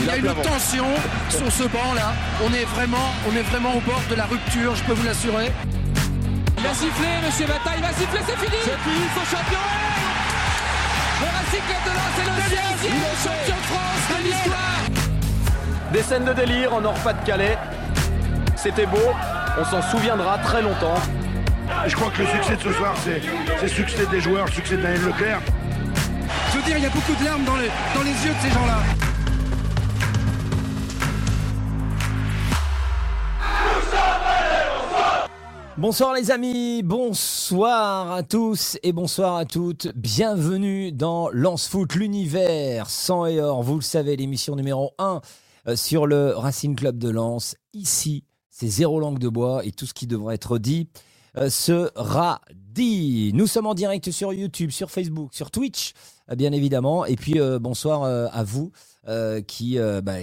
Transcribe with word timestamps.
Il 0.00 0.06
y 0.06 0.10
a 0.10 0.16
une 0.16 0.34
tension 0.42 0.86
sur 1.28 1.50
ce 1.50 1.64
banc 1.64 1.94
là. 1.94 2.12
On 2.44 2.52
est 2.54 2.64
vraiment, 2.64 3.12
on 3.28 3.36
est 3.36 3.42
vraiment 3.42 3.74
au 3.74 3.80
bord 3.80 4.02
de 4.10 4.14
la 4.14 4.24
rupture, 4.24 4.74
je 4.74 4.84
peux 4.84 4.92
vous 4.92 5.04
l'assurer. 5.04 5.50
Il 6.56 6.62
va 6.62 6.74
siffler, 6.74 7.08
monsieur 7.24 7.46
Bata, 7.46 7.70
il 7.76 7.82
va 7.82 7.88
siffler, 7.92 8.20
c'est 8.26 8.36
fini 8.36 8.56
C'est 8.64 8.78
fini, 8.82 9.04
c'est 9.14 9.36
champion 9.36 9.58
Le 11.20 11.26
Racing 11.26 11.62
Club 11.68 11.82
de 11.84 11.90
Lens 11.90 12.16
est 12.18 12.26
le 12.26 12.78
sixième 12.78 13.16
champion 13.22 13.56
de 13.56 13.66
France 13.66 14.04
de 14.10 14.24
l'histoire 14.24 15.92
Des 15.92 16.02
scènes 16.02 16.24
de 16.24 16.32
délire 16.32 16.74
en 16.74 16.80
Nord-Pas-de-Calais. 16.80 17.58
C'était 18.56 18.86
beau, 18.86 19.14
on 19.60 19.64
s'en 19.64 19.82
souviendra 19.82 20.38
très 20.38 20.62
longtemps. 20.62 21.00
Je 21.86 21.94
crois 21.94 22.10
que 22.10 22.22
le 22.22 22.28
succès 22.28 22.56
de 22.56 22.62
ce 22.62 22.72
soir, 22.72 22.94
c'est 23.04 23.22
le 23.62 23.68
succès 23.68 24.06
des 24.10 24.20
joueurs, 24.20 24.46
le 24.46 24.52
succès 24.52 24.76
de 24.76 24.82
Daniel 24.82 25.04
Leclerc. 25.04 25.40
Je 26.50 26.56
veux 26.56 26.64
dire, 26.64 26.76
il 26.76 26.82
y 26.82 26.86
a 26.86 26.90
beaucoup 26.90 27.14
de 27.14 27.24
larmes 27.24 27.44
dans 27.44 27.56
les, 27.56 27.70
dans 27.94 28.02
les 28.02 28.10
yeux 28.10 28.32
de 28.32 28.48
ces 28.48 28.50
gens-là. 28.50 29.07
Bonsoir 35.78 36.12
les 36.12 36.32
amis, 36.32 36.82
bonsoir 36.82 38.10
à 38.10 38.24
tous 38.24 38.78
et 38.82 38.90
bonsoir 38.90 39.36
à 39.36 39.44
toutes. 39.44 39.86
Bienvenue 39.94 40.90
dans 40.90 41.30
Lance 41.30 41.68
Foot, 41.68 41.94
l'univers 41.94 42.90
sans 42.90 43.26
et 43.26 43.40
or. 43.40 43.62
Vous 43.62 43.76
le 43.76 43.82
savez, 43.82 44.16
l'émission 44.16 44.56
numéro 44.56 44.90
1 44.98 45.20
euh, 45.68 45.76
sur 45.76 46.08
le 46.08 46.30
Racing 46.30 46.74
Club 46.74 46.98
de 46.98 47.10
Lens. 47.10 47.54
Ici, 47.74 48.24
c'est 48.50 48.66
zéro 48.66 48.98
langue 48.98 49.20
de 49.20 49.28
bois 49.28 49.64
et 49.64 49.70
tout 49.70 49.86
ce 49.86 49.94
qui 49.94 50.08
devrait 50.08 50.34
être 50.34 50.58
dit 50.58 50.88
euh, 51.36 51.48
sera 51.48 52.40
dit. 52.56 53.30
Nous 53.32 53.46
sommes 53.46 53.66
en 53.66 53.74
direct 53.74 54.10
sur 54.10 54.32
YouTube, 54.32 54.72
sur 54.72 54.90
Facebook, 54.90 55.32
sur 55.32 55.52
Twitch, 55.52 55.92
euh, 56.28 56.34
bien 56.34 56.50
évidemment. 56.50 57.06
Et 57.06 57.14
puis 57.14 57.38
bonsoir 57.60 58.02
à 58.02 58.42
vous 58.42 58.72
bah, 59.04 60.20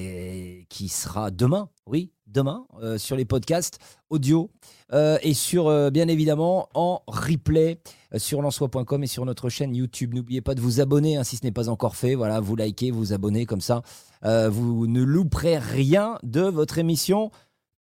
qui 0.68 0.90
sera 0.90 1.32
demain, 1.32 1.70
oui, 1.88 2.12
demain, 2.28 2.68
sur 2.98 3.16
les 3.16 3.24
podcasts 3.24 3.80
audio. 4.10 4.52
Et 4.94 5.34
sur, 5.34 5.92
bien 5.92 6.08
évidemment, 6.08 6.70
en 6.74 7.02
replay 7.08 7.80
sur 8.18 8.42
lançois.com 8.42 9.04
et 9.04 9.08
sur 9.08 9.26
notre 9.26 9.50
chaîne 9.50 9.76
YouTube. 9.76 10.14
N'oubliez 10.14 10.42
pas 10.42 10.56
de 10.56 10.62
vous 10.62 10.80
abonner 10.80 11.18
hein, 11.18 11.24
si 11.24 11.38
ce 11.38 11.44
n'est 11.44 11.52
pas 11.52 11.70
encore 11.70 11.96
fait. 11.96 12.16
Voilà, 12.16 12.40
vous 12.40 12.56
likez, 12.56 12.92
vous 12.92 13.14
abonnez, 13.14 13.46
comme 13.46 13.62
ça, 13.62 13.82
vous 14.24 14.88
ne 14.88 15.02
louperez 15.02 15.58
rien 15.58 16.18
de 16.24 16.42
votre 16.42 16.78
émission 16.78 17.32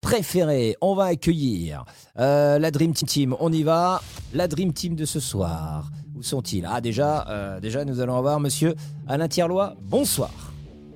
préférée. 0.00 0.76
On 0.80 0.94
va 0.94 1.04
accueillir 1.04 1.84
la 2.16 2.70
Dream 2.70 2.92
Team. 2.92 3.36
On 3.40 3.52
y 3.52 3.62
va. 3.62 4.02
La 4.34 4.48
Dream 4.48 4.72
Team 4.72 4.94
de 4.94 5.04
ce 5.04 5.20
soir. 5.20 5.90
Où 6.16 6.22
sont-ils? 6.22 6.66
Ah, 6.68 6.80
déjà, 6.80 7.58
déjà, 7.62 7.84
nous 7.84 8.00
allons 8.00 8.16
avoir 8.16 8.40
monsieur 8.40 8.74
Alain 9.06 9.28
Thierlois. 9.28 9.74
Bonsoir. 9.80 10.30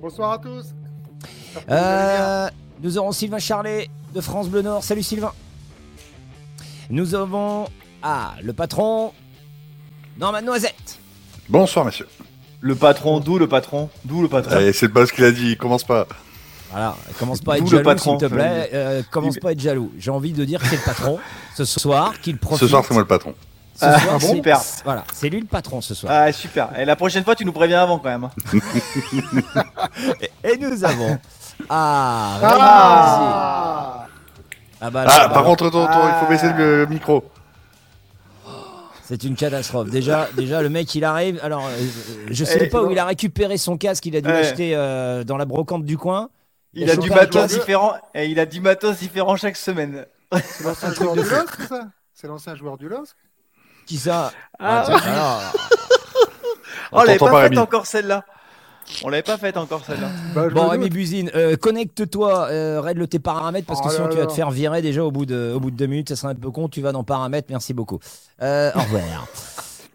Bonsoir 0.01 0.33
à 0.33 0.37
tous. 0.37 0.73
Euh, 1.69 2.49
nous 2.81 2.97
aurons 2.97 3.13
Sylvain 3.13 3.39
Charlet 3.39 3.87
de 4.13 4.19
France 4.19 4.49
Bleu 4.49 4.61
Nord. 4.61 4.83
Salut 4.83 5.03
Sylvain. 5.03 5.31
Nous 6.93 7.15
avons 7.15 7.65
ah 8.03 8.35
le 8.43 8.53
patron 8.53 9.13
Norman 10.19 10.43
Noisette. 10.43 10.99
Bonsoir 11.49 11.85
messieurs. 11.85 12.07
Le 12.61 12.75
patron, 12.75 13.19
d'où 13.19 13.39
le 13.39 13.47
patron? 13.47 13.89
D'où 14.05 14.21
le 14.21 14.27
patron? 14.27 14.51
Allez, 14.57 14.73
c'est 14.73 14.89
pas 14.89 15.07
ce 15.07 15.11
qu'il 15.11 15.23
a 15.23 15.31
dit, 15.31 15.53
il 15.53 15.57
commence 15.57 15.83
pas. 15.83 16.05
Voilà, 16.69 16.95
commence 17.17 17.41
pas 17.41 17.55
à 17.55 17.57
être 17.57 17.65
jaloux 17.65 17.97
s'il 17.97 18.17
te 18.17 18.27
plaît. 18.27 18.69
Euh, 18.75 19.01
commence 19.09 19.39
pas 19.39 19.49
à 19.49 19.51
être 19.53 19.59
jaloux. 19.59 19.91
J'ai 19.97 20.11
envie 20.11 20.33
de 20.33 20.45
dire 20.45 20.61
que 20.61 20.67
c'est 20.67 20.75
le 20.75 20.83
patron 20.83 21.17
ce 21.55 21.65
soir 21.65 22.13
qu'il 22.21 22.37
profite. 22.37 22.59
Ce 22.59 22.67
soir 22.67 22.85
c'est 22.87 22.93
moi 22.93 23.01
le 23.01 23.07
patron. 23.07 23.33
Ce 23.73 23.85
Ah, 23.85 23.99
soir, 23.99 24.21
c'est- 24.21 24.35
super. 24.35 24.61
Voilà, 24.85 25.03
c'est 25.11 25.29
lui 25.29 25.39
le 25.39 25.47
patron 25.47 25.81
ce 25.81 25.95
soir. 25.95 26.13
Ah, 26.15 26.31
super. 26.31 26.79
Et 26.79 26.85
la 26.85 26.95
prochaine 26.95 27.23
fois, 27.23 27.33
tu 27.33 27.43
nous 27.43 27.53
préviens 27.53 27.81
avant 27.81 27.97
quand 27.97 28.09
même. 28.09 28.29
Et 30.43 30.57
nous 30.57 30.83
avons 30.83 31.17
ah, 31.71 32.39
Ah 32.43 34.07
Ah 34.85 34.89
bah, 34.89 35.05
Ah, 35.07 35.29
par 35.29 35.45
contre, 35.45 35.65
il 35.67 36.19
faut 36.19 36.29
baisser 36.29 36.51
le 36.57 36.85
micro. 36.87 37.23
C'est 39.05 39.23
une 39.23 39.35
catastrophe. 39.35 39.89
Déjà, 39.89 40.27
déjà, 40.35 40.61
le 40.61 40.69
mec, 40.69 40.93
il 40.93 41.05
arrive. 41.05 41.39
Alors, 41.41 41.65
euh, 41.65 41.87
je 42.29 42.43
sais 42.43 42.57
Eh, 42.63 42.67
pas 42.67 42.83
où 42.83 42.91
il 42.91 42.99
a 42.99 43.05
récupéré 43.05 43.57
son 43.57 43.77
casque. 43.77 44.05
Il 44.05 44.15
a 44.17 44.21
dû 44.21 44.27
Ouais. 44.27 44.41
l'acheter 44.41 44.75
euh, 44.75 45.23
dans 45.23 45.37
la 45.37 45.45
brocante 45.45 45.85
du 45.85 45.97
coin. 45.97 46.29
Il 46.73 46.89
a 46.89 46.97
du 46.97 47.09
matos 47.09 47.47
différent 47.51 47.93
et 48.13 48.25
il 48.27 48.39
a 48.39 48.45
du 48.45 48.59
matos 48.59 48.97
différent 48.97 49.37
chaque 49.37 49.55
semaine. 49.57 50.05
C'est 50.43 50.63
l'ancien 50.65 50.93
joueur 50.93 51.13
du 51.13 51.21
LOSC, 51.21 51.55
c'est 51.59 51.67
ça 51.67 51.87
C'est 52.13 52.27
l'ancien 52.27 52.55
joueur 52.55 52.77
du 52.77 52.89
LOSC 52.89 53.15
Qui 53.85 53.97
ça? 53.97 54.31
Ah, 54.59 54.81
alors, 54.81 55.41
Oh, 56.91 57.03
t'entend 57.05 57.25
pas 57.25 57.31
pas, 57.31 57.49
faite 57.49 57.57
encore 57.57 57.85
celle-là. 57.85 58.25
On 59.03 59.09
l'avait 59.09 59.23
pas 59.23 59.37
faite 59.37 59.57
encore 59.57 59.83
celle-là. 59.85 60.09
Bah, 60.35 60.49
Bon, 60.49 60.67
Rémi. 60.67 60.89
Buzine, 60.89 61.31
euh, 61.35 61.55
connecte-toi, 61.55 62.47
euh, 62.49 62.81
règle 62.81 63.07
tes 63.07 63.19
paramètres 63.19 63.65
parce 63.67 63.81
que 63.81 63.87
Oh 63.87 63.91
sinon 63.91 64.05
là 64.07 64.11
tu 64.13 64.17
vas 64.19 64.25
te 64.27 64.33
faire 64.33 64.51
virer 64.51 64.81
déjà 64.81 65.03
au 65.03 65.11
bout 65.11 65.25
de, 65.25 65.53
au 65.55 65.59
bout 65.59 65.71
de 65.71 65.75
deux 65.77 65.87
minutes. 65.87 66.09
Ça 66.09 66.15
serait 66.15 66.33
un 66.33 66.35
peu 66.35 66.51
con. 66.51 66.67
Tu 66.69 66.81
vas 66.81 66.91
dans 66.91 67.03
paramètres. 67.03 67.47
Merci 67.49 67.73
beaucoup. 67.73 67.99
Euh, 68.41 68.71
au 68.75 68.79
revoir. 68.79 69.27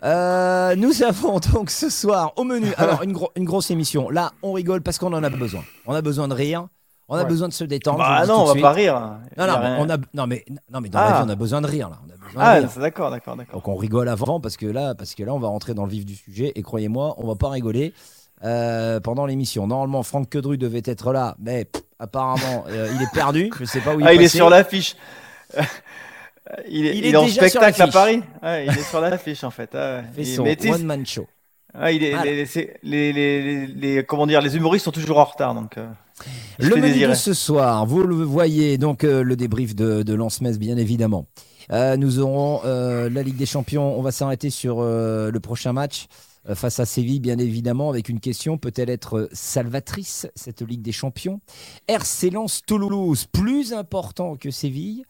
Euh, 0.05 0.77
nous 0.77 1.03
avons 1.03 1.41
donc 1.53 1.71
ce 1.71 1.91
soir 1.91 2.33
au 2.37 2.45
menu 2.45 2.69
alors 2.77 3.03
une, 3.03 3.13
gro- 3.13 3.33
une 3.35 3.45
grosse 3.45 3.73
émission. 3.73 4.11
Là, 4.11 4.31
on 4.45 4.53
rigole 4.53 4.81
parce 4.81 4.97
qu'on 4.97 5.13
en 5.13 5.25
a 5.25 5.29
besoin. 5.29 5.65
On 5.87 5.93
a 5.95 6.03
besoin 6.03 6.29
de 6.29 6.35
rire. 6.35 6.69
On 7.09 7.17
a 7.17 7.23
Ouais. 7.23 7.29
besoin 7.29 7.49
de 7.49 7.53
se 7.53 7.65
détendre. 7.65 8.05
dis 8.23 8.29
non, 8.29 8.43
on 8.43 8.45
va 8.45 8.51
suite. 8.53 8.63
pas 8.63 8.71
rire. 8.73 8.95
Non, 9.37 9.47
non, 9.49 9.59
rien. 9.59 9.77
on 9.81 9.91
a, 9.91 9.97
non, 10.15 10.27
mais, 10.29 10.45
non, 10.73 10.81
mais 10.81 10.89
dans 10.89 10.99
Ah. 11.01 11.11
la 11.11 11.17
vie, 11.19 11.23
on 11.27 11.29
a 11.31 11.35
besoin 11.35 11.61
de 11.63 11.67
rire, 11.67 11.89
là. 11.91 11.99
On 12.07 12.13
a 12.13 12.17
besoin 12.29 12.43
Ah, 12.45 12.61
d'accord, 12.81 13.11
d'accord, 13.11 13.35
d'accord. 13.35 13.55
Donc 13.55 13.67
on 13.67 13.75
rigole 13.75 14.09
avant 14.09 14.39
parce 14.39 14.57
que 14.57 14.67
là, 14.67 14.95
parce 14.95 15.17
que 15.17 15.25
là, 15.25 15.35
on 15.35 15.41
va 15.41 15.49
rentrer 15.49 15.75
dans 15.75 15.85
le 15.85 15.91
vif 15.91 16.05
du 16.05 16.15
sujet 16.15 16.53
et 16.55 16.63
croyez-moi, 16.63 17.15
on 17.19 17.27
va 17.27 17.35
pas 17.35 17.49
rigoler 17.49 17.93
euh, 18.45 19.01
pendant 19.01 19.27
l'émission. 19.27 19.67
Normalement, 19.67 20.03
Franck 20.03 20.31
Quedru 20.31 20.59
devait 20.59 20.83
être 20.85 21.13
là, 21.13 21.37
mais 21.41 21.65
pff, 21.67 21.83
apparemment, 21.99 22.65
euh, 22.69 22.89
il 22.95 23.03
est 23.03 23.13
perdu. 23.13 23.51
Je 23.59 23.65
sais 23.65 23.81
pas 23.81 23.95
où 23.95 24.01
il 24.01 24.07
Ah, 24.07 24.15
il 24.15 24.23
est 24.23 24.29
sur 24.29 24.49
l'affiche. 24.51 24.97
Il 26.71 26.87
est, 26.87 26.97
Il 26.97 26.99
il 26.99 27.07
est 27.07 27.11
est 27.11 27.17
en 27.17 27.29
spectacle 27.29 27.83
à. 27.83 27.89
Paris. 27.89 28.23
Ouais, 28.43 28.65
il 28.67 28.71
est 28.73 28.83
sur 28.83 29.03
l'affiche 29.03 29.45
en 29.45 29.51
fait. 29.51 29.69
Ah, 29.75 29.97
ouais. 29.99 30.05
fait 30.15 30.23
Il- 30.23 30.35
son 30.35 30.45
sais, 30.47 30.71
one 30.71 30.83
man 30.83 31.05
show. 31.05 31.27
ah, 31.75 31.93
il 31.93 32.03
est- 32.03 32.13
Voilà. 32.15 32.25
les, 32.33 33.13
les, 33.13 33.67
les, 33.67 34.05
comment 34.05 34.27
dire, 34.27 34.41
les 34.41 34.57
humoristes 34.57 34.87
sont 34.87 34.91
toujours 34.91 35.19
en 35.19 35.25
retard 35.25 35.55
donc. 35.55 35.77
euh, 35.77 35.87
il 36.59 36.69
Le 36.71 36.77
menu 36.77 36.89
désirer. 36.89 37.11
de 37.13 37.17
ce 37.17 37.35
soir, 37.35 37.85
vous 37.85 38.03
le 38.03 38.15
voyez, 38.25 38.79
donc 38.79 39.03
le 39.03 39.37
débrief 39.37 39.75
de, 39.77 40.03
de 40.03 40.15
Lance-Metz, 40.15 40.59
bien 40.59 40.79
évidemment. 40.79 41.27
Euh, 41.71 41.99
nous 41.99 42.19
aurons 42.19 42.63
euh, 42.65 43.11
la 43.11 43.23
Ligue 43.23 43.37
des 43.37 43.45
Champions. 43.45 43.99
On 43.99 44.01
va 44.03 44.11
s'arrêter 44.11 44.49
sur 44.49 44.79
euh, 44.81 45.31
le 45.31 45.41
prochain 45.41 45.75
match 45.75 46.07
face 46.55 46.81
à 46.81 46.87
Séville, 46.87 47.21
bien 47.21 47.39
évidemment, 47.39 47.91
avec 47.91 48.09
une 48.09 48.21
question 48.21 48.59
peut-elle 48.59 48.91
être 48.91 49.19
euh, 49.19 49.29
salvatrice, 49.33 50.27
cette 50.35 50.63
Ligue 50.63 50.83
des 50.83 50.93
Champions? 50.93 51.41
RC 51.89 52.31
Lens 52.31 52.63
Toulouse, 52.67 53.27
plus 53.31 53.73
important 53.73 54.37
que 54.37 54.51
Séville? 54.51 55.05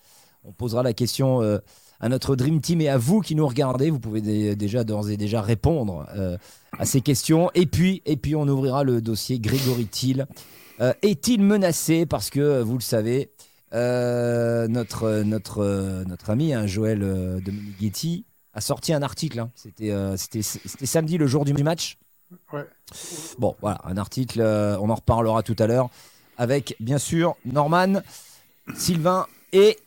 On 0.44 0.52
posera 0.52 0.82
la 0.82 0.92
question 0.92 1.42
euh, 1.42 1.58
à 2.00 2.08
notre 2.08 2.36
Dream 2.36 2.60
Team 2.60 2.80
et 2.80 2.88
à 2.88 2.96
vous 2.96 3.20
qui 3.20 3.34
nous 3.34 3.46
regardez. 3.46 3.90
Vous 3.90 3.98
pouvez 4.00 4.20
dé- 4.20 4.56
déjà 4.56 4.84
d'ores 4.84 5.10
et 5.10 5.16
déjà 5.16 5.42
répondre 5.42 6.06
euh, 6.16 6.36
à 6.78 6.86
ces 6.86 7.00
questions. 7.00 7.50
Et 7.54 7.66
puis, 7.66 8.02
et 8.06 8.16
puis, 8.16 8.34
on 8.36 8.46
ouvrira 8.48 8.84
le 8.84 9.00
dossier 9.02 9.38
Grégory 9.40 9.86
Thiel. 9.86 10.26
Euh, 10.80 10.92
Est-il 11.02 11.42
menacé? 11.42 12.06
Parce 12.06 12.30
que, 12.30 12.40
euh, 12.40 12.64
vous 12.64 12.74
le 12.74 12.82
savez, 12.82 13.32
euh, 13.74 14.68
notre, 14.68 15.22
notre, 15.24 15.58
euh, 15.58 16.04
notre 16.04 16.30
ami 16.30 16.54
hein, 16.54 16.66
Joël 16.66 17.02
euh, 17.02 17.40
Dominguetti 17.40 18.24
a 18.58 18.60
sorti 18.60 18.92
un 18.92 19.02
article. 19.02 19.38
hein. 19.40 19.50
C'était 19.54 19.90
euh, 19.90 20.16
c'était- 20.16 20.42
c'était 20.42 20.86
samedi, 20.86 21.16
le 21.16 21.26
jour 21.26 21.44
du 21.44 21.54
match. 21.54 21.96
Ouais. 22.52 22.66
Bon, 23.38 23.56
voilà, 23.60 23.78
un 23.84 23.96
article, 23.96 24.40
euh, 24.42 24.76
on 24.80 24.90
en 24.90 24.94
reparlera 24.96 25.42
tout 25.42 25.56
à 25.58 25.66
l'heure, 25.66 25.88
avec 26.36 26.74
bien 26.80 26.98
sûr 26.98 27.36
Norman, 27.46 28.00
Sylvain 28.74 29.26
et 29.52 29.78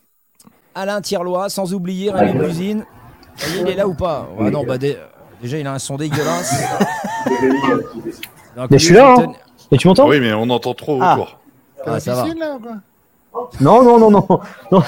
Alain 0.74 1.02
Thierlois, 1.02 1.50
sans 1.50 1.74
oublier 1.74 2.12
Rémi 2.12 2.40
Buzine. 2.40 2.86
Il 3.60 3.68
est 3.70 3.76
là 3.76 3.88
ou 3.88 3.94
pas? 3.94 4.28
Ah 4.40 4.50
non, 4.50 4.64
bah, 4.64 4.78
dé- 4.78 4.98
déjà 5.42 5.58
il 5.60 5.68
a 5.68 5.74
un 5.74 5.80
son 5.80 5.98
dégueulasse. 5.98 6.54
Donc, 8.56 8.72
Mais 8.72 8.80
je 8.80 8.86
suis 8.86 8.94
là, 8.96 9.16
hein. 9.18 9.34
Et 9.72 9.78
tu 9.78 9.88
m'entends? 9.88 10.08
Oui, 10.08 10.20
mais 10.20 10.34
on 10.34 10.50
entend 10.50 10.74
trop 10.74 11.00
Ah. 11.02 11.14
autour. 11.14 11.40
Ah, 11.86 12.00
ça 12.00 12.16
va. 12.16 12.28
là, 12.34 12.56
ou 12.56 12.60
quoi? 12.60 13.50
Non, 13.62 13.84
non, 13.84 14.00
non, 14.00 14.12
non. 14.12 14.28
non. 14.72 14.84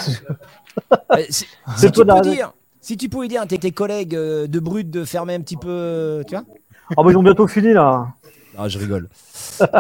Euh, 1.12 1.18
C'est 1.30 1.46
si 1.78 1.92
toi 1.92 1.92
tu 1.92 2.00
de 2.02 2.04
la- 2.04 2.16
peux 2.22 2.30
dire, 2.30 2.54
si 2.84 2.98
tu 2.98 3.08
pouvais 3.08 3.30
dire 3.30 3.42
à 3.42 3.46
tes, 3.48 3.72
collègues 3.72 4.16
euh, 4.16 4.46
de 4.46 4.60
brut 4.60 4.90
de 4.90 5.06
fermer 5.06 5.34
un 5.34 5.40
petit 5.40 5.56
peu, 5.56 5.70
euh, 5.70 6.24
tu 6.24 6.36
vois 6.36 6.44
Ah 6.98 7.02
bah 7.02 7.10
ils 7.10 7.18
ont 7.18 7.24
bientôt 7.24 7.48
fini 7.48 7.72
là. 7.72 8.10
Non, 8.58 8.68
je 8.68 8.78
rigole. 8.78 9.08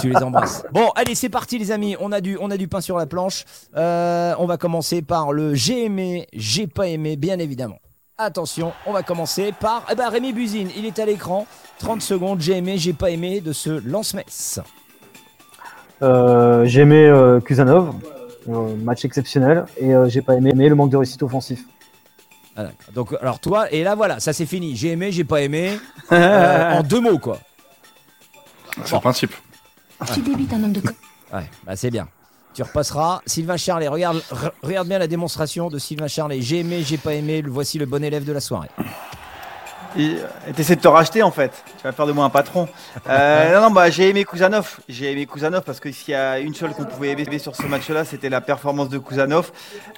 tu 0.01 0.09
les 0.09 0.23
embrasses. 0.23 0.63
Bon, 0.71 0.89
allez, 0.95 1.13
c'est 1.13 1.29
parti, 1.29 1.59
les 1.59 1.71
amis. 1.71 1.97
On 1.99 2.13
a 2.13 2.21
du, 2.21 2.37
on 2.39 2.49
a 2.49 2.57
du 2.57 2.69
pain 2.69 2.79
sur 2.79 2.97
la 2.97 3.05
planche. 3.05 3.43
Euh, 3.75 4.33
on 4.39 4.45
va 4.45 4.57
commencer 4.57 5.01
par 5.01 5.33
le 5.33 5.53
j'ai 5.53 5.85
aimé, 5.85 6.27
j'ai 6.33 6.65
pas 6.65 6.87
aimé, 6.87 7.17
bien 7.17 7.39
évidemment. 7.39 7.79
Attention, 8.17 8.71
on 8.85 8.93
va 8.93 9.03
commencer 9.03 9.53
par 9.59 9.85
eh 9.91 9.95
ben, 9.95 10.07
Rémi 10.07 10.31
Buzine. 10.31 10.69
Il 10.77 10.85
est 10.85 10.97
à 10.99 11.05
l'écran. 11.05 11.45
30 11.79 12.01
secondes, 12.01 12.39
j'ai 12.39 12.53
aimé, 12.53 12.77
j'ai 12.77 12.93
pas 12.93 13.09
aimé 13.09 13.41
de 13.41 13.51
ce 13.51 13.85
lance-messe. 13.85 14.61
Euh, 16.01 16.63
j'ai 16.65 16.81
aimé 16.81 17.05
euh, 17.05 17.41
Kusanov, 17.41 17.95
euh, 18.47 18.75
match 18.77 19.03
exceptionnel, 19.03 19.65
et 19.77 19.91
j'ai 20.07 20.21
pas 20.21 20.35
aimé, 20.35 20.51
aimé 20.51 20.69
le 20.69 20.75
manque 20.75 20.91
de 20.91 20.97
réussite 20.97 21.21
offensif. 21.23 21.65
Voilà. 22.55 22.71
Donc, 22.93 23.13
alors 23.21 23.39
toi, 23.39 23.71
et 23.71 23.83
là 23.83 23.95
voilà, 23.95 24.19
ça 24.19 24.31
c'est 24.33 24.45
fini. 24.45 24.75
J'ai 24.75 24.89
aimé, 24.91 25.11
j'ai 25.11 25.23
pas 25.23 25.41
aimé. 25.41 25.79
Euh, 26.11 26.73
en 26.73 26.83
deux 26.83 26.99
mots, 26.99 27.17
quoi. 27.17 27.39
C'est 28.83 28.93
le 28.93 28.99
principe. 28.99 29.33
Tu 30.13 30.19
débites 30.21 30.51
un 30.53 30.63
homme 30.63 30.73
de 30.73 30.81
co- 30.81 30.93
Ouais, 31.33 31.49
bah 31.65 31.75
c'est 31.75 31.89
bien. 31.89 32.07
Tu 32.53 32.61
repasseras. 32.61 33.21
Sylvain 33.25 33.57
Charlet, 33.57 33.87
regarde, 33.87 34.17
re- 34.31 34.51
regarde 34.61 34.87
bien 34.87 34.99
la 34.99 35.07
démonstration 35.07 35.69
de 35.69 35.79
Sylvain 35.79 36.07
Charlet. 36.07 36.41
J'ai 36.41 36.59
aimé, 36.59 36.83
j'ai 36.85 36.97
pas 36.97 37.13
aimé. 37.13 37.41
Le 37.41 37.49
voici 37.49 37.79
le 37.79 37.85
bon 37.85 38.03
élève 38.03 38.25
de 38.25 38.33
la 38.33 38.41
soirée. 38.41 38.69
T'essaies 40.55 40.75
de 40.75 40.81
te 40.81 40.87
racheter 40.87 41.23
en 41.23 41.31
fait. 41.31 41.51
Tu 41.77 41.83
vas 41.83 41.91
faire 41.91 42.07
de 42.07 42.11
moi 42.11 42.25
un 42.25 42.29
patron. 42.29 42.67
Euh, 43.07 43.53
non, 43.55 43.61
non, 43.61 43.71
bah 43.71 43.89
j'ai 43.89 44.09
aimé 44.09 44.25
Kuzanov. 44.25 44.79
J'ai 44.89 45.11
aimé 45.11 45.25
Kuzanov 45.25 45.61
parce 45.63 45.79
que 45.79 45.91
s'il 45.91 46.13
y 46.13 46.15
a 46.15 46.39
une 46.39 46.53
seule 46.55 46.71
qu'on 46.73 46.85
pouvait 46.85 47.11
aimer 47.11 47.39
sur 47.39 47.55
ce 47.55 47.63
match-là, 47.63 48.05
c'était 48.05 48.29
la 48.29 48.41
performance 48.41 48.89
de 48.89 48.97
Kuzanov. 48.97 49.51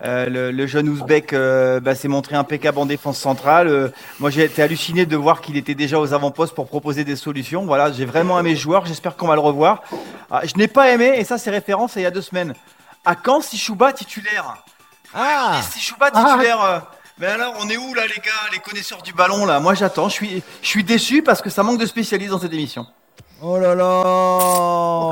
Euh, 0.03 0.27
le, 0.27 0.51
le 0.51 0.67
jeune 0.67 0.89
Ouzbek 0.89 1.33
euh, 1.33 1.79
bah, 1.79 1.95
s'est 1.95 2.07
montré 2.07 2.35
impeccable 2.35 2.77
en 2.79 2.85
défense 2.85 3.17
centrale. 3.17 3.91
Moi, 4.19 4.29
j'ai 4.29 4.43
été 4.43 4.61
halluciné 4.61 5.05
de 5.05 5.15
voir 5.15 5.41
qu'il 5.41 5.57
était 5.57 5.75
déjà 5.75 5.99
aux 5.99 6.13
avant-postes 6.13 6.53
pour 6.53 6.67
proposer 6.67 7.03
des 7.03 7.15
solutions. 7.15 7.65
Voilà, 7.65 7.91
j'ai 7.91 8.05
vraiment 8.05 8.39
aimé 8.39 8.55
ce 8.55 8.61
joueur. 8.61 8.85
J'espère 8.85 9.15
qu'on 9.15 9.27
va 9.27 9.35
le 9.35 9.41
revoir. 9.41 9.81
Ah, 10.29 10.41
je 10.43 10.55
n'ai 10.55 10.67
pas 10.67 10.89
aimé, 10.91 11.13
et 11.17 11.23
ça, 11.23 11.37
c'est 11.37 11.51
référence 11.51 11.95
à 11.95 11.99
il 11.99 12.03
y 12.03 12.05
a 12.07 12.11
deux 12.11 12.21
semaines. 12.21 12.53
À 13.05 13.15
quand 13.15 13.41
si 13.41 13.57
Chouba 13.57 13.93
titulaire? 13.93 14.57
Ah 15.13 15.61
Si 15.71 15.79
Chouba 15.79 16.11
titulaire. 16.11 16.83
Mais 17.19 17.27
alors, 17.27 17.55
on 17.61 17.69
est 17.69 17.77
où 17.77 17.93
là, 17.93 18.03
les 18.03 18.21
gars, 18.21 18.31
les 18.51 18.59
connaisseurs 18.59 19.01
du 19.01 19.13
ballon 19.13 19.45
là? 19.45 19.59
Moi, 19.59 19.73
j'attends. 19.73 20.09
Je 20.09 20.13
suis, 20.13 20.43
je 20.61 20.67
suis 20.67 20.83
déçu 20.83 21.21
parce 21.21 21.41
que 21.41 21.49
ça 21.49 21.63
manque 21.63 21.79
de 21.79 21.85
spécialistes 21.85 22.31
dans 22.31 22.39
cette 22.39 22.53
émission. 22.53 22.85
Oh 23.41 23.57
là 23.57 23.75
là 23.75 24.01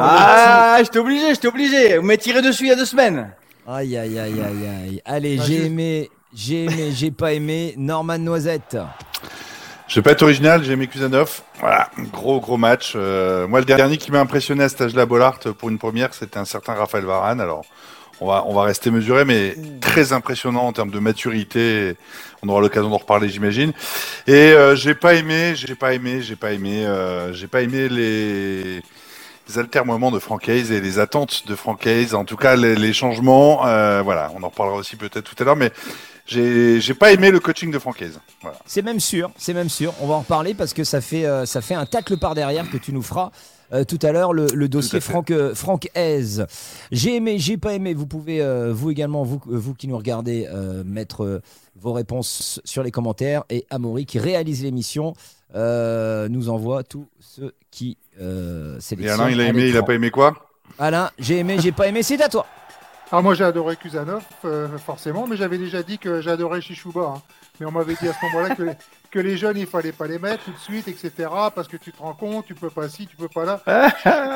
ah, 0.02 0.78
j'étais 0.80 1.00
obligé, 1.00 1.30
j'étais 1.34 1.48
obligé. 1.48 1.98
Vous 1.98 2.06
m'avez 2.06 2.18
tiré 2.18 2.42
dessus 2.42 2.64
il 2.64 2.70
y 2.70 2.72
a 2.72 2.76
deux 2.76 2.86
semaines. 2.86 3.32
Aïe, 3.68 3.98
aïe, 3.98 4.20
aïe, 4.20 4.42
aïe, 4.42 4.68
aïe. 4.68 5.02
Allez, 5.06 5.38
j'ai 5.46 5.66
aimé, 5.66 6.10
j'ai 6.34 6.66
aimé, 6.66 6.92
j'ai 6.94 7.12
pas 7.12 7.34
aimé. 7.34 7.74
Norman 7.78 8.18
Noisette. 8.18 8.78
Je 9.88 9.96
vais 9.96 10.02
pas 10.02 10.12
être 10.12 10.24
original, 10.24 10.64
j'ai 10.64 10.74
aimé 10.74 10.88
Kuzanov. 10.88 11.42
Voilà, 11.60 11.90
gros 12.12 12.40
gros 12.40 12.58
match. 12.58 12.94
Euh, 12.96 13.48
moi, 13.48 13.60
le 13.60 13.66
dernier 13.66 13.98
qui 13.98 14.12
m'a 14.12 14.20
impressionné 14.20 14.64
à 14.64 14.70
cet 14.70 14.82
âge-là, 14.82 15.06
Bollard, 15.06 15.40
pour 15.40 15.70
une 15.70 15.78
première, 15.78 16.14
c'était 16.14 16.40
un 16.40 16.46
certain 16.46 16.74
Raphaël 16.74 17.06
Varane. 17.06 17.40
Alors, 17.40 17.66
on 18.22 18.28
va, 18.28 18.44
on 18.48 18.54
va 18.54 18.64
rester 18.64 18.92
mesuré, 18.92 19.26
mais 19.26 19.56
très 19.82 20.14
impressionnant 20.14 20.66
en 20.68 20.74
termes 20.74 20.92
de 20.92 21.00
maturité. 21.00 21.96
On 22.42 22.50
aura 22.50 22.62
l'occasion 22.62 22.90
d'en 22.90 22.98
reparler, 22.98 23.30
j'imagine. 23.30 23.74
Et 24.28 24.34
euh, 24.34 24.76
j'ai 24.76 24.96
pas 24.96 25.16
aimé, 25.16 25.54
j'ai 25.56 25.76
pas 25.76 25.94
aimé, 25.94 26.22
j'ai 26.22 26.36
pas 26.36 26.52
aimé, 26.54 26.86
euh, 26.86 27.34
j'ai 27.34 27.48
pas 27.48 27.62
aimé 27.62 27.90
les 27.90 28.82
les 29.50 29.60
altermoiements 29.60 30.10
de 30.10 30.20
Franck 30.20 30.48
Hayes 30.48 30.72
et 30.72 30.80
les 30.80 31.00
attentes 31.00 31.46
de 31.48 31.56
Franck 31.56 31.86
Hayes. 31.86 32.14
En 32.14 32.24
tout 32.24 32.38
cas, 32.38 32.56
les, 32.56 32.76
les 32.76 32.94
changements. 32.94 33.68
euh, 33.68 34.02
voilà, 34.02 34.32
on 34.36 34.44
en 34.44 34.48
reparlera 34.48 34.78
aussi 34.78 34.96
peut-être 34.96 35.24
tout 35.24 35.36
à 35.40 35.46
l'heure, 35.46 35.58
mais 35.58 35.72
j'ai 36.26 36.80
j'ai 36.80 36.94
pas 36.94 37.12
aimé 37.12 37.30
le 37.30 37.42
coaching 37.42 37.70
de 37.70 37.80
Franck 37.80 38.02
Hayes. 38.02 38.18
Voilà. 38.42 38.58
C'est 38.66 38.82
même 38.82 39.02
sûr, 39.02 39.32
c'est 39.38 39.54
même 39.54 39.70
sûr. 39.70 39.94
On 40.00 40.08
va 40.08 40.16
en 40.16 40.20
reparler 40.20 40.54
parce 40.54 40.74
que 40.74 40.86
ça 40.86 41.02
fait, 41.02 41.26
euh, 41.26 41.46
ça 41.46 41.60
fait 41.62 41.74
un 41.76 41.86
tacle 41.86 42.18
par 42.18 42.36
derrière 42.36 42.70
que 42.70 42.78
tu 42.78 42.94
nous 42.94 43.02
feras 43.02 43.32
euh, 43.74 43.84
tout 43.84 44.00
à 44.02 44.12
l'heure 44.12 44.34
le, 44.34 44.48
le 44.54 44.70
dossier. 44.70 45.00
Franck, 45.02 45.32
euh, 45.32 45.56
Franck. 45.56 45.90
J'ai 46.92 47.16
aimé, 47.16 47.40
j'ai 47.40 47.58
pas 47.58 47.74
aimé. 47.74 47.94
Vous 47.94 48.08
pouvez, 48.08 48.42
euh, 48.42 48.72
vous 48.74 48.92
également, 48.92 49.24
vous, 49.24 49.42
euh, 49.48 49.58
vous 49.58 49.74
qui 49.74 49.88
nous 49.88 49.98
regardez, 49.98 50.48
mettre 50.86 51.42
vos 51.76 51.94
réponses 51.94 52.62
sur 52.64 52.84
les 52.84 52.92
commentaires. 52.92 53.44
Et 53.50 53.66
Amaury 53.70 54.06
qui 54.06 54.20
réalise 54.20 54.64
l'émission 54.64 55.14
nous 55.56 56.50
envoie 56.50 56.84
tous 56.84 57.08
ceux 57.20 57.54
qui 57.72 57.98
euh, 58.22 58.80
Et. 58.80 59.10
Alain, 59.10 59.30
il 59.30 59.42
a 59.42 59.48
aimé, 59.48 59.68
il 59.68 59.78
a 59.78 59.84
pas 59.84 59.96
aimé 59.96 60.10
quoi? 60.10 60.34
Alain, 60.80 61.12
j'ai 61.20 61.38
aimé, 61.40 61.58
j'ai 61.60 61.72
pas 61.72 61.88
aimé. 61.88 62.02
C'est 62.04 62.22
à 62.22 62.30
toi. 62.30 62.46
Ah, 63.16 63.22
moi 63.22 63.36
j'ai 63.36 63.44
adoré 63.44 63.76
Kuzanov, 63.76 64.24
euh, 64.44 64.76
forcément, 64.80 65.28
mais 65.28 65.38
j'avais 65.38 65.60
déjà 65.60 65.84
dit 65.84 66.00
que 66.00 66.20
j'adorais 66.20 66.62
Chichouba. 66.62 67.14
hein. 67.16 67.22
Mais 67.60 67.68
on 67.68 67.72
m'avait 67.72 67.94
dit 67.94 68.08
à 68.08 68.14
ce 68.14 68.26
moment-là 68.26 68.56
que, 69.12 69.20
les 69.20 69.38
jeunes, 69.38 69.58
il 69.58 69.68
fallait 69.68 69.92
pas 69.92 70.08
les 70.08 70.18
mettre 70.18 70.46
tout 70.46 70.52
de 70.52 70.58
suite, 70.58 70.88
etc. 70.88 71.30
Parce 71.54 71.68
que 71.68 71.78
tu 71.78 71.92
te 71.92 72.02
rends 72.02 72.16
compte, 72.16 72.48
tu 72.48 72.56
peux 72.56 72.72
pas 72.72 72.90
ci, 72.90 73.06
tu 73.06 73.16
peux 73.16 73.28
pas 73.30 73.46
là. 73.46 73.62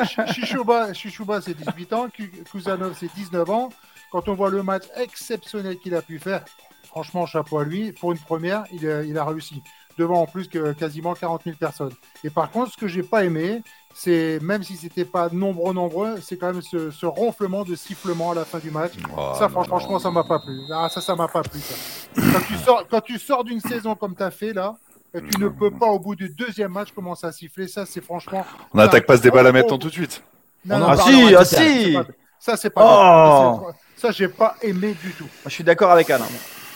Ch- 0.06 0.32
Chichouba, 0.32 0.94
Chichouba 0.94 1.42
c'est 1.42 1.56
18 1.56 1.92
ans, 1.94 2.08
Ku- 2.16 2.30
Kuzanov, 2.52 2.96
c'est 2.96 3.12
19 3.16 3.50
ans. 3.50 3.70
Quand 4.12 4.30
on 4.30 4.36
voit 4.36 4.52
le 4.52 4.62
match 4.62 4.84
exceptionnel 4.96 5.80
qu'il 5.80 5.96
a 5.96 6.04
pu 6.04 6.20
faire, 6.20 6.46
franchement, 6.84 7.26
chapeau 7.26 7.58
à 7.58 7.64
lui. 7.64 7.94
Pour 7.94 8.12
une 8.12 8.20
première, 8.20 8.66
il 8.72 8.88
a, 9.18 9.26
réussi. 9.26 9.64
Devant 9.98 10.22
en 10.22 10.28
plus 10.28 10.48
quasiment 10.78 11.16
40 11.16 11.46
000 11.46 11.56
personnes. 11.58 11.94
Et 12.24 12.30
par 12.30 12.52
contre, 12.52 12.74
ce 12.74 12.78
que 12.78 12.88
j'ai 12.88 13.02
pas 13.02 13.26
aimé, 13.26 13.64
c'est 13.94 14.40
même 14.42 14.64
si 14.64 14.76
c'était 14.78 15.06
pas 15.06 15.30
nombreux, 15.32 15.74
nombreux, 15.74 16.20
c'est 16.22 16.38
quand 16.38 16.54
même 16.54 16.62
ce, 16.62 16.92
ce 16.92 17.06
ronflement 17.06 17.64
de 17.64 17.76
sifflement 17.76 18.32
à 18.32 18.36
la 18.36 18.46
fin 18.46 18.60
du 18.60 18.70
match. 18.72 18.94
Oh, 19.18 19.32
ça, 19.38 19.44
non, 19.46 19.50
franchement, 19.50 19.62
non. 19.62 19.64
franchement, 19.64 20.00
ça 20.00 20.12
m'a 20.12 20.24
pas 20.24 20.40
plu. 20.40 20.60
Ah, 20.72 20.88
ça, 20.90 21.02
ça 21.02 21.16
m'a 21.16 21.28
pas 21.28 21.42
plu. 21.42 21.60
ça. 21.60 21.76
Quand 22.16 22.42
tu 22.48 22.56
sors, 22.58 22.88
quand 22.90 23.02
tu 23.02 23.18
sors 23.20 23.44
d'une 23.44 23.60
saison 23.62 23.96
comme 23.96 24.16
tu 24.16 24.24
as 24.24 24.32
fait 24.32 24.54
là, 24.54 24.76
tu 25.14 25.40
ne 25.42 25.48
peux 25.50 25.72
pas 25.72 25.88
au 25.88 25.98
bout 26.00 26.16
du 26.16 26.30
deuxième 26.30 26.72
match 26.72 26.92
commencer 26.92 27.26
à 27.26 27.32
siffler. 27.32 27.68
Ça, 27.68 27.86
c'est 27.88 28.02
franchement. 28.04 28.46
On 28.74 28.78
n'attaque 28.78 29.06
pas 29.08 29.18
ce 29.18 29.22
débat 29.24 29.42
là 29.42 29.50
Oh, 29.50 29.54
maintenant 29.54 29.76
oh. 29.76 29.78
tout 29.78 29.88
de 29.88 29.94
suite. 29.94 30.22
Non, 30.66 30.86
Ah 30.88 30.98
ça, 30.98 31.04
si, 31.04 31.36
ah 31.36 31.40
à 31.40 31.46
si. 31.46 31.56
c'est 31.56 31.94
pas- 31.94 32.06
Ça, 32.40 32.58
c'est 32.58 32.70
pas. 32.70 33.54
Oh. 33.64 33.68
Ça, 33.96 34.12
j'ai 34.12 34.28
pas 34.28 34.56
aimé 34.62 34.96
du 35.02 35.12
tout. 35.14 35.28
Je 35.46 35.50
suis 35.50 35.64
d'accord 35.64 35.92
avec 35.92 36.08
Alain. 36.12 36.26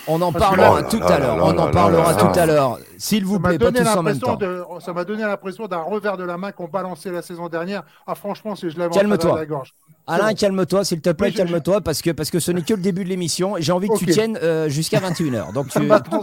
On 0.07 0.21
en 0.21 0.31
parlera 0.31 0.83
tout 0.83 0.99
là 0.99 1.05
à 1.07 1.19
l'heure. 1.19 1.37
On 1.41 1.57
en 1.57 1.71
parlera 1.71 2.11
là 2.11 2.17
tout 2.17 2.25
là. 2.35 2.41
à 2.41 2.45
l'heure. 2.45 2.79
S'il 2.97 3.25
vous 3.25 3.39
plaît, 3.39 3.57
pas 3.57 3.71
tous 3.71 3.87
en 3.87 4.03
même 4.03 4.19
temps. 4.19 4.35
de, 4.35 4.63
ça 4.79 4.93
m'a 4.93 5.03
donné 5.03 5.23
l'impression 5.23 5.67
d'un 5.67 5.81
revers 5.81 6.17
de 6.17 6.23
la 6.23 6.37
main 6.37 6.51
qu'on 6.51 6.67
balançait 6.67 7.11
la 7.11 7.21
saison 7.21 7.49
dernière. 7.49 7.83
Ah, 8.07 8.15
franchement, 8.15 8.55
c'est 8.55 8.69
je 8.69 8.77
l'avais 8.79 8.93
Calme-toi. 8.93 9.37
la 9.37 9.45
gorge. 9.45 9.73
Alain, 10.07 10.33
calme-toi, 10.33 10.83
s'il 10.83 10.99
te 10.99 11.11
plaît, 11.11 11.27
Oui, 11.27 11.33
je- 11.33 11.37
calme-toi, 11.43 11.81
parce 11.81 12.01
que, 12.01 12.09
parce 12.09 12.31
que 12.31 12.39
ce 12.39 12.51
n'est 12.51 12.63
que 12.63 12.73
le 12.73 12.81
début 12.81 13.03
de 13.03 13.09
l'émission 13.09 13.55
et 13.57 13.61
j'ai 13.61 13.71
envie 13.71 13.87
que 13.87 13.97
tu 13.97 14.07
tiennes 14.07 14.37
euh, 14.41 14.67
jusqu'à 14.67 14.99
21h. 14.99 15.53
Donc 15.53 15.67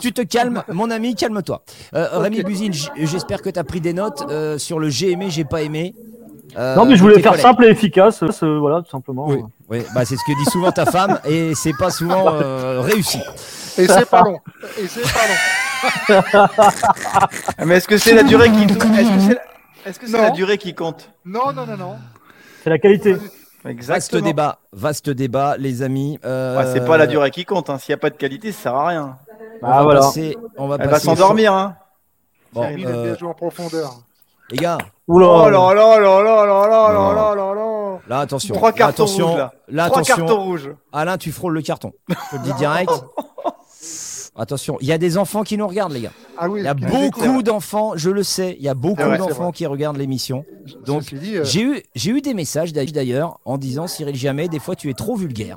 tu, 0.00 0.12
te 0.12 0.22
calmes, 0.22 0.62
mon 0.72 0.90
ami, 0.90 1.14
calme-toi. 1.14 1.62
Euh, 1.94 2.08
Rémi 2.19 2.42
Buzine, 2.42 2.72
j'espère 2.96 3.40
que 3.40 3.50
tu 3.50 3.58
as 3.58 3.64
pris 3.64 3.80
des 3.80 3.92
notes 3.92 4.25
euh, 4.30 4.58
sur 4.58 4.78
le 4.78 4.88
j'ai 4.88 5.12
aimé, 5.12 5.30
j'ai 5.30 5.44
pas 5.44 5.62
aimé. 5.62 5.94
Euh, 6.56 6.75
non, 6.75 6.86
mais 6.86 6.96
je 6.96 7.02
voulais 7.02 7.20
faire 7.20 7.32
collègues. 7.32 7.42
simple 7.46 7.64
et 7.64 7.69
efficace, 7.69 8.22
euh, 8.42 8.58
voilà, 8.58 8.82
tout 8.82 8.90
simplement. 8.90 9.26
Oui, 9.28 9.42
oui 9.69 9.82
bah, 9.94 10.04
c'est 10.04 10.16
ce 10.16 10.22
que 10.26 10.36
dit 10.44 10.50
souvent 10.50 10.72
ta 10.72 10.86
femme 10.86 11.20
et 11.25 11.54
c'est 11.54 11.76
pas 11.78 11.90
souvent 11.90 12.25
euh, 12.32 12.80
réussi. 12.80 13.20
Et 13.78 13.86
c'est 13.86 14.08
pas 14.10 14.22
long. 14.22 14.38
Et 14.78 14.86
c'est 14.88 15.02
pas 15.02 15.26
long. 15.28 16.22
Mais 17.66 17.76
est-ce 17.76 17.88
que 17.88 17.96
c'est 17.98 18.14
la 18.14 18.22
durée 18.25 18.50
qui 18.50 18.66
compte 18.66 18.84
Est-ce 18.98 19.10
que 19.14 19.20
c'est 19.20 19.34
la... 19.34 19.40
est-ce 19.90 19.98
que 20.00 20.06
c'est 20.06 20.16
Non. 20.16 20.22
la 20.25 20.30
durée 20.30 20.58
qui 20.58 20.75
compte 20.75 21.10
Non, 21.25 21.52
non, 21.52 21.66
non, 21.66 21.76
non. 21.76 21.96
C'est 22.64 22.70
la 22.70 22.78
qualité. 22.78 23.16
Vaste 23.64 24.16
débat, 24.16 24.58
vaste 24.72 25.10
débat, 25.10 25.56
les 25.58 25.82
amis. 25.82 26.19
Euh, 26.25 26.56
Ouais, 26.58 26.66
c'est 26.72 26.84
pas 26.84 26.96
la 26.96 27.06
durée 27.06 27.30
qui 27.30 27.44
compte. 27.44 27.70
Hein. 27.70 27.78
S'il 27.78 27.92
n'y 27.92 27.98
a 27.98 28.00
pas 28.00 28.10
de 28.10 28.16
qualité, 28.16 28.50
ça 28.52 28.62
sert 28.62 28.75
à 28.75 28.88
rien. 28.88 29.16
On 29.62 29.66
Ah, 29.66 29.76
va 29.78 29.82
voilà. 29.82 30.00
passer, 30.00 30.36
on 30.56 30.69
va 30.69 30.76
Elle 30.80 30.88
va 30.88 30.98
s'endormir. 31.00 31.52
Hein. 31.52 31.76
Bon, 32.52 32.62
euh, 32.64 33.14
en 33.22 33.34
profondeur. 33.34 33.92
les 34.50 34.56
gars, 34.56 34.78
Oula. 35.06 35.26
Oh 35.26 35.50
là 35.50 35.75
là 35.75 35.75
là 35.75 36.00
là 36.00 36.22
là 36.22 36.47
là 36.47 36.68
là 36.68 37.12
là 37.12 37.35
là 37.35 37.54
là. 37.54 37.99
là 38.08 38.18
attention, 38.20 38.54
Trois 38.54 38.70
là, 38.70 38.76
cartons 38.76 39.04
attention, 39.04 39.26
rouges 39.28 39.38
là. 39.38 39.52
là 39.68 39.87
Trois 39.87 39.99
attention. 40.00 40.16
cartons 40.26 40.42
rouges. 40.44 40.70
Alain, 40.92 41.18
tu 41.18 41.30
frôles 41.32 41.52
le 41.54 41.62
carton. 41.62 41.92
Je 42.08 42.14
te 42.14 42.18
le 42.37 42.42
dis 42.44 42.52
direct. 42.58 42.90
Attention, 44.38 44.78
il 44.80 44.87
y 44.87 44.92
a 44.92 44.99
des 44.99 45.18
enfants 45.18 45.42
qui 45.42 45.57
nous 45.57 45.66
regardent, 45.66 45.92
les 45.92 46.02
gars. 46.02 46.12
Ah 46.37 46.49
oui, 46.49 46.61
Il 46.61 46.64
y 46.64 46.68
a 46.68 46.75
beaucoup 46.75 47.42
d'enfants, 47.42 47.92
je 47.97 48.09
le 48.11 48.23
sais, 48.23 48.54
il 48.59 48.64
y 48.64 48.68
a 48.68 48.75
beaucoup 48.75 49.02
c'est 49.02 49.18
d'enfants 49.18 49.50
qui 49.50 49.66
regardent 49.66 49.97
l'émission. 49.97 50.45
Donc, 50.87 51.12
euh, 51.12 51.45
j'ai 51.45 51.62
eu, 51.62 51.83
j'ai 51.97 52.11
eu 52.12 52.21
des 52.21 52.35
messages 52.35 52.73
d'ailleurs- 52.73 53.40
en 53.45 53.59
disant 53.59 53.88
Cyril 53.88 54.14
Jamais, 54.14 54.49
des 54.49 54.61
fois 54.61 54.76
tu 54.76 54.88
es 54.90 54.95
trop 54.95 55.16
vulgaire. 55.16 55.57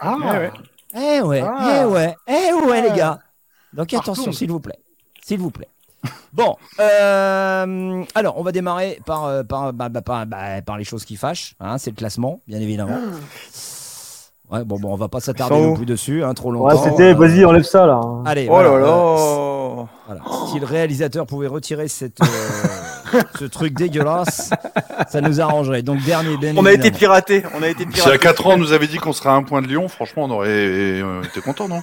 Ah, 0.00 0.16
ouais. 0.18 0.50
Eh 0.94 1.20
ouais, 1.22 1.42
Ah. 1.46 1.82
eh 1.82 1.84
ouais, 1.84 2.14
eh 2.26 2.52
ouais, 2.54 2.82
les 2.82 2.88
Ah. 2.90 2.96
gars. 2.96 3.18
Donc 3.72 3.92
attention, 3.94 4.32
s'il 4.32 4.50
vous 4.50 4.60
plaît. 4.60 4.78
S'il 5.22 5.38
vous 5.38 5.50
plaît. 5.50 5.68
Bon, 6.32 6.56
euh, 6.80 8.04
alors 8.14 8.38
on 8.38 8.42
va 8.42 8.52
démarrer 8.52 9.00
par, 9.04 9.24
euh, 9.26 9.42
par, 9.42 9.72
bah, 9.72 9.88
bah, 9.88 10.00
par, 10.02 10.26
bah, 10.26 10.62
par 10.62 10.78
les 10.78 10.84
choses 10.84 11.04
qui 11.04 11.16
fâchent. 11.16 11.54
hein, 11.60 11.76
c'est 11.78 11.90
le 11.90 11.96
classement, 11.96 12.40
bien 12.48 12.60
évidemment. 12.60 12.98
Ouais, 14.50 14.64
bon, 14.64 14.78
bon, 14.80 14.92
on 14.92 14.96
va 14.96 15.08
pas 15.08 15.20
s'attarder 15.20 15.60
non 15.60 15.74
plus 15.74 15.84
dessus, 15.84 16.24
hein, 16.24 16.32
trop 16.32 16.50
Ouais, 16.54 16.72
longtemps. 16.72 16.84
c'était, 16.84 17.12
Euh, 17.12 17.14
vas-y, 17.14 17.44
enlève 17.44 17.64
ça 17.64 17.86
là. 17.86 18.00
Allez, 18.24 18.46
Oh 18.48 18.52
voilà, 18.54 18.70
là 18.70 18.78
là. 18.78 19.86
voilà. 20.06 20.48
Si 20.50 20.58
le 20.58 20.64
réalisateur 20.64 21.26
pouvait 21.26 21.48
retirer 21.48 21.86
cette, 21.86 22.18
euh, 22.22 23.20
ce 23.38 23.44
truc 23.44 23.74
dégueulasse, 23.74 24.50
ça 25.10 25.20
nous 25.20 25.42
arrangerait. 25.42 25.82
Donc 25.82 26.02
dernier, 26.02 26.38
bien 26.38 26.54
On 26.56 26.64
a 26.64 26.72
été 26.72 26.90
piraté. 26.90 27.42
On 27.58 27.62
a 27.62 27.68
été 27.68 27.82
Si 27.82 27.88
à 28.00 28.04
piraté. 28.04 28.18
4 28.18 28.46
ans 28.46 28.50
on 28.54 28.58
nous 28.58 28.72
avait 28.72 28.86
dit 28.86 28.96
qu'on 28.96 29.12
serait 29.12 29.28
à 29.28 29.34
un 29.34 29.42
point 29.42 29.60
de 29.60 29.66
Lyon, 29.66 29.86
franchement 29.88 30.24
on 30.24 30.30
aurait 30.30 30.48
euh, 30.48 31.22
été 31.24 31.42
content, 31.42 31.68
non? 31.68 31.82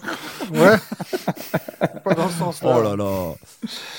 Ouais. 0.52 0.78
pas 2.04 2.16
dans 2.16 2.30
ce 2.30 2.40
sens-là. 2.40 2.76
Oh 2.78 2.82
là 2.82 2.96
là. 2.96 3.34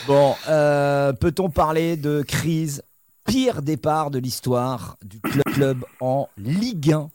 Bon, 0.09 0.35
euh, 0.49 1.13
peut-on 1.13 1.51
parler 1.51 1.97
de 1.97 2.23
crise? 2.27 2.83
Pire 3.27 3.63
départ 3.63 4.11
de 4.11 4.19
l'histoire 4.19 4.97
du 5.05 5.21
club, 5.21 5.43
club 5.53 5.85
en 6.01 6.29
Ligue 6.39 6.93
1. 6.93 7.09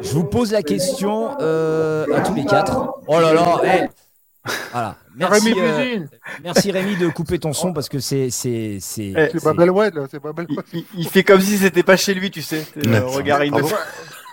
Je 0.00 0.12
vous 0.12 0.24
pose 0.24 0.52
la 0.52 0.62
question 0.62 1.36
euh, 1.40 2.06
à 2.14 2.20
tous 2.20 2.34
les 2.34 2.44
quatre. 2.44 2.94
Oh 3.06 3.20
là 3.20 3.32
là, 3.34 3.60
eh. 3.64 4.50
Voilà. 4.72 4.96
Merci, 5.16 5.52
Rémi 5.52 5.60
euh, 5.60 5.98
merci 6.42 6.70
Rémi 6.70 6.96
de 6.96 7.08
couper 7.08 7.38
ton 7.38 7.52
son 7.52 7.72
parce 7.72 7.88
que 7.88 7.98
c'est 7.98 8.28
c'est 8.30 8.78
c'est 8.80 9.12
Eh, 9.16 9.28
C'est 9.32 9.42
Babel 9.44 9.70
Wed, 9.70 9.94
là. 9.94 10.02
C'est 10.10 10.20
Babel 10.22 10.46
Il, 10.50 10.56
Wed. 10.56 10.64
il- 10.74 10.84
il 10.98 11.08
fait 11.08 11.22
comme 11.24 11.40
si 11.40 11.56
c'était 11.56 11.82
pas 11.82 11.96
chez 11.96 12.14
lui, 12.14 12.30
tu 12.30 12.42
sais. 12.42 12.66
Euh, 12.86 13.06
regarde, 13.06 13.42
il 13.46 13.52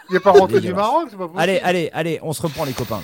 Il 0.10 0.16
est 0.18 0.20
pas- 0.20 0.32
pas 0.34 0.40
rentré 0.40 0.60
du. 0.60 0.74
Maroc, 0.74 1.08
c'est 1.10 1.16
pas 1.18 1.24
possible. 1.28 1.40
Allez, 1.42 1.60
allez, 1.64 1.90
allez, 1.94 2.20
on 2.24 2.34
se 2.34 2.42
reprend 2.42 2.66
les 2.66 2.74
copains. 2.74 3.02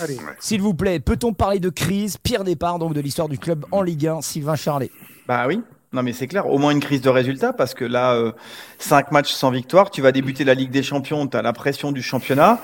Allez. 0.00 0.18
S'il 0.40 0.60
vous 0.60 0.74
plaît, 0.74 1.00
peut-on 1.00 1.32
parler 1.32 1.58
de 1.60 1.70
crise 1.70 2.18
Pire 2.18 2.44
départ 2.44 2.78
donc 2.78 2.92
de 2.92 3.00
l'histoire 3.00 3.28
du 3.28 3.38
club 3.38 3.64
en 3.72 3.80
Ligue 3.82 4.06
1, 4.08 4.20
Sylvain 4.20 4.56
Charlet? 4.56 4.90
Bah 5.26 5.46
oui. 5.48 5.62
Non, 5.92 6.02
mais 6.02 6.12
c'est 6.12 6.26
clair, 6.26 6.48
au 6.48 6.58
moins 6.58 6.70
une 6.70 6.80
crise 6.80 7.02
de 7.02 7.10
résultats, 7.10 7.52
parce 7.52 7.74
que 7.74 7.84
là, 7.84 8.14
euh, 8.14 8.32
cinq 8.78 9.12
matchs 9.12 9.32
sans 9.32 9.50
victoire, 9.50 9.90
tu 9.90 10.00
vas 10.00 10.10
débuter 10.10 10.44
la 10.44 10.54
Ligue 10.54 10.70
des 10.70 10.82
Champions, 10.82 11.26
tu 11.26 11.36
as 11.36 11.42
la 11.42 11.52
pression 11.52 11.92
du 11.92 12.02
championnat. 12.02 12.60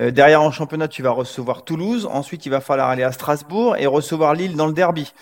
Euh, 0.00 0.10
derrière 0.10 0.42
en 0.42 0.50
championnat, 0.50 0.88
tu 0.88 1.02
vas 1.02 1.10
recevoir 1.10 1.64
Toulouse. 1.64 2.08
Ensuite, 2.10 2.44
il 2.46 2.48
va 2.48 2.60
falloir 2.60 2.88
aller 2.88 3.02
à 3.04 3.12
Strasbourg 3.12 3.76
et 3.76 3.86
recevoir 3.86 4.34
Lille 4.34 4.56
dans 4.56 4.66
le 4.66 4.72
derby. 4.72 5.12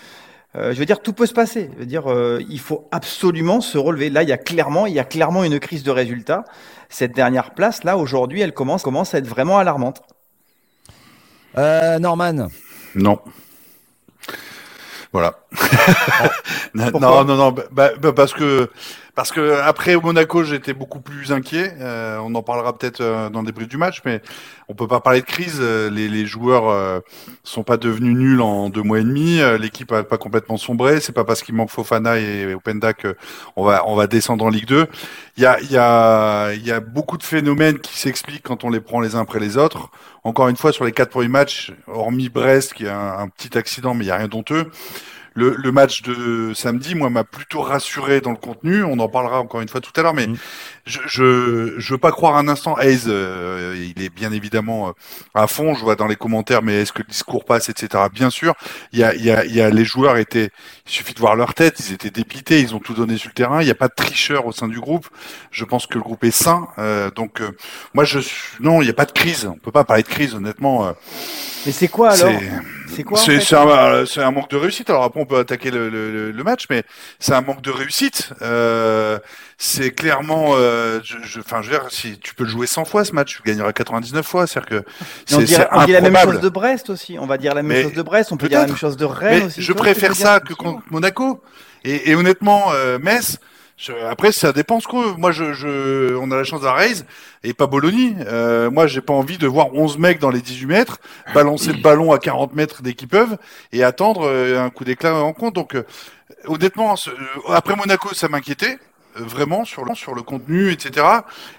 Euh, 0.55 0.73
je 0.73 0.79
veux 0.79 0.85
dire, 0.85 1.01
tout 1.01 1.13
peut 1.13 1.25
se 1.25 1.33
passer. 1.33 1.69
Je 1.73 1.79
veux 1.79 1.85
dire, 1.85 2.11
euh, 2.11 2.43
il 2.49 2.59
faut 2.59 2.87
absolument 2.91 3.61
se 3.61 3.77
relever. 3.77 4.09
Là, 4.09 4.23
il 4.23 4.29
y 4.29 4.33
a 4.33 4.37
clairement, 4.37 4.85
il 4.85 4.93
y 4.93 4.99
a 4.99 5.05
clairement 5.05 5.43
une 5.43 5.59
crise 5.59 5.83
de 5.83 5.91
résultats. 5.91 6.43
Cette 6.89 7.13
dernière 7.13 7.51
place, 7.51 7.83
là, 7.83 7.97
aujourd'hui, 7.97 8.41
elle 8.41 8.53
commence, 8.53 8.83
commence 8.83 9.13
à 9.13 9.19
être 9.19 9.27
vraiment 9.27 9.59
alarmante. 9.59 10.01
Euh, 11.57 11.99
Norman? 11.99 12.47
Non. 12.95 13.19
Voilà. 15.11 15.35
non, 16.73 16.91
non, 16.99 17.35
non, 17.35 17.51
bah, 17.51 17.91
bah, 17.99 18.13
parce 18.13 18.33
que 18.33 18.69
parce 19.15 19.31
que 19.31 19.59
après 19.61 19.95
au 19.95 20.01
Monaco, 20.01 20.43
j'étais 20.43 20.73
beaucoup 20.73 20.99
plus 20.99 21.31
inquiet. 21.31 21.75
Euh, 21.79 22.17
on 22.23 22.33
en 22.35 22.43
parlera 22.43 22.77
peut-être 22.77 23.01
euh, 23.01 23.29
dans 23.29 23.43
des 23.43 23.51
briefs 23.51 23.67
du 23.67 23.77
match, 23.77 24.01
mais 24.05 24.21
on 24.71 24.73
peut 24.73 24.87
pas 24.87 25.01
parler 25.01 25.19
de 25.19 25.25
crise. 25.25 25.57
Euh, 25.59 25.89
les, 25.89 26.07
les 26.07 26.25
joueurs 26.25 26.69
euh, 26.69 27.01
sont 27.43 27.63
pas 27.63 27.75
devenus 27.75 28.15
nuls 28.15 28.41
en 28.41 28.69
deux 28.69 28.83
mois 28.83 28.99
et 28.99 29.03
demi. 29.03 29.41
Euh, 29.41 29.57
l'équipe 29.57 29.91
a 29.91 30.03
pas 30.03 30.17
complètement 30.17 30.55
sombré. 30.55 31.01
C'est 31.01 31.11
pas 31.11 31.25
parce 31.25 31.43
qu'il 31.43 31.55
manque 31.55 31.69
Fofana 31.69 32.19
et 32.19 32.53
Openda 32.53 32.93
que 32.93 33.17
on 33.57 33.65
va 33.65 33.83
on 33.85 33.95
va 33.95 34.07
descendre 34.07 34.45
en 34.45 34.49
Ligue 34.49 34.67
2. 34.67 34.87
Il 35.37 35.43
y 35.43 35.45
a 35.45 35.59
il 35.59 35.71
y 35.71 35.77
a 35.77 36.53
il 36.53 36.65
y 36.65 36.71
a 36.71 36.79
beaucoup 36.79 37.17
de 37.17 37.23
phénomènes 37.23 37.79
qui 37.79 37.99
s'expliquent 37.99 38.43
quand 38.43 38.63
on 38.63 38.69
les 38.69 38.79
prend 38.79 39.01
les 39.01 39.15
uns 39.15 39.21
après 39.21 39.39
les 39.39 39.57
autres. 39.57 39.89
Encore 40.23 40.47
une 40.47 40.55
fois, 40.55 40.71
sur 40.71 40.85
les 40.85 40.91
quatre 40.93 41.09
premiers 41.09 41.27
matchs, 41.27 41.73
hormis 41.87 42.29
Brest 42.29 42.73
qui 42.73 42.87
a 42.87 43.19
un, 43.19 43.27
petit 43.27 43.57
accident, 43.57 43.93
mais 43.93 44.05
il 44.05 44.07
y 44.07 44.11
a 44.11 44.17
rien 44.17 44.27
d'honteux 44.27 44.71
le, 45.33 45.55
le, 45.57 45.71
match 45.71 46.01
de 46.01 46.53
samedi, 46.53 46.95
moi, 46.95 47.09
m'a 47.09 47.23
plutôt 47.23 47.61
rassuré 47.61 48.19
dans 48.21 48.31
le 48.31 48.37
contenu. 48.37 48.83
On 48.83 48.99
en 48.99 49.07
parlera 49.07 49.39
encore 49.39 49.61
une 49.61 49.69
fois 49.69 49.79
tout 49.79 49.91
à 49.95 50.01
l'heure, 50.01 50.13
mais 50.13 50.27
mmh. 50.27 50.37
je, 50.85 50.99
je, 51.07 51.73
je 51.77 51.93
veux 51.93 51.97
pas 51.97 52.11
croire 52.11 52.35
un 52.35 52.47
instant. 52.47 52.77
Hayes, 52.77 53.03
euh, 53.07 53.75
il 53.95 54.03
est 54.03 54.09
bien 54.09 54.31
évidemment 54.31 54.89
euh, 54.89 54.91
à 55.33 55.47
fond. 55.47 55.73
Je 55.73 55.83
vois 55.83 55.95
dans 55.95 56.07
les 56.07 56.15
commentaires, 56.17 56.61
mais 56.61 56.81
est-ce 56.81 56.91
que 56.91 57.01
le 57.01 57.07
discours 57.07 57.45
passe, 57.45 57.69
etc. 57.69 58.03
Bien 58.13 58.29
sûr. 58.29 58.55
Il 58.91 58.99
y 58.99 59.03
a, 59.03 59.15
il 59.15 59.23
y 59.23 59.31
a, 59.31 59.45
il 59.45 59.55
y 59.55 59.61
a 59.61 59.69
les 59.69 59.85
joueurs 59.85 60.17
étaient. 60.17 60.49
Il 60.85 60.91
suffit 60.91 61.13
de 61.13 61.19
voir 61.19 61.35
leur 61.35 61.53
tête. 61.53 61.79
Ils 61.79 61.93
étaient 61.93 62.11
dépités. 62.11 62.59
Ils 62.59 62.75
ont 62.75 62.79
tout 62.79 62.93
donné 62.93 63.17
sur 63.17 63.29
le 63.29 63.33
terrain. 63.33 63.61
Il 63.61 63.65
n'y 63.65 63.71
a 63.71 63.75
pas 63.75 63.87
de 63.87 63.95
tricheur 63.95 64.45
au 64.45 64.51
sein 64.51 64.67
du 64.67 64.79
groupe. 64.79 65.07
Je 65.51 65.63
pense 65.63 65.87
que 65.87 65.95
le 65.95 66.03
groupe 66.03 66.23
est 66.23 66.31
sain. 66.31 66.67
Euh, 66.77 67.09
donc, 67.11 67.41
euh, 67.41 67.51
moi, 67.93 68.03
je 68.03 68.19
non, 68.59 68.81
il 68.81 68.85
n'y 68.85 68.91
a 68.91 68.95
pas 68.95 69.05
de 69.05 69.11
crise. 69.11 69.45
On 69.45 69.57
peut 69.57 69.71
pas 69.71 69.83
parler 69.83 70.03
de 70.03 70.07
crise, 70.07 70.35
honnêtement. 70.35 70.85
Euh. 70.85 70.91
mais 71.65 71.71
c'est 71.71 71.87
quoi 71.87 72.11
alors? 72.11 72.31
C'est 72.95 73.03
quoi 73.03 73.17
C'est 73.17 73.37
en 73.55 73.67
fait 73.67 74.19
un, 74.19 74.27
un, 74.27 74.31
manque 74.31 74.49
de 74.49 74.57
réussite. 74.57 74.89
Alors 74.89 75.03
après, 75.03 75.19
on 75.19 75.25
peut 75.25 75.39
attaquer 75.39 75.71
le, 75.71 75.89
le, 75.89 76.31
le 76.31 76.43
match, 76.43 76.65
mais 76.69 76.83
c'est 77.19 77.33
un 77.33 77.41
manque 77.41 77.61
de 77.61 77.71
réussite. 77.71 78.31
Euh, 78.41 79.19
c'est 79.57 79.91
clairement, 79.91 80.51
euh, 80.55 80.99
je, 81.03 81.17
je, 81.23 81.39
enfin, 81.39 81.61
je 81.61 81.69
veux 81.69 81.77
dire, 81.77 81.87
si 81.91 82.19
tu 82.19 82.33
peux 82.33 82.43
le 82.43 82.49
jouer 82.49 82.67
100 82.67 82.85
fois 82.85 83.05
ce 83.05 83.13
match, 83.13 83.37
tu 83.37 83.43
gagneras 83.43 83.73
99 83.73 84.25
fois. 84.25 84.47
C'est-à-dire 84.47 84.83
que 84.83 84.85
c'est 85.25 85.35
on, 85.71 85.85
dit 85.85 85.91
la 85.91 86.01
même 86.01 86.17
chose 86.17 86.39
de 86.39 86.49
Brest 86.49 86.89
aussi. 86.89 87.17
On 87.19 87.25
va 87.25 87.37
dire 87.37 87.53
la 87.53 87.63
même 87.63 87.77
mais 87.77 87.83
chose 87.83 87.93
de 87.93 88.01
Brest. 88.01 88.31
On 88.31 88.37
peut 88.37 88.49
dire 88.49 88.61
la 88.61 88.67
même 88.67 88.75
chose 88.75 88.97
de 88.97 89.05
Rennes 89.05 89.45
aussi. 89.45 89.61
Je 89.61 89.73
préfère 89.73 90.15
ça 90.15 90.39
que 90.39 90.53
contre 90.53 90.81
Monaco. 90.89 91.41
Et, 91.83 92.11
et 92.11 92.15
honnêtement, 92.15 92.71
euh, 92.73 92.99
Metz. 92.99 93.39
Je, 93.81 93.93
après, 94.07 94.31
ça 94.31 94.53
dépend 94.53 94.79
ce 94.79 94.87
qu'on 94.87 95.17
Moi, 95.17 95.31
je, 95.31 95.53
je, 95.53 96.15
on 96.15 96.29
a 96.29 96.35
la 96.35 96.43
chance 96.43 96.61
d'Araise 96.61 97.03
et 97.43 97.55
pas 97.55 97.65
Bologna. 97.65 98.23
Euh, 98.27 98.69
moi, 98.69 98.85
j'ai 98.85 99.01
pas 99.01 99.13
envie 99.13 99.39
de 99.39 99.47
voir 99.47 99.73
11 99.73 99.97
mecs 99.97 100.19
dans 100.19 100.29
les 100.29 100.41
18 100.41 100.67
mètres 100.67 100.99
balancer 101.33 101.73
le 101.73 101.81
ballon 101.81 102.11
à 102.11 102.19
40 102.19 102.53
mètres 102.53 102.83
dès 102.83 102.93
qu'ils 102.93 103.07
peuvent 103.07 103.37
et 103.71 103.83
attendre 103.83 104.27
euh, 104.27 104.61
un 104.63 104.69
coup 104.69 104.83
d'éclat 104.83 105.15
en 105.15 105.33
compte. 105.33 105.55
Donc, 105.55 105.73
euh, 105.73 105.83
honnêtement, 106.45 106.95
ce, 106.95 107.09
après 107.49 107.75
Monaco, 107.75 108.13
ça 108.13 108.29
m'inquiétait 108.29 108.77
vraiment 109.15 109.65
sur 109.65 109.83
le, 109.83 109.95
sur 109.95 110.13
le 110.13 110.21
contenu, 110.21 110.71
etc. 110.71 111.05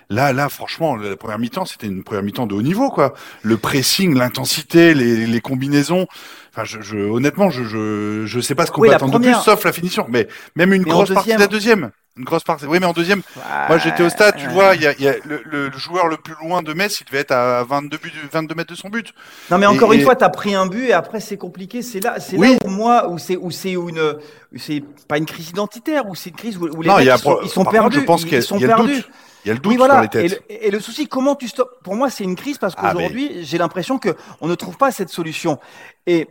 Là, 0.08 0.32
là, 0.32 0.48
franchement, 0.48 0.94
la 0.94 1.16
première 1.16 1.40
mi-temps, 1.40 1.64
c'était 1.64 1.88
une 1.88 2.04
première 2.04 2.22
mi-temps 2.22 2.46
de 2.46 2.54
haut 2.54 2.62
niveau, 2.62 2.90
quoi. 2.90 3.14
Le 3.42 3.56
pressing, 3.56 4.14
l'intensité, 4.16 4.94
les, 4.94 5.26
les 5.26 5.40
combinaisons. 5.40 6.06
Enfin, 6.52 6.64
je, 6.64 6.80
je 6.82 6.98
honnêtement, 6.98 7.50
je, 7.50 7.64
je, 7.64 8.26
je 8.26 8.40
sais 8.40 8.54
pas 8.54 8.64
ce 8.64 8.70
qu'on 8.70 8.82
oui, 8.82 8.90
peut 8.90 8.94
attendre 8.94 9.12
première... 9.12 9.38
de 9.38 9.42
plus, 9.42 9.50
sauf 9.50 9.64
la 9.64 9.72
finition. 9.72 10.06
Mais 10.08 10.28
même 10.54 10.72
une 10.72 10.84
Mais 10.84 10.90
grosse 10.90 11.12
partie 11.12 11.34
de 11.34 11.40
la 11.40 11.48
deuxième. 11.48 11.90
Une 12.18 12.24
grosse 12.24 12.44
partie. 12.44 12.66
Oui, 12.66 12.78
mais 12.78 12.84
en 12.84 12.92
deuxième, 12.92 13.20
ouais, 13.36 13.42
moi 13.68 13.78
j'étais 13.78 14.02
au 14.02 14.10
stade, 14.10 14.36
tu 14.36 14.46
vois, 14.48 14.74
il 14.74 14.82
y 14.82 14.86
a, 14.86 14.92
y 15.00 15.08
a 15.08 15.14
le, 15.24 15.42
le, 15.46 15.72
joueur 15.72 16.08
le 16.08 16.18
plus 16.18 16.34
loin 16.42 16.62
de 16.62 16.74
Metz, 16.74 17.00
il 17.00 17.06
devait 17.06 17.20
être 17.20 17.32
à 17.32 17.64
22, 17.64 17.96
but, 17.96 18.12
22 18.30 18.54
mètres 18.54 18.70
de 18.70 18.76
son 18.76 18.90
but. 18.90 19.14
Non, 19.50 19.56
mais 19.56 19.64
encore 19.64 19.94
et, 19.94 19.96
une 19.96 20.02
et... 20.02 20.04
fois, 20.04 20.14
tu 20.14 20.22
as 20.22 20.28
pris 20.28 20.54
un 20.54 20.66
but 20.66 20.88
et 20.88 20.92
après 20.92 21.20
c'est 21.20 21.38
compliqué. 21.38 21.80
C'est 21.80 22.00
là, 22.00 22.20
c'est 22.20 22.36
oui. 22.36 22.52
là 22.52 22.58
où 22.66 22.68
moi, 22.68 23.08
où 23.08 23.16
c'est, 23.16 23.36
où 23.36 23.50
c'est 23.50 23.72
une, 23.72 24.18
c'est 24.56 24.84
pas 25.08 25.16
une 25.16 25.24
crise 25.24 25.48
identitaire, 25.48 26.06
où 26.06 26.14
c'est 26.14 26.28
une 26.28 26.36
crise 26.36 26.58
où, 26.58 26.68
où 26.68 26.82
les 26.82 26.88
non, 26.88 26.98
mecs, 26.98 27.08
a, 27.08 27.14
ils 27.14 27.18
sont, 27.18 27.38
ils 27.44 27.48
sont 27.48 27.64
perdus. 27.64 28.00
je 28.00 28.04
pense 28.04 28.24
ils, 28.24 28.42
sont 28.42 28.58
y 28.58 28.64
a 28.64 28.68
perdus. 28.68 28.90
Le 28.90 28.96
doute. 28.96 29.10
Il 29.44 29.48
y 29.48 29.50
a 29.50 29.54
le 29.54 29.60
doute 29.60 29.70
oui, 29.72 29.78
voilà. 29.78 29.94
sur 29.94 30.02
les 30.02 30.08
têtes. 30.08 30.44
Et 30.50 30.54
le, 30.54 30.64
et 30.66 30.70
le, 30.70 30.80
souci, 30.80 31.08
comment 31.08 31.34
tu 31.34 31.48
stoppes? 31.48 31.82
Pour 31.82 31.96
moi, 31.96 32.10
c'est 32.10 32.24
une 32.24 32.36
crise 32.36 32.58
parce 32.58 32.74
qu'aujourd'hui, 32.74 33.28
ah, 33.30 33.34
mais... 33.36 33.44
j'ai 33.44 33.56
l'impression 33.56 33.98
que 33.98 34.10
on 34.42 34.48
ne 34.48 34.54
trouve 34.54 34.76
pas 34.76 34.92
cette 34.92 35.08
solution. 35.08 35.58
Et 36.06 36.28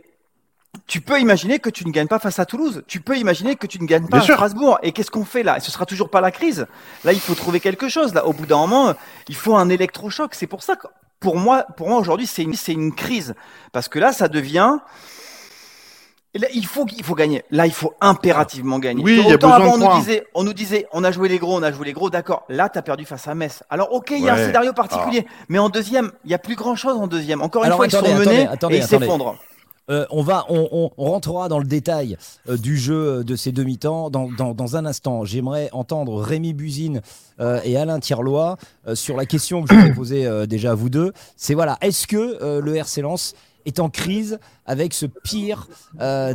tu 0.86 1.00
peux 1.00 1.20
imaginer 1.20 1.58
que 1.58 1.70
tu 1.70 1.86
ne 1.86 1.92
gagnes 1.92 2.08
pas 2.08 2.18
face 2.18 2.38
à 2.38 2.44
Toulouse. 2.44 2.82
Tu 2.86 3.00
peux 3.00 3.16
imaginer 3.16 3.56
que 3.56 3.66
tu 3.66 3.80
ne 3.80 3.86
gagnes 3.86 4.08
pas 4.08 4.18
Bien 4.18 4.20
à 4.20 4.22
sûr. 4.24 4.34
Strasbourg. 4.34 4.78
Et 4.82 4.92
qu'est-ce 4.92 5.10
qu'on 5.10 5.24
fait 5.24 5.42
là? 5.42 5.60
Ce 5.60 5.70
sera 5.70 5.86
toujours 5.86 6.10
pas 6.10 6.20
la 6.20 6.30
crise. 6.30 6.66
Là, 7.04 7.12
il 7.12 7.20
faut 7.20 7.34
trouver 7.34 7.60
quelque 7.60 7.88
chose. 7.88 8.14
Là, 8.14 8.26
au 8.26 8.32
bout 8.32 8.46
d'un 8.46 8.58
moment, 8.58 8.94
il 9.28 9.34
faut 9.34 9.56
un 9.56 9.68
électrochoc. 9.68 10.34
C'est 10.34 10.46
pour 10.46 10.62
ça 10.62 10.76
que, 10.76 10.86
pour 11.20 11.36
moi, 11.36 11.64
pour 11.76 11.88
moi 11.88 11.98
aujourd'hui, 11.98 12.26
c'est 12.26 12.42
une, 12.42 12.54
c'est 12.54 12.72
une 12.72 12.94
crise 12.94 13.34
parce 13.72 13.88
que 13.88 13.98
là, 13.98 14.12
ça 14.12 14.28
devient. 14.28 14.78
Là, 16.34 16.48
il 16.54 16.64
faut, 16.66 16.86
il 16.96 17.04
faut 17.04 17.14
gagner. 17.14 17.44
Là, 17.50 17.66
il 17.66 17.72
faut 17.72 17.94
impérativement 18.00 18.78
gagner. 18.78 19.04
Oui, 19.04 19.20
il 19.22 19.28
y 19.28 19.32
a 19.32 19.36
besoin 19.36 19.56
avant, 19.56 19.76
de 19.76 19.82
on 19.82 19.86
points. 19.86 19.94
nous 19.96 20.00
disait, 20.00 20.26
on 20.34 20.44
nous 20.44 20.54
disait, 20.54 20.86
on 20.92 21.04
a 21.04 21.12
joué 21.12 21.28
les 21.28 21.38
gros, 21.38 21.54
on 21.56 21.62
a 21.62 21.70
joué 21.70 21.84
les 21.86 21.92
gros, 21.92 22.08
d'accord. 22.08 22.44
Là, 22.48 22.70
tu 22.70 22.78
as 22.78 22.82
perdu 22.82 23.04
face 23.04 23.28
à 23.28 23.34
Metz. 23.34 23.62
Alors, 23.68 23.92
ok, 23.92 24.12
il 24.12 24.24
y 24.24 24.28
a 24.30 24.34
un 24.34 24.46
scénario 24.46 24.72
particulier, 24.72 25.26
mais 25.50 25.58
en 25.58 25.68
deuxième, 25.68 26.10
il 26.24 26.30
y 26.30 26.34
a 26.34 26.38
plus 26.38 26.56
grand 26.56 26.74
chose 26.74 26.96
en 26.96 27.06
deuxième. 27.06 27.42
Encore 27.42 27.64
une 27.64 27.72
fois, 27.72 27.84
attendez, 27.84 28.08
ils 28.08 28.12
sont 28.12 28.18
menés 28.18 28.42
attendez, 28.42 28.54
attendez, 28.54 28.74
et 28.74 28.78
ils 28.78 28.82
attendez. 28.84 29.04
s'effondrent. 29.04 29.36
Euh, 29.90 30.06
on 30.10 30.22
va, 30.22 30.44
on, 30.48 30.90
on, 30.96 31.10
rentrera 31.10 31.48
dans 31.48 31.58
le 31.58 31.64
détail 31.64 32.16
euh, 32.48 32.56
du 32.56 32.78
jeu 32.78 32.94
euh, 32.94 33.24
de 33.24 33.34
ces 33.34 33.50
demi-temps 33.50 34.10
dans, 34.10 34.30
dans, 34.30 34.76
un 34.76 34.86
instant. 34.86 35.24
J'aimerais 35.24 35.70
entendre 35.72 36.20
Rémi 36.20 36.54
Buzine 36.54 37.00
et 37.64 37.76
Alain 37.76 37.98
Tirlois 37.98 38.56
sur 38.94 39.16
la 39.16 39.26
question 39.26 39.64
que 39.64 39.74
je 39.74 39.80
vous 39.80 39.86
ai 39.90 39.92
posée 39.92 40.46
déjà 40.46 40.70
à 40.72 40.74
vous 40.74 40.90
deux. 40.90 41.12
C'est 41.36 41.54
voilà, 41.54 41.76
est-ce 41.80 42.06
que 42.06 42.60
le 42.60 42.76
RC 42.76 43.02
Lens 43.02 43.34
est 43.66 43.80
en 43.80 43.90
crise 43.90 44.38
avec 44.64 44.94
ce 44.94 45.06
pire 45.06 45.66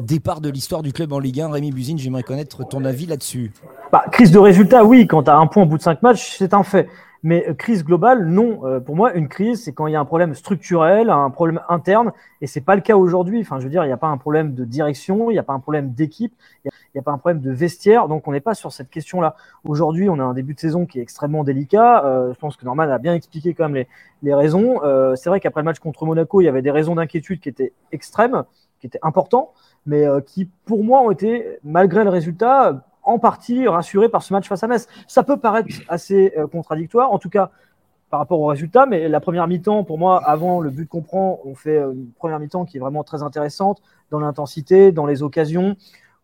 départ 0.01 0.42
de 0.42 0.50
l'histoire 0.50 0.84
du 0.84 0.92
club 0.92 1.13
en 1.13 1.20
Ligue 1.20 1.39
1 1.39 1.50
Rémi 1.50 1.72
Buzine, 1.72 1.98
j'aimerais 1.98 2.24
connaître 2.24 2.68
ton 2.68 2.84
avis 2.84 3.06
là-dessus. 3.06 3.54
Bah, 3.94 4.04
crise 4.12 4.32
de 4.32 4.39
résultat, 4.39 4.84
oui. 4.84 5.08
Quand 5.08 5.24
tu 5.24 5.30
as 5.30 5.38
un 5.38 5.48
point 5.48 5.63
au 5.63 5.66
bout 5.66 5.77
de 5.77 5.84
cinq 5.84 6.01
matchs, 6.04 6.36
c'est 6.38 6.54
un 6.54 6.63
fait. 6.63 6.89
Mais 7.24 7.48
euh, 7.48 7.54
crise 7.54 7.84
globale, 7.84 8.26
non. 8.26 8.66
Euh, 8.66 8.80
pour 8.80 8.96
moi, 8.96 9.14
une 9.14 9.28
crise, 9.28 9.64
c'est 9.64 9.74
quand 9.74 9.88
il 9.88 9.94
y 9.94 9.96
a 9.96 10.00
un 10.00 10.06
problème 10.06 10.34
structurel, 10.34 11.10
un 11.10 11.30
problème 11.30 11.62
interne, 11.70 12.12
et 12.42 12.48
c'est 12.48 12.62
pas 12.62 12.76
le 12.76 12.82
cas 12.82 12.96
aujourd'hui. 12.96 13.42
Enfin, 13.42 13.60
je 13.60 13.64
veux 13.64 13.70
dire, 13.70 13.84
il 13.84 13.88
n'y 13.88 13.94
a 13.94 13.98
pas 13.98 14.08
un 14.08 14.18
problème 14.18 14.54
de 14.54 14.66
direction, 14.66 15.30
il 15.30 15.34
n'y 15.34 15.40
a 15.40 15.44
pas 15.44 15.54
un 15.54 15.60
problème 15.60 15.92
d'équipe, 15.92 16.34
il 16.64 16.72
n'y 16.96 17.00
a, 17.00 17.02
pas 17.02 17.12
un 17.12 17.18
problème 17.18 17.42
de 17.42 17.52
vestiaire. 17.52 18.08
Donc, 18.08 18.28
on 18.28 18.32
n'est 18.32 18.40
pas 18.40 18.54
sur 18.54 18.72
cette 18.72 18.90
question-là. 18.90 19.36
Aujourd'hui, 19.64 20.10
on 20.10 20.20
a 20.20 20.24
un 20.24 20.34
début 20.34 20.54
de 20.54 20.60
saison 20.60 20.86
qui 20.86 21.00
est 21.00 21.02
extrêmement 21.02 21.44
délicat. 21.44 22.06
Euh, 22.06 22.34
je 22.34 22.40
pense 22.40 22.56
que 22.58 22.66
Norman 22.66 22.84
a 22.84 22.98
bien 22.98 23.14
expliqué 23.14 23.54
quand 23.54 23.70
même 23.70 23.86
les, 24.24 24.34
raisons. 24.34 24.80
C'est 25.16 25.30
vrai 25.30 25.40
qu'après 25.40 25.62
le 25.62 25.66
match 25.66 25.80
contre 25.80 26.06
Monaco, 26.06 26.42
il 26.42 26.46
y 26.46 26.48
avait 26.48 26.62
des 26.62 26.72
raisons 26.72 26.96
d'inquiétude 26.96 27.40
qui 27.40 27.50
étaient 27.50 27.74
extrêmes, 27.92 28.44
qui 28.80 28.88
étaient 28.88 29.00
importants, 29.02 29.54
mais 29.86 30.06
qui, 30.26 30.50
pour 30.66 30.84
moi, 30.84 31.02
ont 31.02 31.12
été, 31.12 31.60
malgré 31.64 32.04
le 32.04 32.10
résultat, 32.10 32.87
en 33.08 33.20
partie 33.20 33.68
rassuré 33.68 34.10
par 34.10 34.22
ce 34.22 34.34
match 34.34 34.48
face 34.48 34.64
à 34.64 34.68
Metz. 34.68 34.88
Ça 35.08 35.24
peut 35.24 35.38
paraître 35.38 35.70
assez 35.88 36.34
euh, 36.38 36.46
contradictoire, 36.46 37.12
en 37.12 37.18
tout 37.18 37.30
cas 37.30 37.52
par 38.10 38.20
rapport 38.20 38.40
au 38.40 38.46
résultat, 38.46 38.86
mais 38.86 39.10
la 39.10 39.20
première 39.20 39.48
mi-temps, 39.48 39.84
pour 39.84 39.98
moi, 39.98 40.24
avant 40.24 40.62
le 40.62 40.70
but 40.70 40.88
qu'on 40.88 41.02
prend, 41.02 41.42
on 41.44 41.56
fait 41.56 41.78
une 41.78 42.08
première 42.18 42.40
mi-temps 42.40 42.64
qui 42.64 42.78
est 42.78 42.80
vraiment 42.80 43.04
très 43.04 43.22
intéressante 43.22 43.82
dans 44.12 44.20
l'intensité, 44.20 44.94
dans 44.94 45.06
les 45.06 45.24
occasions. 45.24 45.76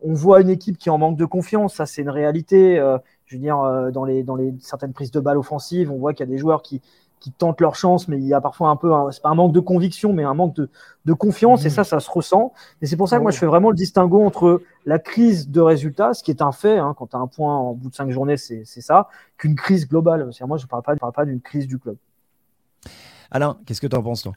On 0.02 0.14
voit 0.14 0.40
une 0.40 0.50
équipe 0.50 0.78
qui 0.78 0.90
en 0.90 0.98
manque 0.98 1.18
de 1.18 1.26
confiance, 1.26 1.76
ça 1.76 1.86
c'est 1.86 2.02
une 2.02 2.10
réalité. 2.10 2.80
Euh, 2.80 2.98
je 3.26 3.36
veux 3.36 3.42
dire, 3.42 3.60
euh, 3.60 3.92
dans, 3.92 4.06
les, 4.06 4.24
dans 4.24 4.36
les 4.36 4.54
certaines 4.60 4.94
prises 4.94 5.12
de 5.12 5.20
balles 5.20 5.38
offensives, 5.38 5.92
on 5.92 5.98
voit 5.98 6.14
qu'il 6.14 6.26
y 6.26 6.30
a 6.30 6.32
des 6.32 6.38
joueurs 6.38 6.62
qui, 6.62 6.82
qui 7.24 7.32
tentent 7.32 7.62
leur 7.62 7.76
chance, 7.76 8.10
mais 8.10 8.18
il 8.18 8.26
y 8.26 8.34
a 8.34 8.42
parfois 8.42 8.68
un 8.68 8.76
peu, 8.76 8.92
c'est 9.12 9.22
pas 9.22 9.30
un 9.30 9.34
manque 9.34 9.54
de 9.54 9.62
conviction, 9.62 10.12
mais 10.12 10.26
un 10.26 10.34
manque 10.34 10.58
de, 10.58 10.70
de 11.06 11.14
confiance, 11.14 11.64
mmh. 11.64 11.68
et 11.68 11.70
ça, 11.70 11.86
ça 11.86 12.02
se 12.02 12.12
ressent. 12.12 12.52
Et 12.82 12.86
c'est 12.86 12.98
pour 12.98 13.08
ça 13.08 13.18
que 13.18 13.22
moi, 13.22 13.32
je 13.32 13.38
fais 13.38 13.46
vraiment 13.46 13.70
le 13.70 13.78
distinguo 13.78 14.26
entre 14.26 14.62
la 14.86 15.00
crise 15.00 15.50
de 15.50 15.62
résultats, 15.62 16.14
ce 16.14 16.22
qui 16.22 16.32
est 16.32 16.42
un 16.42 16.52
fait, 16.52 16.80
hein, 16.80 16.94
quand 16.98 17.08
tu 17.08 17.16
as 17.16 17.20
un 17.20 17.28
point 17.28 17.56
en 17.56 17.76
bout 17.76 17.90
de 17.90 17.96
cinq 17.96 18.12
journées, 18.12 18.36
c'est 18.36 18.66
ça, 18.66 19.08
qu'une 19.38 19.56
crise 19.56 19.88
globale. 19.88 20.30
Moi, 20.42 20.58
je 20.58 20.66
ne 20.66 20.68
parle 20.68 20.84
pas, 20.84 20.98
parle 20.98 21.14
pas 21.14 21.24
d'une 21.24 21.40
crise 21.40 21.66
du 21.66 21.80
club. 21.80 21.96
Alain, 23.32 23.58
qu'est-ce 23.66 23.80
que 23.80 23.88
tu 23.88 23.96
en 23.96 24.04
penses, 24.04 24.24
toi? 24.24 24.34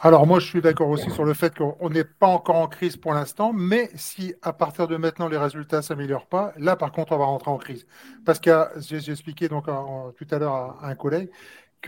Alors 0.00 0.26
moi 0.26 0.40
je 0.40 0.46
suis 0.46 0.62
d'accord 0.62 0.88
aussi 0.88 1.10
sur 1.10 1.24
le 1.24 1.34
fait 1.34 1.54
qu'on 1.54 1.90
n'est 1.90 2.04
pas 2.04 2.26
encore 2.26 2.56
en 2.56 2.68
crise 2.68 2.96
pour 2.96 3.12
l'instant, 3.12 3.52
mais 3.52 3.90
si 3.94 4.34
à 4.42 4.52
partir 4.52 4.88
de 4.88 4.96
maintenant 4.96 5.28
les 5.28 5.36
résultats 5.36 5.82
s'améliorent 5.82 6.26
pas, 6.26 6.52
là 6.56 6.74
par 6.76 6.90
contre 6.90 7.12
on 7.12 7.18
va 7.18 7.26
rentrer 7.26 7.50
en 7.50 7.58
crise. 7.58 7.86
Parce 8.24 8.38
que 8.38 8.50
j'ai 8.78 9.12
expliqué 9.12 9.48
donc 9.48 9.68
en, 9.68 10.12
tout 10.12 10.26
à 10.30 10.38
l'heure 10.38 10.54
à, 10.54 10.78
à, 10.82 10.88
un 10.88 10.94
collègue 10.94 11.30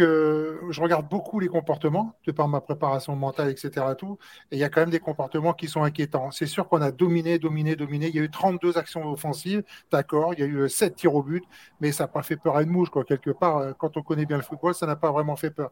je 0.02 0.80
regarde 0.80 1.08
beaucoup 1.08 1.40
les 1.40 1.48
comportements, 1.48 2.14
de 2.26 2.32
par 2.32 2.48
ma 2.48 2.60
préparation 2.60 3.16
mentale, 3.16 3.50
etc. 3.50 3.86
Tout, 3.96 4.18
et 4.50 4.56
il 4.56 4.58
y 4.58 4.64
a 4.64 4.68
quand 4.68 4.80
même 4.80 4.90
des 4.90 5.00
comportements 5.00 5.52
qui 5.52 5.68
sont 5.68 5.82
inquiétants. 5.82 6.30
C'est 6.30 6.46
sûr 6.46 6.68
qu'on 6.68 6.82
a 6.82 6.90
dominé, 6.90 7.38
dominé, 7.38 7.76
dominé. 7.76 8.08
Il 8.08 8.16
y 8.16 8.18
a 8.18 8.22
eu 8.22 8.30
32 8.30 8.78
actions 8.78 9.10
offensives, 9.10 9.62
d'accord. 9.90 10.34
Il 10.34 10.40
y 10.40 10.42
a 10.42 10.46
eu 10.46 10.68
7 10.68 10.96
tirs 10.96 11.14
au 11.14 11.22
but, 11.22 11.44
mais 11.80 11.92
ça 11.92 12.04
n'a 12.04 12.08
pas 12.08 12.22
fait 12.22 12.36
peur 12.36 12.56
à 12.56 12.62
une 12.62 12.70
mouche, 12.70 12.90
quoi. 12.90 13.04
Quelque 13.04 13.30
part, 13.30 13.58
euh, 13.58 13.72
quand 13.78 13.96
on 13.96 14.02
connaît 14.02 14.26
bien 14.26 14.36
le 14.36 14.42
football, 14.42 14.74
ça 14.74 14.86
n'a 14.86 14.96
pas 14.96 15.10
vraiment 15.12 15.36
fait 15.36 15.50
peur. 15.50 15.70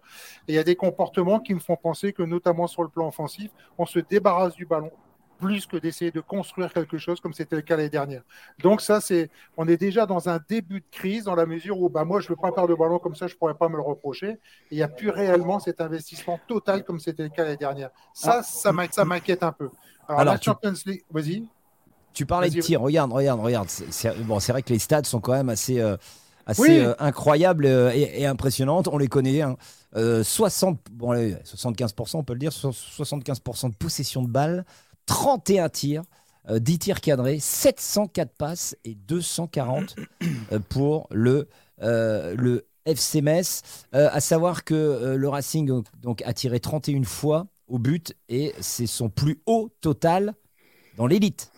Et 0.49 0.53
il 0.53 0.55
y 0.55 0.59
a 0.59 0.65
des 0.65 0.77
comportements 0.77 1.41
qui 1.41 1.55
me 1.55 1.61
font 1.61 1.77
penser 1.77 2.13
que, 2.13 2.23
notamment 2.23 2.67
sur 2.67 2.83
le 2.83 2.89
plan 2.89 3.09
offensif, 3.09 3.51
on 3.79 3.87
se 3.87 3.99
débarrasse 3.99 4.55
du 4.55 4.67
ballon 4.67 4.93
plus 5.39 5.67
que 5.67 5.77
d'essayer 5.77 6.11
de 6.11 6.21
construire 6.21 6.73
quelque 6.73 6.99
chose 6.99 7.21
comme 7.21 7.33
c'était 7.33 7.57
le 7.57 7.63
cas 7.63 7.77
l'année 7.77 7.89
dernière. 7.89 8.23
Donc 8.63 8.81
ça, 8.81 9.01
c'est, 9.01 9.31
on 9.57 9.67
est 9.69 9.77
déjà 9.77 10.07
dans 10.07 10.29
un 10.29 10.39
début 10.49 10.81
de 10.81 10.87
crise 10.91 11.25
dans 11.25 11.35
la 11.35 11.47
mesure 11.47 11.81
où, 11.81 11.89
bah 11.89 12.05
moi, 12.05 12.21
je 12.21 12.29
veux 12.29 12.37
pas 12.37 12.53
faire 12.53 12.67
de 12.67 12.75
ballon 12.75 12.99
comme 12.99 13.15
ça, 13.17 13.27
je 13.27 13.35
pourrais 13.35 13.55
pas 13.55 13.69
me 13.69 13.77
le 13.77 13.83
reprocher. 13.83 14.39
Il 14.71 14.77
n'y 14.77 14.83
a 14.83 14.89
plus 14.89 15.11
réellement 15.11 15.59
cet 15.61 15.81
investissement 15.81 16.39
total 16.47 16.85
comme 16.85 17.01
c'était 17.01 17.25
le 17.25 17.29
cas 17.31 17.45
l'année 17.45 17.57
dernière. 17.57 17.91
Ça, 18.13 18.43
ça 18.43 18.73
m'inquiète 19.05 19.43
un 19.43 19.53
peu. 19.53 19.71
Alors, 20.09 20.21
Alors, 20.21 20.35
la 20.35 20.39
tu- 20.39 20.47
Champions 20.47 20.75
League, 20.87 21.05
vas-y. 21.11 21.45
Tu 22.13 22.27
parlais 22.27 22.49
de 22.51 22.61
tir, 22.61 22.81
regarde, 22.81 23.13
regarde, 23.13 23.41
regarde. 23.41 23.69
C'est- 23.69 24.17
bon, 24.23 24.39
vrai 24.53 24.63
que 24.63 24.73
les 24.73 24.79
stats 24.79 25.03
sont 25.05 25.21
quand 25.21 25.33
même 25.33 25.49
assez, 25.49 25.81
euh, 25.81 25.97
assez 26.47 26.63
Oui. 26.63 26.79
euh, 26.79 26.95
incroyables 27.01 27.67
euh, 27.67 27.91
et, 27.93 28.21
et 28.23 28.27
impressionnantes. 28.27 28.87
On 28.87 28.99
les 28.99 29.09
connaît. 29.09 29.41
hein. 29.43 29.57
Euh, 29.97 30.23
60, 30.23 30.79
bon, 30.93 31.11
allez, 31.13 31.37
75%, 31.45 32.19
on 32.19 32.23
peut 32.25 32.33
le 32.35 32.39
dire, 32.39 32.53
so- 32.53 32.71
75% 32.73 33.69
de 33.71 33.75
possession 33.75 34.23
de 34.23 34.29
balles, 34.29 34.65
31 35.07 35.69
tirs, 35.69 36.03
euh, 36.51 36.59
10 36.59 36.79
tirs 36.79 37.01
cadrés, 37.01 37.39
704 37.41 38.33
passes 38.37 38.77
et 38.85 38.95
240 38.95 39.97
euh, 40.53 40.59
pour 40.69 41.07
le, 41.11 41.49
euh, 41.83 42.35
le 42.37 42.67
FC 42.87 43.23
Metz. 43.23 43.63
Euh, 43.95 44.09
à 44.13 44.21
savoir 44.21 44.65
que 44.65 44.75
euh, 44.75 45.17
le 45.17 45.29
Racing 45.29 45.71
euh, 45.71 45.83
donc, 46.03 46.23
a 46.23 46.33
tiré 46.33 46.61
31 46.61 47.03
fois 47.05 47.47
au 47.69 47.79
but 47.79 48.15
et 48.29 48.55
c'est 48.61 48.87
son 48.87 49.09
plus 49.09 49.41
haut 49.47 49.71
total 49.81 50.35
dans 50.97 51.07
l'élite 51.07 51.51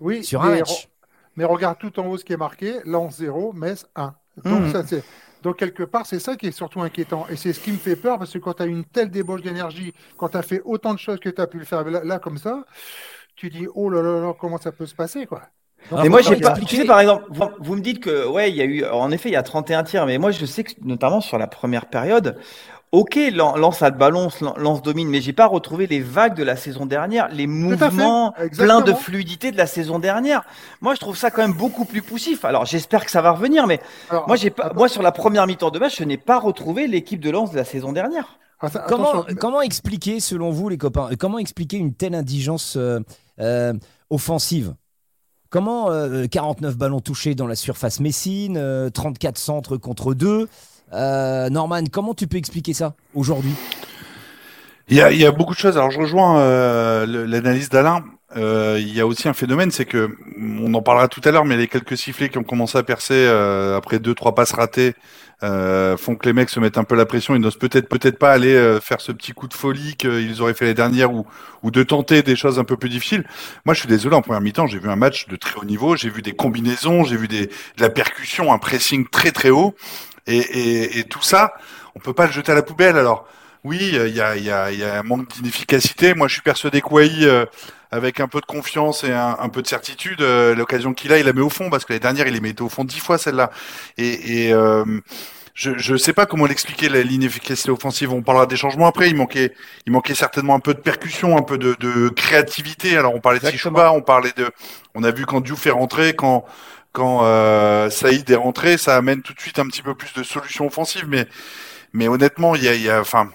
Oui, 0.00 0.24
sur 0.24 0.42
un 0.42 0.50
mais, 0.52 0.58
match. 0.60 0.88
mais 1.36 1.44
regarde 1.44 1.78
tout 1.78 2.00
en 2.00 2.06
haut 2.06 2.16
ce 2.16 2.24
qui 2.24 2.32
est 2.32 2.38
marqué, 2.38 2.76
Lens 2.86 3.16
0, 3.18 3.52
Metz 3.52 3.86
1. 3.94 4.14
Donc, 4.44 4.62
Mhm. 4.62 4.72
ça, 4.72 4.86
c'est- 4.86 5.04
donc 5.42 5.56
quelque 5.56 5.82
part, 5.82 6.06
c'est 6.06 6.18
ça 6.18 6.36
qui 6.36 6.46
est 6.46 6.52
surtout 6.52 6.80
inquiétant. 6.80 7.26
Et 7.30 7.36
c'est 7.36 7.52
ce 7.52 7.60
qui 7.60 7.72
me 7.72 7.76
fait 7.76 7.96
peur, 7.96 8.18
parce 8.18 8.32
que 8.32 8.38
quand 8.38 8.54
tu 8.54 8.62
as 8.62 8.66
une 8.66 8.84
telle 8.84 9.10
débauche 9.10 9.42
d'énergie, 9.42 9.94
quand 10.16 10.28
tu 10.28 10.36
as 10.36 10.42
fait 10.42 10.60
autant 10.64 10.94
de 10.94 10.98
choses 10.98 11.18
que 11.20 11.28
tu 11.28 11.40
as 11.40 11.46
pu 11.46 11.58
le 11.58 11.64
faire 11.64 11.84
là, 11.84 12.02
là, 12.04 12.18
comme 12.18 12.38
ça, 12.38 12.64
tu 13.36 13.48
dis, 13.48 13.66
oh 13.74 13.88
là 13.88 14.02
là 14.02 14.20
là, 14.20 14.34
comment 14.38 14.58
ça 14.58 14.72
peut 14.72 14.86
se 14.86 14.94
passer, 14.94 15.26
quoi? 15.26 15.42
Donc, 15.90 16.02
Mais 16.02 16.08
moi, 16.10 16.20
j'ai 16.20 16.36
pas. 16.36 16.52
Tu 16.52 16.76
sais, 16.76 16.84
par 16.84 17.00
exemple, 17.00 17.24
vous, 17.30 17.48
vous 17.58 17.74
me 17.74 17.80
dites 17.80 18.00
que, 18.00 18.26
ouais, 18.26 18.50
il 18.50 18.56
y 18.56 18.60
a 18.60 18.64
eu, 18.64 18.84
en 18.84 19.10
effet, 19.10 19.30
il 19.30 19.32
y 19.32 19.36
a 19.36 19.42
31 19.42 19.82
tirs, 19.82 20.04
mais 20.04 20.18
moi, 20.18 20.30
je 20.30 20.44
sais 20.44 20.62
que, 20.62 20.72
notamment 20.82 21.22
sur 21.22 21.38
la 21.38 21.46
première 21.46 21.86
période, 21.86 22.36
ok, 22.92 23.18
Lan- 23.32 23.56
Lance 23.56 23.82
a 23.82 23.90
le 23.90 23.96
ballon, 23.96 24.28
Lan- 24.40 24.54
Lance 24.56 24.82
domine, 24.82 25.08
mais 25.08 25.20
j'ai 25.20 25.32
pas 25.32 25.46
retrouvé 25.46 25.86
les 25.86 26.00
vagues 26.00 26.34
de 26.36 26.42
la 26.42 26.56
saison 26.56 26.86
dernière, 26.86 27.28
les 27.28 27.44
à 27.44 27.46
mouvements 27.46 28.32
pleins 28.56 28.80
de 28.80 28.92
fluidité 28.94 29.52
de 29.52 29.56
la 29.56 29.66
saison 29.66 29.98
dernière. 29.98 30.42
Moi, 30.80 30.94
je 30.94 31.00
trouve 31.00 31.16
ça 31.16 31.30
quand 31.30 31.42
même 31.42 31.52
beaucoup 31.56 31.84
plus 31.84 32.02
poussif. 32.02 32.44
Alors, 32.44 32.64
j'espère 32.66 33.04
que 33.04 33.10
ça 33.10 33.22
va 33.22 33.30
revenir, 33.32 33.66
mais 33.66 33.80
Alors, 34.10 34.26
moi, 34.26 34.36
j'ai 34.36 34.50
pas, 34.50 34.64
attends, 34.66 34.74
moi, 34.74 34.88
sur 34.88 35.02
la 35.02 35.12
première 35.12 35.46
mi-temps 35.46 35.70
de 35.70 35.78
match, 35.78 35.98
je 35.98 36.04
n'ai 36.04 36.18
pas 36.18 36.38
retrouvé 36.40 36.86
l'équipe 36.88 37.20
de 37.20 37.30
Lance 37.30 37.52
de 37.52 37.56
la 37.56 37.64
saison 37.64 37.92
dernière. 37.92 38.38
atten- 38.60 39.34
Comment, 39.36 39.62
expliquer, 39.62 40.20
selon 40.20 40.50
vous, 40.50 40.68
les 40.68 40.76
copains, 40.78 41.08
euh, 41.12 41.16
comment 41.18 41.38
expliquer 41.38 41.76
une 41.78 41.94
telle 41.94 42.14
indigence 42.14 42.74
euh, 42.76 42.98
euh, 43.40 43.72
offensive? 44.10 44.74
Comment 45.48 45.90
euh, 45.90 46.26
49 46.26 46.76
ballons 46.76 47.00
touchés 47.00 47.34
dans 47.34 47.46
la 47.48 47.56
surface 47.56 47.98
messine, 47.98 48.56
euh, 48.56 48.88
34 48.90 49.36
centres 49.38 49.76
contre 49.78 50.14
2 50.14 50.48
Norman, 50.92 51.84
comment 51.90 52.14
tu 52.14 52.26
peux 52.26 52.36
expliquer 52.36 52.74
ça 52.74 52.94
aujourd'hui? 53.14 53.52
Il 54.88 54.96
y, 54.96 55.00
a, 55.00 55.12
il 55.12 55.20
y 55.20 55.24
a 55.24 55.30
beaucoup 55.30 55.54
de 55.54 55.58
choses. 55.58 55.76
Alors, 55.76 55.92
je 55.92 56.00
rejoins 56.00 56.40
euh, 56.40 57.06
l'analyse 57.26 57.68
d'Alain. 57.68 58.04
Euh, 58.36 58.78
il 58.80 58.94
y 58.94 59.00
a 59.00 59.06
aussi 59.06 59.28
un 59.28 59.32
phénomène, 59.32 59.70
c'est 59.70 59.84
que 59.84 60.10
on 60.40 60.72
en 60.74 60.82
parlera 60.82 61.08
tout 61.08 61.20
à 61.24 61.30
l'heure, 61.30 61.44
mais 61.44 61.56
les 61.56 61.68
quelques 61.68 61.96
sifflets 61.96 62.28
qui 62.28 62.38
ont 62.38 62.44
commencé 62.44 62.78
à 62.78 62.82
percer 62.82 63.14
euh, 63.14 63.76
après 63.76 63.98
deux 63.98 64.14
trois 64.14 64.36
passes 64.36 64.52
ratées 64.52 64.94
euh, 65.42 65.96
font 65.96 66.14
que 66.14 66.26
les 66.26 66.32
mecs 66.32 66.50
se 66.50 66.60
mettent 66.60 66.78
un 66.78 66.84
peu 66.84 66.94
la 66.94 67.06
pression. 67.06 67.34
Ils 67.34 67.40
n'osent 67.40 67.58
peut-être 67.58 67.88
peut-être 67.88 68.18
pas 68.18 68.30
aller 68.32 68.54
euh, 68.54 68.78
faire 68.80 69.00
ce 69.00 69.10
petit 69.10 69.32
coup 69.32 69.48
de 69.48 69.54
folie 69.54 69.96
qu'ils 69.96 70.42
auraient 70.42 70.54
fait 70.54 70.66
les 70.66 70.74
dernières 70.74 71.12
ou 71.12 71.26
ou 71.62 71.70
de 71.72 71.82
tenter 71.82 72.22
des 72.22 72.36
choses 72.36 72.58
un 72.60 72.64
peu 72.64 72.76
plus 72.76 72.88
difficiles. 72.88 73.24
Moi, 73.64 73.74
je 73.74 73.80
suis 73.80 73.88
désolé. 73.88 74.14
En 74.14 74.22
première 74.22 74.40
mi-temps, 74.40 74.68
j'ai 74.68 74.78
vu 74.78 74.88
un 74.88 74.96
match 74.96 75.26
de 75.26 75.34
très 75.36 75.58
haut 75.58 75.64
niveau. 75.64 75.96
J'ai 75.96 76.10
vu 76.10 76.22
des 76.22 76.32
combinaisons, 76.32 77.02
j'ai 77.04 77.16
vu 77.16 77.26
des 77.26 77.46
de 77.46 77.80
la 77.80 77.90
percussion, 77.90 78.52
un 78.52 78.58
pressing 78.58 79.08
très 79.08 79.32
très 79.32 79.50
haut, 79.50 79.74
et, 80.30 80.38
et, 80.38 80.98
et 81.00 81.04
tout 81.04 81.22
ça, 81.22 81.52
on 81.94 81.98
peut 81.98 82.14
pas 82.14 82.26
le 82.26 82.32
jeter 82.32 82.52
à 82.52 82.54
la 82.54 82.62
poubelle. 82.62 82.96
Alors. 82.96 83.28
Oui, 83.62 83.76
il 83.92 84.16
y 84.16 84.22
a, 84.22 84.38
y, 84.38 84.50
a, 84.50 84.72
y 84.72 84.82
a 84.82 84.98
un 85.00 85.02
manque 85.02 85.28
d'inefficacité. 85.34 86.14
Moi, 86.14 86.28
je 86.28 86.32
suis 86.32 86.40
persuadé 86.40 86.80
qu'Ouahi, 86.80 87.26
euh, 87.26 87.44
avec 87.90 88.18
un 88.18 88.26
peu 88.26 88.40
de 88.40 88.46
confiance 88.46 89.04
et 89.04 89.12
un, 89.12 89.36
un 89.38 89.50
peu 89.50 89.60
de 89.60 89.66
certitude, 89.66 90.22
euh, 90.22 90.54
l'occasion 90.54 90.94
qu'il 90.94 91.12
a, 91.12 91.18
il 91.18 91.26
la 91.26 91.34
met 91.34 91.42
au 91.42 91.50
fond, 91.50 91.68
parce 91.68 91.84
que 91.84 91.92
l'année 91.92 92.00
dernière, 92.00 92.26
il 92.26 92.32
les 92.32 92.40
mettait 92.40 92.62
au 92.62 92.70
fond 92.70 92.84
dix 92.84 93.00
fois, 93.00 93.18
celle-là. 93.18 93.50
Et, 93.98 94.46
et 94.46 94.54
euh, 94.54 94.86
je 95.52 95.92
ne 95.92 95.98
sais 95.98 96.14
pas 96.14 96.24
comment 96.24 96.46
l'expliquer, 96.46 96.88
l'inefficacité 96.88 97.70
offensive. 97.70 98.10
On 98.14 98.22
parlera 98.22 98.46
des 98.46 98.56
changements 98.56 98.86
après. 98.86 99.10
Il 99.10 99.16
manquait, 99.16 99.52
il 99.84 99.92
manquait 99.92 100.14
certainement 100.14 100.54
un 100.54 100.60
peu 100.60 100.72
de 100.72 100.80
percussion, 100.80 101.36
un 101.36 101.42
peu 101.42 101.58
de, 101.58 101.76
de 101.78 102.08
créativité. 102.08 102.96
Alors, 102.96 103.14
on 103.14 103.20
parlait 103.20 103.40
de. 103.40 103.46
Sichouba, 103.46 103.92
on 103.92 104.00
parlait 104.00 104.32
de... 104.38 104.50
On 104.94 105.04
a 105.04 105.10
vu 105.10 105.26
quand 105.26 105.42
Diouf 105.42 105.66
est 105.66 105.70
rentré, 105.70 106.14
quand 106.14 106.46
quand 106.92 107.20
euh, 107.24 107.90
Saïd 107.90 108.28
est 108.30 108.36
rentré, 108.36 108.78
ça 108.78 108.96
amène 108.96 109.22
tout 109.22 109.34
de 109.34 109.40
suite 109.40 109.58
un 109.58 109.66
petit 109.66 109.82
peu 109.82 109.94
plus 109.94 110.12
de 110.14 110.22
solutions 110.22 110.66
offensives. 110.66 111.06
Mais, 111.08 111.26
mais 111.92 112.08
honnêtement, 112.08 112.54
il 112.56 112.64
y 112.64 112.68
a, 112.68 112.74
y 112.74 112.90
a, 112.90 113.00
enfin, 113.00 113.30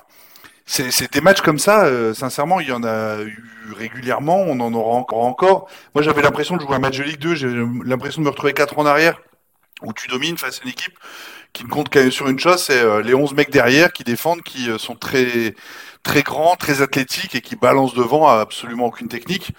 c'est 0.66 0.92
c'est 0.92 1.12
des 1.14 1.22
matchs 1.22 1.42
comme 1.42 1.60
ça. 1.60 1.86
euh, 1.86 2.14
sincèrement, 2.14 2.60
il 2.60 2.70
y 2.70 2.72
en 2.72 2.84
a 2.84 3.22
eu 3.24 3.44
régulièrement. 3.78 4.42
On 4.42 4.60
en 4.60 4.74
aura 4.74 4.96
encore 4.98 5.26
encore. 5.26 5.70
Moi, 5.96 6.04
j'avais 6.04 6.22
l'impression 6.22 6.58
de 6.58 6.62
jouer 6.62 6.76
un 6.76 6.80
match 6.80 6.98
de 6.98 7.04
Ligue 7.04 7.20
2. 7.20 7.36
J'ai 7.36 7.50
l'impression 7.86 8.22
de 8.22 8.26
me 8.26 8.32
retrouver 8.32 8.54
quatre 8.54 8.78
en 8.80 8.86
arrière, 8.86 9.20
où 9.84 9.94
tu 9.94 10.08
domines 10.08 10.38
face 10.38 10.60
à 10.60 10.64
une 10.64 10.70
équipe 10.72 10.98
qui 11.54 11.66
ne 11.66 11.70
compte 11.70 11.90
qu'à- 11.90 12.12
sur 12.12 12.28
une 12.30 12.40
chose, 12.40 12.64
c'est 12.64 12.80
euh, 12.82 13.02
les 13.02 13.16
11 13.16 13.34
mecs 13.34 13.52
derrière 13.52 13.94
qui 13.94 14.04
défendent, 14.04 14.42
qui 14.44 14.70
euh, 14.70 14.78
sont 14.78 14.96
très 14.96 15.56
très 16.04 16.24
grands, 16.24 16.56
très 16.56 16.82
athlétiques 16.82 17.36
et 17.36 17.42
qui 17.42 17.56
balancent 17.56 17.96
devant 17.96 18.28
à 18.28 18.40
absolument 18.42 18.88
aucune 18.88 19.08
technique. 19.10 19.52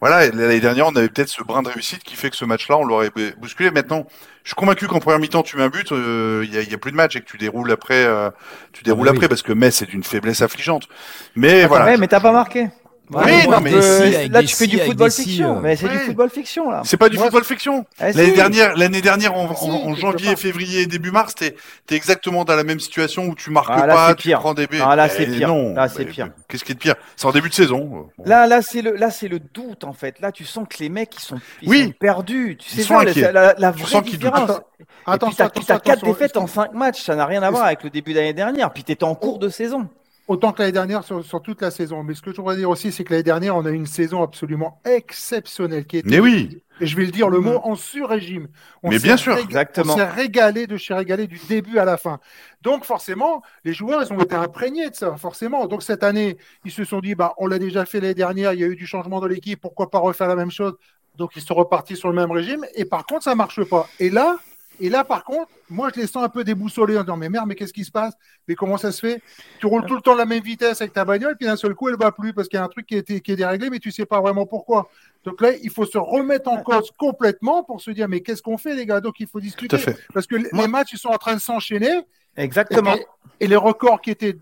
Voilà, 0.00 0.24
et 0.24 0.30
l'année 0.30 0.60
dernière, 0.60 0.86
on 0.86 0.96
avait 0.96 1.08
peut-être 1.10 1.28
ce 1.28 1.42
brin 1.42 1.62
de 1.62 1.68
réussite 1.68 2.02
qui 2.02 2.16
fait 2.16 2.30
que 2.30 2.36
ce 2.36 2.46
match-là, 2.46 2.78
on 2.78 2.84
l'aurait 2.84 3.10
bousculé. 3.38 3.70
Maintenant, 3.70 4.06
je 4.44 4.48
suis 4.48 4.54
convaincu 4.54 4.86
qu'en 4.86 4.98
première 4.98 5.18
mi-temps, 5.18 5.42
tu 5.42 5.56
mets 5.58 5.62
un 5.62 5.68
but, 5.68 5.92
euh, 5.92 6.42
il 6.46 6.54
y, 6.54 6.58
a, 6.58 6.62
y 6.62 6.72
a 6.72 6.78
plus 6.78 6.90
de 6.90 6.96
match 6.96 7.16
et 7.16 7.20
que 7.20 7.26
tu 7.26 7.36
déroules 7.36 7.70
après, 7.70 8.04
euh, 8.06 8.30
tu 8.72 8.82
déroules 8.82 9.08
Ah 9.08 9.12
oui. 9.12 9.18
après 9.18 9.28
parce 9.28 9.42
que 9.42 9.52
Metz 9.52 9.82
est 9.82 9.86
d'une 9.86 10.02
faiblesse 10.02 10.40
affligeante. 10.40 10.88
Mais 11.36 11.66
voilà. 11.66 11.84
Ouais, 11.84 11.96
mais 11.98 12.08
t'as 12.08 12.20
pas 12.20 12.32
marqué. 12.32 12.68
Oui, 13.12 13.24
Ouais, 13.24 13.46
non, 13.48 13.60
mais 13.60 13.70
si, 13.82 14.28
là, 14.28 14.40
tu 14.40 14.48
fais 14.54 14.64
si, 14.64 14.68
du 14.68 14.78
football 14.78 15.10
fiction. 15.10 15.56
euh. 15.56 15.60
Mais 15.60 15.74
c'est 15.74 15.88
du 15.88 15.98
football 15.98 16.30
fiction, 16.30 16.70
là. 16.70 16.82
C'est 16.84 16.96
pas 16.96 17.08
du 17.08 17.16
Moi, 17.16 17.26
football 17.26 17.44
fiction. 17.44 17.84
Ah, 17.98 18.12
L'année 18.12 18.32
dernière, 18.32 18.76
l'année 18.76 19.00
dernière, 19.00 19.34
en, 19.34 19.52
Si, 19.54 19.64
en- 19.64 19.74
en 19.74 19.86
quelque 19.94 20.00
janvier, 20.00 20.36
février, 20.36 20.86
début 20.86 21.10
mars, 21.10 21.34
t'es 21.34 21.56
es 21.90 21.94
exactement 21.94 22.44
dans 22.44 22.54
la 22.54 22.62
même 22.62 22.78
situation 22.78 23.26
où 23.26 23.34
tu 23.34 23.50
marques 23.50 23.66
Ah, 23.70 23.86
là, 23.86 23.94
pas, 23.94 24.08
c'est 24.10 24.14
tu 24.16 24.28
pire. 24.28 24.38
prends 24.38 24.54
des. 24.54 24.68
Ah, 24.80 24.94
là, 24.94 25.08
c'est 25.08 25.24
Eh 25.24 25.26
pire. 25.36 25.48
Non, 25.48 25.74
Là, 25.74 25.88
c'est 25.88 26.04
mais- 26.04 26.10
pire. 26.10 26.28
Qu'est-ce 26.48 26.64
qui 26.64 26.70
est 26.72 26.76
de 26.76 26.80
pire? 26.80 26.94
C'est 27.16 27.26
en 27.26 27.32
début 27.32 27.48
de 27.48 27.54
saison. 27.54 27.78
Bon. 27.84 28.08
Là, 28.24 28.46
là, 28.46 28.62
c'est 28.62 28.80
le, 28.82 28.94
là, 28.94 29.10
c'est 29.10 29.28
le 29.28 29.40
doute 29.40 29.82
en 29.84 29.92
fait. 29.92 30.20
Là, 30.20 30.30
tu 30.30 30.44
sens 30.44 30.66
que 30.68 30.78
les 30.78 30.88
mecs, 30.88 31.10
ils 31.16 31.20
sont, 31.20 31.40
ils 31.62 31.68
Oui. 31.68 31.84
sont 31.86 31.92
perdus. 31.98 32.56
Tu 32.60 32.78
Ils 32.78 32.84
sais 32.84 33.32
la, 33.32 33.54
la, 33.58 33.70
vraie 33.72 33.86
sens 33.86 34.02
qu'ils 34.02 34.18
doutent. 34.20 34.32
différence. 34.32 34.50
Attends, 34.50 34.60
Et 34.78 34.84
puis, 34.84 34.86
Attention, 35.06 35.36
t'as, 35.36 35.44
attention, 35.46 35.66
t'as 35.66 35.78
quatre 35.80 35.88
attention. 35.98 36.12
défaites 36.12 36.36
en 36.36 36.46
cinq 36.46 36.72
matchs. 36.74 37.02
Ça 37.02 37.16
n'a 37.16 37.26
rien 37.26 37.42
à 37.42 37.50
voir 37.50 37.64
avec 37.64 37.82
le 37.82 37.90
début 37.90 38.12
d'année 38.14 38.32
dernière. 38.34 38.72
Puis 38.72 38.84
t'étais 38.84 39.04
en 39.04 39.14
cours 39.14 39.38
de 39.38 39.48
saison. 39.48 39.88
Autant 40.30 40.52
que 40.52 40.60
l'année 40.62 40.70
dernière 40.70 41.02
sur, 41.02 41.24
sur 41.24 41.42
toute 41.42 41.60
la 41.60 41.72
saison. 41.72 42.04
Mais 42.04 42.14
ce 42.14 42.22
que 42.22 42.30
je 42.30 42.36
voudrais 42.36 42.54
dire 42.56 42.70
aussi, 42.70 42.92
c'est 42.92 43.02
que 43.02 43.10
l'année 43.10 43.24
dernière, 43.24 43.56
on 43.56 43.66
a 43.66 43.70
eu 43.70 43.74
une 43.74 43.86
saison 43.86 44.22
absolument 44.22 44.80
exceptionnelle 44.84 45.86
qui 45.86 45.96
était, 45.96 46.08
Mais 46.08 46.20
oui. 46.20 46.62
et 46.80 46.86
je 46.86 46.96
vais 46.96 47.04
le 47.04 47.10
dire 47.10 47.28
le 47.28 47.40
Mhm. 47.40 47.44
mot, 47.46 47.60
en 47.64 47.74
sur-régime. 47.74 48.46
On 48.84 48.90
Mais 48.90 49.00
s'est 49.00 49.08
bien 49.08 49.16
sûr. 49.16 49.36
Exactement. 49.36 49.92
On 49.92 49.96
s'est 49.96 50.04
régalé 50.08 50.68
de 50.68 50.76
chez 50.76 50.94
régalé 50.94 51.26
du 51.26 51.40
début 51.48 51.78
à 51.78 51.84
la 51.84 51.96
fin. 51.96 52.20
Donc 52.62 52.84
forcément, 52.84 53.42
les 53.64 53.72
joueurs, 53.72 54.04
ils 54.04 54.12
ont 54.12 54.20
été 54.20 54.36
imprégnés 54.36 54.88
de 54.90 54.94
ça, 54.94 55.16
forcément. 55.16 55.66
Donc 55.66 55.82
cette 55.82 56.04
année, 56.04 56.38
ils 56.64 56.70
se 56.70 56.84
sont 56.84 57.00
dit, 57.00 57.16
bah, 57.16 57.34
on 57.38 57.48
l'a 57.48 57.58
déjà 57.58 57.84
fait 57.84 57.98
l'année 58.00 58.14
dernière, 58.14 58.52
il 58.52 58.60
y 58.60 58.64
a 58.64 58.68
eu 58.68 58.76
du 58.76 58.86
changement 58.86 59.18
dans 59.20 59.26
l'équipe, 59.26 59.60
pourquoi 59.60 59.90
pas 59.90 59.98
refaire 59.98 60.28
la 60.28 60.36
même 60.36 60.52
chose? 60.52 60.74
Donc 61.16 61.32
ils 61.34 61.42
sont 61.42 61.54
repartis 61.54 61.96
sur 61.96 62.08
le 62.08 62.14
même 62.14 62.30
régime. 62.30 62.64
Et 62.76 62.84
par 62.84 63.04
contre, 63.04 63.24
ça 63.24 63.34
marche 63.34 63.64
pas. 63.64 63.88
Et 63.98 64.10
là, 64.10 64.36
et 64.80 64.88
là, 64.88 65.04
par 65.04 65.24
contre, 65.24 65.50
moi, 65.68 65.90
je 65.94 66.00
les 66.00 66.06
sens 66.06 66.24
un 66.24 66.28
peu 66.28 66.42
déboussolés 66.44 66.96
en 66.98 67.02
disant, 67.02 67.16
mais 67.16 67.28
merde, 67.28 67.46
mais 67.46 67.54
qu'est-ce 67.54 67.72
qui 67.72 67.84
se 67.84 67.90
passe? 67.90 68.14
Mais 68.48 68.54
comment 68.54 68.76
ça 68.78 68.90
se 68.92 69.00
fait? 69.00 69.22
Tu 69.60 69.66
roules 69.66 69.84
tout 69.86 69.94
le 69.94 70.00
temps 70.00 70.14
à 70.14 70.16
la 70.16 70.24
même 70.24 70.42
vitesse 70.42 70.80
avec 70.80 70.92
ta 70.92 71.04
bagnole, 71.04 71.36
puis 71.36 71.46
d'un 71.46 71.56
seul 71.56 71.74
coup, 71.74 71.88
elle 71.88 71.96
va 71.96 72.10
plus 72.12 72.32
parce 72.32 72.48
qu'il 72.48 72.56
y 72.58 72.60
a 72.60 72.64
un 72.64 72.68
truc 72.68 72.86
qui, 72.86 72.96
est- 72.96 73.20
qui 73.20 73.32
est 73.32 73.36
déréglé, 73.36 73.70
mais 73.70 73.78
tu 73.78 73.90
sais 73.90 74.06
pas 74.06 74.20
vraiment 74.20 74.46
pourquoi. 74.46 74.88
Donc 75.24 75.40
là, 75.42 75.50
il 75.62 75.70
faut 75.70 75.84
se 75.84 75.98
remettre 75.98 76.48
en 76.48 76.62
cause 76.62 76.90
complètement 76.96 77.62
pour 77.62 77.80
se 77.80 77.90
dire, 77.90 78.08
mais 78.08 78.20
qu'est-ce 78.20 78.42
qu'on 78.42 78.56
fait, 78.58 78.74
les 78.74 78.86
gars? 78.86 79.00
Donc 79.00 79.20
il 79.20 79.26
faut 79.26 79.40
discuter. 79.40 79.76
Parce 80.14 80.26
que 80.26 80.36
les 80.36 80.48
Moi- 80.52 80.64
les 80.64 80.70
matchs, 80.70 80.94
ils 80.94 80.98
sont 80.98 81.10
en 81.10 81.18
train 81.18 81.34
de 81.34 81.40
s'enchaîner. 81.40 82.00
Exactement. 82.36 82.94
Et, 82.94 83.06
et 83.40 83.46
les 83.46 83.56
records 83.56 84.00
qui 84.00 84.10
étaient 84.10 84.36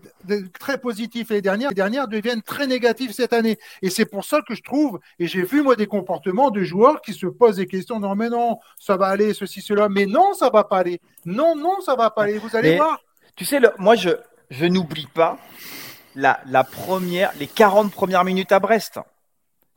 très 0.59 0.77
positifs 0.79 1.29
les 1.29 1.41
dernières, 1.41 1.69
les 1.69 1.75
dernières 1.75 2.07
deviennent 2.07 2.41
très 2.41 2.67
négatifs 2.67 3.11
cette 3.11 3.33
année. 3.33 3.57
Et 3.81 3.89
c'est 3.89 4.05
pour 4.05 4.23
ça 4.25 4.41
que 4.47 4.55
je 4.55 4.61
trouve, 4.61 4.99
et 5.19 5.27
j'ai 5.27 5.43
vu 5.43 5.61
moi 5.63 5.75
des 5.75 5.87
comportements 5.87 6.51
de 6.51 6.63
joueurs 6.63 7.01
qui 7.01 7.13
se 7.13 7.25
posent 7.27 7.57
des 7.57 7.65
questions, 7.67 7.99
non 7.99 8.15
mais 8.15 8.29
non, 8.29 8.59
ça 8.79 8.97
va 8.97 9.07
aller, 9.07 9.33
ceci, 9.33 9.61
cela, 9.61 9.89
mais 9.89 10.05
non, 10.05 10.33
ça 10.33 10.49
va 10.49 10.63
pas 10.63 10.77
aller. 10.79 11.01
Non, 11.25 11.55
non, 11.55 11.81
ça 11.81 11.95
va 11.95 12.09
pas 12.09 12.23
aller. 12.23 12.37
Vous 12.37 12.55
allez 12.55 12.71
Mais- 12.71 12.77
voir. 12.77 12.99
Tu 13.35 13.45
sais, 13.45 13.59
le- 13.59 13.71
moi, 13.77 13.95
je, 13.95 14.09
je 14.49 14.65
n'oublie 14.65 15.07
pas 15.13 15.37
la, 16.15 16.39
la 16.45 16.63
première, 16.65 17.31
les 17.39 17.47
40 17.47 17.91
premières 17.91 18.23
minutes 18.25 18.51
à 18.51 18.59
Brest. 18.59 18.99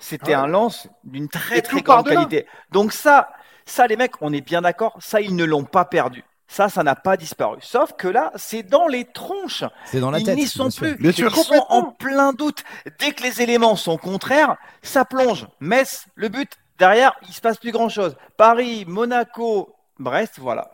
C'était 0.01 0.33
Ah 0.35 0.41
ouais. 0.41 0.45
un 0.45 0.47
lance 0.49 0.89
d'une 1.05 1.29
très 1.29 1.59
Et 1.59 1.63
très 1.63 1.81
grande 1.81 2.09
qualité. 2.09 2.47
Donc 2.73 2.93
ça, 2.93 3.31
ça 3.67 3.87
les 3.87 3.97
mecs, 3.97 4.21
on 4.21 4.33
est 4.33 4.41
bien 4.41 4.63
d'accord, 4.63 4.97
ça 5.01 5.21
ils 5.21 5.37
ne 5.37 5.45
l'ont 5.45 5.63
pas 5.65 5.85
perdu. 5.85 6.25
Ça, 6.53 6.69
ça 6.69 6.83
n'a 6.83 6.95
pas 6.95 7.17
disparu. 7.17 7.57
Sauf 7.63 7.95
que 7.95 8.09
là, 8.09 8.31
c'est 8.37 8.63
dans 8.63 8.87
les 8.87 9.07
tronches. 9.07 9.65
C'est 9.87 10.01
dans 10.01 10.11
la 10.11 10.19
Ils 10.19 10.27
tête. 10.27 10.37
n'y 10.37 10.47
sont 10.47 10.69
bien 10.69 10.77
plus. 10.77 10.97
Bien 10.97 11.11
sûr. 11.13 11.33
Ils 11.35 11.43
sont 11.45 11.65
en 11.71 11.85
plein 11.85 12.35
doute. 12.35 12.63
Dès 12.99 13.13
que 13.13 13.23
les 13.23 13.41
éléments 13.41 13.75
sont 13.75 13.97
contraires, 13.97 14.57
ça 14.83 15.07
plonge. 15.07 15.47
Metz, 15.61 16.05
le 16.15 16.29
but, 16.29 16.51
derrière, 16.79 17.15
il 17.27 17.33
se 17.33 17.41
passe 17.41 17.57
plus 17.57 17.73
grand 17.73 17.89
chose. 17.89 18.17
Paris, 18.37 18.85
Monaco, 18.87 19.75
Brest, 19.99 20.35
voilà. 20.41 20.71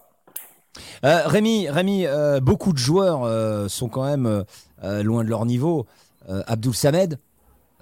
Euh, 1.05 1.23
Rémi, 1.27 1.69
Rémi 1.71 2.07
euh, 2.07 2.41
beaucoup 2.41 2.73
de 2.73 2.79
joueurs 2.79 3.23
euh, 3.23 3.69
sont 3.69 3.89
quand 3.89 4.05
même 4.05 4.45
loin 4.83 5.23
de 5.23 5.29
leur 5.29 5.47
niveau. 5.47 5.87
Euh, 6.29 6.43
Abdoul 6.49 6.75
Samed, 6.75 7.21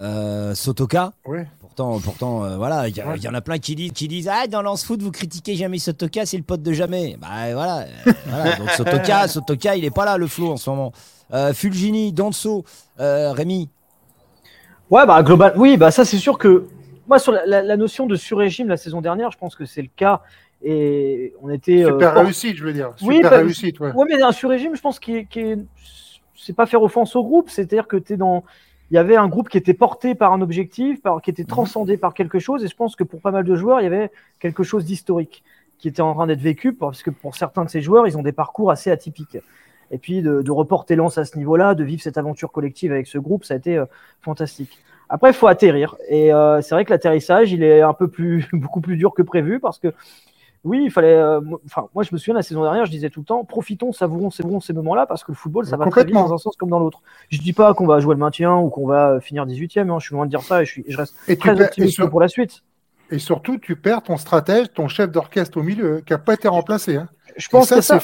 euh, 0.00 0.54
Sotoka. 0.54 1.12
Oui. 1.26 1.38
Pourtant, 1.61 1.98
pourtant 2.00 2.44
euh, 2.44 2.56
voilà, 2.56 2.88
il 2.88 2.96
y, 2.96 3.00
Ouais. 3.02 3.28
en 3.28 3.35
a 3.35 3.40
plein 3.40 3.59
qui 3.59 3.74
disent, 3.74 3.92
qui 3.92 4.09
disent 4.09 4.28
Ah, 4.32 4.46
dans 4.46 4.62
Lance 4.62 4.85
Foot, 4.85 5.02
vous 5.02 5.11
critiquez 5.11 5.54
jamais 5.56 5.78
Sotoka, 5.78 6.24
c'est 6.26 6.37
le 6.37 6.42
pote 6.42 6.62
de 6.62 6.72
jamais. 6.72 7.16
Bah 7.20 7.52
voilà. 7.54 7.80
euh, 8.06 8.12
voilà. 8.26 8.56
Donc 8.56 8.70
Sotoka, 8.70 9.28
Sotoka, 9.28 9.76
il 9.76 9.85
est 9.85 9.90
pas 9.94 10.04
là, 10.04 10.16
le 10.16 10.26
flot 10.26 10.52
en 10.52 10.56
ce 10.56 10.68
moment. 10.70 10.92
Euh, 11.32 11.52
Fulgini, 11.52 12.12
Danso, 12.12 12.64
euh, 13.00 13.32
Rémi. 13.32 13.68
Ouais, 14.90 15.04
bah 15.06 15.22
global, 15.22 15.54
oui, 15.56 15.76
bah 15.76 15.90
ça 15.90 16.04
c'est 16.04 16.18
sûr 16.18 16.38
que 16.38 16.66
moi 17.09 17.18
sur 17.18 17.32
la, 17.32 17.44
la- 17.46 17.62
la 17.62 17.76
notion 17.76 18.06
de 18.06 18.14
sur-régime 18.14 18.68
la 18.68 18.76
saison 18.76 19.00
dernière, 19.00 19.32
je 19.32 19.38
pense 19.38 19.56
que 19.56 19.64
c'est 19.64 19.82
le 19.82 19.88
cas 19.96 20.22
et 20.62 21.35
on 21.42 21.50
était 21.50 21.85
Super 21.85 22.14
réussite, 22.14 22.56
je 22.56 22.64
veux 22.64 22.72
dire. 22.72 22.92
Oui, 23.02 23.16
Super 23.16 23.30
bah, 23.32 23.37
réussite, 23.38 23.80
ouais. 23.80 23.90
Ouais, 23.92 24.06
mais 24.09 24.22
un 24.22 24.30
sur-régime, 24.32 24.76
je 24.76 24.80
pense 24.80 24.98
qui 25.00 25.16
est, 25.16 25.24
qui 25.26 25.40
est- 25.40 25.59
c'est 26.37 26.52
pas 26.54 26.66
faire 26.66 26.82
offense 26.82 27.16
au 27.16 27.24
groupe, 27.24 27.50
c'est-à-dire 27.50 27.88
que 27.88 27.96
tu 27.96 28.16
dans 28.16 28.44
il 28.90 28.94
y 28.94 28.99
avait 28.99 29.16
un 29.16 29.29
groupe 29.29 29.49
qui 29.49 29.59
était 29.59 29.75
porté 29.75 30.14
par 30.14 30.33
un 30.33 30.40
objectif, 30.40 31.03
par, 31.03 31.20
qui 31.20 31.31
était 31.31 31.42
Mhm. 31.42 31.49
transcendé 31.49 31.96
par 31.96 32.14
quelque 32.14 32.38
chose, 32.38 32.64
et 32.64 32.68
je 32.68 32.77
pense 32.77 32.96
que 32.96 33.05
pour 33.05 33.20
pas 33.20 33.31
mal 33.31 33.44
de 33.44 33.57
joueurs, 33.57 33.81
il 33.81 33.85
y 33.85 33.87
avait 33.87 34.11
quelque 34.40 34.62
chose 34.62 34.85
d'historique 34.85 35.42
qui 35.79 35.88
était 35.88 36.03
en 36.03 36.14
train 36.14 36.27
d'être 36.27 36.40
vécu, 36.40 36.72
parce 36.72 37.03
que 37.03 37.11
pour 37.11 37.35
certains 37.37 37.64
de 37.64 37.70
ces 37.70 37.83
joueurs, 37.83 38.07
ils 38.07 38.16
ont 38.16 38.22
des 38.22 38.33
parcours 38.33 38.70
assez 38.70 38.90
atypiques. 38.90 39.38
Et 39.90 39.99
puis 39.99 40.22
de, 40.22 40.42
de 40.42 40.51
reporter 40.51 40.96
lance 40.96 41.18
à 41.18 41.25
ce 41.25 41.37
niveau-là, 41.37 41.75
de 41.75 41.85
vivre 41.85 42.03
cette 42.03 42.18
aventure 42.18 42.51
collective 42.51 42.90
avec 42.92 43.07
ce 43.07 43.18
groupe, 43.18 43.44
ça 43.44 43.55
a 43.55 43.57
été 43.59 43.77
euh, 43.77 43.85
fantastique. 44.22 44.79
Après, 45.09 45.31
il 45.31 45.35
faut 45.35 45.46
atterrir, 45.46 45.96
et 46.09 46.33
euh, 46.33 46.61
c'est 46.62 46.75
vrai 46.75 46.85
que 46.85 46.90
l'atterrissage, 46.90 47.53
il 47.53 47.62
est 47.62 47.83
un 47.83 47.92
peu 47.92 48.09
plus, 48.09 48.49
beaucoup 48.53 48.81
plus 48.81 48.96
dur 48.96 49.14
que 49.14 49.22
prévu, 49.22 49.61
parce 49.61 49.79
que 49.79 49.92
oui, 50.66 50.83
il 50.85 50.90
fallait. 50.90 51.14
euh, 51.14 51.40
Enfin, 51.64 51.88
moi, 51.94 52.02
je 52.05 52.11
me 52.12 52.18
souviens 52.18 52.35
la 52.35 52.42
saison 52.42 52.62
dernière, 52.62 52.85
je 52.85 52.90
disais 52.90 53.09
tout 53.09 53.20
le 53.20 53.26
temps, 53.26 53.44
profitons, 53.44 53.92
savourons, 53.92 54.31
savourons 54.31 54.61
ces 54.61 54.72
moments-là, 54.74 55.07
parce 55.07 55.24
que 55.24 55.33
le 55.33 55.37
football, 55.37 55.64
ça 55.64 55.76
va 55.79 55.85
très 55.90 56.05
vite 56.05 56.14
dans 56.14 56.35
un 56.35 56.38
sens 56.38 56.57
comme 56.57 56.68
dans 56.70 56.79
l'autre. 56.79 57.00
Je 57.31 57.38
dis 57.40 57.52
pas 57.52 57.72
qu'on 57.74 57.87
va 57.87 58.00
jouer 58.00 58.14
le 58.14 58.20
maintien 58.20 58.57
ou 58.57 58.68
qu'on 58.68 58.87
va 58.87 59.12
euh, 59.12 59.20
finir 59.20 59.46
18e, 59.46 59.88
hein, 59.90 59.98
je 59.98 60.07
suis 60.07 60.14
loin 60.14 60.26
de 60.26 60.31
dire 60.31 60.42
ça 60.42 60.62
et 60.62 60.66
je, 60.66 60.70
suis, 60.72 60.85
je 60.88 60.96
reste 60.96 61.14
Et, 61.29 61.37
très 61.37 61.52
optimiste 61.61 61.94
sur- 61.94 62.11
pour 62.11 62.20
la 62.20 62.29
suite. 62.29 62.62
et 63.11 63.18
surtout, 63.18 63.59
tu 63.59 63.76
perds 63.76 64.02
ton 64.02 64.16
stratège, 64.16 64.72
ton 64.74 64.88
chef 64.88 65.11
d'orchestre 65.11 65.59
au 65.59 65.62
milieu, 65.62 66.00
qui 66.05 66.12
n'a 66.12 66.18
pas 66.18 66.35
été 66.35 66.48
remplacé. 66.48 66.96
hein. 66.96 67.09
Je 67.37 67.49
pense 67.49 67.68
ça, 67.68 67.77
que 67.77 67.81
ça. 67.83 67.99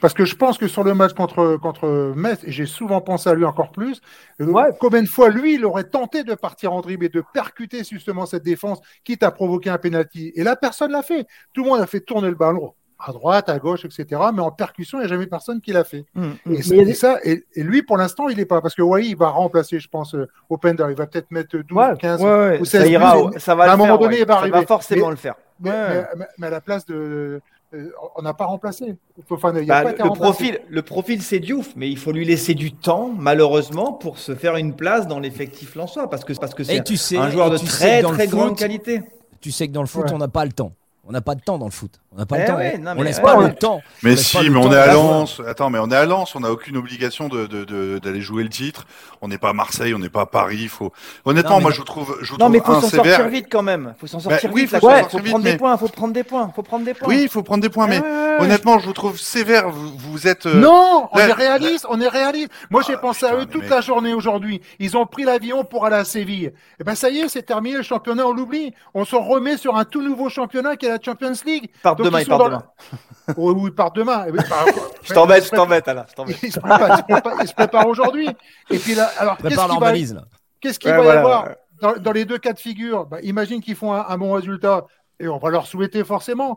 Parce 0.00 0.14
que 0.14 0.24
je 0.24 0.36
pense 0.36 0.58
que 0.58 0.68
sur 0.68 0.84
le 0.84 0.94
match 0.94 1.12
contre, 1.12 1.56
contre 1.56 2.12
Metz, 2.14 2.40
et 2.44 2.52
j'ai 2.52 2.66
souvent 2.66 3.00
pensé 3.00 3.28
à 3.28 3.34
lui 3.34 3.44
encore 3.44 3.72
plus, 3.72 4.00
euh, 4.40 4.46
Ouais. 4.46 4.70
combien 4.78 5.02
de 5.02 5.08
fois 5.08 5.28
lui, 5.28 5.54
il 5.54 5.64
aurait 5.64 5.84
tenté 5.84 6.22
de 6.22 6.34
partir 6.34 6.72
en 6.72 6.80
dribble 6.80 7.06
et 7.06 7.08
de 7.08 7.22
percuter 7.34 7.82
justement 7.84 8.24
cette 8.24 8.44
défense, 8.44 8.80
quitte 9.04 9.22
à 9.24 9.30
provoquer 9.32 9.70
un 9.70 9.78
penalty. 9.78 10.32
Et 10.36 10.44
là, 10.44 10.54
personne 10.54 10.92
l'a 10.92 11.02
fait. 11.02 11.26
Tout 11.52 11.64
le 11.64 11.70
monde 11.70 11.80
a 11.80 11.86
fait 11.86 12.00
tourner 12.00 12.28
le 12.28 12.36
ballon 12.36 12.74
à 13.00 13.12
droite, 13.12 13.48
à 13.48 13.58
gauche, 13.60 13.84
etc. 13.84 14.20
Mais 14.34 14.40
en 14.42 14.50
percussion, 14.50 14.98
il 14.98 15.02
n'y 15.02 15.06
a 15.06 15.08
jamais 15.08 15.26
personne 15.28 15.60
qui 15.60 15.72
l'a 15.72 15.84
fait. 15.84 16.04
Mm, 16.14 16.30
Et, 16.50 16.62
ça, 16.62 16.74
a 16.74 16.76
et 16.78 16.94
ça- 16.94 17.18
et- 17.24 17.44
et 17.54 17.62
lui, 17.62 17.82
pour 17.82 17.96
l'instant, 17.96 18.28
il 18.28 18.36
n'est 18.36 18.44
pas. 18.44 18.60
Parce 18.60 18.74
que 18.74 18.82
Wai, 18.82 19.06
il 19.06 19.16
va 19.16 19.28
remplacer, 19.28 19.78
je 19.80 19.88
pense, 19.88 20.14
euh, 20.16 20.28
Openda. 20.50 20.88
Il 20.90 20.96
va 20.96 21.06
peut-être 21.06 21.30
mettre 21.30 21.56
12, 21.58 21.76
Ouais, 21.78 21.96
15. 21.98 22.20
Ouais, 22.22 22.28
ouais, 22.28 22.60
ou 22.60 22.64
ça 22.64 22.80
16 22.80 22.90
ira, 22.90 23.14
buts, 23.14 23.36
au- 23.36 23.38
ça 23.38 23.54
va 23.54 23.64
à 23.64 23.74
un 23.74 23.76
moment 23.76 23.90
faire, 23.90 23.98
donné, 23.98 24.18
il 24.20 24.26
va 24.26 24.34
Ça 24.34 24.40
arriver. 24.40 24.58
va 24.60 24.66
forcément 24.66 25.06
Mais- 25.06 25.10
le 25.10 25.16
faire. 25.16 25.34
Mais, 25.60 25.70
Ouais. 25.70 26.06
mais- 26.16 26.26
mais 26.38 26.46
à 26.48 26.50
la 26.50 26.60
place 26.60 26.86
de. 26.86 27.40
Euh, 27.74 27.90
on 28.16 28.22
n'a 28.22 28.34
pas 28.34 28.46
remplacé. 28.46 28.96
Enfin, 29.30 29.52
il 29.58 29.66
y 29.66 29.70
a 29.70 29.82
Bah, 29.84 29.92
pas 29.92 29.96
le, 30.04 30.08
remplacé. 30.08 30.20
profil, 30.20 30.60
le 30.68 30.82
profil 30.82 31.22
c'est 31.22 31.38
Diouf, 31.40 31.74
mais 31.76 31.88
il 31.90 31.98
faut 31.98 32.12
lui 32.12 32.24
laisser 32.24 32.54
du 32.54 32.72
temps, 32.72 33.10
malheureusement, 33.16 33.92
pour 33.92 34.18
se 34.18 34.34
faire 34.34 34.56
une 34.56 34.74
place 34.74 35.06
dans 35.06 35.18
l'effectif 35.20 35.74
lensois, 35.74 36.08
parce 36.08 36.24
que 36.24 36.32
parce 36.34 36.54
que 36.54 36.62
Et 36.62 36.66
c'est 36.66 36.84
tu 36.84 36.96
sais, 36.96 37.16
un 37.16 37.30
joueur 37.30 37.50
de 37.50 37.58
tu 37.58 37.66
sais 37.66 38.00
très 38.00 38.02
très 38.02 38.26
grande 38.26 38.48
foot, 38.50 38.58
qualité. 38.58 39.02
Tu 39.40 39.52
sais 39.52 39.68
que 39.68 39.72
dans 39.72 39.82
le 39.82 39.86
foot, 39.88 40.04
Ouais. 40.04 40.12
on 40.12 40.18
n'a 40.18 40.28
pas 40.28 40.44
le 40.44 40.52
temps. 40.52 40.72
On 41.10 41.12
n'a 41.12 41.22
pas 41.22 41.34
de 41.34 41.40
temps 41.40 41.56
dans 41.56 41.64
le 41.64 41.70
foot. 41.70 41.92
On 42.12 42.18
n'a 42.18 42.26
pas 42.26 42.36
Eh 42.36 42.40
le 42.42 42.46
temps. 42.46 42.56
ouais, 42.56 42.72
eh. 42.74 42.78
non, 42.78 42.92
on 42.96 43.02
laisse 43.02 43.16
ouais, 43.16 43.22
pas 43.22 43.36
ouais. 43.38 43.48
le 43.48 43.54
temps. 43.54 43.80
Mais 44.02 44.14
si, 44.14 44.50
mais 44.50 44.58
on 44.58 44.70
est 44.70 44.76
à 44.76 44.92
Lens. 44.92 45.40
Attends, 45.46 45.70
mais 45.70 45.78
on 45.78 45.90
est 45.90 45.96
à 45.96 46.04
Lens, 46.04 46.34
on 46.36 46.40
n'a 46.40 46.50
aucune 46.52 46.76
obligation 46.76 47.28
de, 47.28 47.46
de- 47.46 47.64
de- 47.64 47.98
d'aller 47.98 48.20
jouer 48.20 48.42
le 48.42 48.50
titre. 48.50 48.86
On 49.22 49.28
n'est 49.28 49.38
pas 49.38 49.48
à 49.50 49.52
Marseille, 49.54 49.94
on 49.94 49.98
n'est 49.98 50.10
pas 50.10 50.20
à 50.22 50.26
Paris. 50.26 50.58
il 50.62 50.68
Faut... 50.68 50.92
Honnêtement, 51.24 51.52
Non, 51.56 51.60
moi 51.62 51.70
non. 51.70 51.74
je 51.74 51.78
vous 51.80 51.84
trouve, 51.86 52.18
je 52.20 52.26
vous 52.32 52.36
Non, 52.38 52.46
trouve 52.46 52.52
mais 52.52 52.60
faut 52.60 52.72
un 52.72 52.80
s'en 52.82 52.88
sévère. 52.88 53.04
sortir 53.16 53.28
vite 53.28 53.46
quand 53.50 53.62
même. 53.62 53.94
Faut 53.98 54.06
s'en 54.06 54.20
sortir 54.20 54.50
Bah, 54.50 54.54
oui, 54.54 54.60
vite. 54.62 54.70
faut 54.70 54.76
quand 54.80 54.86
s'en 54.88 54.88
même. 54.88 55.00
sortir 55.00 55.18
faut 55.18 55.24
vite, 55.24 55.32
prendre 55.32 55.44
mais- 55.44 55.52
des 55.52 55.58
points. 55.58 55.76
Faut 55.78 55.88
prendre 55.88 56.12
des 56.12 56.24
points. 56.24 56.52
Faut 56.54 56.62
prendre 56.62 56.84
des 56.84 56.94
points. 56.94 57.08
Oui, 57.08 57.20
il 57.22 57.28
faut 57.30 57.42
prendre 57.42 57.62
des 57.62 57.70
points, 57.70 57.86
mais 57.86 58.00
Ouais, 58.00 58.04
ouais, 58.06 58.10
ouais. 58.10 58.36
honnêtement, 58.44 58.78
je 58.78 58.86
vous 58.86 58.92
trouve 58.92 59.18
sévère. 59.18 59.70
Vous, 59.70 59.92
vous 59.96 60.26
êtes. 60.28 60.44
euh, 60.44 60.54
Non, 60.60 61.08
on 61.12 61.18
est 61.18 61.32
réaliste, 61.32 61.86
on 61.88 61.98
est 62.02 62.08
réaliste. 62.08 62.50
Moi, 62.68 62.82
j'ai 62.86 62.94
Ah, 62.94 62.98
pensé 62.98 63.24
à 63.24 63.34
eux 63.34 63.46
toute 63.46 63.68
la 63.70 63.80
journée 63.80 64.12
aujourd'hui. 64.12 64.60
Ils 64.78 64.94
ont 64.96 65.06
pris 65.06 65.24
l'avion 65.24 65.64
pour 65.64 65.86
aller 65.86 65.96
à 65.96 66.04
Séville. 66.04 66.52
Et 66.80 66.84
ben 66.84 66.94
ça 66.94 67.08
y 67.08 67.20
est, 67.20 67.28
c'est 67.30 67.42
terminé 67.42 67.78
le 67.78 67.82
championnat, 67.82 68.26
on 68.26 68.32
l'oublie. 68.34 68.74
On 68.92 69.06
se 69.06 69.16
remet 69.16 69.56
sur 69.56 69.74
un 69.76 69.84
tout 69.84 70.02
nouveau 70.02 70.28
championnat 70.28 70.76
qui 70.76 70.86
est 70.86 70.97
la 70.98 71.04
Champions 71.12 71.32
League. 71.46 71.70
Ils 71.74 71.80
partent 71.80 71.98
Donc, 71.98 72.06
demain. 72.06 72.20
ils 72.20 72.26
dans 72.28 72.44
demain. 72.44 72.62
Oui, 73.36 73.70
partent 73.70 73.96
demain. 73.96 74.24
Eh 74.28 74.32
ben, 74.32 74.42
par- 74.48 74.66
Je 75.02 75.12
t'embête, 75.14 75.42
je 75.44 75.48
se 75.50 75.54
t'embête, 75.54 75.84
préparent- 75.84 76.06
Ils 76.42 76.52
se 76.52 76.58
préparent, 76.60 77.54
préparent 77.56 77.86
aujourd'hui. 77.88 78.28
Et 78.70 78.78
puis 78.78 78.94
là, 78.94 79.10
alors, 79.18 79.36
qu'est-ce 79.36 79.48
Prépare 79.48 79.64
qu'il 79.66 79.72
leur 79.74 79.80
va, 79.80 79.86
valise, 79.86 80.14
là. 80.14 80.24
qu'est-ce 80.60 80.78
qu'il 80.78 80.90
Ouais, 80.90 80.96
va 80.98 81.04
y 81.04 81.08
avoir 81.16 81.48
dans, 81.80 81.92
dans 81.96 82.12
les 82.12 82.24
deux 82.24 82.38
cas 82.38 82.52
de 82.52 82.58
figure? 82.58 83.06
Bah, 83.06 83.18
Imagine 83.22 83.60
qu'ils 83.60 83.76
font 83.76 83.92
un, 83.92 84.04
un 84.08 84.18
bon 84.18 84.32
résultat. 84.32 84.86
Et 85.20 85.26
on 85.28 85.38
va 85.38 85.50
leur 85.50 85.66
souhaiter 85.66 86.04
forcément. 86.04 86.56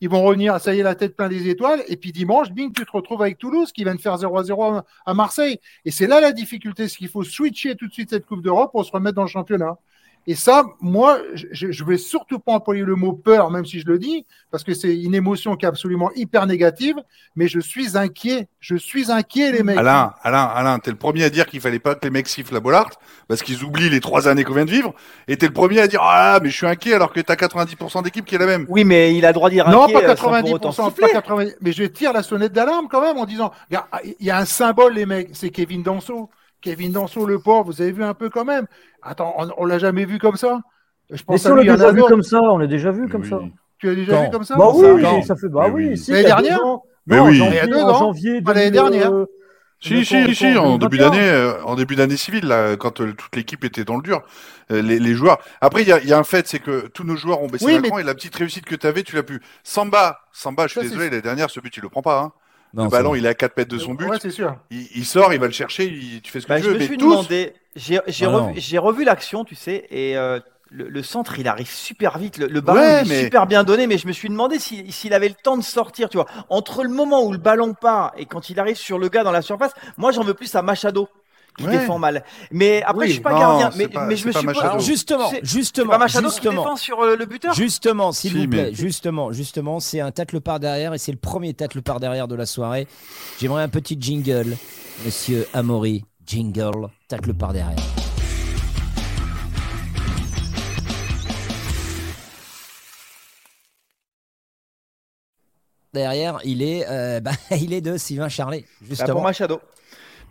Ils 0.00 0.08
vont 0.08 0.22
revenir, 0.24 0.60
ça 0.60 0.74
y 0.74 0.80
est, 0.80 0.82
la 0.82 0.96
tête 0.96 1.14
plein 1.16 1.28
des 1.28 1.48
étoiles. 1.48 1.84
Et 1.86 1.96
puis 1.96 2.10
dimanche, 2.10 2.50
bing, 2.50 2.72
tu 2.72 2.84
te 2.84 2.90
retrouves 2.90 3.22
avec 3.22 3.38
Toulouse 3.38 3.70
qui 3.70 3.84
vient 3.84 3.94
de 3.94 4.00
faire 4.00 4.16
0-0 4.16 4.78
à, 4.78 4.84
à 5.06 5.14
Marseille. 5.14 5.60
Et 5.84 5.92
c'est 5.92 6.08
là 6.08 6.20
la 6.20 6.32
difficulté, 6.32 6.88
c'est 6.88 6.96
qu'il 6.96 7.08
faut 7.08 7.22
switcher 7.22 7.76
tout 7.76 7.86
de 7.86 7.92
suite 7.92 8.10
cette 8.10 8.26
Coupe 8.26 8.42
d'Europe 8.42 8.72
pour 8.72 8.84
se 8.84 8.90
remettre 8.90 9.14
dans 9.14 9.22
le 9.22 9.28
championnat. 9.28 9.76
Et 10.26 10.36
ça, 10.36 10.64
moi, 10.80 11.18
je 11.34 11.66
ne 11.66 11.88
vais 11.88 11.98
surtout 11.98 12.38
pas 12.38 12.52
employer 12.52 12.82
le 12.82 12.94
mot 12.94 13.12
peur, 13.12 13.50
même 13.50 13.66
si 13.66 13.80
je 13.80 13.86
le 13.86 13.98
dis, 13.98 14.24
parce 14.52 14.62
que 14.62 14.72
c'est 14.72 14.96
une 14.96 15.16
émotion 15.16 15.56
qui 15.56 15.64
est 15.64 15.68
absolument 15.68 16.12
hyper 16.14 16.46
négative, 16.46 16.96
mais 17.34 17.48
je 17.48 17.58
suis 17.58 17.96
inquiet. 17.96 18.46
Je 18.60 18.76
suis 18.76 19.10
inquiet, 19.10 19.50
les 19.50 19.64
mecs. 19.64 19.78
Alain, 19.78 20.14
Alain, 20.22 20.44
Alain, 20.44 20.78
t'es 20.78 20.92
le 20.92 20.96
premier 20.96 21.24
à 21.24 21.30
dire 21.30 21.46
qu'il 21.46 21.60
fallait 21.60 21.80
pas 21.80 21.96
que 21.96 22.04
les 22.04 22.10
mecs 22.10 22.28
sifflent 22.28 22.54
la 22.54 22.60
Bollard 22.60 22.90
parce 23.26 23.42
qu'ils 23.42 23.64
oublient 23.64 23.90
les 23.90 24.00
trois 24.00 24.28
années 24.28 24.44
qu'on 24.44 24.54
vient 24.54 24.64
de 24.64 24.70
vivre. 24.70 24.94
Et 25.26 25.36
t'es 25.36 25.46
le 25.46 25.52
premier 25.52 25.80
à 25.80 25.88
dire 25.88 26.00
ah 26.02 26.38
mais 26.40 26.50
je 26.50 26.56
suis 26.56 26.66
inquiet 26.66 26.94
alors 26.94 27.12
que 27.12 27.20
t'as 27.20 27.34
90% 27.34 28.04
d'équipe 28.04 28.24
qui 28.24 28.36
est 28.36 28.38
la 28.38 28.46
même. 28.46 28.66
Oui, 28.68 28.84
mais 28.84 29.16
il 29.16 29.24
a 29.24 29.28
le 29.28 29.34
droit 29.34 29.48
de 29.48 29.54
dire 29.54 29.68
Non, 29.68 29.84
inquiet, 29.84 29.94
pas 29.94 30.10
euh, 30.10 30.16
sans 30.16 30.40
pour 30.40 30.50
90%, 30.50 30.52
autant 30.54 30.90
pas 30.90 31.08
siffler. 31.08 31.20
90%, 31.20 31.54
mais 31.60 31.72
je 31.72 31.84
tire 31.84 32.12
la 32.12 32.22
sonnette 32.22 32.52
d'alarme 32.52 32.86
quand 32.88 33.00
même 33.00 33.16
en 33.16 33.26
disant, 33.26 33.50
regarde, 33.68 33.86
il 34.20 34.26
y 34.26 34.30
a 34.30 34.38
un 34.38 34.44
symbole, 34.44 34.94
les 34.94 35.06
mecs, 35.06 35.30
c'est 35.32 35.50
Kevin 35.50 35.82
Danso. 35.82 36.30
Kevin 36.62 36.92
Danso, 36.92 37.26
le 37.26 37.38
pauvre, 37.38 37.64
vous 37.64 37.82
avez 37.82 37.92
vu 37.92 38.02
un 38.04 38.14
peu 38.14 38.30
quand 38.30 38.44
même. 38.44 38.66
Attends, 39.02 39.34
on, 39.38 39.48
on 39.58 39.64
l'a 39.66 39.78
jamais 39.78 40.04
vu 40.04 40.18
comme 40.18 40.36
ça? 40.36 40.60
Je 41.10 41.16
Mais 41.16 41.22
pense 41.26 41.40
si 41.42 41.48
à 41.48 41.52
on 41.52 41.56
l'a 41.56 41.64
déjà 41.64 41.92
vu 41.92 42.02
comme 42.02 42.22
ça, 42.22 42.40
on 42.40 42.56
l'a 42.58 42.66
déjà 42.66 42.90
vu 42.90 43.08
comme 43.08 43.22
Oui. 43.22 43.28
ça. 43.28 43.40
Tu 43.78 43.86
l'as 43.88 43.94
déjà 43.96 44.12
Quand 44.16 44.24
vu 44.24 44.30
comme 44.30 44.44
ça? 44.44 44.56
Bah 44.56 44.70
oui, 44.74 44.80
ça, 44.82 44.96
j'ai- 44.96 45.02
quand 45.02 45.22
ça 45.22 45.36
fait. 45.36 45.48
Bah 45.48 45.64
Mais 45.66 45.70
oui, 45.74 45.86
oui. 45.90 45.98
si, 45.98 46.12
L'année 46.12 46.24
dernière. 46.24 46.60
Mais 47.06 47.18
oui. 47.18 47.34
janvier- 47.34 47.50
Il 47.50 47.56
y 47.56 47.58
a 47.58 47.66
deux 47.66 47.82
en 47.82 47.88
ans. 47.90 47.98
janvier 47.98 48.40
Pas 48.42 48.54
l'année 48.54 48.70
2000, 48.70 49.00
dernière. 49.00 49.12
Si, 49.80 50.04
si, 50.04 50.24
si, 50.26 50.34
si, 50.36 50.56
en 50.56 50.78
début 50.78 50.96
d'année, 50.98 51.18
euh, 51.28 51.60
en 51.64 51.74
début 51.74 51.96
d'année 51.96 52.16
civile, 52.16 52.46
là, 52.46 52.76
quand 52.76 53.00
euh, 53.00 53.12
toute 53.14 53.34
l'équipe 53.34 53.64
était 53.64 53.82
dans 53.82 53.96
le 53.96 54.02
dur, 54.02 54.22
euh, 54.70 54.80
les, 54.80 55.00
les 55.00 55.14
joueurs. 55.14 55.38
Après, 55.60 55.82
il 55.82 55.88
y 55.88 55.92
a, 55.92 55.98
il 56.00 56.08
y 56.08 56.12
a 56.12 56.18
un 56.18 56.22
fait, 56.22 56.46
c'est 56.46 56.60
que 56.60 56.86
tous 56.86 57.02
nos 57.02 57.16
joueurs 57.16 57.42
ont 57.42 57.48
baissé 57.48 57.64
Oui, 57.66 57.72
la 57.74 57.80
mais- 57.80 58.00
et 58.00 58.04
la 58.04 58.14
petite 58.14 58.36
réussite 58.36 58.64
que 58.64 58.76
tu 58.76 58.86
avais, 58.86 59.02
tu 59.02 59.16
l'as 59.16 59.24
pu. 59.24 59.40
Samba, 59.64 60.20
Samba, 60.30 60.68
je 60.68 60.72
suis 60.78 60.80
Ça, 60.82 60.86
désolé, 60.86 61.10
l'année 61.10 61.20
dernière, 61.22 61.50
ce 61.50 61.58
but, 61.58 61.76
il 61.76 61.82
le 61.82 61.88
prend 61.88 62.00
pas. 62.02 62.20
Hein. 62.20 62.32
Non, 62.74 62.84
le 62.84 62.90
ballon, 62.90 63.14
il 63.14 63.26
est 63.26 63.28
à 63.28 63.34
4 63.34 63.56
mètres 63.56 63.70
de 63.70 63.78
son 63.78 63.94
but. 63.94 64.06
Ouais, 64.06 64.18
c'est 64.20 64.30
sûr. 64.30 64.56
il, 64.70 64.86
il 64.94 65.04
sort, 65.04 65.32
il 65.34 65.40
va 65.40 65.46
le 65.46 65.52
chercher, 65.52 65.84
il- 65.86 66.22
tu 66.22 66.30
fais 66.32 66.40
ce 66.40 66.46
que 66.46 66.48
Bah, 66.52 66.56
tu 66.58 66.64
je 66.64 66.68
veux. 66.68 66.74
me 66.74 66.78
Mais 66.80 66.86
suis 66.86 66.96
tous, 66.96 67.10
demandé, 67.10 67.52
j'ai 67.76 68.00
j'ai 68.06 68.26
Ah 68.26 68.30
revu, 68.30 68.52
j'ai 68.60 68.78
revu 68.78 69.04
l'action, 69.04 69.44
tu 69.44 69.54
sais, 69.54 69.86
et 69.90 70.16
euh, 70.16 70.40
le, 70.70 70.88
le 70.88 71.02
centre, 71.02 71.38
il 71.38 71.48
arrive 71.48 71.68
super 71.70 72.16
vite, 72.16 72.38
le, 72.38 72.46
le 72.46 72.60
ballon 72.62 72.80
Ouais, 72.80 73.02
est 73.02 73.08
mais- 73.08 73.20
super 73.24 73.46
bien 73.46 73.62
donné, 73.62 73.86
mais 73.86 73.98
je 73.98 74.06
me 74.06 74.12
suis 74.12 74.30
demandé 74.30 74.58
s'il 74.58 74.90
s'il 74.92 75.12
avait 75.12 75.28
le 75.28 75.34
temps 75.34 75.58
de 75.58 75.62
sortir, 75.62 76.08
tu 76.08 76.16
vois. 76.16 76.26
Entre 76.48 76.82
le 76.82 76.88
moment 76.88 77.22
où 77.24 77.32
le 77.32 77.38
ballon 77.38 77.74
part 77.74 78.12
et 78.16 78.24
quand 78.24 78.48
il 78.48 78.58
arrive 78.58 78.76
sur 78.76 78.98
le 78.98 79.08
gars 79.10 79.22
dans 79.22 79.32
la 79.32 79.42
surface, 79.42 79.72
moi 79.98 80.12
j'en 80.12 80.22
veux 80.24 80.32
plus 80.34 80.54
à 80.54 80.62
Machado 80.62 81.08
qui 81.58 81.64
Ouais. 81.64 81.78
défend 81.78 81.98
mal. 81.98 82.24
Mais 82.50 82.82
après, 82.82 83.00
Oui, 83.02 83.06
je 83.08 83.12
suis 83.14 83.20
pas 83.22 83.32
non, 83.32 83.38
gardien, 83.38 83.70
mais, 83.76 83.88
pas- 83.88 84.06
mais 84.06 84.16
je 84.16 84.26
me 84.26 84.32
pas 84.32 84.38
suis 84.38 84.46
Machado. 84.46 84.66
Alors 84.66 84.80
justement, 84.80 85.30
justement, 85.42 85.98
pas 85.98 86.06
qui 86.06 86.18
justement, 86.18 86.62
défend 86.62 86.76
sur 86.76 87.00
euh, 87.00 87.16
le 87.16 87.26
buteur 87.26 87.52
justement, 87.54 88.12
s'il 88.12 88.30
Si, 88.32 88.38
vous 88.38 88.48
plaît, 88.48 88.68
mais- 88.70 88.74
justement, 88.74 89.32
justement, 89.32 89.78
c'est 89.80 90.00
un 90.00 90.10
tacle 90.10 90.40
par 90.40 90.60
derrière 90.60 90.94
et 90.94 90.98
c'est 90.98 91.12
le 91.12 91.18
premier 91.18 91.52
tacle 91.54 91.82
par 91.82 92.00
derrière 92.00 92.28
de 92.28 92.34
la 92.34 92.46
soirée. 92.46 92.86
J'aimerais 93.40 93.62
un 93.62 93.68
petit 93.68 93.96
jingle, 94.00 94.56
Monsieur 95.04 95.46
Amaury, 95.52 96.04
jingle, 96.26 96.88
tacle 97.08 97.34
par 97.34 97.52
derrière. 97.52 97.76
Derrière, 105.92 106.38
il 106.44 106.62
est, 106.62 106.86
euh, 106.88 107.20
bah, 107.20 107.32
il 107.50 107.72
est 107.72 107.80
de 107.80 107.96
Sylvain 107.96 108.28
Charlet, 108.28 108.64
Bah, 108.80 108.86
justement. 108.88 109.12
pour 109.14 109.22
Machado. 109.22 109.60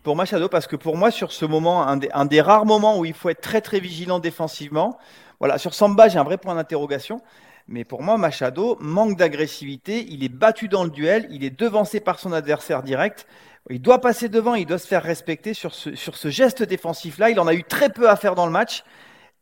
Pour 0.03 0.15
Machado 0.15 0.49
parce 0.49 0.67
que 0.67 0.75
pour 0.75 0.97
moi 0.97 1.11
sur 1.11 1.31
ce 1.31 1.45
moment, 1.45 1.87
un 1.87 1.97
des, 1.97 2.09
un 2.13 2.25
des 2.25 2.41
rares 2.41 2.65
moments 2.65 2.97
où 2.97 3.05
il 3.05 3.13
faut 3.13 3.29
être 3.29 3.41
très 3.41 3.61
très 3.61 3.79
vigilant 3.79 4.19
défensivement. 4.19 4.97
Voilà, 5.39 5.57
sur 5.57 5.73
Samba, 5.73 6.07
j'ai 6.07 6.19
un 6.19 6.23
vrai 6.23 6.37
point 6.37 6.55
d'interrogation. 6.55 7.21
Mais 7.67 7.83
pour 7.85 8.01
moi, 8.03 8.17
Machado 8.17 8.77
manque 8.81 9.17
d'agressivité. 9.17 10.05
Il 10.09 10.23
est 10.23 10.29
battu 10.29 10.67
dans 10.67 10.83
le 10.83 10.89
duel. 10.89 11.27
Il 11.31 11.43
est 11.43 11.57
devancé 11.57 11.99
par 11.99 12.19
son 12.19 12.33
adversaire 12.33 12.83
direct. 12.83 13.27
Il 13.69 13.81
doit 13.81 14.01
passer 14.01 14.29
devant. 14.29 14.55
Il 14.55 14.65
doit 14.65 14.77
se 14.79 14.87
faire 14.87 15.03
respecter 15.03 15.53
sur 15.53 15.73
ce, 15.73 15.95
sur 15.95 16.17
ce 16.17 16.29
geste 16.29 16.63
défensif-là. 16.63 17.29
Il 17.29 17.39
en 17.39 17.47
a 17.47 17.53
eu 17.53 17.63
très 17.63 17.89
peu 17.89 18.09
à 18.09 18.15
faire 18.15 18.35
dans 18.35 18.45
le 18.45 18.51
match. 18.51 18.83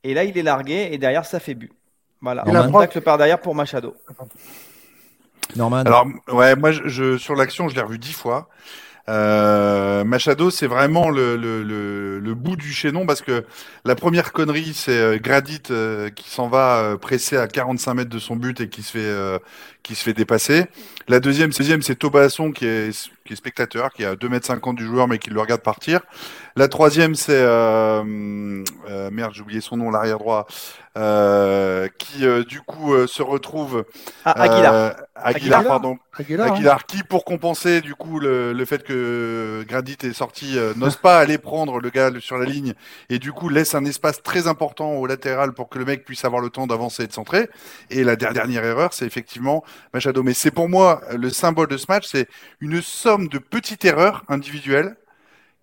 Et 0.03 0.13
là, 0.13 0.25
il 0.25 0.37
est 0.37 0.43
largué. 0.43 0.89
Et 0.91 0.97
derrière, 0.97 1.25
ça 1.25 1.39
fait 1.39 1.55
but. 1.55 1.71
Voilà. 2.21 2.43
La 2.45 2.61
Un 2.63 2.71
tacle 2.71 3.01
par 3.01 3.17
derrière 3.17 3.39
pour 3.39 3.55
Machado. 3.55 3.95
Norman. 5.55 5.77
Alors, 5.79 6.05
ouais, 6.31 6.55
moi, 6.55 6.71
je, 6.71 6.87
je- 6.87 7.17
sur 7.17 7.35
l'action, 7.35 7.67
je 7.69 7.75
l'ai 7.75 7.81
revu 7.81 7.97
dix 7.97 8.13
fois. 8.13 8.49
Euh, 9.09 10.03
Machado, 10.03 10.51
c'est 10.51 10.67
vraiment 10.67 11.09
le, 11.09 11.35
le, 11.35 11.63
le, 12.19 12.33
bout 12.35 12.55
du 12.55 12.71
chaînon 12.71 13.07
parce 13.07 13.21
que 13.21 13.43
la 13.83 13.95
première 13.95 14.31
connerie, 14.31 14.73
c'est 14.75 14.99
euh, 14.99 15.17
Gradit 15.17 15.63
euh, 15.71 16.09
qui 16.11 16.29
s'en 16.29 16.47
va 16.47 16.77
euh, 16.77 16.97
presser 16.97 17.35
à 17.35 17.47
45 17.47 17.93
mètres 17.95 18.09
de 18.09 18.19
son 18.19 18.35
but 18.35 18.61
et 18.61 18.69
qui 18.69 18.83
se 18.83 18.91
fait 18.91 19.39
qui 19.81 19.95
se 19.95 20.03
fait 20.03 20.13
dépasser. 20.13 20.65
La 21.07 21.19
deuxième, 21.19 21.49
deuxième 21.49 21.81
c'est 21.81 21.95
Tobasson 21.95 22.51
qui 22.51 22.65
est 22.67 23.09
qui 23.25 23.33
est 23.33 23.35
spectateur, 23.35 23.91
qui 23.93 24.03
est 24.03 24.05
à 24.05 24.15
2 24.15 24.29
mètres 24.29 24.45
50 24.45 24.75
du 24.75 24.85
joueur 24.85 25.07
mais 25.07 25.17
qui 25.17 25.31
le 25.31 25.41
regarde 25.41 25.61
partir. 25.61 26.01
La 26.55 26.67
troisième, 26.67 27.15
c'est 27.15 27.41
merde, 28.03 29.33
j'ai 29.33 29.41
oublié 29.41 29.61
son 29.61 29.77
nom, 29.77 29.89
l'arrière 29.89 30.19
droit, 30.19 30.45
euh, 30.99 31.87
qui 31.97 32.25
euh, 32.27 32.43
du 32.43 32.59
coup 32.61 32.93
euh, 32.93 33.07
se 33.07 33.23
retrouve 33.23 33.85
Ah, 34.25 34.31
Aguilar. 34.41 34.73
euh, 34.73 34.89
Aguilar, 35.15 35.59
Aguilar. 35.59 35.63
pardon. 35.65 35.97
Aguilar, 36.17 36.47
hein. 36.47 36.53
Aguilar, 36.53 36.85
qui 36.85 37.03
pour 37.03 37.23
compenser 37.25 37.79
du 37.81 37.95
coup 37.95 38.19
le, 38.19 38.51
le 38.53 38.65
fait 38.65 38.83
que 38.83 39.63
Gradit 39.67 39.97
est 40.03 40.13
sorti, 40.13 40.57
euh, 40.57 40.73
n'ose 40.75 40.97
pas 40.97 41.19
aller 41.19 41.37
prendre 41.37 41.79
le 41.79 41.89
gars 41.89 42.11
sur 42.19 42.37
la 42.37 42.45
ligne 42.45 42.73
et 43.09 43.19
du 43.19 43.31
coup 43.31 43.47
laisse 43.49 43.73
un 43.75 43.85
espace 43.85 44.21
très 44.21 44.47
important 44.47 44.91
au 44.93 45.05
latéral 45.07 45.53
pour 45.53 45.69
que 45.69 45.79
le 45.79 45.85
mec 45.85 46.03
puisse 46.05 46.25
avoir 46.25 46.41
le 46.41 46.49
temps 46.49 46.67
d'avancer 46.67 47.03
et 47.03 47.07
de 47.07 47.13
centrer. 47.13 47.49
Et 47.89 48.03
la 48.03 48.15
der- 48.15 48.33
dernière 48.33 48.63
erreur, 48.65 48.93
c'est 48.93 49.05
effectivement 49.05 49.63
Machado. 49.93 50.21
Mais 50.23 50.33
c'est 50.33 50.51
pour 50.51 50.67
moi 50.69 51.01
le 51.17 51.29
symbole 51.29 51.67
de 51.67 51.77
ce 51.77 51.85
match, 51.89 52.05
c'est 52.11 52.27
une 52.59 52.81
somme 52.81 53.27
de 53.29 53.37
petites 53.39 53.85
erreurs 53.85 54.23
individuelles 54.27 54.95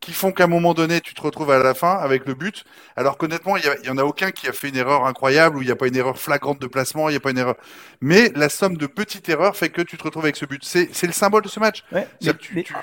qui 0.01 0.13
font 0.13 0.31
qu'à 0.31 0.45
un 0.45 0.49
moment 0.49 0.75
donné, 0.75 1.01
tu 1.01 1.15
te 1.15 1.23
retrouves 1.23 1.51
à 1.51 1.59
la 1.59 1.75
fin 1.75 1.95
avec 1.97 2.27
le 2.27 2.35
but, 2.35 2.65
alors 2.97 3.17
qu'honnêtement, 3.19 3.57
il 3.57 3.65
y 3.65 3.69
a- 3.69 3.77
il 3.83 3.87
y 3.87 3.91
en 3.91 3.99
a 3.99 4.05
aucun 4.05 4.31
qui 4.31 4.47
a 4.47 4.53
fait 4.53 4.69
une 4.69 4.77
erreur 4.77 5.07
incroyable, 5.07 5.57
ou 5.57 5.63
il 5.63 5.67
n'y 5.67 5.73
a 5.73 5.77
pas 5.77 5.89
une 5.89 5.97
erreur 5.97 6.19
flagrante 6.19 6.61
de 6.61 6.67
placement, 6.67 7.09
il 7.09 7.13
n'y 7.13 7.17
a 7.17 7.21
pas 7.21 7.31
une 7.31 7.39
erreur. 7.39 7.57
Mais 8.01 8.31
la 8.37 8.49
somme 8.49 8.77
de 8.77 8.87
petites 8.87 9.29
erreurs 9.29 9.57
fait 9.57 9.71
que 9.71 9.83
tu 9.83 9.97
te 9.97 10.05
retrouves 10.05 10.25
avec 10.25 10.37
ce 10.37 10.45
but. 10.45 10.63
C'est 10.65 10.91
c'est 10.93 11.07
le 11.07 11.13
symbole 11.13 11.43
de 11.43 11.49
ce 11.49 11.59
match. 11.59 11.83
Ouais, 11.93 12.07
mais- 12.23 12.33
que 12.33 12.37
tu- 12.37 12.55
mais- 12.55 12.63
tu- 12.63 12.75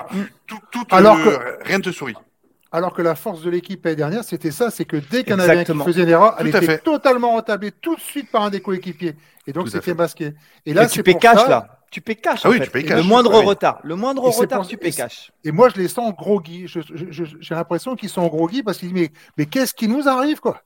tout, 0.46 0.58
tout 0.70 0.84
te- 0.84 0.94
Alors 0.94 1.16
que- 1.16 1.64
rien 1.64 1.78
ne 1.78 1.82
te 1.82 1.92
sourit. 1.92 2.14
Alors 2.72 2.92
que 2.92 3.02
la 3.02 3.14
force 3.14 3.42
de 3.42 3.50
l'équipe 3.50 3.84
l'année 3.84 3.94
dernière, 3.96 4.24
c'était 4.24 4.50
ça, 4.50 4.68
c'est 4.72 4.84
que 4.84 4.96
dès 4.96 5.32
en 5.32 5.38
avait 5.38 5.58
un 5.60 5.64
qui 5.64 5.78
faisait 5.84 6.02
une 6.02 6.08
erreur, 6.08 6.34
elle 6.40 6.50
Tout 6.50 6.56
était 6.56 6.66
fait. 6.66 6.78
totalement 6.78 7.36
retablée 7.36 7.70
tout 7.70 7.94
de 7.94 8.00
suite 8.00 8.28
par 8.32 8.42
un 8.42 8.50
des 8.50 8.60
coéquipiers. 8.60 9.14
Et 9.46 9.52
donc 9.52 9.68
c'était 9.68 9.80
fait. 9.80 9.94
masqué. 9.94 10.34
Et 10.66 10.74
là, 10.74 10.86
tu 10.88 10.96
c'est 10.96 11.02
pour 11.04 11.20
cash 11.20 11.38
ça- 11.38 11.48
là. 11.48 11.73
Tu 11.94 12.00
paies 12.00 12.16
cash. 12.16 12.40
Ah 12.42 12.48
en 12.48 12.50
oui, 12.50 12.58
fait. 12.58 12.64
tu 12.64 12.70
payes 12.72 12.82
Le 12.82 12.88
cash. 12.88 13.06
moindre 13.06 13.30
Ah 13.34 13.38
oui. 13.38 13.46
retard. 13.46 13.78
Le 13.84 13.94
moindre 13.94 14.26
Et 14.28 14.34
retard, 14.36 14.58
pour- 14.62 14.68
tu 14.68 14.76
payes 14.76 14.92
cash. 14.92 15.30
Et 15.44 15.52
moi, 15.52 15.68
je 15.68 15.76
les 15.76 15.86
sens 15.86 16.12
je- 16.92 17.04
je- 17.12 17.36
J'ai 17.38 17.54
l'impression 17.54 17.94
qu'ils 17.94 18.08
sont 18.08 18.26
groggy 18.26 18.64
parce 18.64 18.78
qu'ils 18.78 18.92
disent 18.92 19.00
mais, 19.00 19.12
mais 19.38 19.46
qu'est-ce 19.46 19.72
qui 19.72 19.86
nous 19.86 20.08
arrive 20.08 20.40
quoi? 20.40 20.60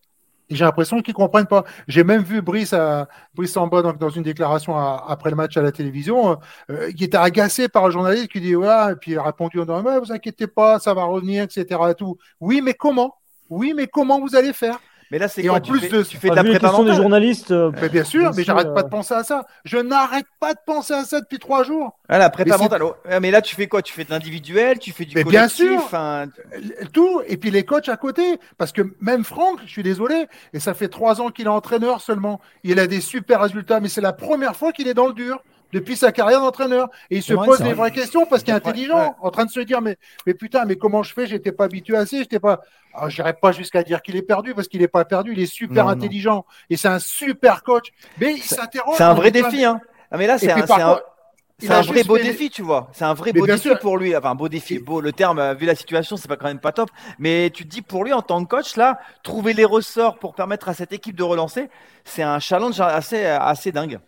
Et 0.49 0.57
j'ai 0.57 0.65
l'impression 0.65 1.03
qu'ils 1.03 1.13
comprennent 1.13 1.47
pas. 1.47 1.65
J'ai 1.87 2.03
même 2.03 2.23
vu 2.23 2.41
Brice, 2.41 2.73
à, 2.73 3.09
Brice 3.35 3.53
Samba 3.53 3.83
donc, 3.83 3.99
dans 3.99 4.09
une 4.09 4.23
déclaration 4.23 4.75
à- 4.79 5.05
après 5.07 5.29
le 5.29 5.37
match 5.37 5.55
à 5.59 5.61
la 5.61 5.71
télévision, 5.71 6.39
euh, 6.71 6.91
qui 6.93 7.05
était 7.05 7.19
agacé 7.19 7.69
par 7.69 7.85
un 7.85 7.91
journaliste 7.91 8.29
qui 8.29 8.41
dit 8.41 8.57
ouais, 8.57 8.93
et 8.93 8.97
puis 8.97 9.11
il 9.13 9.19
a 9.19 9.23
répondu 9.23 9.61
en 9.61 9.65
disant 9.67 9.83
ouais, 9.83 10.01
vous 10.01 10.11
inquiétez 10.11 10.47
pas, 10.47 10.79
ça 10.79 10.95
va 10.95 11.05
revenir, 11.05 11.43
etc. 11.43 11.67
et 11.91 11.95
tout. 11.95 12.17
Oui, 12.41 12.63
mais 12.63 12.73
comment? 12.73 13.17
Oui, 13.51 13.75
mais 13.77 13.87
comment 13.87 14.19
vous 14.19 14.35
allez 14.35 14.55
faire? 14.55 14.79
Mais 15.11 15.19
là, 15.19 15.29
c'est 15.29 15.43
quoi 15.43 15.57
en 15.57 15.61
tu 15.61 15.73
plus 15.73 15.81
fais, 15.81 15.89
de- 15.89 16.03
tu 16.03 16.17
fais 16.19 16.29
de 16.31 16.35
la 16.35 16.43
vu 16.43 16.49
les 16.49 16.55
prépa 16.55 16.69
questions 16.69 16.85
des 16.85 16.95
journalistes, 16.95 17.51
euh, 17.51 17.71
Mais 17.81 17.89
bien 17.89 18.05
sûr, 18.05 18.21
Bien 18.21 18.31
mais 18.37 18.45
j'arrête 18.45 18.75
pas 18.75 18.81
euh. 18.81 18.83
de 18.85 18.89
penser 18.89 19.15
à 19.15 19.25
ça. 19.25 19.47
Je 19.65 19.79
n'arrête 19.79 20.27
pas 20.41 20.53
de 20.55 20.59
penser 20.67 20.93
à 20.95 21.05
ça 21.05 21.21
depuis 21.21 21.39
trois 21.39 21.63
jours. 21.65 21.99
Ah, 22.09 22.19
la 22.19 22.29
prépa 22.31 22.59
mentale. 22.59 22.83
oh, 22.83 22.95
Mais 23.21 23.31
là, 23.31 23.41
tu 23.43 23.55
fais 23.55 23.67
quoi? 23.69 23.81
Tu 23.83 23.93
fais 23.93 24.05
de 24.05 24.11
l'individuel, 24.11 24.79
tu 24.79 24.93
fais 24.93 25.05
du 25.05 25.15
Mais 25.15 25.25
bien 25.25 25.41
collectif. 25.49 25.67
sûr. 25.67 25.77
enfin, 25.79 26.27
Tout, 26.93 27.23
et 27.27 27.37
puis 27.37 27.51
les 27.51 27.65
coachs 27.65 27.89
à 27.89 27.97
côté. 27.97 28.39
Parce 28.59 28.73
que 28.73 28.83
même 29.01 29.25
Franck, 29.25 29.61
je 29.65 29.71
suis 29.71 29.83
désolé, 29.83 30.27
et 30.53 30.61
ça 30.61 30.75
fait 30.75 30.89
trois 30.89 31.21
ans 31.21 31.31
qu'il 31.31 31.47
est 31.47 31.49
entraîneur 31.51 32.01
seulement. 32.01 32.41
Il 32.65 32.79
a 32.79 32.87
des 32.87 33.01
super 33.01 33.41
résultats, 33.41 33.81
mais 33.81 33.89
c'est 33.89 34.01
la 34.01 34.13
première 34.13 34.57
fois 34.57 34.73
qu'il 34.73 34.89
est 34.89 34.95
dans 34.95 35.07
le 35.07 35.15
dur 35.15 35.43
depuis 35.73 35.97
sa 35.97 36.13
carrière 36.13 36.41
d'entraîneur. 36.41 36.89
Et 37.11 37.17
il 37.19 37.23
se 37.23 37.35
pose 37.35 37.59
des 37.59 37.65
vrai. 37.65 37.75
vraies 37.75 37.91
questions 37.93 38.27
parce 38.27 38.43
qu'il 38.43 38.53
est 38.53 38.57
intelligent, 38.57 38.99
ouais. 39.01 39.11
en 39.21 39.31
train 39.31 39.45
de 39.45 39.51
se 39.51 39.61
dire 39.61 39.81
mais, 39.81 39.97
mais 40.27 40.35
putain, 40.35 40.65
mais 40.65 40.77
comment 40.77 41.03
je 41.03 41.13
fais? 41.13 41.27
J'étais 41.27 41.53
pas 41.53 41.65
habitué 41.65 41.97
à 41.97 42.07
ça, 42.07 42.17
j'étais 42.19 42.41
pas. 42.41 42.61
Ah, 42.95 43.09
J'irais 43.09 43.35
pas 43.35 43.53
jusqu'à 43.53 43.83
dire 43.83 44.03
qu'il 44.03 44.17
est 44.17 44.23
perdu 44.23 44.55
parce 44.55 44.67
qu'il 44.67 44.83
est 44.83 44.89
pas 44.89 45.05
perdu, 45.05 45.33
il 45.33 45.41
est 45.41 45.47
super 45.47 45.85
Non, 45.85 45.91
non. 45.91 45.97
intelligent 45.97 46.45
et 46.71 46.77
c'est 46.77 46.89
un 46.89 46.99
super 46.99 47.63
coach. 47.63 47.89
Mais 48.19 48.33
il 48.35 48.43
s'interroge. 48.43 48.97
C'est 48.97 49.05
un 49.05 49.15
vrai 49.15 49.31
défi. 49.31 49.65
Hein. 49.65 49.81
Ah, 50.11 50.17
mais 50.17 50.27
là, 50.27 50.39
c'est 50.39 50.51
un, 50.51 50.67
c'est 51.61 51.71
un- 51.73 51.83
vrai 51.83 52.05
beau 52.05 52.17
fait 52.17 52.23
défi, 52.23 52.51
tu 52.51 52.63
vois. 52.63 52.89
C'est 52.93 53.05
un 53.05 53.15
vrai 53.15 53.33
Mais 53.35 53.41
beau 53.41 53.47
défi 53.47 53.63
sûr. 53.63 53.79
pour 53.81 53.99
lui. 53.99 54.17
Enfin, 54.17 54.35
beau 54.35 54.49
défi. 54.49 54.79
Beau, 54.79 55.01
le 55.01 55.13
terme, 55.13 55.39
euh, 55.39 55.55
vu 55.55 55.67
la 55.67 55.75
situation, 55.75 56.17
c'est 56.17 56.29
pas 56.29 56.37
quand 56.37 56.47
même 56.47 56.61
pas 56.61 56.73
top. 56.73 56.89
Mais 57.19 57.51
tu 57.51 57.65
te 57.65 57.69
dis, 57.69 57.83
pour 57.83 58.05
lui, 58.05 58.13
en 58.13 58.23
tant 58.23 58.43
que 58.45 58.49
coach, 58.49 58.77
là, 58.77 58.99
trouver 59.23 59.53
les 59.55 59.65
ressorts 59.65 60.19
pour 60.19 60.35
permettre 60.35 60.69
à 60.69 60.75
cette 60.75 60.93
équipe 60.93 61.17
de 61.17 61.25
relancer, 61.25 61.69
c'est 62.05 62.23
un 62.23 62.39
challenge 62.39 62.81
assez, 62.81 63.25
assez 63.27 63.73
dingue. 63.73 63.99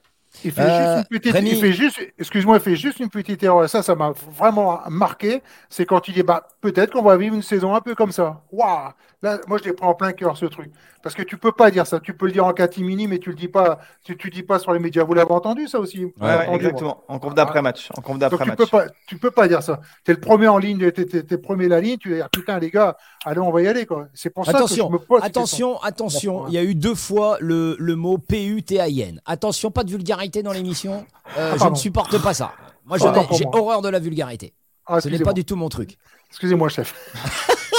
Il 0.44 0.52
fait 0.52 0.62
Euh, 0.62 0.96
juste 0.96 1.08
une 1.10 1.18
petite, 1.18 1.32
Rémi. 1.32 1.50
il 1.50 1.56
fait 1.60 1.72
juste, 1.72 2.00
excuse-moi, 2.18 2.56
il 2.56 2.62
fait 2.62 2.76
juste 2.76 3.00
une 3.00 3.08
petite 3.10 3.42
erreur. 3.42 3.68
Ça, 3.68 3.82
ça 3.82 3.94
m'a 3.94 4.12
vraiment 4.30 4.80
marqué. 4.88 5.42
C'est 5.68 5.84
quand 5.86 6.06
il 6.08 6.14
dit, 6.14 6.22
bah, 6.22 6.46
peut-être 6.60 6.92
qu'on 6.92 7.02
va 7.02 7.16
vivre 7.16 7.34
une 7.34 7.42
saison 7.42 7.74
un 7.74 7.80
peu 7.80 7.94
comme 7.94 8.12
ça. 8.12 8.42
Waouh! 8.52 8.90
Là, 9.22 9.38
moi, 9.48 9.58
je 9.58 9.64
l'ai 9.64 9.74
pris 9.74 9.86
en 9.86 9.92
plein 9.94 10.12
cœur, 10.12 10.34
ce 10.38 10.46
truc. 10.46 10.70
Parce 11.02 11.14
que 11.14 11.22
tu 11.22 11.36
peux 11.36 11.52
pas 11.52 11.70
dire 11.70 11.86
ça. 11.86 12.00
Tu 12.00 12.14
peux 12.14 12.24
le 12.24 12.32
dire 12.32 12.46
en 12.46 12.54
catimini, 12.54 13.06
mais 13.06 13.18
tu 13.18 13.28
le 13.28 13.36
dis 13.36 13.48
pas, 13.48 13.78
tu, 14.02 14.16
tu 14.16 14.30
dis 14.30 14.42
pas 14.42 14.58
sur 14.58 14.72
les 14.72 14.78
médias. 14.78 15.04
Vous 15.04 15.12
l'avez 15.12 15.30
entendu, 15.30 15.68
ça 15.68 15.78
aussi? 15.78 16.04
Ouais, 16.04 16.12
entendu, 16.20 16.56
exactement. 16.56 17.04
En 17.06 17.18
conf 17.18 17.34
d'après-match. 17.34 17.90
En 17.96 18.00
conf 18.00 18.18
Donc, 18.18 18.20
d'après 18.20 18.44
tu 18.44 18.48
match. 18.50 18.56
peux 18.58 18.66
pas, 18.66 18.86
tu 19.06 19.18
peux 19.18 19.30
pas 19.30 19.46
dire 19.46 19.62
ça. 19.62 19.80
T'es 20.04 20.14
le 20.14 20.20
premier 20.20 20.48
en 20.48 20.56
ligne, 20.56 20.90
t'es, 20.90 21.04
t'es, 21.04 21.22
t'es 21.22 21.36
premier 21.38 21.68
la 21.68 21.82
ligne, 21.82 21.98
tu 21.98 22.14
dis, 22.14 22.20
ah, 22.22 22.30
putain, 22.32 22.58
les 22.58 22.70
gars, 22.70 22.96
allez, 23.26 23.40
on 23.40 23.50
va 23.50 23.60
y 23.60 23.68
aller, 23.68 23.84
quoi. 23.84 24.08
C'est 24.14 24.30
pour 24.30 24.46
ça 24.46 24.52
Attention, 24.52 24.86
que 24.88 24.96
je 24.96 25.00
me 25.00 25.04
pose 25.06 25.22
cette 25.22 25.34
question. 25.34 25.76
attention, 25.82 25.82
attention. 25.82 26.48
Il 26.48 26.54
y 26.54 26.58
a 26.58 26.62
eu 26.64 26.74
deux 26.74 26.94
fois 26.94 27.36
le, 27.40 27.76
le 27.78 27.96
mot 27.96 28.16
P-U-T-A-I-N. 28.16 29.20
Attention, 29.26 29.70
pas 29.70 29.84
de 29.84 29.90
vulgarité 29.90 30.42
dans 30.42 30.52
l'émission. 30.52 31.04
Euh, 31.36 31.52
Ah, 31.54 31.58
je 31.62 31.68
ne 31.68 31.74
supporte 31.74 32.16
pas 32.22 32.32
ça. 32.32 32.52
Moi, 32.86 32.96
j'ai 32.96 33.44
horreur 33.52 33.82
de 33.82 33.88
la 33.90 33.98
vulgarité. 33.98 34.54
Ah, 34.86 34.98
Ce 35.00 35.10
n'est 35.10 35.18
pas 35.18 35.34
du 35.34 35.44
tout 35.44 35.56
mon 35.56 35.68
truc. 35.68 35.98
Excusez-moi, 36.30 36.68
chef. 36.70 36.94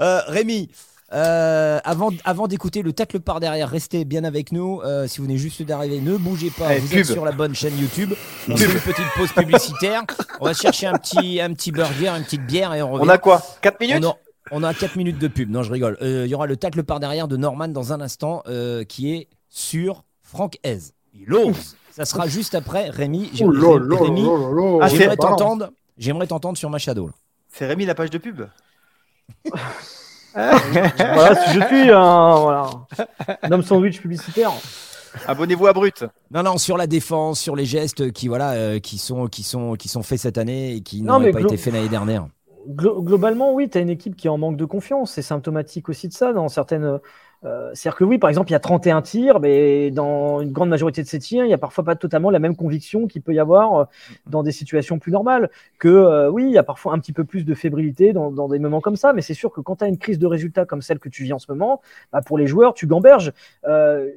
Euh, 0.00 0.20
Rémi, 0.26 0.68
euh, 1.12 1.78
avant, 1.84 2.10
avant 2.24 2.46
d'écouter 2.48 2.82
le 2.82 2.92
tacle 2.92 3.20
par 3.20 3.40
derrière, 3.40 3.68
restez 3.70 4.04
bien 4.04 4.24
avec 4.24 4.52
nous. 4.52 4.80
Euh, 4.82 5.06
si 5.06 5.18
vous 5.18 5.24
venez 5.24 5.38
juste 5.38 5.62
d'arriver, 5.62 6.00
ne 6.00 6.16
bougez 6.16 6.50
pas. 6.50 6.74
Eh, 6.76 6.78
vous 6.80 6.88
pub. 6.88 6.98
êtes 6.98 7.06
sur 7.06 7.24
la 7.24 7.32
bonne 7.32 7.54
chaîne 7.54 7.78
YouTube. 7.78 8.12
On 8.48 8.56
fait 8.56 8.66
une 8.66 8.80
petite 8.80 9.06
pause 9.16 9.32
publicitaire. 9.32 10.02
On 10.40 10.44
va 10.44 10.52
chercher 10.54 10.86
un 10.86 10.94
petit, 10.98 11.40
un 11.40 11.52
petit 11.54 11.72
burger, 11.72 12.08
une 12.08 12.24
petite 12.24 12.44
bière 12.46 12.74
et 12.74 12.82
on 12.82 12.90
revient. 12.92 13.04
On 13.06 13.08
a 13.08 13.18
quoi 13.18 13.42
4 13.62 13.80
minutes 13.80 14.04
On 14.04 14.08
a, 14.10 14.16
on 14.50 14.62
a 14.64 14.74
4 14.74 14.96
minutes 14.96 15.18
de 15.18 15.28
pub. 15.28 15.50
Non, 15.50 15.62
je 15.62 15.72
rigole. 15.72 15.96
Euh, 16.02 16.24
Il 16.26 16.30
y 16.30 16.34
aura 16.34 16.46
le 16.46 16.56
tacle 16.56 16.82
par 16.84 17.00
derrière 17.00 17.26
de 17.28 17.36
Norman 17.38 17.68
dans 17.68 17.92
un 17.94 18.00
instant 18.02 18.42
euh, 18.46 18.84
qui 18.84 19.12
est 19.14 19.28
sur 19.48 20.04
Franck 20.22 20.58
Hez. 20.62 20.78
Il 21.14 21.32
ose. 21.32 21.74
Ça 21.90 22.04
sera 22.04 22.28
juste 22.28 22.54
après 22.54 22.90
Rémi. 22.90 23.30
J'aimerais 23.32 25.16
t'entendre. 25.16 25.70
J'aimerais 25.96 26.26
t'entendre 26.26 26.56
sur 26.58 26.70
Machado. 26.70 27.06
là. 27.06 27.12
C'est 27.52 27.66
Rémi 27.66 27.86
la 27.86 27.94
page 27.94 28.10
de 28.10 28.18
pub? 28.18 28.42
voilà, 30.34 31.34
si 31.34 31.54
je 31.54 31.66
suis 31.66 31.90
un, 31.90 32.34
voilà, 32.36 32.70
un 33.42 33.52
homme 33.52 33.62
sandwich 33.62 34.00
publicitaire. 34.00 34.52
Abonnez-vous 35.26 35.66
à 35.66 35.72
Brut. 35.72 36.04
Non, 36.30 36.42
non, 36.42 36.58
sur 36.58 36.76
la 36.76 36.86
défense, 36.86 37.40
sur 37.40 37.56
les 37.56 37.64
gestes 37.64 38.12
qui, 38.12 38.28
voilà, 38.28 38.52
euh, 38.52 38.78
qui, 38.78 38.98
sont, 38.98 39.26
qui, 39.26 39.42
sont, 39.42 39.74
qui 39.74 39.88
sont 39.88 40.02
faits 40.02 40.20
cette 40.20 40.38
année 40.38 40.76
et 40.76 40.80
qui 40.82 41.02
Non, 41.02 41.14
n'auraient 41.14 41.26
mais 41.26 41.32
pas 41.32 41.40
été 41.40 41.56
faits 41.56 41.72
l'année 41.72 41.88
dernière. 41.88 42.26
Glo- 42.68 43.02
globalement, 43.02 43.54
oui, 43.54 43.68
tu 43.70 43.78
as 43.78 43.80
une 43.80 43.88
équipe 43.88 44.16
qui 44.16 44.26
est 44.26 44.30
en 44.30 44.38
manque 44.38 44.56
de 44.58 44.66
confiance. 44.66 45.12
C'est 45.12 45.22
symptomatique 45.22 45.88
aussi 45.88 46.08
de 46.08 46.12
ça 46.12 46.32
dans 46.32 46.48
certaines. 46.48 47.00
Euh, 47.44 47.70
C'est-à-dire 47.74 47.96
que 47.96 48.04
oui, 48.04 48.18
par 48.18 48.28
exemple, 48.30 48.50
il 48.50 48.52
y 48.52 48.56
a 48.56 48.60
31 48.60 49.02
tirs, 49.02 49.38
mais 49.40 49.90
dans 49.90 50.40
une 50.40 50.50
grande 50.52 50.68
majorité 50.70 51.02
de 51.02 51.06
ces 51.08 51.18
tirs, 51.18 51.44
il 51.44 51.48
n'y 51.48 51.54
a 51.54 51.58
parfois 51.58 51.84
pas 51.84 51.94
totalement 51.94 52.30
la 52.30 52.38
même 52.38 52.56
conviction 52.56 53.06
qu'il 53.06 53.22
peut 53.22 53.32
y 53.34 53.38
avoir 53.38 53.74
euh, 53.80 53.84
dans 54.26 54.42
des 54.42 54.52
situations 54.52 54.98
plus 54.98 55.12
normales. 55.12 55.48
Que 55.78 55.88
euh, 55.88 56.28
oui, 56.30 56.44
il 56.44 56.50
y 56.52 56.58
a 56.58 56.62
parfois 56.64 56.92
un 56.94 56.98
petit 56.98 57.12
peu 57.12 57.24
plus 57.24 57.44
de 57.44 57.54
fébrilité 57.54 58.12
dans, 58.12 58.30
dans 58.30 58.48
des 58.48 58.58
moments 58.58 58.80
comme 58.80 58.96
ça, 58.96 59.12
mais 59.12 59.22
c'est 59.22 59.34
sûr 59.34 59.52
que 59.52 59.60
quand 59.60 59.76
tu 59.76 59.84
as 59.84 59.88
une 59.88 59.98
crise 59.98 60.18
de 60.18 60.26
résultats 60.26 60.64
comme 60.64 60.82
celle 60.82 60.98
que 60.98 61.08
tu 61.08 61.22
vis 61.22 61.32
en 61.32 61.38
ce 61.38 61.46
moment, 61.50 61.80
bah, 62.12 62.22
pour 62.22 62.38
les 62.38 62.46
joueurs, 62.46 62.74
tu 62.74 62.86
gamberges. 62.86 63.32
Euh, 63.66 64.08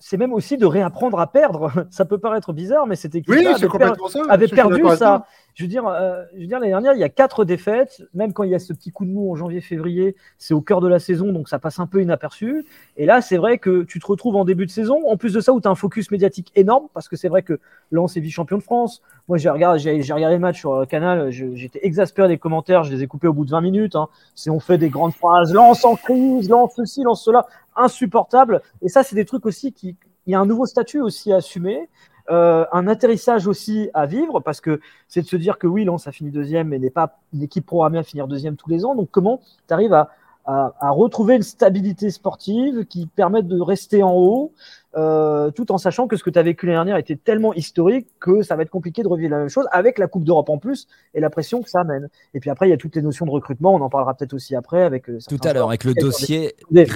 c'est 0.00 0.16
même 0.16 0.32
aussi 0.32 0.56
de 0.56 0.64
réapprendre 0.64 1.18
à 1.18 1.26
perdre. 1.30 1.72
Ça 1.90 2.04
peut 2.04 2.18
paraître 2.18 2.52
bizarre, 2.52 2.86
mais 2.86 2.94
cette 2.94 3.16
équipe 3.16 3.34
Oui, 3.34 3.42
c'est 3.58 3.64
avait, 3.64 3.68
per- 3.78 3.84
avait 4.30 4.46
perdu 4.48 4.80
ça. 4.96 5.26
Je 5.58 5.64
veux 5.64 5.68
dire, 5.68 5.88
euh, 5.88 6.22
je 6.34 6.42
veux 6.42 6.46
dire 6.46 6.60
l'année 6.60 6.70
dernière, 6.70 6.92
il 6.92 7.00
y 7.00 7.04
a 7.04 7.08
quatre 7.08 7.44
défaites. 7.44 8.04
Même 8.14 8.32
quand 8.32 8.44
il 8.44 8.50
y 8.50 8.54
a 8.54 8.60
ce 8.60 8.72
petit 8.72 8.92
coup 8.92 9.04
de 9.04 9.10
mou 9.10 9.32
en 9.32 9.34
janvier-février, 9.34 10.14
c'est 10.38 10.54
au 10.54 10.60
cœur 10.60 10.80
de 10.80 10.86
la 10.86 11.00
saison, 11.00 11.32
donc 11.32 11.48
ça 11.48 11.58
passe 11.58 11.80
un 11.80 11.88
peu 11.88 12.00
inaperçu. 12.00 12.64
Et 12.96 13.06
là, 13.06 13.20
c'est 13.20 13.38
vrai 13.38 13.58
que 13.58 13.82
tu 13.82 13.98
te 13.98 14.06
retrouves 14.06 14.36
en 14.36 14.44
début 14.44 14.66
de 14.66 14.70
saison. 14.70 15.00
En 15.08 15.16
plus 15.16 15.32
de 15.32 15.40
ça, 15.40 15.52
où 15.52 15.60
tu 15.60 15.66
as 15.66 15.70
un 15.72 15.74
focus 15.74 16.12
médiatique 16.12 16.52
énorme, 16.54 16.86
parce 16.94 17.08
que 17.08 17.16
c'est 17.16 17.26
vrai 17.26 17.42
que 17.42 17.58
Lens 17.90 18.16
est 18.16 18.20
vice-champion 18.20 18.56
de 18.58 18.62
France. 18.62 19.02
Moi, 19.26 19.36
j'ai 19.36 19.50
regardé, 19.50 19.80
j'ai, 19.80 20.12
regardé 20.12 20.36
le 20.36 20.40
match 20.40 20.60
sur 20.60 20.74
euh, 20.74 20.84
Canal. 20.84 21.32
J'étais 21.32 21.80
exaspéré 21.82 22.28
des 22.28 22.38
commentaires. 22.38 22.84
Je 22.84 22.92
les 22.92 23.02
ai 23.02 23.08
coupés 23.08 23.26
au 23.26 23.32
bout 23.32 23.44
de 23.44 23.50
20 23.50 23.60
minutes. 23.60 23.96
Hein. 23.96 24.06
C'est 24.36 24.50
on 24.50 24.60
fait 24.60 24.78
des 24.78 24.90
grandes 24.90 25.14
phrases, 25.14 25.52
lance 25.52 25.84
en 25.84 25.96
crise, 25.96 26.48
lance 26.48 26.74
ceci, 26.76 27.02
lance 27.02 27.24
cela, 27.24 27.48
insupportable. 27.74 28.62
Et 28.80 28.88
ça, 28.88 29.02
c'est 29.02 29.16
des 29.16 29.24
trucs 29.24 29.44
aussi 29.44 29.72
qui, 29.72 29.96
il 30.28 30.30
y 30.30 30.34
a 30.36 30.40
un 30.40 30.46
nouveau 30.46 30.66
statut 30.66 31.00
aussi 31.00 31.32
à 31.32 31.38
assumer. 31.38 31.88
Euh, 32.30 32.66
un 32.72 32.86
atterrissage 32.88 33.46
aussi 33.46 33.88
à 33.94 34.04
vivre 34.04 34.40
parce 34.40 34.60
que 34.60 34.80
c'est 35.08 35.22
de 35.22 35.26
se 35.26 35.36
dire 35.36 35.58
que 35.58 35.66
oui, 35.66 35.84
Lens 35.84 36.06
a 36.06 36.12
fini 36.12 36.30
deuxième 36.30 36.68
mais 36.68 36.78
n'est 36.78 36.90
pas 36.90 37.18
une 37.32 37.42
équipe 37.42 37.64
programmée 37.64 37.98
à 37.98 38.02
finir 38.02 38.28
deuxième 38.28 38.56
tous 38.56 38.68
les 38.68 38.84
ans. 38.84 38.94
Donc 38.94 39.08
comment 39.10 39.40
tu 39.66 39.72
arrives 39.74 39.94
à, 39.94 40.10
à, 40.48 40.72
à 40.80 40.90
retrouver 40.90 41.36
une 41.36 41.42
stabilité 41.42 42.10
sportive 42.10 42.86
qui 42.86 43.06
permette 43.06 43.46
de 43.46 43.60
rester 43.60 44.02
en 44.02 44.14
haut 44.14 44.52
euh, 44.96 45.50
tout 45.50 45.70
en 45.70 45.76
sachant 45.76 46.06
que 46.08 46.16
ce 46.16 46.24
que 46.24 46.30
tu 46.30 46.38
as 46.38 46.42
vécu 46.42 46.64
l'année 46.64 46.76
dernière 46.78 46.96
était 46.96 47.16
tellement 47.16 47.52
historique 47.52 48.06
que 48.18 48.40
ça 48.42 48.56
va 48.56 48.62
être 48.62 48.70
compliqué 48.70 49.02
de 49.02 49.08
revivre 49.08 49.30
la 49.32 49.38
même 49.40 49.50
chose 49.50 49.66
avec 49.70 49.98
la 49.98 50.06
Coupe 50.06 50.24
d'Europe 50.24 50.48
en 50.48 50.56
plus 50.56 50.88
et 51.12 51.20
la 51.20 51.28
pression 51.28 51.62
que 51.62 51.68
ça 51.68 51.80
amène. 51.80 52.08
Et 52.32 52.40
puis 52.40 52.48
après, 52.48 52.66
il 52.66 52.70
y 52.70 52.72
a 52.72 52.78
toutes 52.78 52.96
les 52.96 53.02
notions 53.02 53.26
de 53.26 53.30
recrutement, 53.30 53.74
on 53.74 53.80
en 53.82 53.90
parlera 53.90 54.14
peut-être 54.14 54.32
aussi 54.32 54.56
après 54.56 54.82
avec 54.82 55.10
euh, 55.10 55.18
Tout 55.28 55.36
à 55.44 55.52
l'heure, 55.52 55.68
avec 55.68 55.84
le 55.84 55.92
dossier 55.92 56.54
des- 56.70 56.86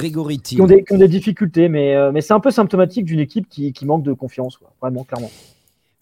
qui 0.57 0.63
ont, 0.63 0.67
des, 0.67 0.83
qui 0.85 0.95
ont 0.95 0.99
des 0.99 1.07
difficultés, 1.09 1.69
mais, 1.69 1.95
euh, 1.95 2.11
mais 2.11 2.23
c'est 2.23 2.33
un 2.33 2.41
peu 2.41 2.51
symptomatique 2.51 3.05
d'une 3.05 3.21
équipe 3.21 3.47
qui, 3.51 3.75
qui 3.75 3.85
manque 3.85 4.03
de 4.03 4.15
confiance, 4.15 4.57
quoi. 4.57 4.73
vraiment, 4.81 5.05
clairement. 5.05 5.31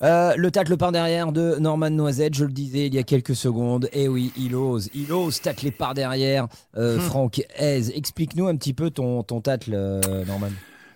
Euh, 0.02 0.32
le 0.36 0.50
tacle 0.50 0.76
par 0.76 0.92
derrière 0.92 1.30
de 1.32 1.56
Norman 1.58 1.90
Noisette, 1.90 2.34
je 2.34 2.44
le 2.44 2.52
disais 2.52 2.86
il 2.86 2.94
y 2.94 2.98
a 2.98 3.02
quelques 3.02 3.34
secondes. 3.36 3.88
Et 3.92 4.08
oui, 4.08 4.32
il 4.38 4.54
ose, 4.54 4.88
il 4.94 5.12
ose 5.12 5.40
tacler 5.40 5.70
par 5.70 5.94
derrière 5.94 6.46
euh, 6.76 6.96
Hmm. 6.96 7.00
Franck 7.00 7.42
Hez. 7.58 7.96
Explique-nous 7.96 8.46
un 8.48 8.56
petit 8.56 8.72
peu 8.72 8.90
ton, 8.90 9.22
ton 9.22 9.40
tacle, 9.40 9.72
euh, 9.74 10.00
Norman. 10.26 10.48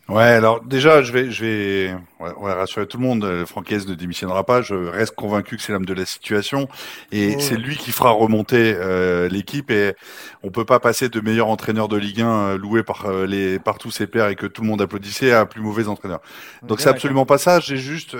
Ouais, 0.07 0.23
alors 0.25 0.63
déjà, 0.63 1.01
je 1.03 1.13
vais, 1.13 1.31
je 1.31 1.45
vais, 1.45 1.95
ouais, 2.21 2.31
on 2.39 2.45
va 2.45 2.55
rassurer 2.55 2.87
tout 2.87 2.99
le 2.99 3.03
monde. 3.05 3.25
euh, 3.25 3.47
Francaise 3.47 3.87
ne 3.87 3.95
démissionnera 3.95 4.45
pas. 4.45 4.61
Je 4.61 4.75
reste 4.75 5.15
convaincu 5.15 5.57
que 5.57 5.63
c'est 5.63 5.73
l'homme 5.73 5.87
de 5.87 5.95
la 5.95 6.05
situation 6.05 6.69
et 7.11 7.37
Oh. 7.37 7.41
c'est 7.41 7.57
lui 7.57 7.77
qui 7.79 7.91
fera 7.91 8.11
remonter 8.11 8.75
euh, 8.77 9.29
l'équipe. 9.31 9.71
Et 9.71 9.95
on 10.43 10.51
peut 10.51 10.67
pas 10.67 10.79
passer 10.79 11.09
de 11.09 11.21
meilleur 11.21 11.49
entraîneur 11.49 11.89
de 11.89 11.97
Ligue 11.97 12.21
1 12.21 12.27
euh, 12.29 12.59
loué 12.59 12.83
par 12.83 13.11
les 13.27 13.59
par 13.59 13.79
tous 13.79 13.91
ses 13.91 14.07
pairs 14.07 14.29
et 14.29 14.37
que 14.37 14.47
tout 14.47 14.61
le 14.61 14.69
monde 14.69 14.83
applaudissait 14.83 15.33
à 15.33 15.47
plus 15.47 15.63
mauvais 15.63 15.89
entraîneur. 15.89 16.21
Donc 16.63 16.81
c'est 16.83 16.91
absolument 16.91 17.25
pas 17.25 17.39
ça. 17.39 17.61
J'ai 17.61 17.79
juste 17.79 18.15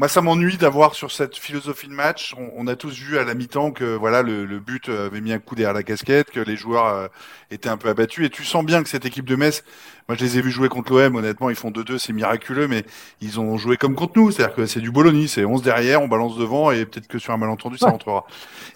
moi, 0.00 0.08
ça 0.08 0.22
m'ennuie 0.22 0.56
d'avoir 0.56 0.94
sur 0.94 1.12
cette 1.12 1.36
philosophie 1.36 1.86
de 1.86 1.92
match. 1.92 2.34
On, 2.38 2.50
on 2.56 2.66
a 2.68 2.74
tous 2.74 2.98
vu 2.98 3.18
à 3.18 3.24
la 3.24 3.34
mi-temps 3.34 3.70
que 3.70 3.84
voilà 3.96 4.22
le, 4.22 4.46
le 4.46 4.58
but 4.58 4.88
avait 4.88 5.20
mis 5.20 5.30
un 5.30 5.38
coup 5.38 5.54
derrière 5.54 5.74
la 5.74 5.82
casquette, 5.82 6.30
que 6.30 6.40
les 6.40 6.56
joueurs 6.56 6.86
euh, 6.86 7.08
étaient 7.50 7.68
un 7.68 7.76
peu 7.76 7.90
abattus. 7.90 8.24
Et 8.24 8.30
tu 8.30 8.42
sens 8.42 8.64
bien 8.64 8.82
que 8.82 8.88
cette 8.88 9.04
équipe 9.04 9.26
de 9.26 9.36
Metz, 9.36 9.62
moi 10.08 10.16
je 10.16 10.24
les 10.24 10.38
ai 10.38 10.40
vus 10.40 10.52
jouer 10.52 10.70
contre 10.70 10.94
l'OM. 10.94 11.16
Honnêtement, 11.16 11.50
ils 11.50 11.54
font 11.54 11.70
2-2, 11.70 11.98
c'est 11.98 12.14
miraculeux, 12.14 12.66
mais 12.66 12.86
ils 13.20 13.40
ont 13.40 13.58
joué 13.58 13.76
comme 13.76 13.94
contre 13.94 14.14
nous. 14.16 14.30
C'est-à-dire 14.30 14.54
que 14.54 14.64
c'est 14.64 14.80
du 14.80 14.90
Bologna, 14.90 15.28
c'est 15.28 15.44
11 15.44 15.60
derrière, 15.60 16.00
on 16.00 16.08
balance 16.08 16.38
devant 16.38 16.70
et 16.70 16.86
peut-être 16.86 17.06
que 17.06 17.18
sur 17.18 17.34
un 17.34 17.36
malentendu 17.36 17.76
ça 17.76 17.90
rentrera. 17.90 18.24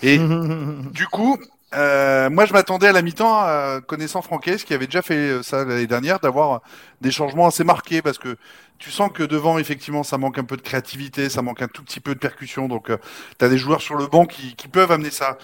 Et 0.02 0.18
du 0.92 1.06
coup. 1.06 1.38
Euh, 1.74 2.30
moi, 2.30 2.46
je 2.46 2.52
m'attendais 2.52 2.86
à 2.86 2.92
la 2.92 3.02
mi-temps, 3.02 3.46
euh, 3.46 3.80
connaissant 3.80 4.22
Franquès, 4.22 4.64
qui 4.64 4.74
avait 4.74 4.86
déjà 4.86 5.02
fait 5.02 5.14
euh, 5.14 5.42
ça 5.42 5.64
l'année 5.64 5.86
dernière, 5.86 6.20
d'avoir 6.20 6.62
des 7.00 7.10
changements 7.10 7.46
assez 7.48 7.64
marqués, 7.64 8.00
parce 8.00 8.18
que 8.18 8.36
tu 8.78 8.90
sens 8.90 9.10
que 9.12 9.22
devant, 9.22 9.58
effectivement, 9.58 10.02
ça 10.04 10.18
manque 10.18 10.38
un 10.38 10.44
peu 10.44 10.56
de 10.56 10.62
créativité, 10.62 11.28
ça 11.28 11.42
manque 11.42 11.62
un 11.62 11.68
tout 11.68 11.82
petit 11.82 12.00
peu 12.00 12.14
de 12.14 12.20
percussion. 12.20 12.68
Donc, 12.68 12.90
tu 13.38 13.44
as 13.44 13.48
des 13.48 13.58
joueurs 13.58 13.82
sur 13.82 13.96
le 13.96 14.06
banc 14.06 14.26
qui 14.26 14.54
peuvent 14.70 14.92
amener 14.92 15.10
ça. 15.10 15.38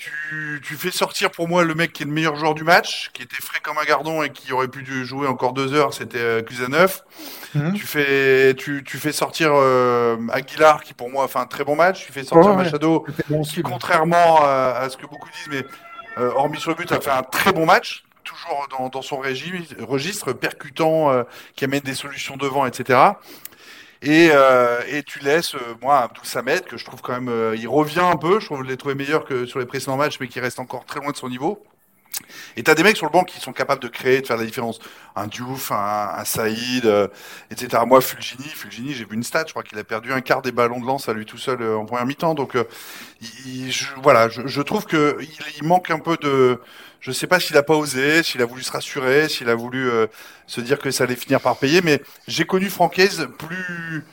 Tu, 0.00 0.62
tu, 0.64 0.76
fais 0.76 0.90
sortir 0.90 1.30
pour 1.30 1.46
moi 1.46 1.62
le 1.62 1.74
mec 1.74 1.92
qui 1.92 2.04
est 2.04 2.06
le 2.06 2.12
meilleur 2.12 2.34
joueur 2.34 2.54
du 2.54 2.64
match, 2.64 3.10
qui 3.12 3.22
était 3.22 3.42
frais 3.42 3.60
comme 3.62 3.76
un 3.76 3.84
gardon 3.84 4.22
et 4.22 4.30
qui 4.30 4.50
aurait 4.50 4.68
pu 4.68 4.82
jouer 5.04 5.26
encore 5.26 5.52
deux 5.52 5.74
heures, 5.74 5.92
c'était 5.92 6.18
euh, 6.18 6.42
Kuzanev. 6.42 7.02
Mmh. 7.54 7.74
Tu, 7.74 7.86
fais, 7.86 8.54
tu, 8.54 8.82
tu 8.82 8.96
fais 8.96 9.12
sortir 9.12 9.50
euh, 9.52 10.16
Aguilar, 10.32 10.82
qui 10.84 10.94
pour 10.94 11.10
moi 11.10 11.24
a 11.24 11.28
fait 11.28 11.38
un 11.38 11.44
très 11.44 11.64
bon 11.64 11.76
match. 11.76 12.06
Tu 12.06 12.12
fais 12.12 12.24
sortir 12.24 12.52
oh, 12.52 12.56
Machado, 12.56 13.04
bon 13.28 13.42
qui, 13.42 13.60
contrairement 13.60 14.42
à, 14.42 14.78
à, 14.80 14.88
ce 14.88 14.96
que 14.96 15.06
beaucoup 15.06 15.28
disent, 15.28 15.48
mais 15.50 15.66
euh, 16.16 16.30
hormis 16.34 16.58
sur 16.58 16.70
le 16.70 16.76
but, 16.76 16.90
a 16.92 17.00
fait 17.00 17.10
un 17.10 17.22
très 17.22 17.52
bon 17.52 17.66
match 17.66 18.04
toujours 18.24 18.66
dans, 18.70 18.88
dans 18.88 19.02
son 19.02 19.18
régime, 19.18 19.62
registre 19.80 20.32
percutant, 20.32 21.10
euh, 21.10 21.24
qui 21.56 21.64
amène 21.64 21.80
des 21.80 21.94
solutions 21.94 22.36
devant, 22.36 22.66
etc. 22.66 22.98
Et, 24.02 24.30
euh, 24.32 24.80
et 24.88 25.02
tu 25.02 25.18
laisses, 25.18 25.54
euh, 25.54 25.74
moi, 25.82 25.98
Abdou 26.00 26.24
Samed, 26.24 26.64
que 26.64 26.78
je 26.78 26.84
trouve 26.86 27.02
quand 27.02 27.12
même, 27.12 27.28
euh, 27.28 27.54
il 27.56 27.68
revient 27.68 28.00
un 28.00 28.16
peu, 28.16 28.40
je 28.40 28.46
trouve 28.46 28.62
l'ai 28.64 28.78
trouvé 28.78 28.94
meilleur 28.94 29.24
que 29.26 29.44
sur 29.44 29.58
les 29.58 29.66
précédents 29.66 29.96
matchs, 29.98 30.18
mais 30.20 30.28
qui 30.28 30.40
reste 30.40 30.58
encore 30.58 30.86
très 30.86 31.00
loin 31.00 31.10
de 31.12 31.16
son 31.16 31.28
niveau. 31.28 31.62
Et 32.56 32.62
tu 32.62 32.70
as 32.70 32.74
des 32.74 32.82
mecs 32.82 32.96
sur 32.96 33.06
le 33.06 33.12
banc 33.12 33.24
qui 33.24 33.40
sont 33.40 33.52
capables 33.52 33.82
de 33.82 33.88
créer, 33.88 34.20
de 34.20 34.26
faire 34.26 34.36
la 34.36 34.44
différence. 34.44 34.78
Un 35.16 35.26
Diouf, 35.26 35.72
un, 35.72 36.10
un 36.16 36.24
Saïd, 36.24 36.86
euh, 36.86 37.08
etc. 37.50 37.82
Moi, 37.86 38.00
Fulgini, 38.00 38.44
Fulgini 38.44 38.92
j'ai 38.92 39.04
vu 39.04 39.14
une 39.14 39.22
stat, 39.22 39.44
je 39.46 39.52
crois 39.52 39.62
qu'il 39.62 39.78
a 39.78 39.84
perdu 39.84 40.12
un 40.12 40.20
quart 40.20 40.42
des 40.42 40.52
ballons 40.52 40.80
de 40.80 40.86
lance 40.86 41.08
à 41.08 41.12
lui 41.12 41.26
tout 41.26 41.38
seul 41.38 41.62
euh, 41.62 41.76
en 41.76 41.84
première 41.84 42.06
mi-temps. 42.06 42.34
Donc, 42.34 42.56
euh, 42.56 42.64
je, 43.20 43.86
voilà, 44.02 44.28
je, 44.28 44.62
trouve 44.62 44.86
que 44.86 45.18
il, 45.60 45.66
manque 45.66 45.90
un 45.90 45.98
peu 45.98 46.16
de. 46.20 46.60
Je 47.00 47.12
sais 47.12 47.26
pas 47.26 47.40
s'il 47.40 47.56
a 47.56 47.62
pas 47.62 47.74
osé, 47.74 48.22
s'il 48.22 48.42
a 48.42 48.44
voulu 48.44 48.62
se 48.62 48.72
rassurer, 48.72 49.28
s'il 49.28 49.48
a 49.48 49.54
voulu 49.54 49.90
se 50.46 50.60
dire 50.60 50.78
que 50.78 50.90
ça 50.90 51.04
allait 51.04 51.16
finir 51.16 51.40
par 51.40 51.56
payer. 51.56 51.80
Mais 51.80 52.02
j'ai 52.28 52.44
connu 52.44 52.68
Francaise 52.68 53.26
plus 53.38 54.04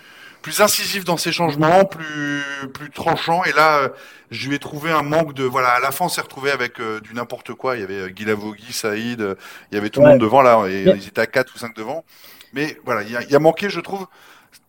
plus 0.47 0.61
incisif 0.61 1.03
dans 1.03 1.17
ses 1.17 1.33
changements, 1.33 1.83
plus 1.83 2.41
plus 2.73 2.89
tranchant. 2.89 3.43
Et 3.43 3.51
là, 3.51 3.79
euh, 3.79 3.89
je 4.31 4.47
lui 4.47 4.55
ai 4.55 4.59
trouvé 4.59 4.91
un 4.91 5.01
manque 5.01 5.33
de 5.33 5.43
voilà. 5.43 5.71
À 5.71 5.81
la 5.81 5.91
fin, 5.91 6.05
on 6.05 6.09
s'est 6.09 6.21
retrouvé 6.21 6.51
avec 6.51 6.79
euh, 6.79 7.01
du 7.01 7.13
n'importe 7.13 7.53
quoi. 7.53 7.75
Il 7.75 7.81
y 7.81 7.83
avait 7.83 8.09
Guy 8.11 8.23
Lavogui, 8.23 8.71
Saïd, 8.71 9.19
euh, 9.19 9.35
il 9.69 9.75
y 9.75 9.77
avait 9.77 9.89
tout 9.89 9.99
ouais. 9.99 10.05
le 10.05 10.11
monde 10.13 10.21
devant 10.21 10.41
là, 10.41 10.65
et 10.69 10.83
ils 10.83 11.05
étaient 11.05 11.19
à 11.19 11.25
4 11.25 11.53
ou 11.53 11.57
5 11.57 11.75
devant. 11.75 12.05
Mais 12.53 12.77
voilà, 12.85 13.03
il 13.03 13.11
y, 13.11 13.17
a, 13.17 13.23
il 13.23 13.29
y 13.29 13.35
a 13.35 13.39
manqué, 13.39 13.69
je 13.69 13.81
trouve, 13.81 14.07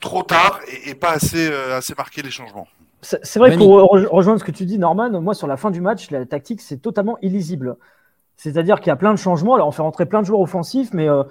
trop 0.01 0.25
tard 0.25 0.59
et, 0.67 0.91
et 0.91 0.95
pas 0.97 1.11
assez 1.11 1.49
assez 1.73 1.95
marqué 1.97 2.23
les 2.23 2.33
changements. 2.33 2.67
C'est 3.03 3.39
vrai 3.39 3.53
que 3.53 3.59
pour 3.59 3.81
re 3.81 4.11
rejoindre 4.11 4.41
ce 4.41 4.45
que 4.45 4.51
tu 4.51 4.65
dis, 4.65 4.81
Norman, 4.81 5.21
moi 5.21 5.35
sur 5.35 5.47
la 5.47 5.57
fin 5.57 5.71
du 5.71 5.81
match, 5.81 6.11
la 6.11 6.27
tactique 6.27 6.61
c'est 6.61 6.79
totalement 6.79 7.19
illisible. 7.23 7.77
C'est-à-dire 8.37 8.81
qu'il 8.81 8.89
y 8.89 8.91
a 8.91 8.97
plein 8.97 9.13
de 9.15 9.19
changements. 9.19 9.55
Alors 9.55 9.69
on 9.69 9.73
fait 9.73 9.83
rentrer 9.83 10.07
plein 10.07 10.23
de 10.23 10.27
joueurs 10.27 10.41
offensifs, 10.41 10.93
mais 10.93 11.09
euh, 11.09 11.23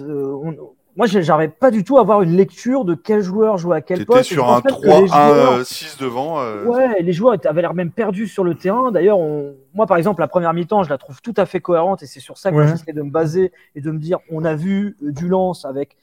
on, 0.00 0.56
moi 0.96 1.06
j'arrive 1.06 1.50
pas 1.50 1.70
du 1.70 1.82
tout 1.82 1.98
à 1.98 2.00
avoir 2.00 2.22
une 2.22 2.36
lecture 2.36 2.84
de 2.84 2.94
quel 2.94 3.20
joueur 3.20 3.58
joue 3.58 3.72
à 3.72 3.80
quel 3.80 4.06
poste. 4.06 4.24
sur 4.24 4.48
un 4.50 4.60
3-1-6 4.60 6.00
devant. 6.00 6.40
Euh... 6.40 6.64
Ouais, 6.64 7.02
les 7.02 7.12
joueurs 7.12 7.36
avaient 7.44 7.62
l'air 7.62 7.74
même 7.74 7.90
perdus 7.90 8.28
sur 8.28 8.44
le 8.44 8.54
terrain. 8.54 8.92
D'ailleurs, 8.92 9.18
on... 9.18 9.54
moi 9.74 9.86
par 9.86 9.96
exemple, 9.96 10.20
la 10.20 10.28
première 10.28 10.54
mi-temps, 10.54 10.84
je 10.84 10.90
la 10.90 10.98
trouve 10.98 11.20
tout 11.20 11.34
à 11.36 11.46
fait 11.46 11.60
cohérente 11.60 12.02
et 12.02 12.06
c'est 12.06 12.20
sur 12.20 12.38
ça 12.38 12.50
que 12.50 12.56
ouais. 12.56 12.68
j'essaie 12.68 12.92
de 12.92 13.02
me 13.02 13.10
baser 13.10 13.52
et 13.74 13.80
de 13.80 13.90
me 13.90 13.98
dire 13.98 14.18
on 14.30 14.44
a 14.44 14.54
vu 14.54 14.96
euh, 15.02 15.10
du 15.10 15.28
lance 15.28 15.64
avec 15.64 15.96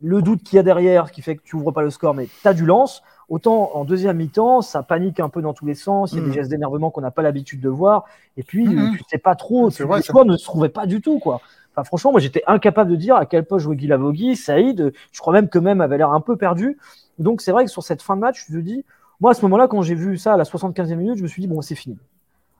le 0.00 0.20
doute 0.20 0.42
qu'il 0.42 0.56
y 0.56 0.58
a 0.58 0.62
derrière, 0.62 1.08
ce 1.08 1.12
qui 1.12 1.22
fait 1.22 1.36
que 1.36 1.42
tu 1.44 1.56
ouvres 1.56 1.70
pas 1.70 1.82
le 1.82 1.90
score, 1.90 2.14
mais 2.14 2.26
tu 2.26 2.48
as 2.48 2.54
du 2.54 2.66
lance. 2.66 3.02
Autant 3.28 3.70
en 3.74 3.84
deuxième 3.84 4.16
mi-temps, 4.16 4.60
ça 4.60 4.82
panique 4.82 5.20
un 5.20 5.28
peu 5.28 5.40
dans 5.40 5.54
tous 5.54 5.64
les 5.64 5.74
sens. 5.74 6.12
Il 6.12 6.16
y 6.16 6.18
a 6.18 6.22
mmh. 6.22 6.26
des 6.26 6.32
gestes 6.32 6.50
d'énervement 6.50 6.90
qu'on 6.90 7.00
n'a 7.00 7.12
pas 7.12 7.22
l'habitude 7.22 7.60
de 7.60 7.68
voir. 7.68 8.04
Et 8.36 8.42
puis, 8.42 8.66
mmh. 8.66 8.96
tu 8.96 9.04
sais 9.08 9.18
pas 9.18 9.36
trop. 9.36 9.68
Les 9.70 10.02
joueurs 10.02 10.26
ne 10.26 10.36
se 10.36 10.44
trouvaient 10.44 10.68
pas 10.68 10.86
du 10.86 11.00
tout, 11.00 11.18
quoi. 11.18 11.40
Enfin, 11.74 11.84
franchement, 11.84 12.12
moi, 12.12 12.20
j'étais 12.20 12.42
incapable 12.46 12.90
de 12.90 12.96
dire 12.96 13.16
à 13.16 13.26
quel 13.26 13.44
poste 13.44 13.64
jouait 13.64 13.76
Guy 13.76 13.86
Lavogui, 13.86 14.36
Saïd. 14.36 14.92
Je 15.10 15.20
crois 15.20 15.32
même 15.32 15.48
que 15.48 15.58
même 15.58 15.80
avait 15.80 15.98
l'air 15.98 16.10
un 16.10 16.20
peu 16.20 16.36
perdu. 16.36 16.78
Donc, 17.18 17.40
c'est 17.40 17.52
vrai 17.52 17.64
que 17.64 17.70
sur 17.70 17.82
cette 17.82 18.02
fin 18.02 18.16
de 18.16 18.20
match, 18.20 18.44
je 18.48 18.54
te 18.54 18.58
dis, 18.58 18.84
moi, 19.20 19.30
à 19.30 19.34
ce 19.34 19.42
moment-là, 19.42 19.68
quand 19.68 19.82
j'ai 19.82 19.94
vu 19.94 20.18
ça 20.18 20.34
à 20.34 20.36
la 20.36 20.44
75e 20.44 20.96
minute, 20.96 21.16
je 21.16 21.22
me 21.22 21.28
suis 21.28 21.40
dit, 21.40 21.48
bon, 21.48 21.62
c'est 21.62 21.74
fini. 21.74 21.96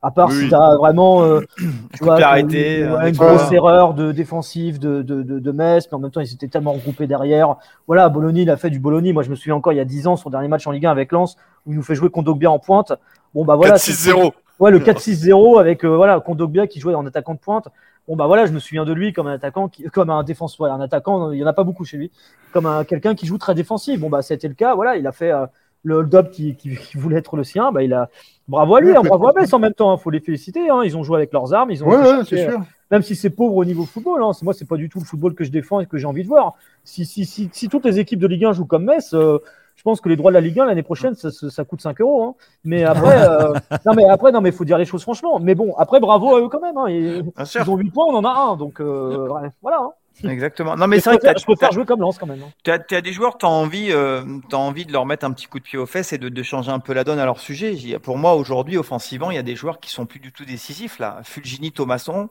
À 0.04 0.10
part 0.10 0.30
oui. 0.30 0.42
si 0.42 0.48
tu 0.48 0.54
as 0.54 0.76
vraiment 0.76 1.22
euh, 1.22 1.40
tu 1.94 2.02
vois, 2.02 2.20
arrêté, 2.20 2.80
une, 2.82 3.06
une 3.06 3.16
grosse 3.16 3.52
erreur 3.52 3.94
de 3.94 4.10
défensive 4.10 4.80
de, 4.80 5.02
de, 5.02 5.22
de, 5.22 5.38
de, 5.38 5.52
Metz, 5.52 5.86
mais 5.90 5.96
en 5.96 6.00
même 6.00 6.10
temps, 6.10 6.20
ils 6.20 6.32
étaient 6.32 6.48
tellement 6.48 6.72
regroupés 6.72 7.06
derrière. 7.06 7.56
Voilà, 7.86 8.08
Bologna, 8.08 8.40
il 8.40 8.50
a 8.50 8.56
fait 8.56 8.70
du 8.70 8.80
Bologna. 8.80 9.12
Moi, 9.12 9.22
je 9.22 9.30
me 9.30 9.36
souviens 9.36 9.54
encore 9.54 9.72
il 9.72 9.76
y 9.76 9.80
a 9.80 9.84
10 9.84 10.08
ans, 10.08 10.16
son 10.16 10.28
dernier 10.28 10.48
match 10.48 10.66
en 10.66 10.72
Ligue 10.72 10.86
1 10.86 10.90
avec 10.90 11.12
Lens, 11.12 11.36
où 11.66 11.72
il 11.72 11.76
nous 11.76 11.82
fait 11.82 11.94
jouer 11.94 12.10
Kondogbia 12.10 12.50
en 12.50 12.58
pointe. 12.58 12.92
Bon, 13.32 13.44
bah 13.44 13.54
voilà. 13.54 13.76
4-6-0. 13.76 14.32
Ouais, 14.58 14.70
le 14.70 14.80
4-6-0 14.80 15.60
avec 15.60 15.84
euh, 15.84 15.96
voilà, 15.96 16.20
Kondogbia 16.20 16.66
qui 16.66 16.80
jouait 16.80 16.94
en 16.94 17.06
attaquant 17.06 17.34
de 17.34 17.38
pointe. 17.38 17.68
Bon, 18.08 18.16
bah 18.16 18.26
voilà, 18.26 18.46
je 18.46 18.52
me 18.52 18.58
souviens 18.58 18.84
de 18.84 18.92
lui 18.92 19.12
comme 19.12 19.26
un 19.28 19.34
attaquant, 19.34 19.68
qui, 19.68 19.84
comme 19.84 20.10
un 20.10 20.24
défenseur, 20.24 20.66
ouais, 20.66 20.70
un 20.70 20.80
attaquant, 20.80 21.30
il 21.30 21.36
n'y 21.36 21.44
en 21.44 21.46
a 21.46 21.52
pas 21.52 21.64
beaucoup 21.64 21.84
chez 21.84 21.96
lui, 21.96 22.10
comme 22.52 22.66
un, 22.66 22.84
quelqu'un 22.84 23.14
qui 23.14 23.26
joue 23.26 23.38
très 23.38 23.54
défensif. 23.54 24.00
Bon, 24.00 24.10
bah 24.10 24.22
c'était 24.22 24.48
le 24.48 24.54
cas. 24.54 24.74
Voilà, 24.74 24.96
il 24.96 25.06
a 25.06 25.12
fait. 25.12 25.30
Euh, 25.30 25.46
le 25.84 25.96
hold-up 25.96 26.30
qui, 26.30 26.54
qui, 26.56 26.76
qui, 26.76 26.96
voulait 26.96 27.18
être 27.18 27.36
le 27.36 27.44
sien, 27.44 27.72
bah, 27.72 27.82
il 27.82 27.92
a 27.92 28.08
bravo 28.48 28.76
à 28.76 28.80
lui, 28.80 28.94
hein, 28.96 29.02
bravo 29.04 29.28
à 29.28 29.32
Metz 29.32 29.52
en 29.52 29.58
même 29.58 29.74
temps, 29.74 29.96
il 29.96 30.00
faut 30.00 30.10
les 30.10 30.20
féliciter. 30.20 30.70
Hein, 30.70 30.82
ils 30.84 30.96
ont 30.96 31.02
joué 31.02 31.16
avec 31.16 31.32
leurs 31.32 31.52
armes, 31.52 31.70
ils 31.70 31.82
ont 31.82 31.88
ouais, 31.88 32.04
cherché, 32.04 32.48
sûr. 32.48 32.60
même 32.90 33.02
si 33.02 33.16
c'est 33.16 33.30
pauvre 33.30 33.56
au 33.56 33.64
niveau 33.64 33.84
football. 33.84 34.22
Hein, 34.22 34.30
moi, 34.42 34.54
c'est 34.54 34.68
pas 34.68 34.76
du 34.76 34.88
tout 34.88 35.00
le 35.00 35.04
football 35.04 35.34
que 35.34 35.44
je 35.44 35.50
défends 35.50 35.80
et 35.80 35.86
que 35.86 35.98
j'ai 35.98 36.06
envie 36.06 36.22
de 36.22 36.28
voir. 36.28 36.54
Si, 36.84 37.04
si, 37.04 37.24
si, 37.24 37.50
si, 37.52 37.68
toutes 37.68 37.84
les 37.84 37.98
équipes 37.98 38.20
de 38.20 38.26
Ligue 38.26 38.44
1 38.44 38.52
jouent 38.52 38.66
comme 38.66 38.84
Metz, 38.84 39.12
euh, 39.14 39.38
je 39.76 39.82
pense 39.82 40.00
que 40.00 40.08
les 40.08 40.16
droits 40.16 40.30
de 40.30 40.34
la 40.34 40.40
Ligue 40.40 40.60
1 40.60 40.66
l'année 40.66 40.82
prochaine, 40.82 41.14
ça, 41.14 41.30
ça, 41.30 41.50
ça, 41.50 41.64
coûte 41.64 41.80
5 41.80 42.00
euros. 42.00 42.22
Hein. 42.24 42.34
Mais 42.64 42.84
après, 42.84 43.28
euh, 43.28 43.52
non 43.86 43.94
mais 43.94 44.04
après, 44.08 44.30
non 44.32 44.40
mais 44.40 44.52
faut 44.52 44.64
dire 44.64 44.78
les 44.78 44.84
choses 44.84 45.02
franchement. 45.02 45.38
Mais 45.40 45.54
bon, 45.54 45.74
après, 45.76 45.98
bravo 46.00 46.34
à 46.36 46.40
eux 46.40 46.48
quand 46.48 46.60
même. 46.60 46.76
Hein. 46.76 46.86
Ils, 46.88 47.24
ils 47.38 47.70
ont 47.70 47.76
8 47.76 47.90
points, 47.90 48.04
on 48.08 48.14
en 48.16 48.24
a 48.24 48.30
un, 48.52 48.56
donc 48.56 48.80
euh, 48.80 49.28
voilà. 49.62 49.90
Exactement. 50.24 50.76
Non, 50.76 50.86
mais 50.88 51.00
c'est 51.00 51.08
vrai 51.10 51.18
que 51.18 51.38
je 51.40 51.44
préfère 51.44 51.70
t'as- 51.70 51.74
jouer 51.74 51.86
comme 51.86 52.00
lance 52.00 52.18
quand 52.18 52.26
même. 52.26 52.42
hein. 52.42 52.50
Tu 52.64 52.70
as, 52.70 53.00
des 53.00 53.12
joueurs, 53.12 53.38
tu 53.38 53.46
as 53.46 53.48
envie, 53.48 53.88
euh, 53.90 54.22
t'as 54.50 54.58
envie 54.58 54.84
de 54.84 54.92
leur 54.92 55.06
mettre 55.06 55.24
un 55.24 55.32
petit 55.32 55.46
coup 55.46 55.58
de 55.58 55.64
pied 55.64 55.78
aux 55.78 55.86
fesses 55.86 56.12
et 56.12 56.18
de, 56.18 56.28
de 56.28 56.42
changer 56.42 56.70
un 56.70 56.80
peu 56.80 56.92
la 56.92 57.02
donne 57.02 57.18
à 57.18 57.24
leur 57.24 57.40
sujet. 57.40 57.74
Pour 57.98 58.18
moi, 58.18 58.34
aujourd'hui, 58.34 58.76
offensivement, 58.76 59.30
il 59.30 59.36
y 59.36 59.38
a 59.38 59.42
des 59.42 59.56
joueurs 59.56 59.80
qui 59.80 59.90
sont 59.90 60.04
plus 60.04 60.20
du 60.20 60.30
tout 60.30 60.44
décisifs. 60.44 60.98
là. 60.98 61.20
Fulgini, 61.24 61.72
Thomasson, 61.72 62.28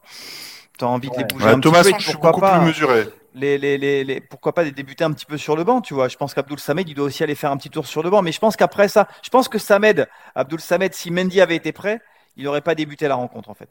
tu 0.77 0.85
as 0.85 0.87
envie 0.87 1.09
de 1.09 1.17
les 1.17 1.23
bouger 1.23 1.45
Ouais, 1.45 1.51
un 1.53 1.59
Thomasson, 1.59 1.83
petit 1.89 1.93
peu. 1.93 1.99
je 2.03 2.09
suis 2.09 2.17
beaucoup 2.19 2.39
pas, 2.39 2.59
plus 2.59 2.67
mesuré. 2.67 3.05
Les, 3.33 3.57
les, 3.57 3.77
les, 3.77 4.03
les- 4.03 4.19
pourquoi 4.19 4.53
pas 4.53 4.63
les 4.63 4.71
débuter 4.71 5.03
un 5.05 5.11
petit 5.13 5.25
peu 5.25 5.37
sur 5.37 5.55
le 5.55 5.63
banc, 5.63 5.79
tu 5.81 5.93
vois. 5.93 6.09
Je 6.09 6.17
pense 6.17 6.33
qu'Abdoul 6.33 6.59
Samed, 6.59 6.87
il 6.89 6.95
doit 6.95 7.05
aussi 7.05 7.23
aller 7.23 7.35
faire 7.35 7.51
un 7.51 7.57
petit 7.57 7.69
tour 7.69 7.85
sur 7.87 8.03
le 8.03 8.09
banc. 8.09 8.21
Mais 8.21 8.31
je 8.33 8.39
pense 8.39 8.57
qu'après 8.57 8.87
ça, 8.89 9.07
je 9.23 9.29
pense 9.29 9.47
que 9.47 9.57
Samed, 9.57 10.07
Abdoul 10.35 10.59
Samed, 10.59 10.93
si 10.93 11.11
Mendy 11.11 11.39
avait 11.39 11.55
été 11.55 11.71
prêt, 11.71 12.01
il 12.35 12.43
n'aurait 12.43 12.61
pas 12.61 12.75
débuté 12.75 13.07
la 13.07 13.15
rencontre, 13.15 13.49
en 13.49 13.53
fait. 13.53 13.69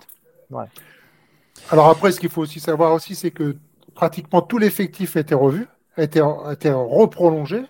Alors 1.71 1.89
après, 1.89 2.11
ce 2.13 2.21
qu'il 2.21 2.31
faut 2.31 2.41
aussi 2.43 2.59
savoir 2.61 2.93
aussi, 2.95 3.15
c'est 3.15 3.31
que 3.31 3.57
pratiquement 3.95 4.41
tout 4.41 4.57
l'effectif 4.59 5.17
a 5.17 5.21
été 5.21 5.35
revu, 5.35 5.67
a 5.97 6.03
été, 6.05 6.21
a 6.21 6.53
été 6.53 6.71
reprolongé. 6.71 7.63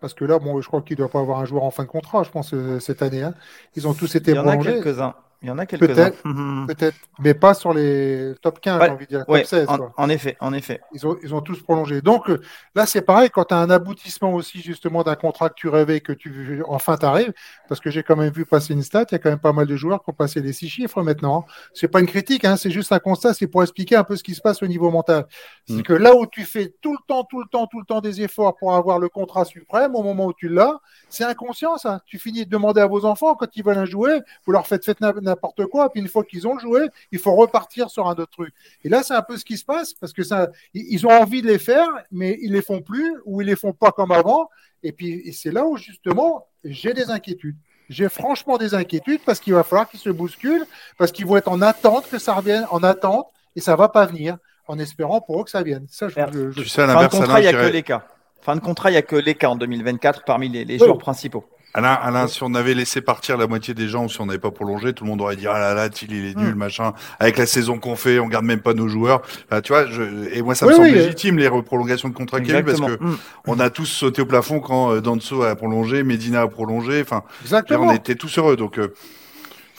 Parce 0.00 0.14
que 0.14 0.24
là, 0.24 0.38
bon, 0.38 0.60
je 0.60 0.66
crois 0.66 0.82
qu'il 0.82 0.94
ne 0.94 0.98
doit 0.98 1.08
pas 1.10 1.20
avoir 1.20 1.38
un 1.40 1.44
joueur 1.44 1.62
en 1.64 1.70
fin 1.70 1.84
de 1.84 1.88
contrat, 1.88 2.22
je 2.24 2.30
pense, 2.30 2.54
euh, 2.54 2.80
cette 2.80 3.02
année. 3.02 3.22
hein. 3.22 3.34
Ils 3.76 3.86
ont 3.86 3.94
tous 3.94 4.14
été 4.16 4.32
Il 4.32 4.34
y 4.34 4.38
en 4.38 4.42
a 4.42 4.56
prolongés. 4.56 4.74
quelques-uns. 4.74 5.14
Il 5.42 5.48
y 5.48 5.50
en 5.50 5.58
a 5.58 5.66
quelques-uns. 5.66 6.10
Peut-être, 6.10 6.22
peut-être, 6.68 6.96
mais 7.18 7.34
pas 7.34 7.52
sur 7.54 7.74
les 7.74 8.32
top 8.42 8.60
15, 8.60 8.80
Ouais, 8.80 8.86
j'ai 8.86 8.92
envie 8.92 9.04
de 9.06 9.10
dire, 9.10 9.18
top 9.20 9.28
ouais, 9.30 9.44
16. 9.44 9.68
en, 9.68 9.76
quoi. 9.76 9.92
en 9.96 10.08
effet, 10.08 10.36
en 10.38 10.52
effet. 10.52 10.80
Ils 10.92 11.04
ont, 11.06 11.16
ils 11.22 11.34
ont 11.34 11.40
tous 11.40 11.60
prolongé. 11.62 12.00
Donc 12.00 12.30
euh, 12.30 12.40
là, 12.76 12.86
c'est 12.86 13.02
pareil, 13.02 13.28
quand 13.30 13.44
tu 13.46 13.54
as 13.54 13.58
un 13.58 13.68
aboutissement 13.70 14.32
aussi 14.34 14.60
justement 14.62 15.02
d'un 15.02 15.16
contrat 15.16 15.48
que 15.48 15.54
tu 15.56 15.68
rêvais, 15.68 16.00
que 16.00 16.12
tu 16.12 16.62
enfin 16.68 16.96
t'arrives, 16.96 17.32
parce 17.68 17.80
que 17.80 17.90
j'ai 17.90 18.02
quand 18.04 18.14
même 18.14 18.32
vu 18.32 18.46
passer 18.46 18.72
une 18.72 18.82
stat, 18.82 19.04
il 19.10 19.12
y 19.12 19.14
a 19.16 19.18
quand 19.18 19.30
même 19.30 19.40
pas 19.40 19.52
mal 19.52 19.66
de 19.66 19.74
joueurs 19.74 20.02
qui 20.04 20.10
ont 20.10 20.14
passé 20.14 20.40
les 20.40 20.52
six 20.52 20.68
chiffres 20.68 21.02
maintenant. 21.02 21.44
hein. 21.48 21.52
C'est 21.74 21.88
pas 21.88 21.98
une 22.00 22.06
critique, 22.06 22.44
hein, 22.44 22.56
c'est 22.56 22.70
juste 22.70 22.92
un 22.92 23.00
constat, 23.00 23.34
c'est 23.34 23.48
pour 23.48 23.62
expliquer 23.62 23.96
un 23.96 24.04
peu 24.04 24.14
ce 24.14 24.22
qui 24.22 24.34
se 24.34 24.40
passe 24.40 24.62
au 24.62 24.66
niveau 24.68 24.90
mental. 24.90 25.26
C'est 25.66 25.74
Mm. 25.78 25.82
que 25.82 25.92
là 25.94 26.14
où 26.14 26.24
tu 26.26 26.44
fais 26.44 26.72
tout 26.80 26.92
le 26.92 26.98
temps, 27.08 27.24
tout 27.24 27.40
le 27.40 27.48
temps, 27.50 27.66
tout 27.66 27.80
le 27.80 27.84
temps 27.86 28.00
des 28.00 28.22
efforts 28.22 28.54
pour 28.56 28.74
avoir 28.74 29.00
le 29.00 29.08
contrat 29.08 29.44
suprême, 29.44 29.96
au 29.96 30.02
moment 30.04 30.26
où 30.26 30.32
tu 30.32 30.48
l'as, 30.48 30.78
c'est 31.08 31.24
inconscient 31.24 31.76
ça. 31.78 32.00
Tu 32.06 32.18
finis 32.18 32.44
de 32.46 32.50
demander 32.50 32.80
à 32.80 32.86
vos 32.86 33.04
enfants 33.04 33.34
quand 33.34 33.48
ils 33.56 33.64
veulent 33.64 33.78
un 33.78 33.84
jouet, 33.86 34.20
vous 34.46 34.52
leur 34.52 34.66
faites, 34.68 34.82
na- 35.00 35.12
n'importe 35.32 35.66
quoi, 35.66 35.90
puis 35.90 36.00
une 36.00 36.08
fois 36.08 36.24
qu'ils 36.24 36.46
ont 36.46 36.58
jouet, 36.58 36.88
il 37.10 37.18
faut 37.18 37.34
repartir 37.34 37.90
sur 37.90 38.06
un 38.06 38.12
autre 38.12 38.30
truc. 38.30 38.54
Et 38.84 38.88
là, 38.88 39.02
c'est 39.02 39.14
un 39.14 39.22
peu 39.22 39.36
ce 39.36 39.44
qui 39.44 39.56
se 39.58 39.64
passe 39.64 39.92
parce 39.94 40.12
que 40.12 40.22
ça, 40.22 40.48
ils 40.74 41.06
ont 41.06 41.10
envie 41.10 41.42
de 41.42 41.46
les 41.48 41.58
faire, 41.58 41.88
mais 42.10 42.38
ils 42.42 42.52
les 42.52 42.62
font 42.62 42.80
plus 42.82 43.14
ou 43.24 43.40
ils 43.40 43.46
les 43.46 43.56
font 43.56 43.72
pas 43.72 43.90
comme 43.92 44.12
avant. 44.12 44.48
Et 44.82 44.92
puis 44.92 45.32
c'est 45.32 45.52
là 45.52 45.64
où 45.64 45.76
justement 45.76 46.46
j'ai 46.64 46.92
des 46.94 47.10
inquiétudes. 47.10 47.56
J'ai 47.88 48.08
franchement 48.08 48.56
des 48.58 48.74
inquiétudes 48.74 49.20
parce 49.26 49.38
qu'il 49.40 49.52
va 49.54 49.64
falloir 49.64 49.88
qu'ils 49.88 50.00
se 50.00 50.08
bousculent, 50.10 50.64
parce 50.98 51.12
qu'ils 51.12 51.26
vont 51.26 51.36
être 51.36 51.48
en 51.48 51.60
attente 51.60 52.08
que 52.08 52.18
ça 52.18 52.32
revienne, 52.34 52.64
en 52.70 52.82
attente, 52.82 53.26
et 53.56 53.60
ça 53.60 53.76
va 53.76 53.88
pas 53.88 54.06
venir, 54.06 54.38
en 54.66 54.78
espérant 54.78 55.20
pour 55.20 55.40
eux 55.40 55.44
que 55.44 55.50
ça 55.50 55.62
vienne. 55.62 55.86
Ça, 55.90 56.08
je, 56.08 56.14
je- 56.32 56.50
je- 56.52 56.62
Tu 56.62 56.68
sais, 56.68 56.82
à 56.82 56.86
Fin 56.86 56.92
de 56.92 56.94
l'inverse, 56.94 57.14
contrat, 57.16 57.34
Alain, 57.34 57.40
il 57.40 57.42
n'y 57.42 57.48
a 57.58 57.62
je 57.62 57.68
que 57.68 57.72
les 57.72 57.82
cas. 57.82 58.06
Fin 58.40 58.56
de 58.56 58.60
contrat, 58.60 58.90
il 58.90 58.94
n'y 58.94 58.98
a 58.98 59.02
que 59.02 59.16
les 59.16 59.34
cas 59.34 59.48
en 59.50 59.56
2024 59.56 60.24
parmi 60.24 60.48
les, 60.48 60.64
les 60.64 60.74
Oui. 60.74 60.86
joueurs 60.86 60.98
principaux. 60.98 61.44
Alain, 61.74 61.92
Alain, 62.02 62.26
si 62.26 62.42
on 62.42 62.54
avait 62.54 62.74
laissé 62.74 63.00
partir 63.00 63.36
la 63.38 63.46
moitié 63.46 63.72
des 63.72 63.88
gens 63.88 64.04
ou 64.04 64.08
si 64.08 64.20
on 64.20 64.26
n'avait 64.26 64.38
pas 64.38 64.50
prolongé, 64.50 64.92
tout 64.92 65.04
le 65.04 65.10
monde 65.10 65.22
aurait 65.22 65.36
dit 65.36 65.46
ah 65.46 65.58
là 65.58 65.72
là, 65.74 65.88
Thiel, 65.88 66.12
il 66.12 66.26
est 66.26 66.36
Hmm. 66.36 66.44
nul, 66.44 66.54
machin. 66.54 66.92
Avec 67.18 67.38
la 67.38 67.46
saison 67.46 67.78
qu'on 67.78 67.96
fait, 67.96 68.18
on 68.18 68.26
garde 68.28 68.44
même 68.44 68.60
pas 68.60 68.74
nos 68.74 68.88
joueurs. 68.88 69.22
Enfin, 69.50 69.60
tu 69.62 69.72
vois, 69.72 69.86
je... 69.86 70.02
et 70.34 70.42
moi 70.42 70.54
ça 70.54 70.66
me 70.66 70.70
Oui, 70.70 70.76
semble 70.76 70.88
oui, 70.88 70.94
légitime 70.94 71.38
les 71.38 71.48
prolongations 71.62 72.08
de 72.10 72.14
contrat 72.14 72.40
qu'il 72.40 72.52
y 72.52 72.56
a 72.56 72.60
eu 72.60 72.64
parce 72.64 72.80
que 72.80 73.02
Mm. 73.02 73.16
on 73.46 73.58
a 73.58 73.70
tous 73.70 73.86
sauté 73.86 74.20
au 74.22 74.26
plafond 74.26 74.60
quand 74.60 74.92
euh, 74.92 75.00
Danso 75.00 75.42
a 75.42 75.54
prolongé, 75.56 76.02
Medina 76.02 76.42
a 76.42 76.48
prolongé. 76.48 77.00
Enfin, 77.00 77.22
on 77.70 77.92
était 77.94 78.14
tous 78.16 78.36
heureux. 78.38 78.56
Donc, 78.56 78.78
euh, 78.78 78.92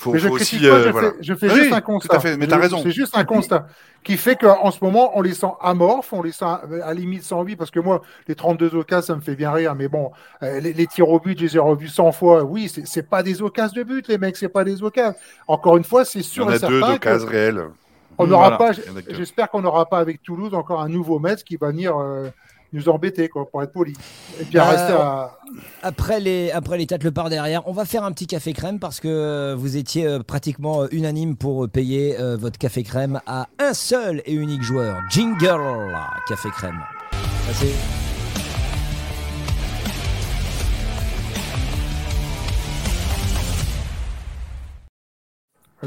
faut, 0.04 0.12
Mais 0.14 0.20
je 0.20 0.28
faut 0.28 0.36
aussi, 0.36 0.60
pas, 0.60 0.66
euh, 0.66 0.84
je 0.86 0.90
voilà. 0.90 1.12
fais, 1.12 1.18
je 1.22 1.34
fais 1.34 1.48
Oui, 1.52 1.56
juste 1.62 1.74
un 1.74 1.80
tout 1.82 1.86
constat. 1.86 2.16
à 2.16 2.20
fait, 2.20 2.38
mais 2.38 2.46
Je- 2.46 2.50
t'as 2.50 2.58
raison. 2.58 2.80
C'est 2.84 2.92
juste 2.92 3.18
un 3.18 3.24
constat 3.24 3.68
qui 4.04 4.18
fait 4.18 4.36
qu'en 4.36 4.70
ce 4.72 4.84
moment, 4.84 5.12
on 5.18 5.22
les 5.22 5.34
sent 5.34 5.48
amorphes, 5.62 6.12
on 6.14 6.22
les 6.22 6.32
sent 6.34 6.46
à 6.46 6.62
à 6.84 6.94
limite 6.94 7.24
sans 7.24 7.44
vie, 7.44 7.56
parce 7.56 7.72
que 7.72 7.80
moi, 7.80 8.02
les 8.28 8.36
32 8.36 8.76
occasions, 8.76 9.08
ça 9.08 9.16
me 9.16 9.22
fait 9.22 9.36
bien 9.36 9.52
rire, 9.52 9.76
mais 9.76 9.88
bon, 9.88 10.12
euh, 10.44 10.60
les, 10.60 10.74
les 10.74 10.88
tirs 10.88 11.10
au 11.10 11.20
but, 11.20 11.38
je 11.40 11.46
les 11.46 11.56
ai 11.56 11.60
revus 11.60 11.88
100 11.88 12.12
fois. 12.12 12.44
Oui, 12.44 12.70
c'est 12.74 12.86
c'est 12.86 13.10
pas 13.10 13.24
des 13.24 13.42
occasions 13.42 13.82
de 13.82 13.84
but, 13.84 14.08
les 14.08 14.18
mecs, 14.18 14.36
c'est 14.38 14.50
pas 14.50 14.64
des 14.64 14.84
occasions. 14.84 15.16
Encore 15.48 15.78
une 15.78 15.84
fois, 15.86 16.04
c'est 16.06 16.20
Il 16.20 16.22
y 16.22 16.26
sûr 16.26 16.46
en 16.48 16.52
et 16.52 16.56
a 16.56 16.60
deux 16.60 16.82
d'occasions 16.82 17.28
réelles. 17.28 17.64
on 18.18 18.28
n'aura 18.28 18.58
Voilà. 18.58 18.74
pas, 18.76 18.82
j'espère 19.10 19.50
qu'on 19.50 19.62
n'aura 19.62 19.86
pas 19.90 20.00
avec 20.00 20.22
Toulouse 20.22 20.54
encore 20.54 20.82
un 20.82 20.90
nouveau 20.90 21.20
Metz 21.20 21.44
qui 21.44 21.56
va 21.56 21.68
venir 21.70 21.98
euh, 21.98 22.30
nous 22.74 22.90
embêter, 22.90 23.30
quoi, 23.30 23.48
pour 23.50 23.62
être 23.64 23.72
poli. 23.72 23.94
Et 24.42 24.44
puis 24.46 24.58
à 24.60 24.68
Euh, 24.68 24.72
rester 24.72 24.94
à. 24.94 25.38
Après 25.84 26.20
les, 26.20 26.52
après 26.52 26.78
les 26.78 26.88
têtes 26.88 27.04
le 27.04 27.12
par 27.12 27.30
derrière, 27.30 27.68
on 27.68 27.72
va 27.74 27.86
faire 27.86 28.04
un 28.04 28.12
petit 28.12 28.28
café 28.28 28.54
crème 28.54 28.80
parce 28.80 29.00
que 29.00 29.08
euh, 29.08 29.56
vous 29.58 29.78
étiez 29.78 30.06
euh, 30.08 30.20
pratiquement 30.20 30.84
euh, 30.84 30.88
unanime 30.92 31.36
pour 31.36 31.70
payer 31.70 32.16
votre 32.40 32.58
café 32.58 32.84
crème 32.84 33.22
à 33.28 33.48
un 33.60 33.74
seul 33.74 34.22
et 34.26 34.34
unique 34.34 34.64
joueur. 34.64 35.00
Jingle 35.10 35.94
Café 36.28 36.50
crème. 36.50 36.80
C'est- 37.54 37.68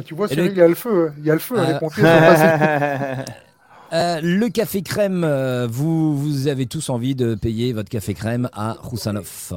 Tu 0.04 0.14
vois, 0.14 0.28
Cyril, 0.28 0.50
il 0.52 0.58
y 0.58 0.62
a 0.62 0.68
le 0.68 0.74
feu, 0.74 1.12
il 1.18 1.24
y 1.24 1.30
a 1.30 1.34
le 1.34 1.40
feu, 1.40 1.58
Euh, 1.58 1.72
les 1.72 1.78
pompiers 1.78 2.02
sont 2.02 2.08
passés. 2.18 3.32
Euh, 3.92 4.20
le 4.22 4.48
café 4.48 4.82
crème, 4.82 5.22
euh, 5.24 5.66
vous, 5.70 6.16
vous 6.16 6.48
avez 6.48 6.66
tous 6.66 6.90
envie 6.90 7.14
de 7.14 7.34
payer 7.34 7.72
votre 7.72 7.88
café 7.88 8.14
crème 8.14 8.48
à 8.52 8.76
Roussanov. 8.80 9.52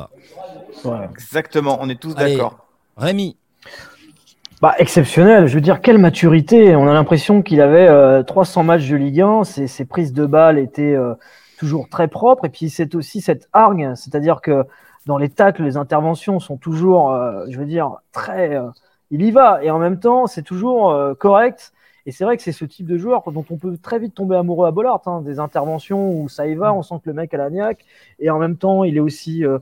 Exactement, 1.12 1.78
on 1.82 1.90
est 1.90 2.00
tous 2.00 2.14
Allez. 2.16 2.34
d'accord. 2.34 2.58
Rémi, 2.98 3.38
Bah, 4.62 4.76
exceptionnel. 4.78 5.48
Je 5.48 5.56
veux 5.56 5.62
dire, 5.62 5.82
quelle 5.82 5.98
maturité. 5.98 6.76
On 6.76 6.88
a 6.88 6.94
l'impression 6.94 7.42
qu'il 7.42 7.62
avait 7.62 7.88
euh, 7.88 8.24
300 8.24 8.64
matchs 8.64 8.88
de 8.90 8.96
Ligue 8.98 9.22
1. 9.22 9.44
Ses, 9.46 9.68
ses 9.68 9.86
prises 9.86 10.14
de 10.14 10.26
balles 10.26 10.60
étaient 10.60 10.96
euh, 10.96 11.14
toujours 11.58 11.88
très 11.90 12.08
propres. 12.08 12.46
Et 12.46 12.50
puis, 12.50 12.70
c'est 12.70 12.94
aussi 12.96 13.22
cette 13.22 13.48
hargne. 13.54 13.96
C'est-à-dire 13.96 14.42
que 14.42 14.64
dans 15.06 15.18
les 15.18 15.30
tacles, 15.30 15.64
les 15.64 15.78
interventions 15.78 16.40
sont 16.40 16.58
toujours, 16.58 17.12
euh, 17.14 17.46
je 17.50 17.58
veux 17.58 17.66
dire, 17.66 17.98
très. 18.12 18.56
euh, 18.56 18.70
il 19.12 19.22
y 19.24 19.32
va. 19.32 19.64
Et 19.64 19.72
en 19.72 19.80
même 19.80 20.00
temps, 20.00 20.28
c'est 20.28 20.44
toujours 20.44 20.92
euh, 20.92 21.14
correct. 21.16 21.72
Et 22.10 22.12
c'est 22.12 22.24
vrai 22.24 22.38
que 22.38 22.42
c'est 22.42 22.52
ce 22.52 22.66
type 22.66 22.88
de 22.88 22.98
joueur 22.98 23.32
dont 23.32 23.46
on 23.52 23.58
peut 23.58 23.78
très 23.78 24.00
vite 24.00 24.16
tomber 24.16 24.36
amoureux 24.36 24.66
à 24.66 24.72
Bollard. 24.72 25.04
hein. 25.06 25.22
Des 25.22 25.40
interventions 25.40 26.12
où 26.12 26.28
ça 26.28 26.48
y 26.48 26.56
va, 26.56 26.74
on 26.74 26.82
sent 26.82 26.96
que 27.04 27.08
le 27.12 27.14
mec 27.14 27.32
a 27.36 27.38
la 27.38 27.52
niaque. 27.52 27.86
Et 28.18 28.32
en 28.32 28.40
même 28.40 28.58
temps, 28.58 28.84
il 28.84 28.98
est 28.98 29.00
aussi 29.00 29.46
euh, 29.46 29.60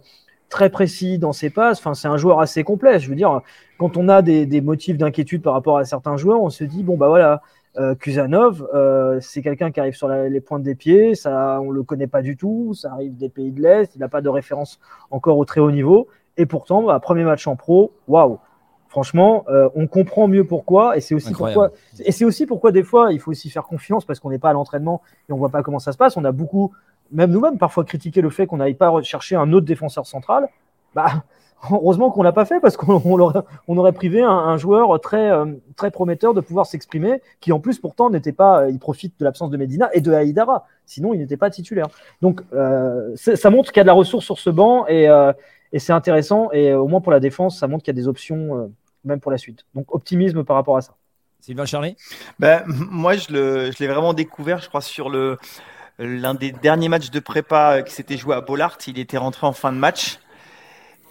très 0.47 0.69
précis 0.69 1.19
dans 1.19 1.33
ses 1.33 1.49
passes. 1.49 1.79
Enfin, 1.79 1.93
c'est 1.93 2.07
un 2.07 2.15
joueur 2.15 2.39
assez 2.39 2.63
complet. 2.63 2.99
Je 2.99 3.09
veux 3.09 3.15
dire, 3.15 3.41
quand 3.77 3.97
on 3.97 4.07
a 4.07 4.21
des, 4.21 4.45
des 4.45 4.61
motifs 4.61 4.97
d'inquiétude 4.97 5.41
par 5.41 5.51
rapport 5.51 5.77
à 5.77 5.83
certains 5.83 6.15
joueurs, 6.15 6.41
on 6.41 6.49
se 6.49 6.63
dit 6.63 6.83
bon 6.83 6.95
bah 6.95 7.09
voilà, 7.09 7.41
euh, 7.75 7.95
Kuzanov, 7.95 8.65
euh, 8.73 9.19
c'est 9.19 9.41
quelqu'un 9.41 9.69
qui 9.69 9.81
arrive 9.81 9.95
sur 9.95 10.07
la- 10.07 10.29
les 10.29 10.39
pointes 10.39 10.63
des 10.63 10.75
pieds, 10.75 11.15
ça 11.15 11.59
on 11.61 11.71
le 11.71 11.83
connaît 11.83 12.07
pas 12.07 12.21
du 12.21 12.37
tout, 12.37 12.73
ça 12.75 12.93
arrive 12.93 13.17
des 13.17 13.27
pays 13.27 13.51
de 13.51 13.61
l'est, 13.61 13.93
il 13.93 13.99
n'a 13.99 14.07
pas 14.07 14.21
de 14.21 14.29
référence 14.29 14.79
encore 15.11 15.37
au 15.37 15.43
très 15.43 15.59
haut 15.59 15.69
niveau, 15.69 16.07
et 16.37 16.45
pourtant 16.45 16.81
bah, 16.83 16.97
premier 17.01 17.25
match 17.25 17.45
en 17.45 17.57
pro, 17.57 17.91
waouh. 18.07 18.39
Franchement, 18.97 19.45
euh, 19.47 19.69
on 19.75 19.85
comprend 19.85 20.27
mieux 20.27 20.43
pourquoi, 20.43 20.97
et 20.97 21.01
c'est 21.01 21.13
aussi 21.13 21.29
Incroyable. 21.29 21.69
pourquoi, 21.69 22.03
et 22.03 22.11
c'est 22.11 22.25
aussi 22.25 22.47
pourquoi 22.47 22.71
des 22.71 22.81
fois 22.81 23.13
il 23.13 23.19
faut 23.19 23.29
aussi 23.29 23.51
faire 23.51 23.61
confiance 23.67 24.05
parce 24.05 24.19
qu'on 24.19 24.31
n'est 24.31 24.39
pas 24.39 24.49
à 24.49 24.53
l'entraînement 24.53 25.03
et 25.29 25.33
on 25.33 25.37
voit 25.37 25.49
pas 25.49 25.61
comment 25.61 25.77
ça 25.77 25.91
se 25.91 25.97
passe. 25.99 26.17
On 26.17 26.25
a 26.25 26.31
beaucoup, 26.31 26.73
même 27.11 27.29
nous-mêmes, 27.29 27.59
parfois 27.59 27.83
critiqué 27.85 28.21
le 28.21 28.31
fait 28.31 28.47
qu'on 28.47 28.57
n'aille 28.57 28.73
pas 28.73 28.91
chercher 29.03 29.35
un 29.35 29.53
autre 29.53 29.67
défenseur 29.67 30.07
central. 30.07 30.49
Bah, 30.95 31.05
heureusement 31.71 32.09
qu'on 32.09 32.23
l'a 32.23 32.31
pas 32.31 32.45
fait 32.45 32.59
parce 32.59 32.75
qu'on 32.75 32.99
on 33.05 33.17
l'aurait- 33.17 33.41
on 33.67 33.77
aurait 33.77 33.91
privé 33.91 34.23
un, 34.23 34.31
un 34.31 34.57
joueur 34.57 34.99
très, 34.99 35.29
euh, 35.29 35.45
très 35.75 35.91
prometteur 35.91 36.33
de 36.33 36.41
pouvoir 36.41 36.65
s'exprimer, 36.65 37.21
qui 37.39 37.51
en 37.51 37.59
plus 37.59 37.77
pourtant 37.77 38.09
n'était 38.09 38.31
pas, 38.31 38.61
euh, 38.63 38.71
il 38.71 38.79
profite 38.79 39.13
de 39.19 39.25
l'absence 39.25 39.51
de 39.51 39.57
Medina 39.57 39.91
et 39.93 40.01
de 40.01 40.11
Haïdara, 40.11 40.65
sinon 40.87 41.13
il 41.13 41.19
n'était 41.19 41.37
pas 41.37 41.51
titulaire. 41.51 41.85
Donc 42.23 42.41
euh, 42.53 43.15
ça 43.15 43.49
montre 43.51 43.71
qu'il 43.71 43.79
y 43.79 43.81
a 43.81 43.83
de 43.83 43.87
la 43.89 43.93
ressource 43.93 44.25
sur 44.25 44.39
ce 44.39 44.49
banc 44.49 44.87
et, 44.87 45.07
euh, 45.07 45.33
et 45.71 45.77
c'est 45.77 45.93
intéressant 45.93 46.49
et 46.51 46.73
au 46.73 46.87
moins 46.87 47.01
pour 47.01 47.11
la 47.11 47.19
défense, 47.19 47.59
ça 47.59 47.67
montre 47.67 47.83
qu'il 47.83 47.93
y 47.93 47.97
a 47.97 48.01
des 48.01 48.07
options 48.07 48.71
même 49.07 49.19
pour 49.19 49.31
la 49.31 49.37
suite. 49.37 49.65
Donc 49.73 49.93
optimisme 49.93 50.43
par 50.43 50.55
rapport 50.55 50.77
à 50.77 50.81
ça. 50.81 50.95
Sylvain 51.39 51.65
Charlet? 51.65 51.95
Ben, 52.39 52.63
moi, 52.67 53.15
je 53.15 53.71
l'ai 53.79 53.87
vraiment 53.87 54.13
découvert, 54.13 54.59
je 54.59 54.67
crois, 54.67 54.81
sur 54.81 55.09
le 55.09 55.37
l'un 55.99 56.35
des 56.35 56.51
derniers 56.51 56.89
matchs 56.89 57.09
de 57.09 57.19
prépa 57.19 57.77
euh, 57.77 57.81
qui 57.81 57.93
s'était 57.93 58.17
joué 58.17 58.35
à 58.35 58.41
Bollard. 58.41 58.77
Il 58.85 58.99
était 58.99 59.17
rentré 59.17 59.47
en 59.47 59.53
fin 59.53 59.71
de 59.71 59.77
match. 59.77 60.19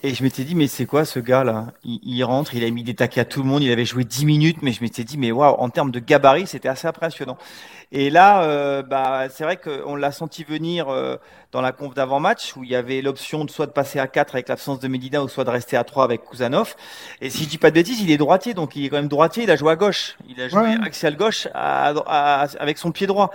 Et 0.03 0.15
je 0.15 0.23
m'étais 0.23 0.45
dit, 0.45 0.55
mais 0.55 0.69
c'est 0.69 0.87
quoi 0.87 1.05
ce 1.05 1.19
gars-là? 1.19 1.69
Il, 1.83 1.99
il 2.05 2.23
rentre, 2.23 2.55
il 2.55 2.63
a 2.65 2.71
mis 2.71 2.85
des 2.85 2.95
taquets 2.95 3.23
à 3.23 3.25
tout 3.25 3.43
le 3.43 3.49
monde, 3.49 3.63
il 3.63 3.73
avait 3.73 3.87
joué 3.87 4.05
10 4.05 4.25
minutes, 4.27 4.59
mais 4.63 4.73
je 4.73 4.83
m'étais 4.83 5.05
dit, 5.05 5.17
mais 5.19 5.33
waouh, 5.33 5.55
en 5.59 5.69
termes 5.71 5.91
de 5.91 5.99
gabarit, 5.99 6.47
c'était 6.47 6.69
assez 6.69 6.87
impressionnant. 6.87 7.39
Et 7.93 8.11
là, 8.11 8.43
euh, 8.43 8.83
bah, 8.83 9.25
c'est 9.31 9.43
vrai 9.45 9.57
qu'on 9.57 9.97
l'a 9.97 10.13
senti 10.13 10.45
venir 10.45 10.89
euh, 10.91 11.17
dans 11.51 11.61
la 11.61 11.73
conf 11.73 11.95
d'avant-match, 11.95 12.55
où 12.57 12.63
il 12.63 12.71
y 12.71 12.77
avait 12.77 13.01
l'option 13.01 13.45
de 13.45 13.51
soit 13.51 13.67
de 13.67 13.73
passer 13.73 13.99
à 13.99 14.07
4 14.07 14.35
avec 14.35 14.49
l'absence 14.49 14.79
de 14.81 14.87
Medina, 14.87 15.23
ou 15.25 15.29
soit 15.29 15.45
de 15.45 15.51
rester 15.51 15.77
à 15.77 15.83
3 15.83 16.05
avec 16.05 16.25
Kuzanov. 16.25 16.77
Et 17.21 17.31
si 17.31 17.45
je 17.45 17.49
dis 17.49 17.59
pas 17.59 17.71
de 17.71 17.75
bêtises, 17.77 18.01
il 18.01 18.11
est 18.11 18.17
droitier, 18.19 18.55
donc 18.55 18.77
il 18.77 18.85
est 18.85 18.89
quand 18.91 18.97
même 18.97 19.09
droitier, 19.09 19.45
il 19.45 19.51
a 19.51 19.57
joué 19.57 19.73
à 19.73 19.77
gauche. 19.77 20.17
Il 20.29 20.41
a 20.41 20.49
joué 20.49 20.61
Ouais. 20.61 20.77
axial 20.85 21.17
gauche 21.17 21.49
à- 21.55 21.95
à- 22.07 22.47
avec 22.61 22.79
son 22.79 22.93
pied 22.93 23.07
droit. 23.07 23.33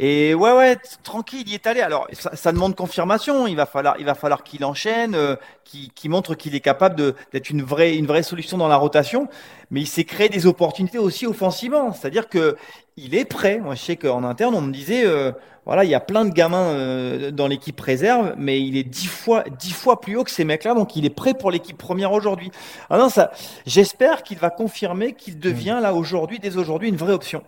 Et 0.00 0.32
ouais, 0.34 0.52
ouais, 0.52 0.76
tranquille, 1.02 1.42
il 1.46 1.52
y 1.52 1.54
est 1.54 1.66
allé. 1.66 1.80
Alors, 1.80 2.06
ça, 2.12 2.36
ça 2.36 2.52
demande 2.52 2.76
confirmation. 2.76 3.48
Il 3.48 3.56
va 3.56 3.66
falloir, 3.66 3.96
il 3.98 4.04
va 4.04 4.14
falloir 4.14 4.44
qu'il 4.44 4.64
enchaîne, 4.64 5.16
euh, 5.16 5.34
qu'il 5.64 5.92
qu'il 5.92 6.10
montre 6.10 6.36
qu'il 6.36 6.54
est 6.54 6.60
capable 6.60 7.14
d'être 7.32 7.50
une 7.50 7.62
vraie, 7.62 7.96
une 7.96 8.06
vraie 8.06 8.22
solution 8.22 8.56
dans 8.58 8.68
la 8.68 8.76
rotation. 8.76 9.28
Mais 9.70 9.80
il 9.80 9.86
s'est 9.86 10.04
créé 10.04 10.28
des 10.28 10.46
opportunités 10.46 10.98
aussi 10.98 11.26
offensivement. 11.26 11.92
C'est-à-dire 11.92 12.28
que 12.28 12.56
il 12.96 13.16
est 13.16 13.24
prêt. 13.24 13.58
Moi, 13.58 13.74
je 13.74 13.82
sais 13.82 13.96
qu'en 13.96 14.22
interne, 14.22 14.54
on 14.54 14.60
me 14.60 14.72
disait, 14.72 15.04
euh, 15.04 15.32
voilà, 15.66 15.82
il 15.82 15.90
y 15.90 15.94
a 15.94 16.00
plein 16.00 16.24
de 16.24 16.30
gamins 16.30 16.68
euh, 16.68 17.30
dans 17.32 17.48
l'équipe 17.48 17.80
réserve, 17.80 18.34
mais 18.38 18.60
il 18.60 18.76
est 18.76 18.84
dix 18.84 19.08
fois, 19.08 19.42
dix 19.58 19.72
fois 19.72 20.00
plus 20.00 20.16
haut 20.16 20.24
que 20.24 20.30
ces 20.30 20.44
mecs-là. 20.44 20.74
Donc, 20.74 20.94
il 20.94 21.06
est 21.06 21.10
prêt 21.10 21.34
pour 21.34 21.50
l'équipe 21.50 21.76
première 21.76 22.12
aujourd'hui. 22.12 22.52
Ah 22.88 22.98
non, 22.98 23.08
ça, 23.08 23.32
j'espère 23.66 24.22
qu'il 24.22 24.38
va 24.38 24.50
confirmer 24.50 25.14
qu'il 25.14 25.40
devient 25.40 25.80
là 25.82 25.92
aujourd'hui, 25.92 26.38
dès 26.38 26.56
aujourd'hui, 26.56 26.88
une 26.88 26.96
vraie 26.96 27.12
option. 27.12 27.42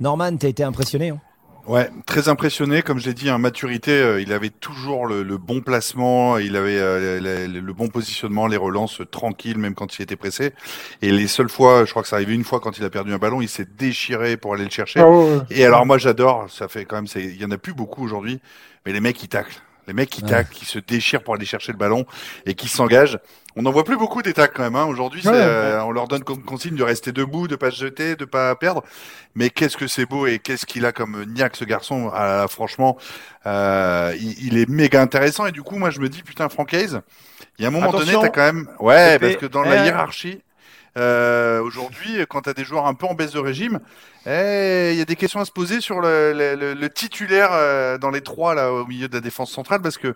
Norman, 0.00 0.36
t'as 0.36 0.48
été 0.48 0.62
impressionné 0.64 1.10
hein? 1.10 1.20
Ouais, 1.68 1.88
très 2.06 2.28
impressionné. 2.28 2.82
Comme 2.82 2.98
je 2.98 3.06
l'ai 3.06 3.14
dit, 3.14 3.30
en 3.30 3.38
maturité, 3.38 3.92
euh, 3.92 4.20
il 4.20 4.32
avait 4.32 4.50
toujours 4.50 5.06
le, 5.06 5.22
le 5.22 5.38
bon 5.38 5.60
placement, 5.60 6.38
il 6.38 6.56
avait 6.56 6.76
euh, 6.78 7.20
le, 7.20 7.46
le- 7.46 7.60
le 7.60 7.72
bon 7.72 7.86
positionnement, 7.86 8.48
les 8.48 8.56
relances 8.56 9.00
euh, 9.00 9.04
tranquilles, 9.06 9.58
même 9.58 9.74
quand 9.76 9.96
il 9.96 10.02
était 10.02 10.16
pressé. 10.16 10.54
Et 11.02 11.12
les 11.12 11.28
seules 11.28 11.48
fois, 11.48 11.84
je 11.84 11.90
crois 11.90 12.02
que 12.02 12.08
ça 12.08 12.16
arrivait 12.16 12.34
une 12.34 12.42
fois 12.42 12.58
quand 12.58 12.78
il 12.78 12.84
a 12.84 12.90
perdu 12.90 13.12
un 13.12 13.18
ballon, 13.18 13.40
il 13.40 13.48
s'est 13.48 13.68
déchiré 13.78 14.36
pour 14.36 14.54
aller 14.54 14.64
le 14.64 14.70
chercher. 14.70 15.00
Ah 15.00 15.08
ouais, 15.08 15.24
ouais. 15.36 15.38
Et 15.50 15.64
alors 15.64 15.86
moi 15.86 15.98
j'adore, 15.98 16.46
ça 16.50 16.66
fait 16.66 16.84
quand 16.84 16.96
même, 16.96 17.06
c'est- 17.06 17.22
il 17.24 17.40
y 17.40 17.44
en 17.44 17.50
a 17.52 17.58
plus 17.58 17.74
beaucoup 17.74 18.02
aujourd'hui, 18.02 18.40
mais 18.84 18.92
les 18.92 19.00
mecs 19.00 19.16
qui 19.16 19.28
taclent, 19.28 19.62
les 19.86 19.92
mecs 19.94 20.10
qui 20.10 20.22
Ouais. 20.22 20.30
taclent, 20.30 20.52
qui 20.54 20.64
se 20.64 20.78
déchirent 20.78 21.22
pour 21.22 21.34
aller 21.34 21.44
chercher 21.46 21.72
le 21.72 21.78
ballon 21.78 22.06
et 22.46 22.54
qui 22.54 22.68
s'engagent. 22.68 23.18
On 23.56 23.62
n'en 23.62 23.70
voit 23.70 23.84
plus 23.84 23.98
beaucoup 23.98 24.22
des 24.22 24.32
tacles 24.32 24.54
quand 24.56 24.62
même. 24.62 24.76
Hein. 24.76 24.86
Aujourd'hui, 24.86 25.20
Ouais. 25.26 25.32
euh, 25.34 25.82
on 25.84 25.90
leur 25.90 26.08
donne 26.08 26.24
comme 26.24 26.42
consigne 26.42 26.74
de 26.74 26.82
rester 26.82 27.12
debout, 27.12 27.48
de 27.48 27.56
pas 27.56 27.70
se 27.70 27.76
jeter, 27.76 28.16
de 28.16 28.24
pas 28.24 28.54
perdre. 28.54 28.82
Mais 29.34 29.50
qu'est-ce 29.50 29.76
que 29.76 29.86
c'est 29.86 30.06
beau 30.06 30.26
et 30.26 30.38
qu'est-ce 30.38 30.64
qu'il 30.64 30.86
a 30.86 30.92
comme 30.92 31.24
niaque 31.34 31.56
ce 31.56 31.64
garçon. 31.64 32.10
Ah, 32.14 32.46
franchement, 32.48 32.96
euh, 33.46 34.14
il, 34.18 34.46
il 34.46 34.58
est 34.58 34.68
méga 34.68 35.02
intéressant. 35.02 35.46
Et 35.46 35.52
du 35.52 35.62
coup, 35.62 35.76
moi 35.76 35.90
je 35.90 36.00
me 36.00 36.08
dis 36.08 36.22
putain, 36.22 36.48
Franck 36.48 36.72
Hayes, 36.74 37.00
il 37.58 37.62
y 37.62 37.64
a 37.64 37.68
un 37.68 37.70
moment 37.70 37.88
Attention. 37.90 38.20
donné, 38.20 38.22
t'as 38.22 38.28
quand 38.34 38.52
même, 38.54 38.68
ouais, 38.80 39.18
parce 39.18 39.36
que 39.36 39.46
dans 39.46 39.62
la 39.62 39.84
hiérarchie. 39.84 40.40
Euh, 40.98 41.62
aujourd'hui, 41.62 42.18
quand 42.28 42.42
tu 42.42 42.50
as 42.50 42.54
des 42.54 42.64
joueurs 42.64 42.86
un 42.86 42.94
peu 42.94 43.06
en 43.06 43.14
baisse 43.14 43.32
de 43.32 43.38
régime, 43.38 43.80
eh, 44.26 44.90
il 44.92 44.98
y 44.98 45.00
a 45.00 45.04
des 45.06 45.16
questions 45.16 45.40
à 45.40 45.44
se 45.44 45.52
poser 45.52 45.80
sur 45.80 46.00
le, 46.00 46.32
le- 46.34 46.54
le- 46.54 46.74
le 46.74 46.88
titulaire 46.90 47.48
euh, 47.52 47.96
dans 47.96 48.10
les 48.10 48.20
trois 48.20 48.54
là 48.54 48.72
au 48.72 48.86
milieu 48.86 49.08
de 49.08 49.14
la 49.14 49.20
défense 49.20 49.50
centrale 49.50 49.80
parce 49.80 49.96
que 49.96 50.14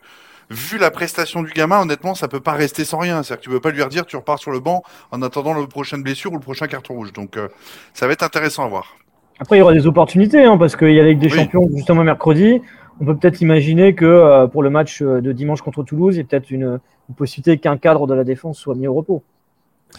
vu 0.51 0.77
la 0.79 0.91
prestation 0.91 1.43
du 1.43 1.53
gamin, 1.53 1.81
honnêtement, 1.81 2.14
ça 2.14 2.29
peut 2.29 2.41
pas 2.41 2.53
rester 2.53 2.85
sans 2.85 2.99
rien. 2.99 3.22
C'est-à-dire 3.22 3.41
que 3.41 3.45
tu 3.45 3.51
peux 3.51 3.61
pas 3.61 3.70
lui 3.70 3.83
redire 3.83 4.05
tu 4.05 4.16
repars 4.16 4.39
sur 4.39 4.51
le 4.51 4.61
banc 4.61 4.83
en 5.12 5.22
attendant 5.22 5.55
la 5.55 5.66
prochaine 5.66 6.03
blessure 6.03 6.33
ou 6.33 6.37
le 6.37 6.41
prochain 6.43 6.66
carton 6.66 6.95
rouge. 6.95 7.12
Donc 7.12 7.37
euh, 7.39 7.49
ça 7.95 8.07
va 8.07 8.12
être 8.12 8.22
intéressant 8.22 8.64
à 8.64 8.68
voir. 8.68 8.97
Après, 9.39 9.57
il 9.57 9.61
y 9.61 9.62
aura 9.62 9.72
des 9.74 9.87
opportunités, 9.87 10.45
hein, 10.45 10.57
parce 10.57 10.77
qu'il 10.77 10.93
y 10.93 11.01
a 11.01 11.03
la 11.03 11.09
Ligue 11.11 11.18
des 11.18 11.31
Oui. 11.33 11.39
Champions 11.39 11.68
justement 11.74 12.05
mercredi. 12.05 12.61
On 13.01 13.05
peut 13.05 13.16
peut-être 13.16 13.41
imaginer 13.43 13.95
que 13.95 14.05
euh, 14.07 14.47
pour 14.47 14.62
le 14.62 14.70
match 14.70 15.03
de 15.03 15.33
dimanche 15.33 15.61
contre 15.62 15.83
Toulouse, 15.83 16.16
il 16.16 16.18
y 16.18 16.22
a 16.22 16.24
peut-être 16.24 16.51
une, 16.51 16.81
une 17.09 17.14
possibilité 17.14 17.59
qu'un 17.59 17.77
cadre 17.77 18.07
de 18.07 18.14
la 18.14 18.24
défense 18.24 18.59
soit 18.59 18.74
mis 18.74 18.87
au 18.87 18.95
repos. 18.95 19.22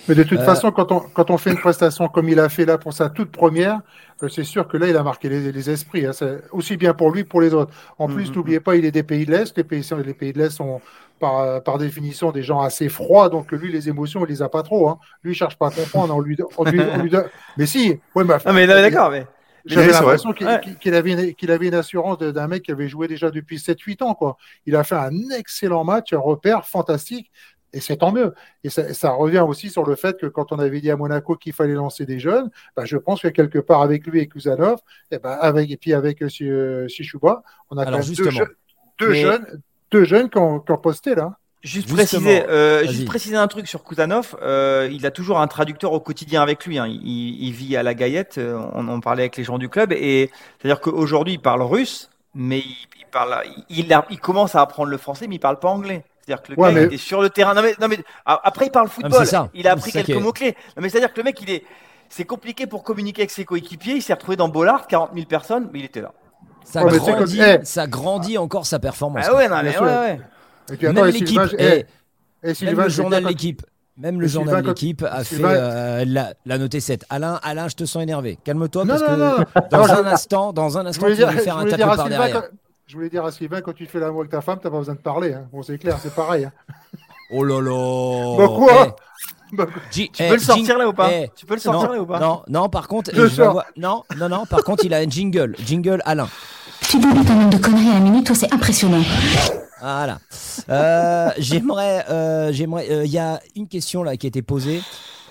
Mais 0.08 0.16
de 0.16 0.24
toute 0.24 0.40
Euh, 0.40 0.44
façon, 0.46 0.72
quand 0.72 0.92
on, 0.92 1.00
quand 1.02 1.30
on 1.32 1.38
fait 1.38 1.52
une 1.52 1.58
prestation 1.60 2.08
comme 2.08 2.30
il 2.30 2.40
a 2.40 2.50
fait 2.50 2.66
là 2.66 2.78
pour 2.78 2.94
sa 2.94 3.10
toute 3.10 3.32
première, 3.32 3.82
euh, 4.24 4.30
c'est 4.30 4.44
sûr 4.44 4.68
que 4.68 4.78
là, 4.78 4.88
il 4.88 4.96
a 4.98 5.04
marqué 5.04 5.28
les, 5.30 5.52
les 5.52 5.70
esprits. 5.70 6.06
hein. 6.06 6.12
Aussi 6.52 6.78
bien 6.78 6.94
pour 6.94 7.12
lui 7.12 7.24
que 7.24 7.30
pour 7.30 7.42
les 7.42 7.54
autres. 7.54 7.74
En 7.98 8.08
plus, 8.08 8.30
Mhm. 8.30 8.36
n'oubliez 8.36 8.60
pas, 8.60 8.76
il 8.76 8.86
est 8.86 8.92
des 8.92 9.04
pays 9.04 9.26
de 9.26 9.32
l'Est. 9.32 9.56
Les 9.58 9.64
pays, 9.64 9.86
les 10.06 10.14
pays 10.14 10.34
de 10.34 10.40
l'Est 10.40 10.50
sont 10.52 10.82
par, 11.20 11.40
euh, 11.40 11.60
par 11.60 11.78
définition 11.78 12.32
des 12.32 12.44
gens 12.44 12.62
assez 12.62 12.90
froids. 12.90 13.30
Donc 13.30 13.52
lui, 13.52 13.72
les 13.72 13.90
émotions, 13.90 14.24
il 14.26 14.30
les 14.30 14.42
a 14.42 14.50
pas 14.50 14.64
trop. 14.64 14.88
Hein. 14.90 14.98
Lui, 15.24 15.34
il 15.34 15.36
cherche 15.36 15.58
pas 15.58 15.68
à 15.68 15.72
comprendre. 15.72 16.16
On 16.16 16.22
lui, 16.22 16.38
on 16.58 16.64
lui, 16.64 16.80
on 16.80 17.02
lui 17.04 17.10
donne- 17.10 17.28
Mais 17.58 17.66
si, 17.66 18.00
ouais, 18.16 18.24
mais, 18.24 18.68
Non, 18.68 18.74
d'accord, 18.82 19.12
mais. 19.12 19.26
J'avais 19.66 19.92
l'impression 19.92 20.32
qu'il 20.32 20.48
Ouais. 20.48 20.54
avait, 20.96 21.12
une- 21.12 21.34
qu'il 21.36 21.52
avait 21.52 21.68
une 21.68 21.74
assurance 21.74 22.20
d'un 22.20 22.48
mec 22.48 22.64
qui 22.64 22.72
avait 22.72 22.88
joué 22.88 23.10
déjà 23.10 23.30
depuis 23.32 23.60
7-8 23.60 24.02
ans. 24.02 24.14
Quoi. 24.16 24.38
Il 24.66 24.78
a 24.78 24.84
fait 24.86 24.96
un 24.96 25.12
excellent 25.38 25.84
match, 25.84 26.14
un 26.14 26.20
repère 26.20 26.66
fantastique, 26.66 27.30
et 27.74 27.80
c'est 27.82 27.98
tant 27.98 28.12
mieux. 28.12 28.34
Et 28.64 28.70
ça, 28.70 28.94
ça 28.94 29.12
revient 29.12 29.44
aussi 29.48 29.70
sur 29.70 29.86
le 29.86 29.96
fait 29.96 30.18
que 30.20 30.26
quand 30.28 30.52
on 30.52 30.60
avait 30.60 30.80
dit 30.82 30.90
à 30.92 30.96
Monaco 30.96 31.36
qu'il 31.36 31.54
fallait 31.54 31.74
lancer 31.74 32.06
des 32.06 32.20
jeunes, 32.20 32.50
bah, 32.76 32.86
je 32.86 32.98
pense 32.98 33.22
que 33.22 33.28
quelque 33.28 33.60
part 33.60 33.82
avec 33.82 34.06
lui 34.08 34.20
et 34.22 34.28
Kuzanov, 34.28 34.80
et, 35.12 35.20
ben 35.20 35.32
avec, 35.42 35.70
et 35.72 35.78
puis 35.78 35.94
avec 35.94 36.22
euh, 36.24 36.30
Si- 36.30 36.44
euh, 36.50 36.88
on 37.70 37.78
a 37.78 37.82
Alors, 37.84 37.86
quand 37.86 37.92
même 37.92 38.02
deux, 38.02 38.06
justement. 38.24 38.32
jeunes- 38.32 38.56
deux 39.00 39.10
Mais- 39.10 39.22
jeunes, 39.22 39.62
deux 39.92 40.04
jeunes 40.06 40.30
qui 40.30 40.38
ont, 40.38 40.60
qui 40.60 40.72
ont 40.72 40.78
posté 40.78 41.16
là. 41.16 41.38
Juste 41.64 41.92
préciser, 41.92 42.44
euh, 42.48 42.86
juste 42.88 43.06
préciser 43.06 43.36
un 43.36 43.48
truc 43.48 43.68
sur 43.68 43.84
Kuzanov. 43.84 44.38
euh, 44.42 44.88
il 44.92 45.06
a 45.06 45.12
toujours 45.12 45.40
un 45.40 45.48
traducteur 45.48 45.92
au 45.92 46.00
quotidien 46.00 46.42
avec 46.42 46.66
lui. 46.66 46.78
hein. 46.78 46.86
Il, 46.88 47.02
il 47.44 47.52
vit 47.52 47.76
à 47.76 47.84
la 47.84 47.94
Gaillette. 47.96 48.38
euh, 48.38 48.62
On 48.74 48.88
en 48.88 49.00
parlait 49.02 49.24
avec 49.24 49.38
les 49.38 49.44
gens 49.44 49.58
du 49.58 49.68
club. 49.68 49.92
Et 49.92 50.30
c'est-à-dire 50.60 50.80
qu'aujourd'hui, 50.80 51.34
il 51.34 51.40
parle 51.42 51.64
russe, 51.64 52.10
mais 52.36 52.60
il, 52.60 52.76
il 53.00 53.06
parle, 53.12 53.42
il, 53.70 53.80
il 53.86 53.92
a- 53.94 54.06
il 54.12 54.20
commence 54.20 54.56
à 54.56 54.62
apprendre 54.62 54.90
le 54.90 54.98
français, 54.98 55.28
mais 55.28 55.36
il 55.36 55.40
parle 55.40 55.60
pas 55.60 55.70
anglais. 55.70 56.06
C'est-à-dire 56.28 56.44
que 56.44 56.52
le 56.52 56.60
Ouais, 56.60 56.74
gars, 56.74 56.82
mais- 56.82 56.88
il 56.88 56.94
est 56.96 56.98
sur 56.98 57.22
le 57.22 57.30
terrain. 57.30 57.54
Non 57.54 57.62
mais, 57.62 57.74
non 57.80 57.88
mais 57.88 57.98
a- 58.26 58.42
après, 58.44 58.66
il 58.66 58.72
parle 58.72 58.88
mais 58.88 59.04
football. 59.04 59.26
ça. 59.26 59.50
Il 59.54 59.66
a 59.68 59.72
appris 59.72 59.92
quelques 59.94 60.10
est- 60.10 60.20
mots-clés. 60.20 60.56
Non, 60.76 60.84
mais 60.84 60.90
c'est-à-dire 60.90 61.14
que 61.14 61.18
le 61.20 61.24
mec, 61.24 61.42
il 61.42 61.50
est. 61.50 61.64
C'est 62.10 62.26
compliqué 62.26 62.68
pour 62.68 62.84
communiquer 62.84 63.22
avec 63.22 63.32
ses 63.32 63.46
coéquipiers. 63.46 63.96
Il 63.96 64.02
s'est 64.02 64.14
retrouvé 64.14 64.36
dans 64.36 64.50
Bollard, 64.50 64.88
40 64.88 65.12
000 65.14 65.26
personnes, 65.26 65.70
mais 65.72 65.80
il 65.80 65.86
était 65.86 66.02
là. 66.02 66.12
Ça, 66.66 66.84
Ouais, 66.84 66.98
grandit, 66.98 67.38
comme- 67.38 67.46
eh. 67.62 67.66
ça 67.66 67.88
grandit 67.88 68.38
encore 68.38 68.66
sa 68.66 68.78
performance. 68.80 69.26
Ah 69.30 69.36
ouais, 69.36 69.48
non, 69.48 69.56
mais 69.64 69.78
ouais. 69.80 70.20
Et 70.72 70.76
puis 70.76 70.88
Même 70.88 70.98
attends, 70.98 71.06
et 71.06 71.12
l'équipe, 71.14 71.28
Sylvain, 71.30 71.48
eh, 71.58 71.64
eh, 71.64 71.70
et 72.44 72.46
même 72.48 72.56
Sylvain, 72.56 72.84
le 72.84 72.90
journal 72.90 73.24
l'équipe, 73.26 73.62
même 73.96 74.20
le 74.20 74.26
Et 74.26 74.30
journal 74.30 74.62
quand- 74.64 74.68
l'équipe 74.68 75.04
a 75.10 75.24
fait 75.24 75.42
euh, 75.42 76.04
la, 76.06 76.34
la 76.46 76.58
noté 76.58 76.82
7. 76.82 77.06
Alain, 77.10 77.40
Alain, 77.42 77.70
je 77.70 77.76
te 77.76 77.86
sens 77.86 78.04
énervé. 78.04 78.38
Calme-toi 78.44 78.84
Non, 78.84 78.90
parce 78.90 79.02
non, 79.02 79.08
que 79.08 79.12
non, 79.14 79.38
non. 79.38 79.46
dans 79.72 79.88
Non, 79.88 79.94
un 79.94 80.06
instant, 80.08 80.52
dans 80.54 80.78
un 80.78 80.86
instant, 80.86 81.08
tu 81.08 81.14
vas 81.14 81.32
faire 81.32 81.58
un 81.58 81.66
tacle 81.66 81.84
par 81.84 82.10
derrière. 82.10 82.42
quand, 82.42 82.48
je 82.88 82.96
voulais 82.96 83.10
dire 83.10 83.26
à 83.26 83.32
Sylvain, 83.32 83.62
quand 83.62 83.74
tu 83.74 83.86
fais 83.86 84.00
l'amour 84.00 84.22
avec 84.22 84.32
ta 84.32 84.42
femme, 84.42 84.60
t'as 84.62 84.70
pas 84.70 84.78
besoin 84.80 84.96
de 84.96 85.00
parler. 85.00 85.34
Hein. 85.34 85.48
Bon, 85.52 85.62
c'est 85.62 85.78
clair, 85.78 85.98
c'est 86.02 86.14
pareil. 86.14 86.46
hein. 86.46 86.52
Oh 87.32 87.44
là 87.44 87.60
là. 87.62 88.38
Bah 88.38 88.48
quoi 88.56 88.96
Bah, 89.54 89.66
Tu 89.92 90.08
peux 90.18 90.34
le 90.34 90.40
sortir 90.40 90.78
là 90.78 90.88
ou 90.88 90.94
pas 90.94 91.10
Tu 91.36 91.46
peux 91.46 91.54
le 91.56 91.60
sortir 91.60 91.88
non, 91.90 91.94
là 91.96 92.02
ou 92.02 92.06
pas 92.06 92.20
Non, 92.20 92.44
non, 92.48 92.70
par 92.70 92.88
contre, 92.88 93.12
Je 93.14 93.18
je 93.18 93.22
vais 93.24 93.30
sors. 93.36 93.50
avoir- 93.50 93.66
non, 93.78 94.04
non, 94.18 94.30
non, 94.30 94.46
par 94.46 94.64
contre, 94.64 94.84
il 94.86 94.94
a 94.94 94.98
un 94.98 95.10
jingle, 95.10 95.56
jingle 95.66 96.02
Alain. 96.06 96.28
Tu 96.90 97.00
débutes 97.00 97.30
un 97.30 97.36
nombre 97.36 97.50
de 97.50 97.58
conneries 97.58 97.90
à 97.90 97.94
la 97.96 98.00
minute, 98.00 98.34
c'est 98.34 98.54
impressionnant. 98.54 99.02
Voilà. 99.82 100.20
Euh, 100.70 101.30
j'aimerais, 101.38 102.06
euh, 102.10 102.52
j'aimerais. 102.52 102.90
euh, 102.90 103.06
Il 103.06 103.12
y 103.12 103.20
a 103.20 103.40
une 103.56 103.68
question 103.68 104.04
là 104.04 104.18
qui 104.18 104.26
a 104.28 104.30
été 104.30 104.42
posée. 104.42 104.82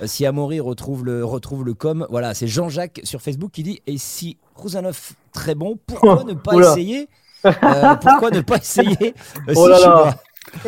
Euh, 0.03 0.07
si 0.07 0.25
Amaury 0.27 0.61
retrouve 0.61 1.05
le 1.05 1.25
retrouve 1.25 1.65
le 1.65 1.75
com, 1.75 2.07
voilà, 2.11 2.33
c'est 2.35 2.47
Jean-Jacques 2.47 3.01
sur 3.05 3.21
Facebook 3.23 3.51
qui 3.51 3.63
dit 3.63 3.81
et 3.87 3.97
si 3.99 4.37
Rouzanov 4.55 5.13
très 5.33 5.55
bon, 5.55 5.79
pourquoi 5.87 6.23
ne 6.27 6.35
pas 6.35 6.55
Oula. 6.55 6.71
essayer 6.73 7.09
euh, 7.47 7.95
Pourquoi 8.01 8.31
ne 8.31 8.41
pas 8.41 8.57
essayer 8.57 9.15
euh, 9.49 9.55
Oh 9.57 9.69
là 9.69 9.77
si 9.79 9.85
là. 9.85 10.15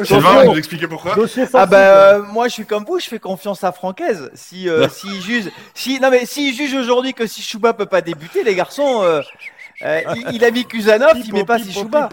Sylvain, 0.04 0.44
vous 0.44 0.58
expliquer 0.58 0.86
pourquoi 0.88 1.14
Ah 1.54 1.64
bah 1.66 1.76
euh, 1.78 2.22
moi 2.32 2.48
je 2.48 2.52
suis 2.54 2.66
comme 2.66 2.84
vous, 2.84 2.98
je 2.98 3.06
fais 3.08 3.18
confiance 3.20 3.62
à 3.64 3.72
Francaise. 3.72 4.30
Si 4.34 4.68
euh, 4.68 4.88
s'il 4.88 5.20
juge, 5.22 5.50
si 5.74 6.00
non 6.00 6.10
mais 6.10 6.26
s'il 6.26 6.54
juge 6.54 6.74
aujourd'hui 6.74 7.14
que 7.14 7.26
si 7.26 7.42
Chouba 7.42 7.72
peut 7.72 7.86
pas 7.86 8.00
débuter, 8.00 8.42
les 8.42 8.54
garçons, 8.54 9.02
euh, 9.02 9.22
euh, 9.82 10.00
il, 10.16 10.36
il 10.36 10.44
a 10.44 10.50
mis 10.50 10.64
Kusanov, 10.66 11.16
il 11.24 11.32
met 11.32 11.44
pas 11.44 11.58
si 11.58 11.72
Chouba. 11.72 12.08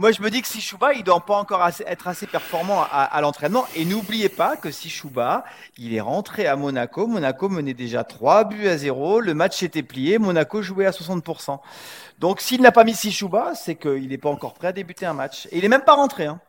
Moi 0.00 0.12
je 0.12 0.22
me 0.22 0.30
dis 0.30 0.40
que 0.40 0.48
si 0.48 0.62
Chouba, 0.62 0.94
il 0.94 1.04
doit 1.04 1.20
pas 1.20 1.36
encore 1.36 1.60
assez- 1.60 1.84
être 1.86 2.08
assez 2.08 2.26
performant 2.26 2.86
à, 2.90 3.20
l'entraînement. 3.20 3.66
Et 3.76 3.84
n'oubliez 3.84 4.30
pas 4.30 4.56
que 4.56 4.70
si 4.70 4.88
Chouba, 4.88 5.44
il 5.76 5.94
est 5.94 6.00
rentré 6.00 6.46
à 6.46 6.56
Monaco, 6.56 7.06
Monaco 7.06 7.50
menait 7.50 7.74
déjà 7.74 8.02
3 8.02 8.44
buts 8.44 8.66
à 8.66 8.78
0, 8.78 9.20
le 9.20 9.34
match 9.34 9.62
était 9.62 9.82
plié, 9.82 10.16
Monaco 10.18 10.62
jouait 10.62 10.86
à 10.86 10.92
60%. 10.92 11.60
Donc 12.18 12.40
s'il 12.40 12.62
n'a 12.62 12.72
pas 12.72 12.84
mis 12.84 12.94
si 12.94 13.12
Chouba, 13.12 13.54
c'est 13.54 13.74
qu'il 13.74 14.08
n'est 14.08 14.16
pas 14.16 14.30
encore 14.30 14.54
prêt 14.54 14.68
à 14.68 14.72
débuter 14.72 15.04
un 15.04 15.12
match. 15.12 15.46
Et 15.52 15.58
il 15.58 15.66
est 15.66 15.68
même 15.68 15.84
pas 15.84 15.96
rentré. 15.96 16.24
Hein. 16.24 16.40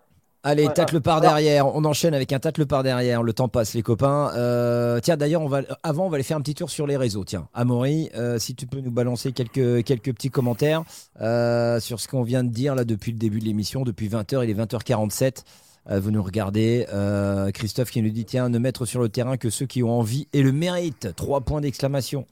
Allez, 0.44 0.66
Ouais, 0.66 0.74
tacle 0.74 1.02
par 1.02 1.22
derrière. 1.22 1.68
On 1.68 1.86
enchaîne 1.86 2.16
avec 2.16 2.34
un 2.34 2.40
tacle 2.40 2.66
par 2.66 2.82
derrière. 2.82 3.22
Le 3.22 3.32
temps 3.32 3.48
passe, 3.48 3.76
les 3.76 3.84
copains. 3.84 4.32
Euh, 4.36 5.00
tiens, 5.00 5.16
d'ailleurs, 5.16 5.44
on 5.44 5.48
va 5.48 5.62
avant, 5.84 6.08
on 6.08 6.10
va 6.10 6.16
aller 6.16 6.24
faire 6.24 6.38
un 6.38 6.42
petit 6.42 6.56
tour 6.56 6.72
sur 6.72 6.88
les 6.88 6.98
réseaux. 6.98 7.24
Tiens, 7.24 7.48
Amaury, 7.54 8.10
euh, 8.16 8.40
si 8.40 8.56
tu 8.56 8.66
peux 8.66 8.80
nous 8.80 8.92
balancer 8.92 9.34
quelques 9.34 9.84
quelques 9.84 10.14
petits 10.14 10.32
commentaires 10.32 10.84
euh, 11.22 11.80
sur 11.80 12.00
ce 12.00 12.08
qu'on 12.08 12.24
vient 12.24 12.44
de 12.44 12.50
dire 12.50 12.74
là 12.74 12.86
depuis 12.86 13.12
le 13.12 13.20
début 13.20 13.40
de 13.40 13.46
l'émission, 13.46 13.84
depuis 13.84 14.10
20h, 14.10 14.44
il 14.44 14.50
est 14.50 14.54
20h47. 14.54 15.44
Euh, 15.90 16.00
vous 16.00 16.12
nous 16.12 16.22
regardez. 16.24 16.86
Euh, 16.94 17.52
Christophe 17.52 17.92
qui 17.92 18.02
nous 18.02 18.10
dit 18.10 18.26
tiens, 18.26 18.50
ne 18.50 18.60
mettre 18.60 18.86
sur 18.86 19.02
le 19.02 19.10
terrain 19.10 19.38
que 19.38 19.50
ceux 19.50 19.66
qui 19.66 19.84
ont 19.84 19.92
envie 19.92 20.28
et 20.34 20.42
le 20.42 20.52
mérite. 20.52 21.10
Trois 21.16 21.42
points 21.42 21.62
d'exclamation. 21.62 22.28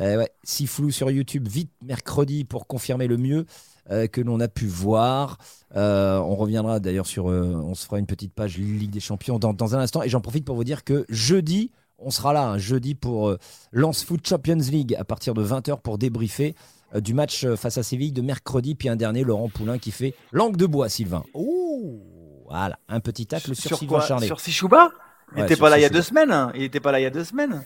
Euh, 0.00 0.18
ouais, 0.18 0.30
si 0.42 0.66
flou 0.66 0.90
sur 0.90 1.10
YouTube, 1.10 1.46
vite 1.48 1.70
mercredi 1.82 2.44
pour 2.44 2.66
confirmer 2.66 3.06
le 3.06 3.16
mieux 3.16 3.46
euh, 3.90 4.06
que 4.06 4.20
l'on 4.20 4.40
a 4.40 4.48
pu 4.48 4.66
voir. 4.66 5.38
Euh, 5.76 6.18
on 6.18 6.36
reviendra 6.36 6.80
d'ailleurs 6.80 7.06
sur. 7.06 7.30
euh, 7.30 7.54
on 7.64 7.74
se 7.74 7.84
fera 7.86 7.98
une 7.98 8.06
petite 8.06 8.32
page 8.34 8.58
Ligue 8.58 8.90
des 8.90 9.00
Champions 9.00 9.38
dans, 9.38 9.52
dans 9.52 9.74
un 9.74 9.80
instant. 9.80 10.02
Et 10.02 10.08
j'en 10.08 10.20
profite 10.20 10.44
pour 10.44 10.56
vous 10.56 10.64
dire 10.64 10.84
que 10.84 11.04
jeudi, 11.08 11.70
on 11.98 12.10
sera 12.10 12.32
là, 12.32 12.48
un 12.48 12.58
jeudi 12.58 12.94
pour 12.94 13.28
euh, 13.28 13.38
Lance 13.72 14.04
Foot 14.04 14.26
Champions 14.26 14.56
League 14.56 14.94
à 14.98 15.04
partir 15.04 15.34
de 15.34 15.44
20h 15.44 15.80
pour 15.80 15.98
débriefer 15.98 16.54
euh, 16.94 17.00
du 17.00 17.14
match 17.14 17.44
euh, 17.44 17.56
face 17.56 17.78
à 17.78 17.82
Séville 17.82 18.12
de 18.12 18.22
mercredi. 18.22 18.74
Puis 18.74 18.88
un 18.88 18.96
dernier, 18.96 19.22
Laurent 19.22 19.48
Poulain 19.48 19.78
qui 19.78 19.90
fait 19.90 20.14
langue 20.32 20.56
de 20.56 20.66
bois, 20.66 20.88
Sylvain. 20.88 21.22
Ouh 21.34 22.00
Voilà, 22.48 22.78
un 22.88 23.00
petit 23.00 23.26
tacle 23.26 23.54
sur, 23.54 23.76
Sylvain 23.78 23.98
quoi 23.98 24.06
Charlet. 24.06 24.26
Sur 24.26 24.40
Sichouba 24.40 24.88
Il 25.32 25.36
Ouais, 25.36 25.42
n'était 25.42 25.54
sur 25.54 25.64
pas 25.64 25.70
là 25.70 25.78
il 25.78 25.82
y 25.82 25.84
a 25.84 25.88
deux 25.90 26.02
semaines. 26.02 26.32
hein. 26.32 26.50
Il 26.54 26.62
n'était 26.62 26.80
pas 26.80 26.90
là 26.90 26.98
il 27.00 27.04
y 27.04 27.06
a 27.06 27.10
deux 27.10 27.22
semaines. 27.24 27.62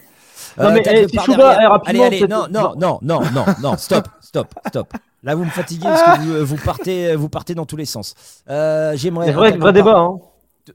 Non, 0.59 0.73
mais, 0.73 0.83
tacle 0.83 0.97
eh, 0.99 1.07
derrière. 1.07 1.59
eh, 1.63 1.67
rapidement, 1.67 2.05
allez, 2.07 2.17
allez, 2.19 2.29
non, 2.29 2.47
non, 2.51 2.75
non, 2.77 2.99
non, 3.03 3.21
non, 3.33 3.45
non, 3.63 3.77
stop, 3.79 4.09
stop. 4.35 4.55
stop. 4.69 4.93
Là, 5.23 5.35
vous 5.35 5.45
me 5.45 5.51
fatiguez 5.51 5.85
parce 5.85 6.19
que 6.19 6.23
vous, 6.23 6.47
vous 6.47 6.65
partez, 6.65 7.15
vous 7.15 7.29
partez 7.29 7.55
dans 7.55 7.67
tous 7.67 7.77
les 7.77 7.85
sens. 7.85 8.15
Euh, 8.49 8.97
J'aimerais. 8.97 9.27
C'est 9.27 9.33
vrai, 9.33 9.73
débat. 9.73 9.99
Hein. 9.99 10.19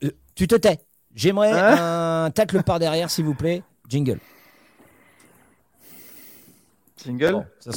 Euh, 0.04 0.12
Tu 0.36 0.48
te 0.48 0.56
tais. 0.56 0.80
J'aimerais 1.14 1.52
Hein 1.52 2.26
un 2.26 2.32
tacle 2.32 2.64
par 2.64 2.80
derrière, 2.80 3.10
s'il 3.10 3.26
vous 3.26 3.34
plaît. 3.34 3.64
Jingle. 3.88 4.20
Jingle. 7.04 7.32
Bon, 7.34 7.46
ça, 7.60 7.72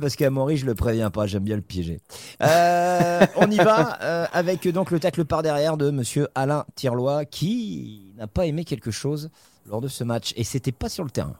Parce 0.00 0.16
qu'à 0.16 0.28
Maury, 0.28 0.58
je 0.58 0.66
le 0.66 0.74
préviens 0.74 1.10
pas, 1.10 1.26
j'aime 1.26 1.44
bien 1.44 1.56
le 1.56 1.62
piéger. 1.62 2.00
Euh, 2.42 3.26
on 3.36 3.50
y 3.50 3.56
va 3.56 3.98
euh, 4.02 4.26
avec 4.32 4.68
donc 4.68 4.90
le 4.90 5.00
tacle 5.00 5.24
par 5.24 5.42
derrière 5.42 5.76
de 5.78 5.90
Monsieur 5.90 6.28
Alain 6.34 6.66
Tirlois 6.74 7.24
qui 7.24 8.12
n'a 8.16 8.26
pas 8.26 8.46
aimé 8.46 8.64
quelque 8.64 8.90
chose 8.90 9.30
lors 9.66 9.80
de 9.80 9.88
ce 9.88 10.04
match 10.04 10.34
et 10.36 10.44
c'était 10.44 10.72
pas 10.72 10.88
sur 10.88 11.04
le 11.04 11.10
terrain. 11.10 11.36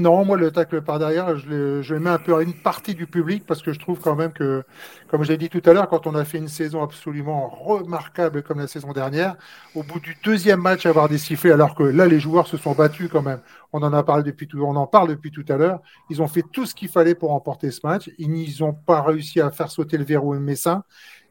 Non, 0.00 0.24
moi, 0.24 0.36
le 0.36 0.52
tacle 0.52 0.80
par 0.80 1.00
derrière, 1.00 1.36
je 1.36 1.48
le, 1.48 1.82
je 1.82 1.96
mets 1.96 2.08
un 2.10 2.18
peu 2.18 2.36
à 2.36 2.42
une 2.42 2.54
partie 2.54 2.94
du 2.94 3.08
public 3.08 3.44
parce 3.44 3.62
que 3.62 3.72
je 3.72 3.80
trouve 3.80 3.98
quand 3.98 4.14
même 4.14 4.32
que, 4.32 4.62
comme 5.08 5.24
je 5.24 5.28
l'ai 5.32 5.36
dit 5.36 5.48
tout 5.48 5.60
à 5.64 5.72
l'heure, 5.72 5.88
quand 5.88 6.06
on 6.06 6.14
a 6.14 6.24
fait 6.24 6.38
une 6.38 6.46
saison 6.46 6.84
absolument 6.84 7.48
remarquable 7.48 8.44
comme 8.44 8.60
la 8.60 8.68
saison 8.68 8.92
dernière, 8.92 9.34
au 9.74 9.82
bout 9.82 9.98
du 9.98 10.16
deuxième 10.22 10.60
match, 10.60 10.86
avoir 10.86 11.08
des 11.08 11.18
sifflets, 11.18 11.50
alors 11.50 11.74
que 11.74 11.82
là, 11.82 12.06
les 12.06 12.20
joueurs 12.20 12.46
se 12.46 12.56
sont 12.56 12.74
battus 12.74 13.08
quand 13.10 13.22
même. 13.22 13.40
On 13.72 13.82
en 13.82 13.92
a 13.92 14.04
parlé 14.04 14.22
depuis 14.22 14.46
tout, 14.46 14.62
on 14.62 14.76
en 14.76 14.86
parle 14.86 15.08
depuis 15.08 15.32
tout 15.32 15.44
à 15.48 15.56
l'heure. 15.56 15.80
Ils 16.10 16.22
ont 16.22 16.28
fait 16.28 16.44
tout 16.52 16.64
ce 16.64 16.76
qu'il 16.76 16.88
fallait 16.88 17.16
pour 17.16 17.30
remporter 17.30 17.72
ce 17.72 17.80
match. 17.82 18.08
Ils 18.18 18.54
n'ont 18.60 18.74
pas 18.74 19.02
réussi 19.02 19.40
à 19.40 19.50
faire 19.50 19.68
sauter 19.68 19.98
le 19.98 20.04
verrou 20.04 20.32
messin. 20.34 20.84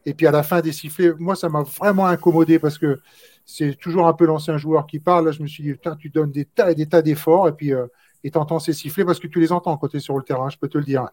Et 0.04 0.12
puis 0.12 0.26
à 0.26 0.30
la 0.30 0.42
fin 0.42 0.60
des 0.60 0.72
sifflets, 0.72 1.12
moi, 1.18 1.36
ça 1.36 1.48
m'a 1.48 1.62
vraiment 1.62 2.06
incommodé 2.06 2.58
parce 2.58 2.76
que 2.76 3.00
c'est 3.46 3.78
toujours 3.78 4.06
un 4.08 4.12
peu 4.12 4.26
l'ancien 4.26 4.58
joueur 4.58 4.86
qui 4.86 5.00
parle. 5.00 5.26
Là, 5.26 5.32
je 5.32 5.42
me 5.42 5.46
suis 5.46 5.62
dit, 5.62 5.72
putain, 5.72 5.96
tu 5.96 6.10
donnes 6.10 6.32
des 6.32 6.44
tas 6.44 6.70
et 6.70 6.74
des 6.74 6.86
tas 6.86 7.00
d'efforts 7.02 7.48
et 7.48 7.52
puis 7.52 7.72
euh, 7.72 7.86
et 8.24 8.30
t'entends 8.30 8.58
ces 8.58 8.72
sifflets 8.72 9.04
parce 9.04 9.18
que 9.20 9.26
tu 9.26 9.40
les 9.40 9.52
entends 9.52 9.76
quand 9.76 9.88
tu 9.88 9.96
es 9.96 10.00
sur 10.00 10.16
le 10.16 10.22
terrain, 10.24 10.48
je 10.50 10.56
peux 10.58 10.68
te 10.68 10.78
le 10.78 10.84
dire. 10.84 11.06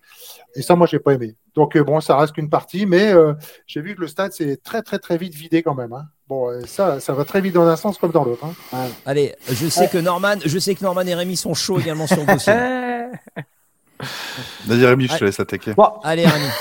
Et 0.56 0.62
ça, 0.62 0.76
moi, 0.76 0.88
j'ai 0.88 1.00
pas 1.00 1.14
aimé. 1.14 1.36
Donc, 1.54 1.76
euh, 1.76 1.84
bon, 1.84 2.02
ça 2.02 2.18
reste 2.18 2.34
qu'une 2.34 2.50
partie, 2.50 2.86
mais 2.86 3.14
euh, 3.14 3.34
j'ai 3.68 3.82
vu 3.82 3.96
que 3.96 4.02
le 4.02 4.08
stade 4.08 4.32
s'est 4.34 4.58
très, 4.58 4.82
très, 4.82 5.00
très 5.00 5.18
vite 5.18 5.36
vidé 5.36 5.62
quand 5.64 5.76
même. 5.76 5.94
hein. 5.94 6.06
Bon, 6.28 6.50
euh, 6.50 6.62
ça, 6.66 7.00
ça 7.00 7.14
va 7.14 7.24
très 7.24 7.40
vite 7.42 7.54
dans 7.54 7.68
un 7.68 7.76
sens 7.76 7.98
comme 8.00 8.12
dans 8.12 8.24
l'autre. 8.24 8.44
hein. 8.74 8.88
Allez, 9.06 9.36
je 9.48 9.68
sais 9.68 9.88
que 9.88 10.00
Norman, 10.00 10.36
je 10.44 10.58
sais 10.58 10.74
que 10.74 10.84
Norman 10.84 11.02
et 11.02 11.14
Rémi 11.14 11.36
sont 11.38 11.54
chauds 11.54 11.80
également 11.80 12.08
sur 12.08 12.22
le 12.22 12.34
dossier. 12.34 12.54
Vas-y 14.66 14.86
Rémi, 14.86 15.08
je 15.08 15.18
te 15.18 15.24
laisse 15.24 15.40
attaquer. 15.40 15.74
Bon, 15.74 15.90
Allez, 16.04 16.26
Rémi. 16.26 16.46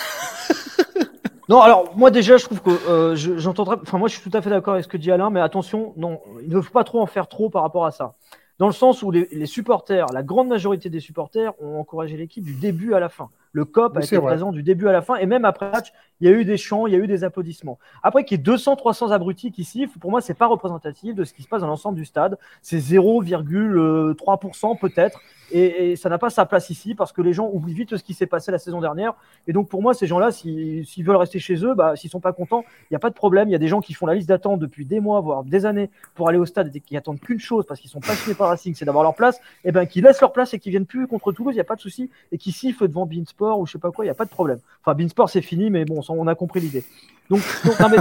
Non, 1.47 1.61
alors 1.61 1.95
moi 1.95 2.11
déjà, 2.11 2.39
je 2.39 2.47
trouve 2.47 2.63
que 2.63 2.71
euh, 2.89 3.15
je- 3.17 3.37
j'entendrais. 3.37 3.77
Enfin, 3.83 3.99
moi, 3.99 4.09
je 4.09 4.19
suis 4.19 4.31
tout 4.31 4.35
à 4.35 4.41
fait 4.41 4.49
d'accord 4.49 4.73
avec 4.75 4.85
ce 4.85 4.89
que 4.89 4.97
dit 4.97 5.13
Alain, 5.13 5.29
mais 5.29 5.41
attention, 5.41 5.93
non, 5.99 6.19
il 6.43 6.49
ne 6.49 6.59
faut 6.63 6.73
pas 6.73 6.85
trop 6.85 7.03
en 7.03 7.07
faire 7.07 7.29
trop 7.29 7.51
par 7.51 7.61
rapport 7.63 7.85
à 7.85 7.91
ça. 7.91 8.15
Dans 8.59 8.67
le 8.67 8.73
sens 8.73 9.03
où 9.03 9.11
les, 9.11 9.29
les 9.33 9.47
supporters, 9.47 10.07
la 10.13 10.23
grande 10.23 10.49
majorité 10.49 10.89
des 10.89 11.01
supporters 11.01 11.53
ont 11.61 11.79
encouragé 11.79 12.17
l'équipe 12.17 12.45
du 12.45 12.55
début 12.55 12.95
à 12.95 13.01
la 13.01 13.09
fin. 13.09 13.31
Le 13.55 13.65
COP 13.65 13.97
a 13.97 14.01
été 14.01 14.17
vrai. 14.17 14.27
présent 14.27 14.51
du 14.51 14.65
début 14.65 14.89
à 14.89 14.93
la 14.93 15.01
fin, 15.01 15.15
et 15.15 15.27
même 15.27 15.45
après 15.45 15.71
match, 15.71 15.93
il 16.21 16.29
y 16.29 16.31
a 16.31 16.37
eu 16.37 16.45
des 16.45 16.57
chants, 16.57 16.89
il 16.89 16.93
y 16.93 16.97
a 16.97 16.99
eu 16.99 17.07
des 17.07 17.23
applaudissements. 17.23 17.79
Après 18.03 18.25
qu'il 18.25 18.37
y 18.37 18.41
ait 18.41 18.43
200, 18.43 18.75
300 18.75 19.13
abrutis 19.13 19.53
qui 19.53 19.63
sifflent, 19.63 19.97
pour 20.01 20.11
moi, 20.11 20.21
c'est 20.21 20.35
pas 20.35 20.47
représentatif 20.47 21.15
de 21.15 21.23
ce 21.23 21.33
qui 21.33 21.43
se 21.43 21.49
passe 21.49 21.61
dans 21.61 21.69
l'ensemble 21.69 21.97
du 21.97 22.05
stade. 22.05 22.37
C'est 22.63 22.79
0,3% 22.79 24.79
peut-être. 24.79 25.21
Et, 25.51 25.93
et 25.93 25.97
ça 25.97 26.09
n'a 26.09 26.19
pas 26.19 26.31
sa 26.31 26.47
place 26.47 26.71
ici 26.71 26.95
parce 26.95 27.13
que 27.13 27.23
les 27.23 27.33
gens 27.33 27.49
oublient 27.53 27.75
vite 27.75 27.97
ce 27.97 28.03
qui 28.03 28.15
s'est 28.15 28.27
passé 28.27 28.51
la 28.51 28.59
saison 28.59 28.81
dernière. 28.81 29.15
Et 29.47 29.53
donc 29.53 29.69
pour 29.69 29.83
moi, 29.83 29.95
ces 29.95 30.07
gens-là, 30.07 30.31
s'ils 30.31 31.05
veulent 31.05 31.17
rester 31.17 31.39
chez 31.39 31.65
eux, 31.65 31.75
bah, 31.75 31.97
s'ils 31.97 32.11
sont 32.11 32.21
pas 32.21 32.33
contents, 32.33 32.65
il 32.83 32.93
n'y 32.93 32.97
a 32.97 33.01
pas 33.01 33.11
de 33.11 33.15
problème. 33.15 33.49
Il 33.49 33.53
y 33.53 33.57
a 33.57 33.59
des 33.59 33.69
gens 33.69 33.81
qui 33.81 33.95
font 33.95 34.07
la 34.07 34.15
liste 34.15 34.29
d'attente 34.29 34.61
depuis 34.61 34.85
des 34.85 35.01
mois, 35.01 35.21
voire 35.21 35.45
des 35.45 35.67
années, 35.67 35.91
pour 36.15 36.29
aller 36.29 36.39
au 36.39 36.47
stade 36.47 36.75
et 36.75 36.81
qui 36.81 36.97
attendent 36.97 37.21
qu'une 37.21 37.41
chose 37.41 37.67
parce 37.67 37.81
qu'ils 37.81 37.91
sont 37.91 38.01
passionnés 38.01 38.35
par 38.35 38.49
Racing, 38.49 38.75
c'est 38.75 38.85
d'avoir 38.85 39.05
leur 39.05 39.15
place. 39.15 39.41
Et 39.65 39.73
ben 39.73 39.87
qui 39.87 40.01
laissent 40.01 40.21
leur 40.21 40.33
place 40.33 40.55
et 40.55 40.59
qui 40.59 40.71
viennent 40.71 40.87
plus 40.87 41.07
contre 41.07 41.33
Toulouse, 41.33 41.55
il 41.55 41.57
n'y 41.57 41.61
a 41.61 41.65
pas 41.65 41.77
de 41.77 41.81
souci. 41.81 42.11
Et 42.33 42.39
qui 42.39 42.53
sifflent 42.53 42.89
devant 42.89 43.07
Beansport 43.07 43.59
ou 43.59 43.67
je 43.67 43.73
sais 43.73 43.79
pas 43.79 43.91
quoi, 43.91 44.05
il 44.05 44.09
n'y 44.09 44.13
a 44.13 44.15
pas 44.15 44.25
de 44.25 44.31
problème. 44.31 44.59
Enfin, 44.81 44.95
Beansport 44.95 45.29
c'est 45.29 45.43
fini, 45.43 45.71
mais 45.71 45.85
bon, 45.85 46.01
on 46.09 46.27
a 46.27 46.35
compris 46.35 46.61
l'idée. 46.61 46.85
Donc, 47.31 47.41
donc, 47.65 47.81
non, 47.81 47.89
mais 47.89 47.97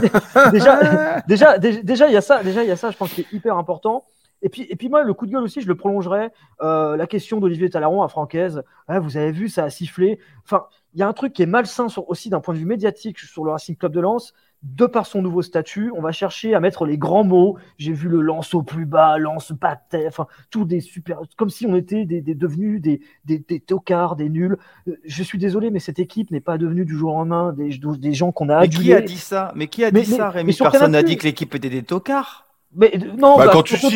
déjà, 0.52 1.22
déjà, 1.28 1.58
déjà, 1.58 1.82
déjà, 1.82 2.08
il 2.08 2.14
y 2.14 2.18
a 2.18 2.22
ça. 2.22 2.44
Déjà, 2.44 2.64
il 2.64 2.68
y 2.68 2.72
a 2.72 2.76
ça. 2.76 2.92
Je 2.92 2.98
pense 2.98 3.14
qui 3.14 3.22
est 3.22 3.32
hyper 3.32 3.58
important. 3.58 4.06
Et 4.44 4.50
puis, 4.50 4.68
et 4.70 4.76
puis 4.76 4.90
moi, 4.90 5.04
le 5.04 5.14
coup 5.14 5.26
de 5.26 5.32
gueule 5.32 5.42
aussi, 5.44 5.62
je 5.62 5.68
le 5.68 5.76
prolongerai. 5.76 6.30
Euh, 6.62 6.96
la 6.98 7.08
question 7.08 7.40
d'Olivier 7.40 7.70
Talaron 7.70 8.04
à 8.04 8.08
Francaise. 8.10 8.62
Ah, 8.88 9.00
vous 9.00 9.18
avez 9.18 9.32
vu, 9.32 9.50
ça 9.50 9.64
a 9.64 9.70
sifflé. 9.70 10.20
Enfin, 10.44 10.66
il 10.94 11.00
y 11.00 11.04
a 11.04 11.08
un 11.08 11.14
truc 11.14 11.34
qui 11.34 11.42
est 11.42 11.48
malsain 11.48 11.88
sur- 11.90 12.08
aussi 12.10 12.30
d'un 12.30 12.40
point 12.42 12.54
de 12.54 12.60
vue 12.60 12.66
médiatique 12.66 13.18
sur 13.20 13.44
le 13.46 13.52
Racing 13.52 13.76
Club 13.78 13.94
de 13.94 14.02
Lens. 14.02 14.34
De 14.62 14.86
par 14.86 15.06
son 15.06 15.22
nouveau 15.22 15.42
statut, 15.42 15.92
on 15.94 16.02
va 16.02 16.14
chercher 16.14 16.56
à 16.56 16.62
mettre 16.62 16.86
les 16.86 16.98
grands 16.98 17.26
mots. 17.26 17.58
J'ai 17.78 17.92
vu 17.92 18.08
le 18.08 18.22
lance 18.22 18.54
au 18.54 18.64
plus 18.64 18.86
bas, 18.86 19.18
lance 19.18 19.52
terre, 19.90 20.08
enfin, 20.08 20.26
tout 20.52 20.64
des 20.64 20.80
super. 20.80 21.20
Comme 21.38 21.50
si 21.50 21.66
on 21.68 21.76
était 21.76 22.06
des, 22.06 22.22
des- 22.22 22.34
devenus 22.36 22.80
des, 22.82 23.02
des, 23.26 23.40
des 23.40 23.60
tocards, 23.60 24.16
des 24.16 24.30
nuls. 24.30 24.58
Euh, 24.88 24.96
Je 25.04 25.22
suis 25.24 25.38
désolé, 25.38 25.70
mais 25.70 25.80
cette 25.80 26.00
équipe 26.00 26.32
n'est 26.32 26.40
pas 26.40 26.58
devenue 26.58 26.86
du 26.86 26.96
jour 26.98 27.14
au 27.14 27.18
lendemain 27.18 27.52
des, 27.52 27.78
des 27.98 28.14
gens 28.14 28.32
qu'on 28.32 28.48
a 28.48 28.62
Mais 28.62 28.70
qui 28.70 28.94
a 28.94 29.02
dit 29.02 29.18
ça? 29.18 29.52
Mais 29.56 29.68
qui 29.68 29.84
a 29.84 29.92
Mais- 29.92 30.02
dit 30.04 30.12
mais- 30.12 30.18
ça, 30.18 30.28
mais 30.28 30.40
Rémi? 30.40 30.54
sur 30.54 30.70
Personne 30.72 30.92
n'a 30.94 31.04
dit 31.04 31.18
que 31.18 31.24
l'équipe 31.26 31.54
était 31.56 31.70
des 31.70 31.84
tocards. 31.84 32.46
Mais 32.76 32.92
non, 33.18 33.38
Bah, 33.38 33.46
bah, 33.46 33.52
quand 33.54 33.64
tu 33.64 33.78
siffles, 33.78 33.92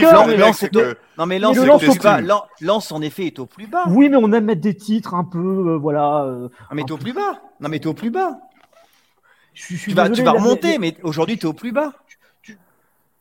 c'est 0.53 0.69
que- 0.69 0.97
Non, 1.17 1.25
mais 1.25 1.39
Mais 1.39 1.39
Lens, 2.61 2.91
en 2.91 3.01
effet, 3.01 3.25
est 3.27 3.39
au 3.39 3.45
plus 3.45 3.67
bas. 3.67 3.83
Oui, 3.89 4.09
mais 4.09 4.17
on 4.17 4.31
aime 4.33 4.45
mettre 4.45 4.61
des 4.61 4.75
titres 4.75 5.13
un 5.15 5.23
peu, 5.23 5.39
euh, 5.73 5.77
voilà. 5.77 6.23
euh, 6.25 6.41
Non, 6.43 6.49
mais 6.75 6.83
t'es 6.83 6.91
au 6.91 6.97
plus 6.97 7.13
bas. 7.13 7.41
Non, 7.59 7.69
mais 7.69 7.79
t'es 7.79 7.87
au 7.87 7.93
plus 7.93 8.11
bas. 8.11 8.37
je, 9.53 9.63
je 9.73 9.75
suis 9.75 9.91
Tu 9.91 9.95
vas, 9.95 10.03
désolé, 10.03 10.17
tu 10.19 10.25
vas 10.25 10.33
là, 10.33 10.39
remonter, 10.39 10.77
mais- 10.77 10.95
mais 10.99 11.03
aujourd'hui, 11.03 11.37
t'es 11.39 11.47
au 11.47 11.53
plus 11.53 11.71
bas. 11.71 11.93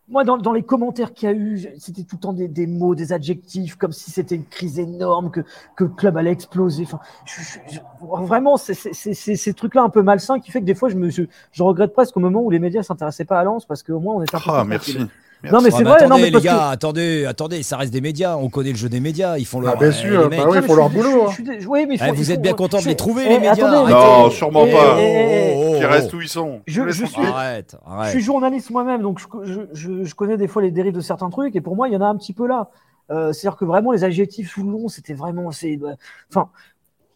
Moi, 0.09 0.23
dans, 0.23 0.37
dans 0.37 0.53
les 0.53 0.63
commentaires 0.63 1.13
qu'il 1.15 1.29
y 1.29 1.33
a 1.33 1.35
eu, 1.35 1.67
c'était 1.81 2.05
tout 2.05 2.15
le 2.15 2.21
temps 2.21 2.33
des, 2.33 2.47
des 2.47 2.69
mots, 2.69 2.95
des 2.95 3.13
adjectifs, 3.13 3.75
comme 3.75 3.91
si 3.91 4.13
c'était 4.13 4.37
une 4.37 4.45
crise 4.45 4.79
énorme, 4.79 5.33
que, 5.33 5.41
que 5.75 5.83
le 5.83 5.91
club 5.91 6.17
allait 6.17 6.31
exploser. 6.31 6.85
Enfin, 6.85 7.01
je- 7.25 7.41
je- 7.43 7.75
je- 7.75 7.81
vraiment, 8.25 8.57
c'est 8.57 8.75
c'est- 8.75 8.93
c'est- 8.93 9.15
c'est 9.15 9.35
ces 9.35 9.53
trucs-là 9.53 9.83
un 9.83 9.89
peu 9.89 10.03
malsains 10.03 10.39
qui 10.39 10.53
fait 10.53 10.61
que 10.61 10.65
des 10.65 10.77
fois, 10.77 10.91
je, 10.91 10.95
me, 10.95 11.11
je, 11.11 11.23
je 11.51 11.63
regrette 11.65 11.93
presque 11.93 12.17
au 12.17 12.21
moment 12.21 12.41
où 12.41 12.51
les 12.51 12.61
médias 12.61 12.85
s'intéressaient 12.85 13.25
pas 13.25 13.41
à 13.41 13.43
Lens, 13.45 13.65
parce 13.67 13.83
qu'au 13.83 13.99
moins, 13.99 14.15
on 14.15 14.23
était 14.23 14.37
un 14.37 14.39
peu 14.39 14.51
Ah, 14.53 14.63
merci. 14.65 14.93
tranquille. 14.93 15.11
Merci. 15.51 15.55
Non, 15.55 15.61
mais 15.63 15.69
Ah, 15.73 15.77
c'est 15.77 15.85
vrai, 15.85 15.93
attendez, 15.95 16.09
non, 16.11 16.17
mais 16.19 16.31
les 16.31 16.39
que- 16.39 16.45
gars, 16.45 16.69
attendez, 16.71 17.25
attendez, 17.27 17.63
ça 17.63 17.77
reste 17.77 17.93
des 17.93 18.01
médias. 18.01 18.37
On 18.37 18.49
connaît 18.49 18.71
le 18.71 18.77
jeu 18.77 18.89
des 18.89 19.01
médias. 19.01 19.39
Ils 19.39 19.47
font 19.47 19.61
leur. 19.61 19.75
Ah, 19.75 19.77
bien 19.79 19.89
euh, 19.89 19.93
sûr, 19.93 20.21
bah 20.23 20.29
oui, 20.31 20.37
Non, 20.45 20.55
il 20.55 20.61
mais 20.61 20.67
faut 20.67 20.73
je 20.75 20.79
leur 20.79 20.91
boulot, 20.91 21.31
vous 22.15 22.25
faut- 22.25 22.33
êtes 22.33 22.43
bien 22.43 22.53
content 22.53 22.81
de 22.81 22.85
les 22.87 22.97
trouver, 22.97 23.23
eh, 23.27 23.29
les 23.29 23.39
médias. 23.41 23.71
Non, 23.91 24.31
sûrement 24.31 24.65
Eh, 24.67 24.73
pas. 24.73 24.97
eh, 25.01 25.55
Qui 25.79 25.85
oh, 25.85 25.89
restent 25.89 26.13
où 26.15 26.21
ils 26.21 26.29
sont. 26.29 26.61
Je- 26.67 26.91
suis- 26.91 27.27
Arrête, 27.27 27.77
Je 27.87 27.91
arrête. 27.93 28.11
suis 28.13 28.21
journaliste 28.23 28.71
moi-même, 28.71 29.03
donc 29.03 29.19
je, 29.21 29.27
je- 29.45 29.61
je- 29.73 30.05
je 30.05 30.15
connais 30.15 30.37
des 30.37 30.49
fois 30.49 30.63
les 30.63 30.71
dérives 30.71 30.95
de 30.95 31.01
certains 31.01 31.31
trucs, 31.31 31.55
et 31.57 31.61
pour 31.61 31.77
moi, 31.77 31.89
il 31.89 31.95
y 31.95 31.97
en 31.97 32.01
a 32.03 32.07
un 32.07 32.17
petit 32.17 32.33
peu 32.33 32.47
là. 32.47 32.69
Euh, 33.11 33.33
C'est-à-dire 33.33 33.57
que 33.57 33.65
vraiment, 33.65 33.93
les 33.93 34.03
adjectifs 34.03 34.51
sous 34.51 34.65
le 34.65 34.71
long, 34.73 34.89
c'était 34.89 35.15
vraiment. 35.15 35.53
c'est- 35.53 35.79
euh, 35.83 35.95
Enfin, 36.31 36.49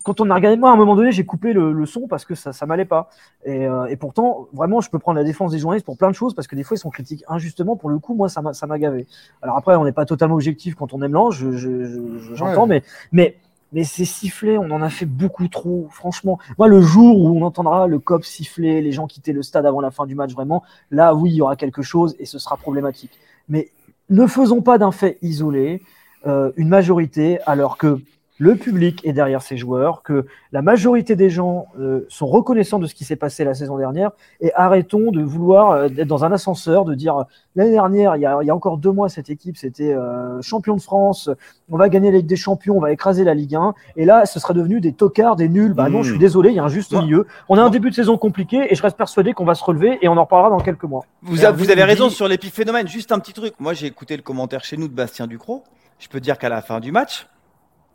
quand 0.03 0.21
on 0.21 0.31
a 0.31 0.35
regardé, 0.35 0.57
moi, 0.57 0.71
à 0.71 0.73
un 0.73 0.77
moment 0.77 0.97
donné, 0.97 1.13
j'ai 1.13 1.25
coupé 1.27 1.53
le, 1.53 1.73
le 1.73 1.87
son 1.87 2.07
parce 2.09 2.25
que 2.25 2.35
ça, 2.35 2.53
ça 2.53 2.65
m'allait 2.67 2.85
pas. 2.87 3.11
Et, 3.45 3.67
euh, 3.67 3.85
et 3.87 3.97
pourtant, 3.97 4.49
vraiment, 4.53 4.81
je 4.81 4.89
peux 4.91 4.99
prendre 4.99 5.19
la 5.19 5.25
défense 5.25 5.53
des 5.53 5.59
journalistes 5.59 5.85
pour 5.85 5.97
plein 5.99 6.09
de 6.09 6.15
choses 6.15 6.35
parce 6.35 6.47
que 6.49 6.57
des 6.57 6.63
fois, 6.63 6.77
ils 6.77 6.81
sont 6.81 6.91
critiques 6.91 7.25
injustement. 7.29 7.77
Pour 7.77 7.91
le 7.91 7.99
coup, 7.99 8.15
moi, 8.15 8.29
ça 8.29 8.41
m'a 8.43 8.55
ça 8.55 8.67
m'a 8.67 8.79
gavé. 8.79 9.07
Alors 9.43 9.57
après, 9.57 9.77
on 9.77 9.85
n'est 9.85 9.93
pas 9.93 10.07
totalement 10.07 10.37
objectif 10.37 10.75
quand 10.75 10.93
on 10.95 11.03
aime 11.03 11.13
l'ange, 11.13 11.39
je- 11.39 11.53
je- 11.53 11.85
je- 11.85 12.35
j'entends, 12.35 12.63
Ouais. 12.63 12.69
mais. 12.69 12.83
mais 13.13 13.37
mais 13.73 13.85
ces 13.85 14.05
sifflets, 14.05 14.59
on 14.59 14.69
en 14.73 14.83
a 14.83 14.91
fait 14.91 15.07
beaucoup 15.07 15.47
trop, 15.47 15.87
franchement. 15.93 16.41
Moi, 16.59 16.67
le 16.67 16.81
jour 16.81 17.21
où 17.21 17.39
on 17.39 17.43
entendra 17.43 17.87
le 17.87 18.01
cop 18.01 18.25
siffler, 18.25 18.81
les 18.83 18.91
gens 18.91 19.07
quitter 19.07 19.33
le 19.33 19.45
stade 19.45 19.65
avant 19.65 19.81
la 19.81 19.93
fin 19.93 20.07
du 20.07 20.17
match, 20.17 20.33
vraiment, 20.33 20.65
là, 20.91 21.15
oui, 21.15 21.31
il 21.31 21.37
y 21.37 21.41
aura 21.41 21.55
quelque 21.55 21.81
chose 21.81 22.17
et 22.19 22.27
ce 22.27 22.41
sera 22.41 22.57
problématique. 22.57 23.13
Mais 23.49 23.71
ne 24.09 24.27
faisons 24.27 24.61
pas 24.61 24.77
d'un 24.77 24.91
fait 24.91 25.19
isolé 25.23 25.83
euh, 26.27 26.51
une 26.57 26.69
majorité 26.69 27.39
alors 27.47 27.79
que 27.79 28.01
le 28.41 28.57
public 28.57 29.03
est 29.05 29.13
derrière 29.13 29.43
ces 29.43 29.59
joueurs, 29.59 30.03
que 30.03 30.25
la 30.51 30.63
majorité 30.63 31.15
des 31.15 31.29
gens 31.29 31.67
euh, 31.79 32.07
sont 32.09 32.27
reconnaissants 32.27 32.79
de 32.79 32.87
ce 32.87 32.95
qui 32.95 33.05
s'est 33.05 33.15
passé 33.15 33.45
la 33.45 33.53
saison 33.53 33.77
dernière 33.77 34.13
et 34.41 34.51
arrêtons 34.55 35.13
de 35.13 35.23
vouloir 35.23 35.73
euh, 35.73 35.89
être 35.99 36.07
dans 36.09 36.25
un 36.25 36.33
ascenseur, 36.33 36.87
de 36.87 36.95
dire 36.95 37.17
euh, 37.19 37.23
l'année 37.55 37.73
dernière, 37.73 38.17
il 38.17 38.23
y, 38.23 38.27
a, 38.27 38.39
il 38.43 38.47
y 38.47 38.51
a 38.51 38.55
encore 38.55 38.79
deux 38.79 38.93
mois, 38.93 39.11
cette 39.11 39.29
équipe, 39.29 39.59
c'était 39.59 39.93
euh, 39.93 40.41
champion 40.41 40.75
de 40.75 40.81
France, 40.81 41.29
on 41.71 41.77
va 41.77 41.91
gagner 41.91 42.11
la 42.11 42.17
Ligue 42.17 42.27
des 42.27 42.37
Champions, 42.37 42.79
on 42.79 42.81
va 42.81 42.93
écraser 42.93 43.25
la 43.25 43.35
Ligue 43.35 43.55
1 43.57 43.75
et 43.97 44.07
là, 44.07 44.25
ce 44.25 44.41
serait 44.41 44.55
devenu 44.55 44.81
des 44.81 44.95
tocards, 44.95 45.37
des 45.37 45.51
nuls. 45.51 45.75
Bah 45.75 45.91
non, 45.91 46.03
je 46.03 46.11
suis 46.13 46.19
désolé, 46.19 46.49
il 46.49 46.57
y 46.57 46.59
a 46.61 46.65
un 46.65 46.69
juste 46.69 46.95
milieu. 46.95 47.27
On 47.51 47.59
a 47.59 47.63
un 47.63 47.69
début 47.71 47.91
de 47.91 47.95
saison 47.95 48.17
compliqué 48.17 48.67
et 48.73 48.75
je 48.75 48.81
reste 48.81 48.97
persuadé 48.97 49.35
qu'on 49.35 49.45
va 49.45 49.55
se 49.55 49.63
relever 49.63 49.99
et 50.01 50.09
on 50.09 50.17
en 50.17 50.25
reparlera 50.25 50.49
dans 50.49 50.61
quelques 50.61 50.85
mois. 50.85 51.05
Vous, 51.21 51.35
Mais 51.37 51.45
a- 51.45 51.51
on 51.51 51.53
vous 51.53 51.65
vous 51.65 51.71
avez 51.71 51.85
raison 51.85 52.09
dit- 52.09 52.15
sur 52.15 52.27
l'épiphénomène. 52.27 52.89
Juste 52.89 53.13
un 53.13 53.19
petit 53.19 53.35
truc. 53.35 53.53
Moi, 53.61 53.75
j'ai 53.75 53.87
écouté 53.87 54.17
le 54.17 54.23
commentaire 54.23 54.65
chez 54.65 54.79
nous 54.79 54.89
de 54.89 54.95
Bastien 54.95 55.27
Ducrot. 55.27 55.63
Je 55.99 56.09
peux 56.09 56.19
te 56.21 56.25
dire 56.25 56.39
qu'à 56.39 56.49
la 56.49 56.63
fin 56.63 56.81
du 56.81 56.91
match, 56.91 57.27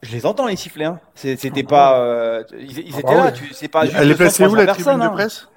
je 0.05 0.11
les 0.13 0.25
entends 0.25 0.47
les 0.47 0.55
sifflets. 0.55 0.85
Hein. 0.85 0.99
C'est- 1.15 1.37
C'était 1.39 1.63
pas. 1.63 1.99
euh, 1.99 2.43
ils, 2.57 2.79
ils 2.79 2.93
Ah 2.95 2.99
étaient 2.99 3.01
bah 3.07 3.15
là. 3.15 3.23
ouais. 3.25 3.33
Tu, 3.33 3.53
c'est 3.53 3.67
pas 3.67 3.85
juste 3.85 3.95
Elle 3.97 4.11
est 4.11 4.15
200, 4.15 4.17
placée 4.17 4.43
où 4.43 4.47
300 4.47 4.55
la 4.57 4.65
personnes, 4.65 4.83
tribune 4.85 4.99
de 4.99 5.05
hein. 5.05 5.09
presse? 5.15 5.47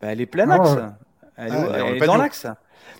Bah, 0.00 0.08
Elle 0.12 0.20
est 0.20 0.26
plein 0.26 0.50
Ah 0.50 0.54
axe. 0.54 0.70
ouais. 0.70 0.76
Elle, 1.36 1.52
Ah, 1.52 1.56
est- 1.56 1.80
elle 1.80 1.94
est 1.94 1.98
elle 2.00 2.06
dans 2.06 2.16
l'axe. 2.16 2.46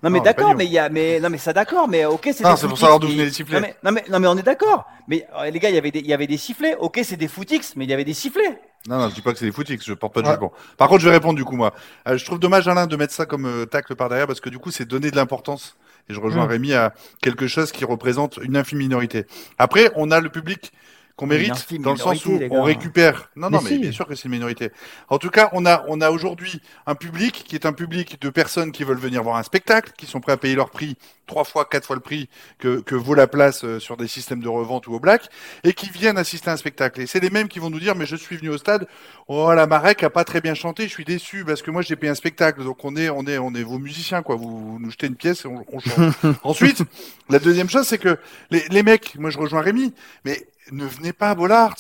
Non 0.03 0.11
mais 0.11 0.19
Ah, 0.21 0.25
d'accord, 0.27 0.55
mais 0.55 0.65
il 0.67 0.71
y 0.71 0.79
a, 0.79 0.89
mais 0.89 1.19
non 1.19 1.29
mais 1.29 1.39
ça 1.39 1.53
d'accord, 1.53 1.89
mais 1.89 2.05
ok 2.05 2.29
c'est 2.33 2.45
Ah, 2.45 2.51
des 2.53 2.57
c'est 2.57 2.63
pour 2.69 2.71
footix, 2.71 2.81
savoir 2.83 3.01
d'où 3.01 3.09
mais- 3.09 3.15
venaient 3.15 3.25
les 3.25 3.31
sifflets. 3.33 3.61
Non 3.61 3.67
mais, 3.67 3.77
non 3.83 3.91
mais 3.93 4.05
non 4.11 4.21
mais 4.21 4.27
on 4.29 4.37
est 4.39 4.43
d'accord. 4.45 4.87
Mais 5.09 5.27
euh, 5.37 5.51
les 5.51 5.59
gars, 5.59 5.71
il 5.71 5.75
y 5.75 5.79
avait 5.79 5.91
des 5.91 5.99
il 6.01 6.07
y 6.07 6.13
avait 6.15 6.27
des 6.29 6.37
sifflets. 6.37 6.77
Ok, 6.79 7.01
c'est 7.03 7.17
des 7.17 7.27
footix, 7.27 7.75
mais 7.75 7.85
il 7.85 7.91
y 7.91 7.95
avait 7.95 8.05
des 8.05 8.15
sifflets. 8.15 8.61
Non, 8.87 8.99
non, 8.99 9.09
je 9.11 9.15
dis 9.15 9.21
pas 9.23 9.33
que 9.33 9.39
c'est 9.39 9.45
des 9.45 9.53
footix, 9.53 9.79
je 9.85 9.93
porte 9.93 10.15
pas 10.15 10.23
de 10.23 10.27
Ouais. 10.27 10.33
jugement. 10.35 10.53
Par 10.77 10.89
contre, 10.89 11.01
je 11.01 11.09
vais 11.09 11.15
répondre 11.15 11.37
du 11.37 11.45
coup, 11.45 11.57
moi. 11.57 11.75
Euh, 12.07 12.17
je 12.17 12.25
trouve 12.25 12.39
dommage, 12.39 12.69
Alain, 12.69 12.87
de 12.87 12.97
mettre 12.97 13.13
ça 13.13 13.27
comme 13.27 13.45
euh, 13.47 13.67
tacle 13.67 13.97
par 13.97 14.09
derrière, 14.09 14.27
parce 14.27 14.41
que 14.41 14.49
du 14.49 14.59
coup, 14.59 14.71
c'est 14.71 14.87
donner 14.87 15.11
de 15.11 15.17
l'importance. 15.17 15.77
Et 16.09 16.15
je 16.15 16.21
rejoins 16.21 16.47
Mm. 16.47 16.51
Rémi 16.51 16.73
à 16.75 16.95
quelque 17.21 17.47
chose 17.49 17.71
qui 17.73 17.85
représente 17.85 18.39
une 18.43 18.57
infime 18.57 18.79
minorité. 18.79 19.27
Après, 19.59 19.91
on 19.97 20.11
a 20.11 20.21
le 20.21 20.31
public 20.31 20.73
qu'on 21.19 21.27
mérite, 21.27 21.67
dans 21.81 21.91
le 21.91 21.99
sens 21.99 22.25
où 22.27 22.39
on 22.51 22.63
récupère. 22.63 23.29
Non, 23.35 23.51
non, 23.51 23.59
Mais 23.59 23.71
mais, 23.71 23.77
si. 23.77 23.79
bien 23.81 23.93
sûr 23.93 24.07
que 24.07 24.15
c'est 24.15 24.27
une 24.27 24.31
minorité. 24.31 24.71
En 25.09 25.19
tout 25.19 25.31
cas, 25.31 25.51
on 25.53 25.67
a, 25.67 25.85
on 25.89 26.01
a 26.01 26.11
aujourd'hui 26.11 26.63
un 26.87 26.95
public 26.95 27.45
qui 27.45 27.57
est 27.57 27.67
un 27.67 27.73
public 27.73 28.21
de 28.21 28.31
personnes 28.31 28.71
qui 28.71 28.85
veulent 28.85 29.01
venir 29.01 29.25
voir 29.25 29.37
un 29.37 29.43
spectacle, 29.43 29.93
qui 29.99 30.07
sont 30.07 30.21
prêts 30.21 30.31
à 30.31 30.37
payer 30.37 30.55
leur 30.55 30.71
prix 30.71 30.97
trois 31.27 31.43
fois, 31.43 31.65
quatre 31.65 31.87
fois 31.87 31.97
le 31.97 32.01
prix 32.01 32.29
que, 32.59 32.81
que 32.81 32.95
vaut 32.95 33.15
la 33.15 33.27
place 33.27 33.65
euh, 33.65 33.81
sur 33.81 33.97
des 33.97 34.07
systèmes 34.07 34.41
de 34.41 34.49
revente 34.49 34.87
ou 34.87 34.95
au 34.95 35.01
black, 35.01 35.29
et 35.65 35.73
qui 35.73 35.91
viennent 35.91 36.19
assister 36.19 36.51
à 36.51 36.53
un 36.53 36.57
spectacle. 36.57 37.01
Et 37.01 37.07
c'est 37.09 37.21
les 37.21 37.31
mêmes 37.31 37.49
qui 37.49 37.59
vont 37.59 37.69
nous 37.69 37.81
dire, 37.81 37.97
mais 37.97 38.07
je 38.07 38.15
suis 38.17 38.37
venu 38.37 38.49
au 38.49 38.57
stade, 38.57 38.87
oh 39.27 39.53
la 39.53 39.67
Marek 39.67 40.05
a 40.05 40.11
pas 40.11 40.25
très 40.25 40.41
bien 40.41 40.55
chanté, 40.55 40.85
je 40.85 40.93
suis 40.93 41.05
déçu 41.05 41.45
parce 41.45 41.63
que 41.63 41.71
moi 41.73 41.83
j'ai 41.83 41.97
payé 41.97 42.11
un 42.11 42.15
spectacle, 42.17 42.63
donc 42.63 42.85
on 42.85 42.97
est, 42.97 43.11
on 43.11 43.27
est, 43.27 43.39
on 43.39 43.55
est 43.55 43.65
vos 43.65 43.79
musiciens 43.79 44.23
quoi. 44.23 44.37
Vous, 44.37 44.73
vous 44.73 44.79
nous 44.79 44.91
jetez 44.91 45.09
une 45.09 45.17
pièce 45.17 45.45
et 45.45 45.49
on, 45.49 45.65
on 45.73 45.81
chante. 45.81 46.15
Ensuite, 46.45 46.83
la 47.29 47.41
deuxième 47.41 47.69
chose, 47.69 47.87
c'est 47.87 47.99
que 47.99 48.19
les, 48.51 48.65
les 48.71 48.83
mecs, 48.85 49.17
moi 49.19 49.31
je 49.31 49.39
rejoins 49.39 49.61
Rémi, 49.61 49.93
mais 50.25 50.47
ne 50.73 50.85
venez 50.87 51.13
pas 51.13 51.31
à 51.31 51.35
Bollard. 51.35 51.77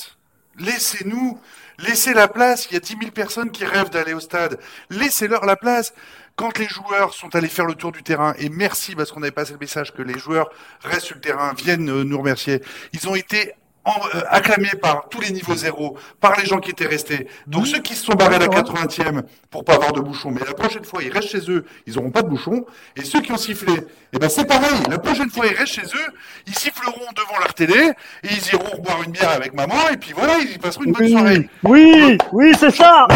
Laissez-nous, 0.59 1.39
laissez 1.79 2.15
la 2.15 2.29
place. 2.29 2.67
Il 2.71 2.75
y 2.75 2.77
a 2.77 2.81
10 2.81 2.97
000 3.01 3.11
personnes 3.13 3.51
qui 3.51 3.65
rêvent 3.65 3.91
d'aller 3.91 4.15
au 4.15 4.21
stade. 4.21 4.59
Laissez-leur 4.91 5.45
la 5.45 5.57
place. 5.57 5.95
Quand 6.37 6.57
les 6.59 6.69
joueurs 6.69 7.15
sont 7.15 7.35
allés 7.35 7.49
faire 7.49 7.67
le 7.67 7.75
tour 7.75 7.91
du 7.91 8.03
terrain, 8.03 8.35
et 8.39 8.49
merci 8.49 8.95
parce 8.95 9.11
qu'on 9.11 9.23
avait 9.23 9.33
passé 9.33 9.53
le 9.53 9.59
message 9.59 9.93
que 9.93 10.03
les 10.03 10.19
joueurs 10.19 10.49
restent 10.85 11.07
sur 11.07 11.17
le 11.17 11.21
terrain, 11.21 11.53
viennent 11.53 11.91
euh, 11.91 12.05
nous 12.05 12.19
remercier, 12.19 12.63
ils 12.93 13.09
ont 13.09 13.17
été 13.17 13.55
en- 13.89 14.17
euh, 14.17 14.21
acclamés 14.29 14.73
par 14.81 15.09
tous 15.09 15.21
les 15.21 15.31
niveaux 15.31 15.55
zéro, 15.55 15.97
par 16.21 16.39
les 16.39 16.47
gens 16.47 16.59
qui 16.59 16.71
étaient 16.71 16.87
restés. 16.87 17.27
Donc 17.47 17.67
ceux 17.67 17.79
qui 17.81 17.95
se 17.95 18.05
sont 18.05 18.15
barrés 18.15 18.37
à 18.37 18.39
la 18.39 18.49
80e 18.49 19.23
pour 19.51 19.65
pas 19.65 19.75
avoir 19.75 19.93
de 19.93 20.01
bouchons, 20.01 20.31
mais 20.31 20.41
la 20.47 20.55
prochaine 20.55 20.85
fois 20.85 21.03
ils 21.03 21.11
restent 21.13 21.31
chez 21.31 21.51
eux, 21.51 21.65
ils 21.87 21.95
n'auront 21.95 22.11
pas 22.11 22.23
de 22.23 22.29
bouchons. 22.29 22.65
Et 22.97 23.05
ceux 23.05 23.21
qui 23.21 23.33
ont 23.33 23.37
sifflé, 23.39 23.73
eh 24.13 24.19
ben 24.19 24.29
c'est 24.29 24.45
pareil. 24.47 24.79
La 24.91 24.99
prochaine 24.99 25.31
fois 25.31 25.47
ils 25.47 25.55
restent 25.57 25.75
chez 25.75 25.87
eux, 25.87 26.09
ils 26.47 26.55
siffleront 26.55 27.07
devant 27.17 27.39
leur 27.41 27.55
télé 27.55 27.91
et 28.25 28.29
ils 28.31 28.55
iront 28.55 28.79
boire 28.83 29.03
une 29.05 29.13
bière 29.13 29.31
avec 29.31 29.55
maman 29.55 29.89
et 29.93 29.97
puis 29.97 30.13
voilà, 30.17 30.35
ils 30.39 30.59
passeront 30.59 30.85
une 30.85 30.93
bonne 30.93 31.09
soirée. 31.09 31.49
Oui, 31.65 32.19
oui, 32.33 32.53
c'est 32.59 32.71
ça. 32.71 33.07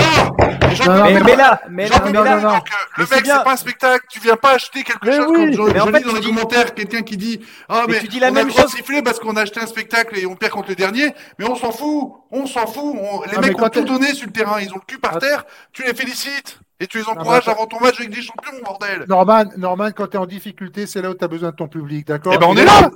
Non, 0.87 1.05
mais 1.05 1.37
là, 1.37 1.61
mais 1.70 1.89
là, 1.89 2.03
mais 2.05 2.12
là, 2.12 2.37
non, 2.37 2.41
non. 2.41 2.53
donc, 2.55 2.68
le 2.97 3.05
mec, 3.05 3.23
c'est 3.27 3.45
pas 3.45 3.53
un 3.53 3.57
spectacle. 3.57 4.05
Tu 4.11 4.20
viens 4.20 4.37
pas 4.37 4.53
acheter 4.55 4.83
quelque 4.83 5.07
Mais 5.07 5.16
chose 5.16 5.27
oui. 5.29 5.57
comme 5.57 5.66
je, 5.68 5.73
Mais 5.73 5.81
en 5.81 5.87
je 5.87 5.91
fait, 5.93 5.99
lis 5.99 6.05
dans 6.05 6.12
les 6.14 6.20
dis- 6.20 6.27
commentaires 6.27 6.75
quelqu'un 6.75 7.03
qui 7.03 7.16
dit 7.16 7.41
Ah, 7.68 7.83
Mais 7.87 7.95
mais, 7.95 8.01
tu 8.01 8.09
dis 8.09 8.20
la 8.20 8.29
on 8.31 8.33
même 8.33 8.49
a 8.49 8.53
chose. 8.62 8.70
siffler 8.73 9.03
parce 9.03 9.18
qu'on 9.18 9.37
a 9.37 9.43
acheté 9.43 9.61
un 9.61 9.66
spectacle 9.66 10.18
et 10.18 10.27
on 10.27 10.35
perd 10.35 10.53
contre 10.63 10.71
le 10.71 10.77
dernier. 10.77 11.15
Mais 11.39 11.45
on 11.49 11.55
s'en 11.57 11.71
fout. 11.73 12.13
On 12.31 12.47
s'en 12.47 12.67
fout. 12.67 12.95
On- 12.99 13.23
Les 13.23 13.37
Ah, 13.37 13.41
mecs 13.41 13.61
ont 13.61 13.69
tout 13.69 13.85
donné 13.85 14.15
sur 14.15 14.27
le 14.27 14.33
terrain. 14.33 14.61
Ils 14.61 14.71
ont 14.73 14.77
le 14.77 14.87
cul 14.87 14.99
par 14.99 15.17
Ah. 15.17 15.21
terre. 15.21 15.45
Tu 15.73 15.83
les 15.85 15.95
félicites. 15.95 16.59
Et 16.81 16.87
tu 16.89 16.99
les 16.99 17.05
encourages 17.09 17.47
avant 17.47 17.67
ton 17.67 17.79
match 17.79 18.01
avec 18.01 18.11
des 18.11 18.23
champions, 18.23 18.53
bordel. 18.65 19.05
Norman, 19.09 19.45
Norman, 19.57 19.91
quand 19.95 20.09
tu 20.09 20.17
es 20.17 20.21
en 20.21 20.27
difficulté, 20.27 20.87
c'est 20.89 21.01
là 21.01 21.11
où 21.11 21.15
tu 21.15 21.23
as 21.25 21.29
besoin 21.29 21.51
de 21.51 21.55
ton 21.57 21.69
public, 21.69 22.07
d'accord? 22.09 22.33
Eh 22.35 22.39
ben, 22.39 22.47
on 22.49 22.57
est 22.57 22.65
là. 22.65 22.91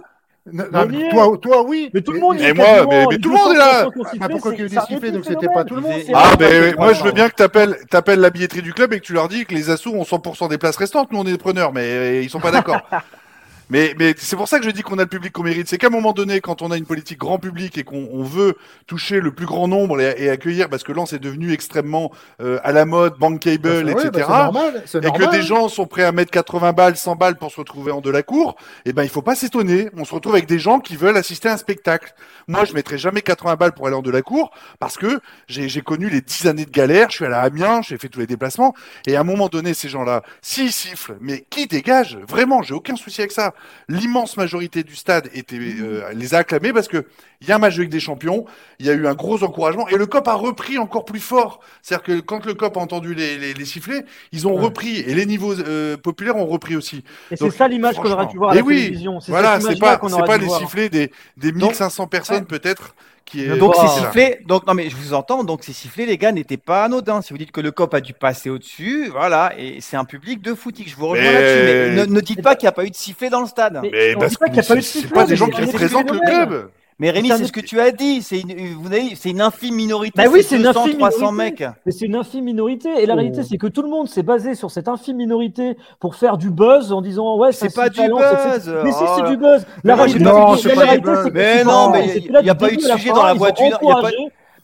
Non, 0.53 0.65
non, 0.73 1.09
toi, 1.11 1.39
toi, 1.43 1.63
oui. 1.67 1.91
Mais 1.95 2.01
tout 2.03 2.13
le 2.13 2.21
monde 2.21 2.41
Et 2.41 2.45
est 2.45 2.55
moi, 2.55 2.67
mais- 2.89 3.17
tout 3.19 3.31
le 3.31 3.35
monde 3.37 3.53
est 3.53 3.53
200 3.53 3.53
là. 3.55 3.89
Ah, 4.21 4.29
pourquoi 4.29 4.53
qu'il 4.53 4.61
y 4.61 4.63
ait 4.63 4.67
eu 4.67 5.01
des 5.01 5.11
donc 5.13 5.25
c'était 5.25 5.49
pas 5.49 5.65
tout 5.65 5.75
le 5.75 5.81
monde. 5.81 6.01
Ah, 6.15 6.35
ben 6.39 6.75
moi 6.77 6.93
je 6.93 7.03
veux 7.03 7.11
bien 7.13 7.29
que 7.29 7.35
t'appelles 7.35 7.77
t'appelles 7.91 8.21
la 8.21 8.31
billetterie 8.31 8.63
du 8.63 8.73
club 8.73 8.93
et 8.93 9.01
que 9.01 9.05
tu 9.05 9.13
leur 9.13 9.27
dis 9.29 9.45
que 9.45 9.55
les 9.55 9.71
assos 9.71 9.93
ont 9.95 10.05
100% 10.05 10.47
des 10.49 10.57
places 10.59 10.77
restantes. 10.77 11.11
Nous 11.13 11.19
on 11.19 11.25
est 11.25 11.33
des 11.33 11.39
preneurs, 11.39 11.73
mais 11.73 11.83
euh, 11.85 12.23
ils 12.23 12.31
sont 12.31 12.39
pas 12.41 12.53
d'accord. 12.53 12.81
Mais, 13.69 13.95
mais 13.99 14.15
c'est 14.17 14.37
pour 14.37 14.49
ça 14.49 14.59
que 14.59 14.65
je 14.65 14.71
dis 14.71 14.83
qu'on 14.83 14.99
a 14.99 15.03
le 15.03 15.09
public 15.09 15.33
qu'on 15.33 15.43
mérite. 15.43 15.69
C'est 15.69 15.79
qu'à 15.79 15.89
un 15.89 15.91
moment 15.91 16.13
donné, 16.13 16.41
quand 16.41 16.63
on 16.63 16.71
a 16.71 16.77
une 16.77 16.87
politique 16.87 17.19
grand 17.19 17.39
public 17.39 17.77
et 17.79 17.85
qu'on 17.85 18.09
on 18.13 18.23
veut 18.23 18.57
toucher 18.87 19.21
le 19.21 19.33
plus 19.33 19.47
grand 19.47 19.67
nombre 19.69 20.01
et, 20.01 20.15
et 20.19 20.31
accueillir, 20.31 20.69
parce 20.69 20.85
que 20.85 20.93
Lens 20.93 21.13
est 21.13 21.19
devenu 21.19 21.53
extrêmement 21.53 22.13
euh, 22.41 22.59
à 22.63 22.73
la 22.73 22.85
mode, 22.85 23.17
bankable, 23.19 23.85
bah, 23.85 23.91
etc. 23.91 24.11
c'est 24.13 24.29
normal, 24.29 24.83
c'est 24.87 24.99
et 24.99 25.11
que 25.11 25.19
normal. 25.19 25.31
des 25.31 25.43
gens 25.43 25.69
sont 25.69 25.87
prêts 25.87 26.05
à 26.05 26.13
mettre 26.13 26.31
80 26.31 26.73
balles, 26.73 26.97
100 26.97 27.17
balles 27.17 27.37
pour 27.37 27.51
se 27.51 27.57
retrouver 27.57 27.93
en 27.93 28.01
de 28.01 28.11
la 28.11 28.23
cour, 28.23 28.57
eh 28.85 28.93
ben 28.93 29.03
il 29.03 29.09
faut 29.09 29.23
pas 29.23 29.35
s'étonner. 29.35 29.91
On 29.97 30.05
se 30.05 30.15
retrouve 30.15 30.35
avec 30.35 30.47
des 30.47 30.59
gens 30.59 30.81
qui 30.81 30.97
veulent 30.97 31.17
assister 31.17 31.49
à 31.49 31.55
un 31.55 31.57
spectacle. 31.57 32.15
Moi, 32.49 32.65
je 32.65 32.73
mettrai 32.75 32.99
jamais 32.99 33.23
80 33.23 33.57
balles 33.57 33.73
pour 33.73 33.87
aller 33.87 33.97
en 33.97 34.03
de 34.03 34.11
la 34.11 34.23
cour 34.23 34.51
parce 34.79 34.97
que 34.97 35.21
j'ai 35.49 35.69
j'ai 35.69 35.81
connu 35.83 36.09
les 36.09 36.21
10 36.21 36.47
années 36.47 36.65
de 36.65 36.71
galère. 36.71 37.11
Je 37.11 37.17
suis 37.17 37.25
allé 37.25 37.35
à 37.35 37.41
Amiens, 37.41 37.83
j'ai 37.83 37.99
fait 37.99 38.09
tous 38.09 38.21
les 38.21 38.27
déplacements. 38.27 38.75
Et 39.07 39.17
à 39.17 39.21
un 39.21 39.25
moment 39.25 39.49
donné, 39.49 39.75
ces 39.75 39.89
gens-là, 39.89 40.23
s'ils 40.43 40.73
sifflent, 40.73 41.17
mais 41.21 41.45
qui 41.51 41.67
dégage? 41.67 42.19
Vraiment, 42.29 42.63
j'ai 42.63 42.75
aucun 42.75 42.97
souci 42.97 43.21
avec 43.21 43.33
ça. 43.33 43.55
L'immense 43.89 44.37
majorité 44.37 44.83
du 44.83 44.97
stade 44.97 45.29
était, 45.35 45.59
euh, 45.59 46.13
les 46.15 46.35
a 46.35 46.39
acclamés 46.39 46.73
parce 46.73 46.89
que 46.89 47.07
il 47.41 47.49
y 47.49 47.53
a 47.53 47.57
un 47.57 47.59
match 47.59 47.77
Ligue 47.79 47.91
des 47.91 48.01
Champions, 48.01 48.47
il 48.79 48.87
y 48.87 48.91
a 48.91 48.95
eu 48.95 49.07
un 49.07 49.15
gros 49.15 49.43
encouragement 49.45 49.87
et 49.89 49.97
le 49.97 50.07
COP 50.07 50.27
a 50.29 50.35
repris 50.35 50.79
encore 50.79 51.05
plus 51.05 51.21
fort. 51.21 51.61
C'est-à-dire 51.83 52.03
que 52.05 52.21
quand 52.21 52.47
le 52.47 52.55
COP 52.55 52.77
a 52.77 52.81
entendu 52.81 53.15
les, 53.15 53.37
les, 53.39 53.53
les 53.55 53.65
sifflets, 53.65 54.05
ils 54.33 54.47
ont 54.49 54.55
Ouais. 54.57 54.63
repris 54.63 55.01
et 55.01 55.15
les 55.15 55.27
niveaux 55.27 55.53
euh, 55.61 55.97
populaires 55.97 56.37
ont 56.37 56.47
repris 56.47 56.77
aussi. 56.77 57.05
Et 57.31 57.37
c'est 57.37 57.51
ça 57.51 57.69
l'image 57.69 57.97
qu'on 57.97 58.11
aurait 58.11 58.27
dû 58.27 58.39
voir 58.39 58.51
à 58.51 58.55
Et 58.55 58.59
la 58.59 58.65
oui, 58.65 58.77
télévision. 58.77 59.21
C'est 59.21 59.31
Voilà, 59.33 59.61
c'est 59.61 59.79
pas, 59.79 59.99
pas 59.99 60.39
les 60.39 60.47
voir. 60.47 60.61
sifflets 60.61 60.89
des, 60.89 61.13
des 61.37 61.53
Donc- 61.53 61.63
1500 61.71 62.07
personnes 62.07 62.47
peut-être 62.47 62.95
qui 63.27 63.45
est. 63.45 63.57
Donc 63.59 63.75
Voilà. 63.75 63.91
ces 63.91 64.01
sifflets, 64.01 64.41
donc 64.47 64.67
non 64.67 64.73
mais 64.73 64.89
je 64.89 64.97
vous 64.97 65.13
entends, 65.13 65.45
donc 65.45 65.63
ces 65.65 65.75
sifflets 65.75 66.07
les 66.07 66.17
gars 66.17 66.33
n'étaient 66.33 66.57
pas 66.57 66.85
anodins. 66.85 67.21
Si 67.21 67.33
vous 67.35 67.39
dites 67.39 67.53
que 67.53 67.61
le 67.61 67.71
cop 67.73 67.93
a 67.93 68.01
dû 68.01 68.15
passer 68.15 68.49
au-dessus, 68.49 69.09
voilà, 69.11 69.53
et 69.59 69.81
c'est 69.81 69.97
un 69.99 70.05
public 70.07 70.41
de 70.41 70.55
footing. 70.55 70.87
Je 70.89 70.97
vous 70.97 71.09
rejoins 71.09 71.27
Mais- 71.27 71.33
là-dessus, 71.35 71.65
mais 71.97 72.07
ne, 72.07 72.15
ne 72.15 72.21
dites 72.21 72.41
pas 72.43 72.55
qu'il 72.57 72.65
n'y 72.67 72.71
a 72.71 72.73
pas 72.73 72.85
eu 72.87 72.91
de 72.91 72.97
sifflet 72.97 73.29
dans 73.29 73.41
le 73.43 73.47
stade. 73.47 73.79
Mais- 73.83 73.91
Mais 73.93 74.15
on 74.17 74.21
parce 74.21 74.33
dit 74.33 74.39
pas 74.39 74.49
que 74.49 74.55
pas 74.55 74.61
eu 74.61 74.77
de 74.79 74.81
c'est 74.81 74.81
sifflet, 75.01 75.11
pas 75.15 75.27
des 75.27 75.37
gens 75.37 75.47
c'est 75.47 75.53
qui 75.53 75.61
représentent 75.67 76.11
le 76.11 76.21
club. 76.21 76.71
Mais 76.99 77.11
Rémi, 77.11 77.29
C'est 77.29 77.45
ce 77.45 77.53
que 77.53 77.61
tu 77.61 77.79
as 77.79 77.91
dit, 77.91 78.23
c'est 78.23 78.41
une, 78.41 78.75
vous 78.81 78.87
avez, 78.91 79.15
c'est 79.17 79.29
une 79.29 79.43
infime 79.43 79.75
minorité. 79.75 80.15
Bah 80.17 80.31
oui, 80.33 80.43
c'est 80.43 80.57
une 80.57 80.63
200, 80.63 80.81
infime 80.85 80.97
300 80.97 81.31
minorité. 81.33 81.65
mecs. 81.65 81.75
Mais 81.85 81.93
c'est 81.93 82.07
une 82.07 82.15
infime 82.17 82.45
minorité. 82.45 82.89
Et 83.03 83.05
la 83.05 83.13
Oh. 83.13 83.17
réalité, 83.19 83.43
c'est 83.43 83.59
que 83.59 83.67
tout 83.67 83.83
le 83.83 83.91
monde 83.91 84.09
s'est 84.09 84.23
basé 84.23 84.55
sur 84.55 84.71
cette 84.71 84.89
infime 84.89 85.19
minorité 85.19 85.77
pour 86.01 86.15
faire 86.15 86.39
du 86.39 86.51
buzz 86.51 86.93
en 86.93 87.03
disant 87.03 87.37
ouais, 87.37 87.53
C'est 87.53 87.75
pas 87.75 87.91
du 87.91 88.01
etc. 88.01 88.15
buzz. 88.17 88.75
Mais 88.83 88.93
si, 88.93 88.99
Oh 89.03 89.07
c'est 89.15 89.23
là. 89.25 89.29
du 89.29 89.37
buzz. 89.37 89.67
La 89.85 89.95
réalité, 89.95 90.25
c'est 90.63 91.01
que- 91.03 91.31
Mais 91.33 91.65
non, 91.65 91.91
mais 91.91 92.17
il 92.17 92.43
n'y 92.43 92.49
a 92.51 92.55
pas 92.55 92.73
eu 92.73 92.77
de 92.77 92.81
sujet 92.83 93.11
dans 93.11 93.25
la 93.25 93.35
ils 93.35 93.39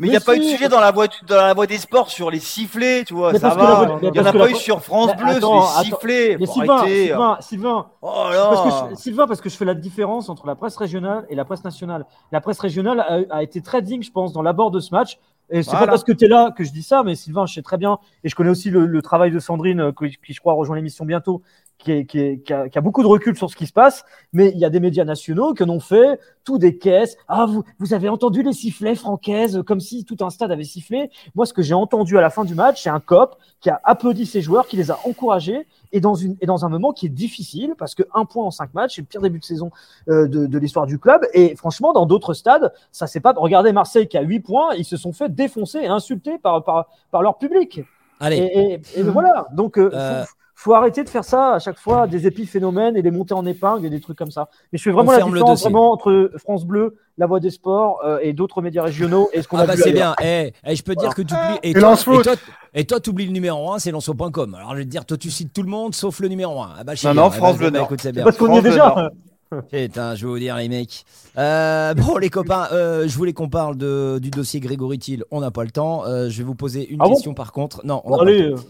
Mais 0.03 0.09
il 0.09 0.11
n'y 0.11 0.17
a 0.17 0.21
pas 0.21 0.35
eu 0.37 0.41
de 0.41 0.45
sujet 0.45 0.69
dans 0.69 0.81
la 0.81 0.91
voie, 0.91 1.07
du- 1.07 1.17
dans 1.27 1.37
la 1.37 1.55
voie 1.55 1.67
des 1.67 1.79
sports 1.79 2.11
sur 2.11 2.31
les 2.31 2.41
sifflets, 2.41 3.05
tu 3.05 3.15
vois, 3.15 3.33
Mais 3.33 3.39
ça 3.39 3.51
va. 3.55 3.99
Il 4.03 4.11
n'y 4.11 4.19
en 4.21 4.27
a 4.27 4.33
pas 4.33 4.51
eu 4.51 4.55
sur 4.55 4.81
France 4.83 5.15
Bleu, 5.17 5.37
attends, 5.37 5.63
sur 5.67 5.79
les 5.81 5.85
sifflets. 5.87 6.37
Mais 6.41 6.47
Sylvain. 6.47 6.85
Sylvain, 6.87 7.37
Sylvain, 7.41 7.87
Oh 8.03 8.25
parce 8.29 8.63
que 8.63 8.69
là 8.69 8.89
je, 8.91 8.97
Sylvain, 8.97 9.27
parce 9.27 9.41
que 9.41 9.49
je 9.49 9.57
fais 9.57 9.65
la 9.65 9.75
différence 9.75 10.29
entre 10.29 10.47
la 10.47 10.55
presse 10.57 10.77
régionale 10.77 11.25
et 11.31 11.35
la 11.37 11.45
presse 11.45 11.65
nationale. 11.65 12.05
La 12.33 12.41
presse 12.41 12.59
régionale 12.59 13.01
a, 13.01 13.37
a 13.37 13.43
été 13.43 13.61
très 13.63 13.81
digne, 13.81 14.03
je 14.03 14.11
pense, 14.11 14.33
dans 14.33 14.43
l'abord 14.43 14.71
de 14.73 14.81
ce 14.81 14.93
match. 14.95 15.19
Et 15.51 15.63
c'est 15.63 15.71
Voilà. 15.71 15.87
pas 15.87 15.93
parce 15.93 16.05
que 16.05 16.13
tu 16.13 16.25
es 16.25 16.29
là 16.29 16.51
que 16.51 16.65
je 16.65 16.73
dis 16.73 16.83
ça, 16.83 17.03
mais 17.05 17.15
Sylvain, 17.15 17.45
je 17.47 17.55
sais 17.55 17.63
très 17.63 17.77
bien, 17.77 17.99
et 18.25 18.29
je 18.31 18.35
connais 18.35 18.49
aussi 18.49 18.71
le, 18.71 18.87
le 18.87 19.03
travail 19.03 19.31
de 19.31 19.39
Sandrine, 19.39 19.81
euh, 19.81 19.93
qui, 19.93 20.17
qui, 20.25 20.33
je 20.33 20.41
crois 20.41 20.55
rejoint 20.55 20.77
l'émission 20.77 21.05
bientôt, 21.05 21.43
qui, 21.83 21.93
est- 21.93 22.05
qui, 22.07 22.19
est- 22.21 22.39
qui 22.39 22.53
a, 22.53 22.69
qui 22.69 22.79
a 22.79 22.81
beaucoup 22.81 23.03
de 23.03 23.07
recul 23.09 23.37
sur 23.37 23.51
ce 23.51 23.57
qui 23.57 23.67
se 23.67 23.73
passe. 23.73 24.05
Mais 24.33 24.51
il 24.55 24.59
y 24.59 24.65
a 24.65 24.71
des 24.71 24.81
médias 24.81 25.05
nationaux 25.05 25.53
qui 25.55 25.63
en 25.65 25.69
ont 25.69 25.81
fait 25.81 26.19
tout 26.45 26.59
des 26.59 26.79
caisses. 26.79 27.17
Ah, 27.29 27.47
vous, 27.47 27.63
vous 27.79 27.95
avez 27.95 28.09
entendu 28.09 28.43
les 28.43 28.53
sifflets 28.53 28.95
francaise, 28.95 29.63
comme 29.67 29.81
si 29.81 30.05
tout 30.05 30.17
un 30.21 30.31
stade 30.31 30.51
avait 30.51 30.65
sifflé. 30.65 31.11
Moi, 31.35 31.47
ce 31.47 31.53
que 31.53 31.63
j'ai 31.63 31.75
entendu 31.75 32.17
à 32.19 32.21
la 32.21 32.31
fin 32.31 32.45
du 32.45 32.55
match, 32.55 32.83
c'est 32.83 32.91
un 32.91 33.01
cop 33.01 33.37
qui 33.61 33.71
a 33.71 33.81
applaudi 33.85 34.27
ses 34.27 34.41
joueurs, 34.41 34.67
qui 34.67 34.77
les 34.77 34.91
a 34.91 34.99
encouragés, 35.05 35.67
et 35.93 36.01
dans, 36.01 36.15
une, 36.15 36.37
et 36.41 36.47
dans 36.47 36.65
un 36.65 36.69
moment 36.69 36.93
qui 36.93 37.07
est 37.07 37.11
difficile, 37.11 37.75
parce 37.79 37.95
que 37.95 38.03
un 38.15 38.25
point 38.25 38.45
en 38.45 38.51
cinq 38.51 38.73
matchs, 38.75 38.97
c'est 38.97 39.03
le 39.03 39.07
pire 39.07 39.21
début 39.21 39.39
de 39.39 39.45
saison 39.45 39.71
euh, 40.09 40.27
de, 40.27 40.47
de 40.47 40.59
l'histoire 40.59 40.87
du 40.87 40.99
club. 40.99 41.21
Et 41.35 41.55
franchement, 41.57 41.93
dans 41.93 42.07
d'autres 42.07 42.33
stades, 42.35 42.73
ça 42.93 43.07
c'est 43.07 43.21
pas. 43.21 43.35
Regardez 43.37 43.73
Marseille 43.73 44.09
qui 44.09 44.17
a 44.17 44.23
8 44.23 44.41
points, 44.41 44.75
ils 44.75 44.85
se 44.85 44.97
sont 44.97 45.13
fait 45.13 45.29
défoncer 45.29 45.79
et 45.81 45.89
insulter 45.89 46.39
par, 46.39 46.65
par, 46.65 46.89
par 47.11 47.23
leur 47.23 47.37
public. 47.39 47.83
Allez, 48.21 48.37
Et, 48.37 48.73
et- 48.75 49.01
et 49.01 49.03
voilà. 49.03 49.49
Donc, 49.53 49.79
euh, 49.79 49.91
Euh, 49.93 50.25
faut, 50.25 50.35
faut 50.63 50.75
arrêter 50.75 51.03
de 51.05 51.09
faire 51.09 51.25
ça 51.25 51.55
à 51.55 51.59
chaque 51.59 51.79
fois, 51.79 52.07
des 52.07 52.27
épiphénomènes 52.27 52.97
et 52.97 53.03
des 53.03 53.11
montées 53.11 53.35
en 53.35 53.45
épingle 53.45 53.85
et 53.87 53.91
des 53.91 54.01
trucs 54.01 54.17
comme 54.17 54.31
ça. 54.31 54.49
Mais 54.73 54.79
je 54.79 54.83
fais 54.85 54.91
vraiment 54.91 55.11
On 55.11 55.13
la 55.13 55.19
ferme 55.19 55.35
le 55.35 55.41
différence 55.41 55.59
dossier. 55.61 55.71
vraiment 55.73 55.93
entre 55.93 56.31
France 56.39 56.65
Bleu, 56.65 56.97
La 57.19 57.27
Voix 57.27 57.41
des 57.41 57.51
Sports 57.51 58.01
euh, 58.05 58.19
et 58.23 58.33
d'autres 58.33 58.63
médias 58.63 58.83
régionaux 58.83 59.29
et 59.33 59.43
ce 59.43 59.49
qu'on 59.49 59.59
ah 59.59 59.63
a 59.63 59.67
bah 59.67 59.75
c'est 59.77 59.93
bien. 59.93 60.15
Eh, 60.23 60.53
eh, 60.67 60.77
je 60.77 60.83
peux 60.83 60.95
te 60.95 61.01
dire 61.01 61.15
que 61.15 61.23
tu 61.23 61.35
oublies. 61.35 61.59
Et 61.63 61.71
Et 61.71 61.75
toi, 61.75 61.95
et 61.95 62.23
toi, 62.23 62.35
et 62.75 62.85
toi, 62.85 63.01
t'oublies 63.01 63.27
le 63.27 63.33
numéro 63.33 63.73
1, 63.73 63.81
c'est 63.81 63.91
lanceau.com. 63.91 64.55
Alors 64.55 64.73
je 64.73 64.77
vais 64.79 64.85
te 64.85 64.91
dire, 64.91 65.05
toi, 65.05 65.17
tu 65.17 65.31
cites 65.31 65.53
tout 65.53 65.63
le 65.63 65.69
monde 65.69 65.95
sauf 65.95 66.21
le 66.21 66.29
numéro 66.29 66.61
1. 66.63 66.71
Ah 66.79 66.85
bah, 66.85 66.93
Non, 67.05 67.15
non, 67.15 67.31
Eh 67.33 67.37
France 67.37 67.53
bah, 67.53 67.59
Bleu 67.59 67.71
bah, 67.71 67.79
Nord. 67.79 67.87
écoute, 67.89 68.01
c'est 68.01 68.13
bien. 68.13 68.25
Parce 68.25 68.37
qu'on 68.37 68.55
y 68.55 68.59
est 68.59 68.63
déjà. 68.63 69.11
Putain, 69.71 70.15
je 70.15 70.25
vais 70.27 70.33
vous 70.33 70.39
dire, 70.39 70.57
les 70.57 70.69
mecs. 70.69 71.05
Euh, 71.37 71.93
bon, 71.95 72.17
les 72.17 72.31
copains, 72.31 72.69
euh, 72.73 73.07
je 73.07 73.17
voulais 73.17 73.33
qu'on 73.35 73.49
parle 73.51 73.77
de, 73.77 74.19
du 74.21 74.31
dossier 74.31 74.61
Grégory 74.61 74.99
Thiel. 74.99 75.25
On 75.31 75.41
n'a 75.41 75.51
pas 75.51 75.65
le 75.65 75.71
temps. 75.71 76.07
Euh, 76.07 76.31
je 76.31 76.39
vais 76.39 76.45
vous 76.45 76.55
poser 76.55 76.89
une 76.89 76.99
Ah 77.01 77.05
bon 77.05 77.11
question 77.11 77.35
par 77.35 77.53
contre. 77.53 77.85
Non, 77.85 78.01
on 78.05 78.13
n'a 78.13 78.19
pas 78.19 78.25
le 78.25 78.55
temps. 78.55 78.63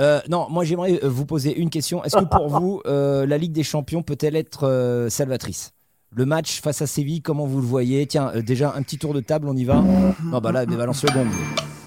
Euh, 0.00 0.20
non, 0.28 0.46
moi 0.50 0.64
j'aimerais 0.64 0.98
euh, 1.04 1.08
vous 1.08 1.26
poser 1.26 1.56
une 1.56 1.70
question. 1.70 2.02
Est-ce 2.04 2.16
que 2.16 2.24
pour 2.24 2.48
vous, 2.60 2.80
euh, 2.86 3.26
la 3.26 3.38
Ligue 3.38 3.52
des 3.52 3.62
Champions 3.62 4.02
peut-elle 4.02 4.36
être 4.36 4.66
euh, 4.66 5.08
salvatrice? 5.10 5.72
Le 6.12 6.26
match 6.26 6.60
face 6.60 6.82
à 6.82 6.86
Séville, 6.86 7.22
comment 7.22 7.46
vous 7.46 7.60
le 7.60 7.66
voyez? 7.66 8.06
Tiens, 8.06 8.32
euh, 8.34 8.42
déjà 8.42 8.74
un 8.74 8.82
petit 8.82 8.98
tour 8.98 9.14
de 9.14 9.20
table, 9.20 9.46
on 9.48 9.54
y 9.56 9.64
va 9.64 9.76
Non, 10.24 10.40
bah 10.40 10.50
là, 10.50 10.66
mais 10.66 10.76
balance 10.76 11.04
le 11.04 11.10
gong. 11.12 11.28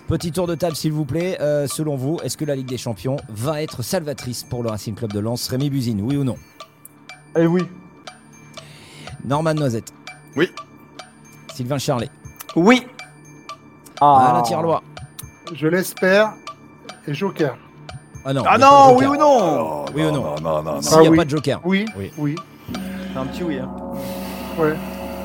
Petit 0.07 0.31
tour 0.31 0.47
de 0.47 0.55
table, 0.55 0.75
s'il 0.75 0.93
vous 0.93 1.05
plaît. 1.05 1.37
Euh, 1.41 1.67
selon 1.67 1.95
vous, 1.95 2.19
est-ce 2.23 2.37
que 2.37 2.45
la 2.45 2.55
Ligue 2.55 2.67
des 2.69 2.77
Champions 2.77 3.17
va 3.29 3.61
être 3.61 3.81
salvatrice 3.81 4.43
pour 4.43 4.63
le 4.63 4.69
Racing 4.69 4.95
Club 4.95 5.11
de 5.11 5.19
Lens? 5.19 5.47
Rémi 5.49 5.69
Buzine, 5.69 6.01
oui 6.01 6.15
ou 6.15 6.23
non? 6.23 6.35
Eh 7.37 7.47
oui. 7.47 7.63
Norman 9.25 9.53
Noisette 9.55 9.93
Oui. 10.35 10.49
Sylvain 11.53 11.77
Charlet 11.77 12.09
Oui. 12.55 12.85
Ah. 13.99 14.29
Alain 14.31 14.41
Tirlois 14.43 14.83
je 15.53 15.67
l'espère, 15.67 16.33
et 17.07 17.13
Joker. 17.13 17.57
Ah 18.25 18.33
non, 18.33 18.43
Ah 18.47 18.57
non, 18.57 18.95
oui 18.97 19.05
ou 19.05 19.15
non 19.17 19.85
Oui 19.93 20.03
ou 20.03 20.11
non 20.11 20.23
Non, 20.23 20.35
non, 20.41 20.63
non, 20.63 20.73
non. 20.75 20.81
S'il 20.81 20.91
n'y 20.99 21.05
a 21.05 21.07
Ah 21.07 21.11
oui. 21.11 21.17
pas 21.17 21.25
de 21.25 21.29
joker. 21.29 21.61
Oui, 21.65 21.85
Oui. 21.97 22.11
oui, 22.17 22.35
C'est 23.13 23.19
un 23.19 23.25
petit 23.25 23.43
oui. 23.43 23.57
Hein. 23.59 23.69
ouais. 24.57 24.73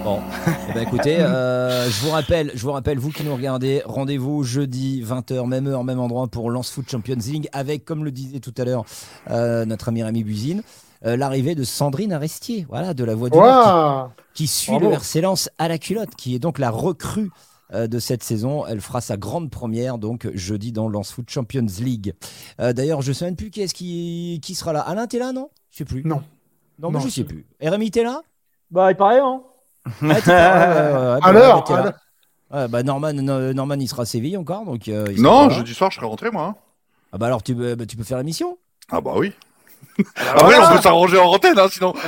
Bon, 0.05 0.21
eh 0.69 0.73
ben, 0.73 0.83
écoutez, 0.83 1.17
euh, 1.21 1.89
je 1.91 2.05
vous 2.05 2.11
rappelle, 2.11 2.53
je 2.55 2.63
vous 2.63 2.73
rappelle, 2.73 2.99
vous 2.99 3.11
qui 3.11 3.25
nous 3.25 3.35
regardez, 3.35 3.83
rendez-vous 3.85 4.43
jeudi 4.45 5.03
20h, 5.05 5.47
même 5.47 5.67
heure, 5.67 5.85
même 5.85 5.99
endroit 6.01 6.29
pour 6.29 6.51
Lance 6.51 6.71
Foot 6.71 6.89
Champions 6.91 7.17
League, 7.27 7.49
avec, 7.53 7.85
comme 7.85 8.05
le 8.05 8.11
disait 8.11 8.39
tout 8.41 8.55
à 8.59 8.65
l'heure 8.65 8.85
euh, 9.31 9.65
notre 9.65 9.89
ami 9.89 10.03
Rémi 10.03 10.23
Buzine, 10.25 10.63
euh, 11.05 11.17
l'arrivée 11.17 11.55
de 11.57 11.65
Sandrine 11.65 12.13
Arestier, 12.13 12.65
voilà, 12.69 12.95
de 12.95 13.05
la 13.05 13.15
Voix 13.15 13.29
du 13.29 13.37
Nord, 13.39 13.47
Ouah 13.47 14.11
qui, 14.35 14.45
qui 14.45 14.49
suit 14.49 14.73
Bravo. 14.73 14.87
le 14.89 14.93
RC 14.95 15.21
Lens 15.21 15.51
à 15.59 15.69
la 15.69 15.79
culotte, 15.79 16.15
qui 16.17 16.35
est 16.35 16.39
donc 16.41 16.59
la 16.61 16.71
recrue 16.71 17.31
euh, 17.31 17.31
de 17.73 17.99
cette 17.99 18.23
saison. 18.23 18.65
Elle 18.67 18.81
fera 18.81 19.01
sa 19.01 19.17
grande 19.17 19.51
première 19.51 19.99
donc 19.99 20.29
jeudi 20.35 20.73
dans 20.73 20.89
Lance 20.89 21.13
Foot 21.13 21.29
Champions 21.31 21.67
League. 21.81 22.15
Euh, 22.61 22.73
D'ailleurs, 22.73 23.03
je 23.03 23.09
ne 23.11 23.13
sais 23.15 23.25
même 23.27 23.37
plus 23.37 23.51
qui 23.51 23.61
est-ce 23.61 23.75
qui, 23.75 24.41
qui 24.43 24.55
sera 24.55 24.73
là. 24.73 24.81
Alain, 24.81 25.07
t'es 25.07 25.19
là, 25.19 25.33
non? 25.33 25.51
Je 25.71 25.79
sais 25.79 25.85
plus. 25.85 26.03
Non. 26.05 26.23
Non, 26.79 26.91
mais 26.91 26.99
Non, 26.99 27.05
je 27.05 27.09
sais 27.11 27.25
plus. 27.25 27.45
Et 27.61 27.69
Rémi, 27.69 27.91
t'es 27.91 28.03
là? 28.05 28.23
Bah, 28.71 28.91
il 28.91 28.97
paraît, 28.97 29.21
hein. 29.21 29.43
À 30.03 30.23
bah. 31.33 31.93
Ouais, 32.51 32.69
bah 32.69 32.83
Norman, 32.83 33.13
no- 33.13 33.53
Norman, 33.53 33.75
il 33.79 33.89
sera 33.89 34.03
à 34.03 34.07
Séville 34.07 34.37
encore, 34.39 34.65
donc. 34.65 34.89
euh, 34.89 35.07
il 35.11 35.19
sera 35.19 35.49
Non, 35.49 35.51
jeudi 35.51 35.75
soir, 35.75 35.91
je 35.91 35.97
serai 35.97 36.07
rentré, 36.07 36.31
moi. 36.31 36.45
hein. 36.45 36.55
Ah 37.13 37.19
bah 37.19 37.27
alors 37.27 37.43
tu, 37.43 37.55
peux- 37.55 37.75
bah, 37.75 37.85
tu 37.87 37.97
peux 37.97 38.05
faire 38.05 38.19
l'émission? 38.19 38.59
Ah 38.91 39.01
bah 39.01 39.13
oui. 39.17 39.33
Après, 40.17 40.57
on 40.59 40.77
peut 40.77 40.83
s'arranger 40.83 41.19
en 41.19 41.27
antenne, 41.33 41.59
hein, 41.59 41.67
sinon. 41.71 41.93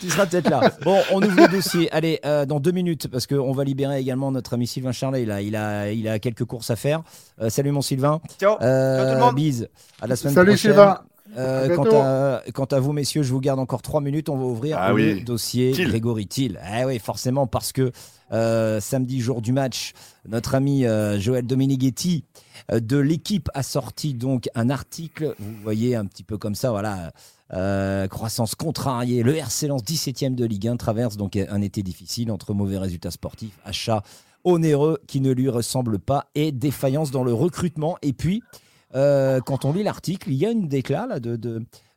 Tu 0.00 0.10
seras 0.10 0.26
peut-être 0.26 0.50
là. 0.50 0.70
Bon, 0.84 0.98
on 1.12 1.22
ouvre 1.22 1.36
le 1.36 1.48
dossier. 1.48 1.90
Allez, 1.92 2.18
euh, 2.24 2.44
dans 2.44 2.60
deux 2.60 2.72
minutes, 2.72 3.08
parce 3.08 3.26
qu'on 3.26 3.52
va 3.52 3.64
libérer 3.64 3.98
également 4.00 4.30
notre 4.32 4.54
ami 4.54 4.66
Sylvain 4.66 4.92
Charlet. 4.92 5.24
Là, 5.24 5.40
il 5.40 5.54
a, 5.56 5.90
il 5.92 6.08
a 6.08 6.18
quelques 6.18 6.44
courses 6.44 6.70
à 6.70 6.76
faire. 6.76 7.02
Euh, 7.40 7.48
salut 7.50 7.70
mon 7.70 7.82
Sylvain. 7.82 8.20
Ciao. 8.40 8.56
Euh, 8.60 8.96
Ciao 8.98 9.08
tout 9.08 9.14
le 9.14 9.24
monde. 9.26 9.34
Bise. 9.36 9.68
À 10.00 10.06
la 10.06 10.16
semaine 10.16 10.34
Salut, 10.34 10.48
prochaine. 10.52 10.72
Sylvain. 10.72 10.98
Euh, 11.38 11.64
À 11.64 11.68
quant, 11.74 11.84
à, 12.02 12.42
quant 12.52 12.64
à 12.76 12.80
vous, 12.80 12.92
messieurs, 12.92 13.22
je 13.22 13.32
vous 13.32 13.40
garde 13.40 13.58
encore 13.60 13.80
trois 13.80 14.00
minutes. 14.02 14.28
On 14.28 14.36
va 14.36 14.44
ouvrir 14.44 14.76
Ah 14.78 14.88
le 14.88 14.94
oui. 14.94 15.22
dossier 15.22 15.72
Thiel. 15.72 15.88
Grégory 15.88 16.26
Thiel. 16.26 16.60
Eh 16.78 16.84
oui, 16.84 16.98
forcément, 16.98 17.46
parce 17.46 17.72
que 17.72 17.90
euh, 18.32 18.80
samedi, 18.80 19.20
jour 19.20 19.42
du 19.42 19.52
match, 19.52 19.92
notre 20.26 20.54
ami 20.54 20.86
euh, 20.86 21.20
Joël 21.20 21.46
Dominiguetti 21.46 22.24
euh, 22.70 22.80
de 22.80 22.96
l'équipe 22.96 23.50
a 23.54 23.62
sorti 23.62 24.14
donc 24.14 24.48
un 24.54 24.70
article. 24.70 25.34
Vous 25.38 25.54
voyez 25.62 25.94
un 25.96 26.06
petit 26.06 26.22
peu 26.24 26.38
comme 26.38 26.54
ça, 26.54 26.70
voilà. 26.70 27.12
croissance 28.08 28.54
contrariée. 28.54 29.22
Le 29.22 29.36
RC 29.36 29.66
Lens 29.68 29.82
17e 29.82 30.34
de 30.34 30.44
Ligue 30.44 30.68
1 30.68 30.76
traverse 30.76 31.16
donc 31.16 31.36
un 31.36 31.60
été 31.60 31.82
difficile 31.82 32.30
entre 32.30 32.54
mauvais 32.54 32.78
résultats 32.78 33.10
sportifs, 33.10 33.58
achats 33.64 34.02
onéreux 34.44 34.98
qui 35.06 35.20
ne 35.20 35.30
lui 35.30 35.48
ressemblent 35.48 35.98
pas 35.98 36.30
et 36.34 36.50
défaillance 36.50 37.10
dans 37.10 37.24
le 37.24 37.34
recrutement. 37.34 37.96
Et 38.02 38.12
puis, 38.12 38.42
quand 38.92 39.64
on 39.64 39.72
lit 39.72 39.82
l'article, 39.82 40.30
il 40.30 40.36
y 40.36 40.46
a 40.46 40.50
une 40.50 40.68
de, 40.68 41.36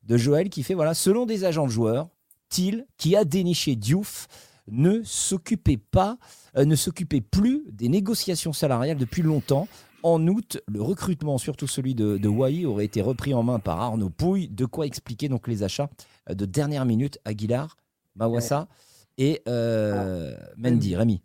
de 0.04 0.18
Joël 0.18 0.50
qui 0.50 0.64
fait 0.64 0.74
voilà, 0.74 0.94
selon 0.94 1.26
des 1.26 1.46
agents 1.46 1.66
de 1.66 1.72
joueurs, 1.72 2.10
Thiel, 2.50 2.86
qui 2.98 3.16
a 3.16 3.24
déniché 3.24 3.76
Diouf, 3.76 4.28
ne 4.68 5.02
s'occupait 5.04 5.78
pas, 5.78 6.18
euh, 6.58 6.66
ne 6.66 6.76
s'occupait 6.76 7.22
plus 7.22 7.64
des 7.72 7.90
négociations 7.90 8.54
salariales 8.54 8.98
depuis 8.98 9.22
longtemps. 9.22 9.68
En 10.04 10.28
août, 10.28 10.62
le 10.68 10.82
recrutement, 10.82 11.38
surtout 11.38 11.68
celui 11.68 11.96
de, 11.96 12.18
de 12.18 12.28
Wai, 12.28 12.66
aurait 12.66 12.86
été 12.86 13.02
repris 13.02 13.34
en 13.34 13.42
main 13.44 13.60
par 13.60 13.82
Arnaud 13.82 14.10
Pouille. 14.12 14.48
De 14.50 14.66
quoi 14.66 14.86
expliquer 14.86 15.30
donc 15.30 15.48
les 15.48 15.64
achats 15.64 15.90
euh, 16.30 16.34
de 16.36 16.46
dernière 16.46 16.86
minute 16.86 17.20
Aguilar, 17.26 17.78
Mawassa 18.16 18.68
et 19.18 19.42
euh, 19.48 20.36
Mendy. 20.58 20.96
Rémi. 20.96 21.22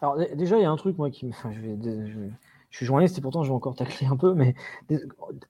Alors 0.00 0.16
dé- 0.16 0.30
déjà, 0.34 0.56
il 0.58 0.62
y 0.62 0.64
a 0.64 0.70
un 0.70 0.76
truc, 0.76 0.96
moi, 0.98 1.10
qui 1.10 1.30
je, 1.44 1.60
vais- 1.60 1.78
je, 1.82 2.18
vais- 2.18 2.32
je 2.72 2.78
suis 2.78 2.86
journaliste 2.86 3.18
et 3.18 3.20
pourtant 3.20 3.42
je 3.42 3.50
vais 3.50 3.54
encore 3.54 3.76
tacler 3.76 4.06
un 4.06 4.16
peu, 4.16 4.32
mais 4.32 4.54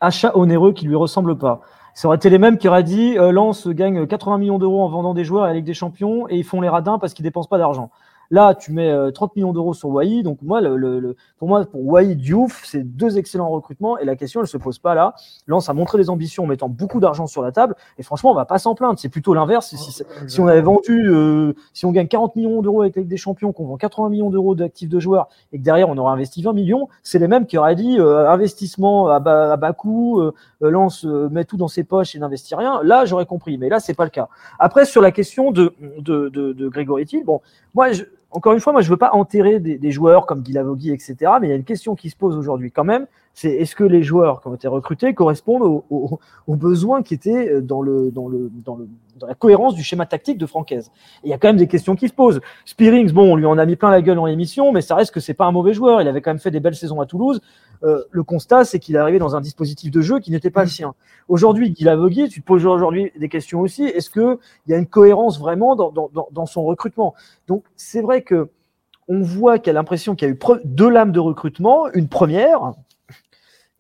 achats 0.01 0.37
onéreux 0.37 0.73
qui 0.73 0.87
lui 0.87 0.97
ressemblent 0.97 1.39
pas. 1.39 1.63
Ça 1.95 2.09
aurait 2.09 2.17
été 2.17 2.29
les 2.31 2.39
mêmes 2.39 2.59
qui 2.59 2.67
auraient 2.67 2.83
dit 2.83 3.17
euh, 3.17 3.31
Lens 3.31 3.69
gagne 3.69 4.07
80 4.07 4.39
millions 4.39 4.59
d'euros 4.59 4.83
en 4.83 4.89
vendant 4.89 5.15
des 5.15 5.25
joueurs 5.25 5.45
à 5.45 5.47
la 5.47 5.55
Ligue 5.55 5.65
des 5.65 5.75
Champions 5.75 6.29
et 6.29 6.37
ils 6.37 6.45
font 6.45 6.61
les 6.61 6.69
radins 6.69 6.99
parce 6.99 7.15
qu'ils 7.15 7.23
dépensent 7.23 7.49
pas 7.49 7.59
d'argent. 7.59 7.91
Là, 8.33 8.55
tu 8.55 8.73
mets 8.73 8.91
euh, 8.91 9.11
30 9.11 9.37
millions 9.37 9.53
d'euros 9.53 9.75
sur 9.75 9.91
Wai. 9.91 10.23
Donc, 10.23 10.39
moi, 10.41 10.63
le, 10.63 10.75
le- 10.77 11.01
le- 11.01 11.17
pour 11.39 11.49
moi, 11.49 11.65
pour 11.67 11.87
Wai, 11.87 12.15
Diouf, 12.15 12.63
c'est 12.65 12.83
deux 12.83 13.19
excellents 13.19 13.51
recrutements. 13.51 13.99
Et 13.99 14.07
la 14.07 14.17
question, 14.17 14.41
elle 14.41 14.47
se 14.47 14.57
pose 14.57 14.79
pas 14.79 14.95
là. 14.95 15.15
Lens 15.47 15.69
a 15.69 15.75
montré 15.75 15.99
des 15.99 16.09
ambitions 16.09 16.45
en 16.45 16.47
mettant 16.47 16.71
beaucoup 16.71 16.99
d'argent 16.99 17.27
sur 17.27 17.43
la 17.43 17.53
table. 17.53 17.77
Et 17.99 18.03
franchement, 18.03 18.31
on 18.31 18.35
va 18.35 18.47
pas 18.47 18.59
s'en 18.59 18.75
plaindre. 18.75 18.99
C'est 18.99 19.11
plutôt 19.11 19.35
l'inverse. 19.35 19.67
Si, 19.69 19.77
si- 19.77 20.03
si 20.27 20.41
on 20.41 20.47
avait 20.47 20.63
vendu, 20.63 21.11
euh, 21.13 21.53
si 21.75 21.85
on 21.85 21.93
gagne 21.93 22.09
40 22.09 22.35
millions 22.35 22.63
d'euros 22.63 22.81
avec 22.81 22.97
la 22.97 23.01
Ligue 23.03 23.11
des 23.11 23.19
Champions, 23.19 23.53
qu'on 23.53 23.67
vend 23.67 23.77
80 23.77 24.09
millions 24.09 24.31
d'euros 24.31 24.55
d'actifs 24.55 24.89
de 24.89 24.99
joueurs 24.99 25.29
et 25.53 25.59
que 25.59 25.63
derrière 25.63 25.91
on 25.91 25.99
aurait 25.99 26.13
investi 26.15 26.43
20 26.43 26.55
millions, 26.55 26.89
c'est 27.03 27.19
les 27.19 27.29
mêmes 27.29 27.45
qui 27.45 27.59
auraient 27.59 27.77
dit 27.77 27.99
euh, 28.01 28.31
investissement 28.31 29.09
à 29.09 29.21
bas, 29.21 29.53
à 29.53 29.57
bas 29.59 29.75
coût, 29.75 30.21
euh, 30.21 30.33
euh, 30.63 30.89
euh, 31.05 31.29
met 31.29 31.45
tout 31.45 31.59
dans 31.59 31.69
ses 31.69 31.85
poches 31.85 32.15
et 32.15 32.19
n'investit 32.19 32.55
rien. 32.55 32.81
Là, 32.83 33.05
j'aurais 33.05 33.27
compris, 33.27 33.59
mais 33.59 33.69
là, 33.69 33.79
c'est 33.79 33.93
pas 33.95 34.05
le 34.05 34.11
cas. 34.11 34.29
Après, 34.59 34.87
sur 34.87 35.03
la 35.03 35.11
question 35.11 35.51
de, 35.51 35.75
de, 35.99 36.31
de, 36.31 36.55
de 36.55 36.69
Grégory 36.69 37.05
Thiel, 37.05 37.25
bon, 37.25 37.43
moi, 37.75 37.93
je, 37.93 38.05
encore 38.33 38.53
une 38.53 38.61
fois, 38.61 38.73
moi, 38.73 38.83
je 38.83 38.91
veux 38.91 38.97
pas 38.97 39.11
enterrer 39.13 39.61
des, 39.61 39.79
des 39.79 39.91
joueurs 39.91 40.27
comme 40.27 40.41
Guy 40.41 40.53
Lavogui, 40.53 40.91
etc. 40.91 41.17
Mais 41.41 41.49
il 41.49 41.51
y 41.51 41.53
a 41.53 41.57
une 41.57 41.65
question 41.65 41.95
qui 41.95 42.11
se 42.11 42.17
pose 42.17 42.37
aujourd'hui 42.37 42.71
quand 42.71 42.85
même. 42.85 43.07
C'est 43.35 43.51
est-ce 43.51 43.75
que 43.75 43.85
les 43.85 44.03
joueurs 44.03 44.41
qui 44.41 44.49
ont 44.49 44.55
été 44.55 44.69
recrutés 44.69 45.15
correspondent 45.15 45.63
aux, 45.63 45.85
aux- 45.91 46.19
aux 46.47 46.57
besoins 46.57 47.03
qui 47.03 47.15
étaient 47.15 47.63
dans 47.63 47.81
le, 47.81 48.11
dans 48.11 48.29
le, 48.29 48.51
dans 48.65 48.77
le, 48.77 48.89
dans 49.19 49.27
la 49.27 49.35
cohérence 49.35 49.75
du 49.75 49.83
schéma 49.83 50.05
tactique 50.05 50.37
de 50.39 50.47
Francaise? 50.47 50.91
Il 51.25 51.31
y 51.31 51.33
a 51.33 51.39
quand 51.39 51.49
même 51.49 51.57
des 51.57 51.67
questions 51.67 51.97
qui 51.97 52.09
se 52.09 52.13
posent. 52.13 52.41
Spearings, 52.67 53.11
bon, 53.13 53.33
on 53.33 53.37
lui 53.37 53.47
en 53.47 53.57
a 53.57 53.65
mis 53.65 53.77
plein 53.77 53.91
la 53.91 54.03
gueule 54.03 54.17
dans 54.17 54.27
l'émission, 54.27 54.71
mais 54.73 54.83
ça 54.83 54.95
reste 54.97 55.13
que 55.15 55.21
c'est 55.21 55.35
pas 55.35 55.47
un 55.47 55.53
mauvais 55.53 55.73
joueur. 55.73 56.03
Il 56.03 56.09
avait 56.09 56.21
quand 56.21 56.31
même 56.31 56.39
fait 56.41 56.51
des 56.51 56.61
belles 56.61 56.75
saisons 56.75 57.01
à 57.01 57.07
Toulouse. 57.07 57.41
Euh, 57.85 58.05
le 58.11 58.23
constat, 58.23 58.65
c'est 58.65 58.79
qu'il 58.79 58.95
est 58.95 58.99
arrivé 58.99 59.19
dans 59.19 59.35
un 59.35 59.41
dispositif 59.41 59.91
de 59.91 60.01
jeu 60.03 60.21
qui 60.21 60.31
n'était 60.31 60.51
pas 60.51 60.63
le 60.63 60.69
sien. 60.69 60.95
Aujourd'hui, 61.29 61.71
Guy 61.71 61.85
Lavogui, 61.85 62.29
tu 62.29 62.41
te 62.41 62.47
poses 62.47 62.65
aujourd'hui 62.67 63.13
des 63.19 63.29
questions 63.29 63.61
aussi. 63.61 63.85
Est-ce 63.85 64.11
que 64.11 64.39
il 64.67 64.71
y 64.71 64.75
a 64.75 64.79
une 64.79 64.87
cohérence 64.87 65.41
vraiment 65.41 65.75
dans, 65.75 65.91
dans, 65.91 66.11
dans, 66.31 66.47
son 66.47 66.65
recrutement? 66.65 67.15
Donc, 67.49 67.65
c'est 67.77 68.03
vrai 68.03 68.23
que 68.23 68.51
on 69.09 69.21
voit 69.21 69.59
qu'il 69.59 69.69
y 69.69 69.71
a 69.71 69.73
l'impression 69.73 70.15
qu'il 70.15 70.29
y 70.29 70.31
a 70.31 70.35
eu 70.35 70.39
deux 70.65 70.89
lames 70.89 71.11
de 71.11 71.19
recrutement, 71.19 71.91
une 71.93 72.09
première 72.09 72.75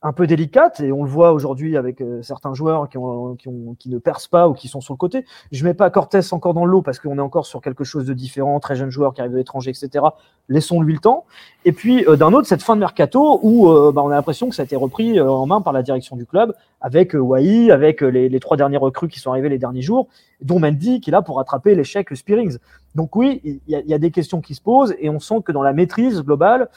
un 0.02 0.12
peu 0.12 0.26
délicate 0.26 0.80
et 0.80 0.92
on 0.92 1.04
le 1.04 1.10
voit 1.10 1.32
aujourd'hui 1.32 1.76
avec 1.76 2.00
euh, 2.00 2.22
certains 2.22 2.54
joueurs 2.54 2.88
qui, 2.88 2.98
ont, 2.98 3.36
qui, 3.36 3.48
ont, 3.48 3.76
qui 3.78 3.88
ne 3.88 3.98
percent 3.98 4.28
pas 4.28 4.48
ou 4.48 4.52
qui 4.52 4.68
sont 4.68 4.80
sur 4.80 4.94
le 4.94 4.98
côté. 4.98 5.24
Je 5.52 5.64
mets 5.64 5.74
pas 5.74 5.90
Cortés 5.90 6.20
encore 6.32 6.54
dans 6.54 6.64
le 6.64 6.72
lot 6.72 6.82
parce 6.82 6.98
qu'on 6.98 7.18
est 7.18 7.22
encore 7.22 7.46
sur 7.46 7.60
quelque 7.60 7.84
chose 7.84 8.04
de 8.04 8.12
différent, 8.12 8.58
très 8.58 8.74
jeune 8.74 8.90
joueur 8.90 9.14
qui 9.14 9.20
arrive 9.20 9.32
de 9.32 9.36
l'étranger, 9.36 9.70
etc. 9.70 10.04
Laissons-lui 10.48 10.94
le 10.94 10.98
temps. 10.98 11.24
Et 11.64 11.72
puis 11.72 12.04
euh, 12.06 12.16
d'un 12.16 12.32
autre, 12.32 12.48
cette 12.48 12.62
fin 12.62 12.74
de 12.74 12.80
mercato 12.80 13.38
où 13.42 13.68
euh, 13.68 13.92
bah, 13.92 14.02
on 14.04 14.10
a 14.10 14.14
l'impression 14.14 14.48
que 14.48 14.54
ça 14.54 14.62
a 14.62 14.64
été 14.64 14.76
repris 14.76 15.18
euh, 15.18 15.30
en 15.30 15.46
main 15.46 15.60
par 15.60 15.72
la 15.72 15.82
direction 15.82 16.16
du 16.16 16.26
club 16.26 16.52
avec 16.80 17.14
euh, 17.14 17.18
Wai, 17.18 17.70
avec 17.70 18.02
euh, 18.02 18.08
les, 18.08 18.28
les 18.28 18.40
trois 18.40 18.56
derniers 18.56 18.76
recrues 18.76 19.08
qui 19.08 19.20
sont 19.20 19.30
arrivés 19.30 19.48
les 19.48 19.58
derniers 19.58 19.82
jours, 19.82 20.08
dont 20.40 20.58
Mendy 20.58 21.00
qui 21.00 21.10
est 21.10 21.12
là 21.12 21.22
pour 21.22 21.36
rattraper 21.36 21.74
l'échec 21.74 22.08
Spearings. 22.14 22.58
Donc 22.94 23.16
oui, 23.16 23.40
il 23.44 23.60
y, 23.68 23.90
y 23.90 23.94
a 23.94 23.98
des 23.98 24.10
questions 24.10 24.40
qui 24.40 24.54
se 24.54 24.60
posent 24.60 24.94
et 24.98 25.08
on 25.08 25.20
sent 25.20 25.42
que 25.44 25.52
dans 25.52 25.62
la 25.62 25.72
maîtrise 25.72 26.20
globale, 26.22 26.68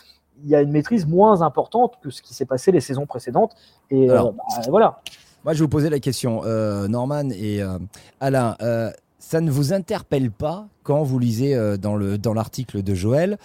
il 0.44 0.50
y 0.50 0.56
a 0.56 0.62
une 0.62 0.72
maîtrise 0.72 1.06
moins 1.08 1.42
importante 1.42 1.94
que 2.02 2.10
ce 2.10 2.22
qui 2.22 2.34
s'est 2.34 2.46
passé 2.46 2.72
les 2.72 2.82
saisons 2.82 3.06
précédentes. 3.06 3.54
Et 3.90 4.10
Alors, 4.10 4.28
euh, 4.28 4.32
bah, 4.32 4.62
voilà. 4.70 5.00
Moi, 5.44 5.54
je 5.54 5.60
vais 5.60 5.64
vous 5.66 5.70
poser 5.70 5.90
la 5.90 6.00
question, 6.00 6.42
euh, 6.46 6.88
Norman 6.88 7.30
et 7.32 7.62
euh, 7.62 7.78
Alain. 8.20 8.56
euh, 8.62 8.92
ça 9.20 9.42
ne 9.42 9.50
vous 9.50 9.74
interpelle 9.74 10.30
pas 10.32 10.68
quand 10.84 11.04
vous 11.04 11.18
lisez 11.20 11.56
euh, 11.56 11.78
dans 11.78 11.96
le 11.96 12.18
dans 12.20 12.34
l'article 12.34 12.84
de 12.84 12.94
Joël 12.94 13.38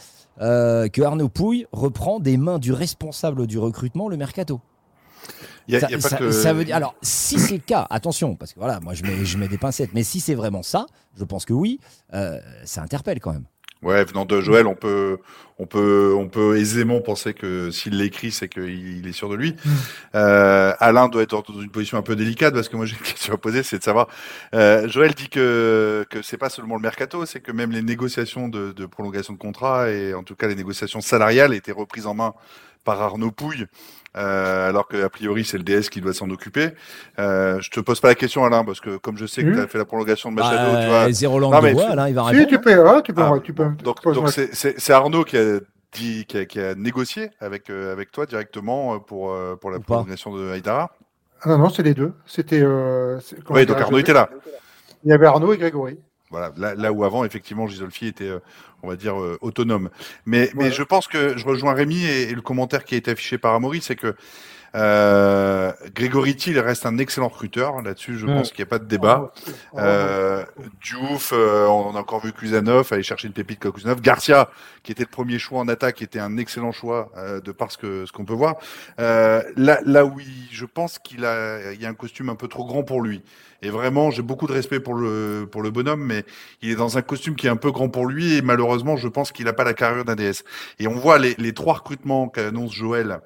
euh, 0.43 0.89
que 0.89 1.01
Arnaud 1.01 1.29
Pouille 1.31 1.67
reprend 1.73 2.21
des 2.21 2.37
mains 2.37 2.59
du 2.59 2.73
responsable 2.73 3.47
du 3.47 3.59
recrutement 3.59 4.09
le 4.09 4.17
mercato? 4.19 4.61
Il 5.69 5.75
y 5.75 5.77
a- 5.77 5.81
ça, 5.81 5.91
y 5.91 5.95
a 5.95 5.99
pas 5.99 6.09
ça- 6.09 6.17
que- 6.19 6.31
ça 6.33 6.53
veut 6.53 6.65
dire 6.65 6.77
alors 6.77 6.95
si 7.03 7.39
c'est 7.39 7.55
le 7.55 7.61
cas, 7.61 7.87
attention 7.91 8.35
parce 8.35 8.53
que 8.53 8.59
voilà, 8.59 8.81
moi 8.81 8.93
je 8.95 9.03
mets 9.05 9.25
je 9.25 9.39
mets 9.39 9.49
des 9.49 9.59
pincettes, 9.59 9.91
mais 9.95 10.03
si 10.03 10.21
c'est 10.21 10.35
vraiment 10.35 10.63
ça, 10.63 10.87
je 11.17 11.25
pense 11.25 11.45
que 11.47 11.53
oui, 11.55 11.79
euh, 12.15 12.39
ça 12.65 12.83
interpelle 12.83 13.21
quand 13.21 13.33
même. 13.33 13.45
Ouais, 13.83 14.05
venant 14.05 14.27
de 14.27 14.43
Joël, 14.43 14.67
on 14.67 14.75
peut, 14.75 15.19
on 15.59 15.65
peut, 15.65 16.15
on 16.15 16.29
peut 16.29 16.59
aisément 16.59 17.01
penser 17.01 17.33
que 17.33 17.71
s'il 17.71 17.97
l'écrit, 17.97 18.31
c'est 18.31 18.47
qu'il 18.49 18.99
il 18.99 19.07
est 19.09 19.13
sûr 19.13 19.31
de 19.31 19.35
lui. 19.35 19.57
Euh, 20.15 20.75
Alain 20.81 21.09
doit 21.09 21.23
être 21.23 21.43
dans 21.51 21.61
une 21.61 21.71
position 21.71 21.97
un 21.97 22.03
peu 22.03 22.15
délicate 22.15 22.53
parce 22.53 22.69
que 22.69 22.77
moi 22.77 22.85
j'ai 22.85 22.97
une 22.97 23.03
question 23.03 23.33
à 23.33 23.39
poser, 23.39 23.63
c'est 23.63 23.79
de 23.79 23.83
savoir. 23.83 24.09
Euh, 24.55 24.87
Joël 24.89 25.15
dit 25.15 25.31
que 25.31 26.05
que 26.11 26.21
c'est 26.21 26.37
pas 26.37 26.51
seulement 26.51 26.77
le 26.77 26.83
mercato, 26.83 27.25
c'est 27.25 27.41
que 27.41 27.53
même 27.53 27.71
les 27.71 27.83
négociations 27.83 28.49
de, 28.49 28.73
de 28.73 28.87
prolongation 28.87 29.33
de 29.33 29.39
contrat 29.39 29.91
et 29.91 30.13
en 30.13 30.25
tout 30.25 30.35
cas 30.35 30.47
les 30.47 30.57
négociations 30.57 31.01
salariales 31.01 31.55
étaient 31.55 31.73
reprises 31.73 32.07
en 32.07 32.15
main 32.15 32.35
par 32.85 33.01
Arnaud 33.01 33.31
Pouille. 33.31 33.67
Euh, 34.17 34.69
alors 34.69 34.89
que 34.89 35.01
a 35.05 35.09
priori 35.09 35.45
c'est 35.45 35.57
le 35.57 35.63
DS 35.63 35.89
qui 35.89 36.01
doit 36.01 36.13
s'en 36.13 36.29
occuper. 36.31 36.71
Euh, 37.21 37.61
je 37.61 37.71
te 37.71 37.79
pose 37.79 38.01
pas 38.01 38.09
la 38.09 38.17
question 38.17 38.45
Alain 38.45 38.65
parce 38.65 38.81
que 38.81 38.97
comme 38.97 39.17
je 39.17 39.25
sais 39.27 39.43
que 39.43 39.49
Mhm. 39.49 39.55
tu 39.55 39.61
as 39.61 39.67
fait 39.69 39.79
la 39.79 39.85
prolongation 39.85 40.33
de 40.33 40.37
Bah, 40.37 40.51
Machado, 40.51 40.81
tu 40.81 40.87
vois. 40.89 41.13
zéro 41.13 41.39
langue 41.39 41.53
Non, 41.53 41.61
de 41.61 41.65
mais 41.65 41.73
bois, 41.75 41.85
tu- 41.85 41.91
Alain, 41.93 42.09
il 42.09 42.15
va 42.15 42.23
Si, 42.25 42.31
répondre. 42.31 42.49
tu 42.49 42.59
peux, 42.61 42.89
hein, 42.89 43.03
tu 43.05 43.13
peux, 43.15 43.23
Ah, 43.23 43.33
tu 43.43 43.53
peux. 43.53 43.69
Donc, 43.85 44.31
c'est- 44.31 44.53
c'est 44.53 44.81
c'est 44.81 44.93
Arnaud 44.93 45.23
qui 45.25 45.37
a 45.37 45.61
dit, 45.93 46.25
qui 46.27 46.39
a, 46.39 46.45
qui 46.45 46.61
a 46.61 46.75
négocié 46.75 47.31
avec 47.41 47.71
euh, 47.71 47.93
avec 47.93 48.11
toi 48.11 48.27
directement 48.27 48.95
euh, 48.95 48.99
pour 48.99 49.31
euh, 49.33 49.55
pour 49.55 49.71
la 49.71 49.77
Ou 49.77 49.81
pas. 49.81 49.95
prolongation 49.95 50.35
de 50.35 50.51
Haïdara. 50.51 50.91
Ah 51.43 51.49
non, 51.51 51.59
non, 51.59 51.69
c'est 51.71 51.83
les 51.85 51.95
deux. 51.95 52.13
C'était. 52.27 52.61
Euh, 52.63 53.19
Oui, 53.49 53.65
donc 53.65 53.81
Arnaud 53.81 53.99
était 53.99 54.13
là. 54.13 54.29
Il 55.05 55.11
y 55.11 55.13
avait 55.13 55.27
Arnaud 55.27 55.53
et 55.53 55.57
Grégory. 55.57 55.99
Voilà, 56.31 56.53
là, 56.57 56.75
là 56.77 56.93
où 56.93 57.03
avant, 57.05 57.25
effectivement, 57.25 57.67
Gisolfi 57.67 58.07
était, 58.07 58.29
euh, 58.29 58.39
on 58.83 58.89
va 58.89 58.97
dire, 58.97 59.21
euh, 59.21 59.39
autonome. 59.41 59.91
Mais, 60.27 60.51
mais 60.55 60.71
je 60.71 60.83
pense 60.83 61.09
que 61.09 61.37
je 61.37 61.45
rejoins 61.45 61.75
Rémi 61.75 62.05
et, 62.05 62.31
et 62.31 62.35
le 62.35 62.43
commentaire 62.43 62.85
qui 62.85 62.95
a 62.95 62.99
été 62.99 63.11
affiché 63.11 63.39
par 63.39 63.55
Amaury, 63.55 63.81
c'est 63.81 63.97
que 63.97 64.15
euh, 64.75 65.73
Grégory 65.95 66.37
Thiel 66.37 66.59
reste 66.61 66.87
un 66.87 66.99
excellent 66.99 67.29
recruteur. 67.29 67.83
Là-dessus, 67.83 68.17
je 68.19 68.27
Mm. 68.27 68.35
pense 68.35 68.51
qu'il 68.51 68.63
n'y 68.63 68.69
a 68.69 68.71
pas 68.71 68.79
de 68.79 68.85
débat. 68.85 69.33
Euh, 69.79 70.45
Diouf, 70.83 71.33
euh, 71.33 71.67
on 71.67 71.95
a 71.97 72.01
encore 72.01 72.25
vu 72.25 72.33
Kuzanov 72.33 72.89
aller 72.93 73.03
chercher 73.03 73.27
une 73.29 73.35
pépite 73.35 73.59
comme 73.61 73.73
Kuzanov. 73.73 74.01
Garcia, 74.01 74.49
qui 74.83 74.93
était 74.93 75.03
le 75.03 75.09
premier 75.09 75.39
choix 75.39 75.61
en 75.61 75.69
attaque, 75.69 76.03
était 76.03 76.19
un 76.21 76.37
excellent 76.37 76.73
choix 76.73 77.11
euh, 77.17 77.41
de 77.41 77.53
par 77.53 77.73
ce 77.73 77.79
que 77.79 78.07
ce 78.07 78.13
qu'on 78.13 78.25
peut 78.25 78.35
voir. 78.35 78.57
Euh, 79.01 79.43
là, 79.57 79.81
là 79.85 80.05
où 80.05 80.21
il- 80.21 80.49
je 80.53 80.65
pense 80.65 80.99
qu'il 80.99 81.25
a, 81.25 81.73
il 81.73 81.81
y 81.81 81.87
a 81.87 81.89
un 81.89 81.95
costume 81.95 82.29
un 82.29 82.35
peu 82.37 82.49
trop 82.49 82.65
grand 82.65 82.83
pour 82.83 83.01
lui. 83.03 83.23
Et 83.63 83.69
vraiment, 83.71 84.11
j'ai 84.11 84.23
beaucoup 84.23 84.47
de 84.47 84.53
respect 84.53 84.81
pour 84.81 84.95
le 84.95 85.47
pour 85.51 85.63
le 85.63 85.71
bonhomme, 85.71 86.03
mais 86.03 86.25
il 86.63 86.71
est 86.71 86.77
dans 86.77 86.97
un 86.97 87.03
costume 87.03 87.35
qui 87.37 87.47
est 87.47 87.51
un 87.51 87.57
peu 87.57 87.71
grand 87.73 87.89
pour 87.91 88.07
lui. 88.07 88.37
Et 88.37 88.43
malheureusement, 88.43 88.97
je 88.97 89.09
pense 89.09 89.33
qu'il 89.33 89.45
n'a 89.45 89.53
pas 89.53 89.65
la 89.65 89.75
carrure 89.75 90.05
d'un 90.05 90.15
DS. 90.15 90.45
Et 90.79 90.87
on 90.89 90.95
voit 90.95 91.19
les, 91.19 91.35
les 91.39 91.53
trois 91.53 91.75
recrutements 91.75 92.29
qu'annonce 92.29 92.73
Joël 92.73 93.21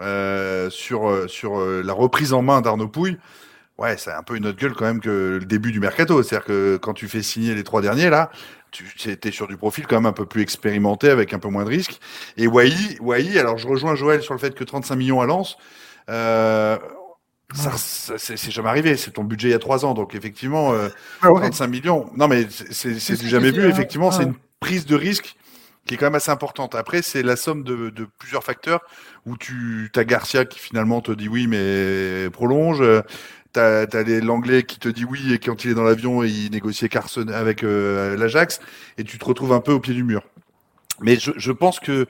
euh, 0.00 0.70
sur 0.70 1.08
euh, 1.08 1.28
sur 1.28 1.58
euh, 1.60 1.82
la 1.84 1.92
reprise 1.92 2.32
en 2.32 2.42
main 2.42 2.60
d'Arnaud 2.60 2.88
Pouille. 2.88 3.18
Ouais, 3.78 3.96
c'est 3.96 4.12
un 4.12 4.22
peu 4.22 4.36
une 4.36 4.46
autre 4.46 4.58
gueule 4.58 4.74
quand 4.74 4.84
même 4.84 5.00
que 5.00 5.38
le 5.40 5.44
début 5.46 5.72
du 5.72 5.80
mercato. 5.80 6.22
C'est-à-dire 6.22 6.46
que 6.46 6.76
quand 6.76 6.94
tu 6.94 7.08
fais 7.08 7.22
signer 7.22 7.54
les 7.54 7.64
trois 7.64 7.82
derniers 7.82 8.10
là, 8.10 8.30
tu 8.70 8.86
étais 9.10 9.30
sur 9.32 9.48
du 9.48 9.56
profil 9.56 9.86
quand 9.86 9.96
même 9.96 10.06
un 10.06 10.12
peu 10.12 10.24
plus 10.26 10.42
expérimenté 10.42 11.08
avec 11.10 11.32
un 11.34 11.38
peu 11.38 11.48
moins 11.48 11.64
de 11.64 11.68
risques. 11.70 11.98
Et 12.36 12.46
Wai, 12.46 12.72
Wai, 13.00 13.38
alors 13.38 13.58
je 13.58 13.66
rejoins 13.68 13.94
Joël 13.94 14.22
sur 14.22 14.34
le 14.34 14.38
fait 14.40 14.54
que 14.54 14.64
35 14.64 14.94
millions 14.96 15.20
à 15.20 15.26
Lens, 15.26 15.56
euh, 16.10 16.78
ça, 17.54 17.72
ça- 17.76 18.14
c'est 18.18 18.50
jamais 18.50 18.68
arrivé. 18.68 18.96
C'est 18.96 19.10
ton 19.12 19.24
budget 19.24 19.48
il 19.48 19.52
y 19.52 19.54
a 19.54 19.58
trois 19.58 19.84
ans, 19.84 19.92
donc 19.94 20.14
effectivement, 20.14 20.72
euh, 20.72 20.88
Ah 21.20 21.32
ouais. 21.32 21.40
35 21.40 21.66
millions. 21.66 22.10
Non, 22.16 22.28
mais 22.28 22.46
c'est- 22.50 22.72
c'est 22.72 22.98
c'est 22.98 23.16
ce 23.16 23.22
du 23.22 23.28
jamais 23.28 23.50
vu. 23.50 23.62
fait, 23.62 23.68
Effectivement, 23.68 24.08
hein. 24.08 24.12
c'est 24.12 24.18
Ouais. 24.20 24.24
une 24.26 24.34
prise 24.60 24.86
de 24.86 24.96
risque 24.96 25.34
qui 25.86 25.94
est 25.94 25.96
quand 25.96 26.06
même 26.06 26.14
assez 26.14 26.30
importante. 26.30 26.74
Après, 26.74 27.02
c'est 27.02 27.22
la 27.22 27.36
somme 27.36 27.64
de, 27.64 27.90
de 27.90 28.06
plusieurs 28.18 28.44
facteurs 28.44 28.80
où 29.26 29.36
tu 29.36 29.90
as 29.96 30.04
Garcia 30.04 30.44
qui 30.44 30.58
finalement 30.58 31.00
te 31.00 31.12
dit 31.12 31.28
oui, 31.28 31.46
mais 31.46 32.30
prolonge. 32.30 32.82
T'as 33.52 33.82
as 33.82 34.02
l'anglais 34.22 34.62
qui 34.62 34.78
te 34.78 34.88
dit 34.88 35.04
oui 35.04 35.34
et 35.34 35.38
quand 35.38 35.64
il 35.64 35.72
est 35.72 35.74
dans 35.74 35.82
l'avion, 35.82 36.22
il 36.22 36.50
négocie 36.50 36.88
Carson 36.88 37.28
avec 37.28 37.64
euh, 37.64 38.16
l'Ajax 38.16 38.60
et 38.96 39.04
tu 39.04 39.18
te 39.18 39.24
retrouves 39.24 39.52
un 39.52 39.60
peu 39.60 39.72
au 39.72 39.80
pied 39.80 39.92
du 39.92 40.04
mur. 40.04 40.22
Mais 41.00 41.16
je, 41.16 41.32
je 41.36 41.52
pense 41.52 41.78
que 41.78 42.06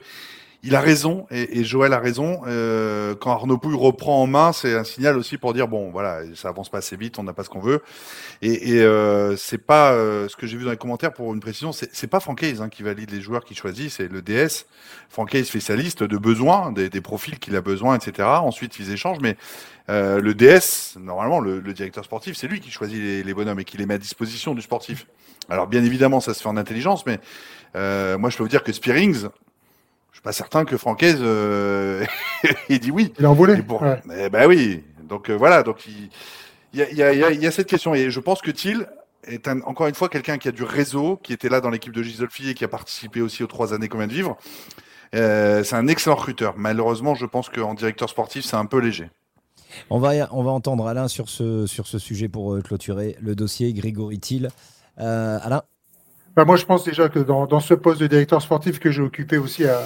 il 0.65 0.75
a 0.75 0.79
raison 0.79 1.27
et, 1.29 1.59
et 1.59 1.63
Joël 1.65 1.91
a 1.91 1.99
raison. 1.99 2.41
Euh, 2.47 3.15
quand 3.15 3.31
Arnaud 3.31 3.57
Pouille 3.57 3.75
reprend 3.75 4.23
en 4.23 4.27
main, 4.27 4.53
c'est 4.53 4.73
un 4.73 4.85
signal 4.85 5.17
aussi 5.17 5.37
pour 5.37 5.53
dire 5.53 5.67
bon, 5.67 5.91
voilà, 5.91 6.21
ça 6.35 6.49
avance 6.49 6.69
pas 6.69 6.77
assez 6.77 6.95
vite, 6.95 7.19
on 7.19 7.23
n'a 7.23 7.33
pas 7.33 7.43
ce 7.43 7.49
qu'on 7.49 7.59
veut. 7.59 7.81
Et, 8.41 8.75
et 8.75 8.81
euh, 8.81 9.35
c'est 9.35 9.57
pas 9.57 9.91
euh, 9.91 10.29
ce 10.29 10.37
que 10.37 10.47
j'ai 10.47 10.57
vu 10.57 10.63
dans 10.63 10.71
les 10.71 10.77
commentaires 10.77 11.11
pour 11.11 11.33
une 11.33 11.41
précision, 11.41 11.71
c'est 11.73 12.07
pas 12.07 12.21
Francaise 12.21 12.61
hein, 12.61 12.69
qui 12.69 12.81
valide 12.81 13.11
les 13.11 13.19
joueurs 13.19 13.43
qu'il 13.43 13.57
choisit, 13.57 13.91
c'est 13.91 14.07
le 14.07 14.21
DS. 14.21 14.65
Francaise 15.09 15.49
fait 15.49 15.59
sa 15.59 15.75
liste 15.75 16.01
de 16.01 16.17
besoins, 16.17 16.71
des, 16.71 16.89
des 16.89 17.01
profils 17.01 17.39
qu'il 17.39 17.55
a 17.57 17.61
besoin, 17.61 17.97
etc. 17.97 18.27
Ensuite, 18.41 18.79
ils 18.79 18.91
échangent, 18.91 19.19
mais 19.21 19.35
euh, 19.89 20.21
le 20.21 20.33
DS, 20.33 20.97
normalement, 20.97 21.41
le, 21.41 21.59
le 21.59 21.73
directeur 21.73 22.05
sportif, 22.05 22.37
c'est 22.37 22.47
lui 22.47 22.61
qui 22.61 22.71
choisit 22.71 22.99
les, 22.99 23.23
les 23.23 23.33
bonhommes 23.33 23.59
et 23.59 23.65
qui 23.65 23.77
les 23.77 23.85
met 23.85 23.95
à 23.95 23.97
disposition 23.97 24.55
du 24.55 24.61
sportif. 24.61 25.07
Alors, 25.49 25.67
bien 25.67 25.83
évidemment, 25.83 26.21
ça 26.21 26.33
se 26.33 26.41
fait 26.41 26.47
en 26.47 26.55
intelligence, 26.55 27.05
mais 27.05 27.19
euh, 27.75 28.17
moi, 28.17 28.29
je 28.29 28.37
peux 28.37 28.43
vous 28.43 28.49
dire 28.49 28.63
que 28.63 28.71
Spearings, 28.71 29.27
je 30.13 30.17
suis 30.19 30.21
pas 30.23 30.31
certain 30.31 30.63
que 30.63 30.77
Francaise, 30.77 31.17
euh, 31.19 32.05
il 32.69 32.79
dit 32.79 32.91
oui. 32.91 33.11
Il 33.19 33.27
en 33.27 33.33
voulait. 33.33 33.57
Et 33.59 33.61
pour- 33.63 33.81
ouais. 33.81 34.01
Eh 34.17 34.29
ben 34.29 34.47
oui. 34.47 34.83
Donc 35.03 35.29
euh, 35.29 35.33
voilà. 35.35 35.61
Donc 35.63 35.85
il 35.85 36.09
y 36.73 36.81
a, 36.81 36.89
il 36.89 36.97
y, 36.97 37.03
a, 37.03 37.11
il 37.13 37.19
y 37.19 37.23
a- 37.25 37.31
il 37.31 37.43
y 37.43 37.47
a 37.47 37.51
cette 37.51 37.67
question 37.67 37.93
et 37.93 38.09
je 38.09 38.19
pense 38.21 38.41
que 38.41 38.51
Thiel 38.51 38.87
est 39.25 39.47
un- 39.47 39.61
encore 39.63 39.87
une 39.87 39.95
fois 39.95 40.07
quelqu'un 40.09 40.37
qui 40.37 40.47
a 40.47 40.51
du 40.51 40.63
réseau, 40.63 41.17
qui 41.21 41.33
était 41.33 41.49
là 41.49 41.59
dans 41.61 41.69
l'équipe 41.69 41.93
de 41.93 42.01
Gisolfi 42.03 42.49
et 42.49 42.53
qui 42.53 42.63
a 42.63 42.67
participé 42.69 43.21
aussi 43.21 43.43
aux 43.43 43.47
trois 43.47 43.73
années 43.73 43.89
qu'on 43.89 43.97
vient 43.97 44.07
de 44.07 44.13
vivre. 44.13 44.37
Euh, 45.15 45.63
c'est 45.63 45.75
un 45.75 45.87
excellent 45.87 46.15
recruteur. 46.15 46.53
Malheureusement, 46.57 47.13
je 47.15 47.25
pense 47.25 47.49
qu'en 47.49 47.73
directeur 47.73 48.09
sportif, 48.09 48.45
c'est 48.45 48.55
un 48.55 48.65
peu 48.65 48.79
léger. 48.79 49.09
On 49.89 49.97
va, 49.99 50.11
on 50.31 50.43
va 50.43 50.51
entendre 50.51 50.87
Alain 50.87 51.07
sur 51.07 51.29
ce, 51.29 51.65
sur 51.67 51.87
ce 51.87 51.97
sujet 51.99 52.27
pour 52.29 52.53
euh, 52.53 52.61
clôturer 52.61 53.17
le 53.21 53.35
dossier. 53.35 53.73
Grégory 53.73 54.19
Thiel. 54.19 54.49
Euh, 54.99 55.39
Alain 55.41 55.63
Bah, 56.35 56.45
moi, 56.45 56.55
je 56.55 56.65
pense 56.65 56.83
déjà 56.83 57.09
que 57.09 57.19
dans, 57.19 57.45
dans 57.45 57.59
ce 57.59 57.73
poste 57.73 57.99
de 58.01 58.07
directeur 58.07 58.41
sportif 58.41 58.79
que 58.79 58.91
j'ai 58.91 59.01
occupé 59.03 59.37
aussi 59.37 59.65
à, 59.65 59.81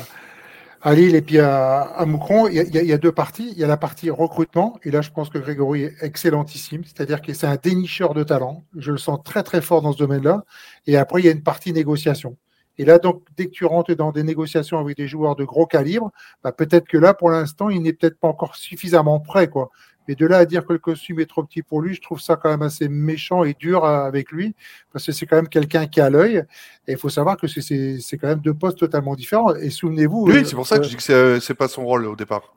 à 0.82 0.96
Lille 0.96 1.16
et 1.16 1.22
puis 1.22 1.40
à, 1.40 1.82
à 1.82 2.06
Moucron, 2.06 2.48
il 2.48 2.56
y, 2.56 2.60
a, 2.60 2.64
il 2.64 2.88
y 2.88 2.94
a- 2.94 2.98
deux 2.98 3.12
parties. 3.12 3.52
Il 3.54 3.60
y 3.60 3.64
a 3.64 3.68
la 3.68 3.78
partie 3.78 4.10
recrutement, 4.10 4.80
et 4.84 4.92
là, 4.92 5.02
je 5.02 5.12
pense 5.12 5.30
que 5.30 5.38
Grégory 5.40 5.84
est 5.84 5.96
excellentissime, 6.04 6.84
c'est-à-dire 6.86 7.22
que 7.22 7.34
c'est 7.34 7.48
un 7.48 7.58
dénicheur 7.58 8.14
de 8.14 8.24
talent. 8.24 8.64
Je 8.78 8.92
le 8.92 8.98
sens 8.98 9.20
très, 9.24 9.44
très 9.44 9.62
fort 9.62 9.82
dans 9.82 9.94
ce 9.94 9.98
domaine-là. 9.98 10.44
Et 10.88 10.98
après, 10.98 11.22
il 11.22 11.26
y 11.26 11.30
a 11.30 11.32
une 11.34 11.44
partie 11.44 11.74
négociation. 11.74 12.38
Et 12.80 12.86
là, 12.86 13.00
donc, 13.00 13.24
dès 13.38 13.48
que 13.48 13.52
tu 13.52 13.66
rentres 13.66 13.96
dans 13.96 14.12
des 14.12 14.24
négociations 14.24 14.80
avec 14.80 14.98
des 14.98 15.08
joueurs 15.08 15.36
de 15.36 15.44
gros 15.46 15.66
calibre, 15.66 16.12
bah, 16.44 16.52
peut-être 16.52 16.88
que 16.88 16.98
là, 16.98 17.14
pour 17.14 17.30
l'instant, 17.32 17.70
il 17.70 17.82
n'est 17.82 17.94
peut-être 17.94 18.20
pas 18.20 18.28
encore 18.28 18.56
suffisamment 18.56 19.20
prêt, 19.20 19.48
quoi. 19.50 19.70
Mais 20.08 20.16
de 20.16 20.26
là 20.26 20.38
à 20.38 20.46
dire 20.46 20.66
que 20.66 20.74
le 20.74 20.80
costume 20.80 21.20
est 21.20 21.26
trop 21.26 21.44
petit 21.44 21.62
pour 21.64 21.82
lui, 21.82 21.94
je 21.94 22.02
trouve 22.02 22.20
ça 22.22 22.36
quand 22.36 22.50
même 22.50 22.62
assez 22.62 22.88
méchant 22.88 23.44
et 23.44 23.54
dur 23.54 23.86
euh, 23.86 24.06
avec 24.06 24.32
lui, 24.32 24.56
parce 24.94 25.06
que 25.06 25.12
c'est 25.12 25.26
quand 25.26 25.36
même 25.38 25.50
quelqu'un 25.50 25.88
qui 25.88 26.00
a 26.02 26.10
l'œil. 26.10 26.44
Et 26.88 26.94
il 26.94 26.98
faut 26.98 27.10
savoir 27.10 27.38
que 27.38 27.48
c'est- 27.48 28.18
quand 28.18 28.28
même 28.28 28.40
deux 28.40 28.54
postes 28.54 28.78
totalement 28.80 29.16
différents. 29.16 29.54
Et 29.56 29.70
souvenez-vous. 29.70 30.26
Oui, 30.28 30.38
euh, 30.38 30.44
c'est 30.44 30.56
pour 30.56 30.66
ça 30.68 30.78
que 30.78 30.84
je 30.84 30.90
dis 30.90 30.96
que 30.96 31.04
c'est 31.04 31.14
euh, 31.14 31.56
pas 31.58 31.68
son 31.68 31.86
rôle 31.86 32.06
au 32.06 32.16
départ. 32.16 32.54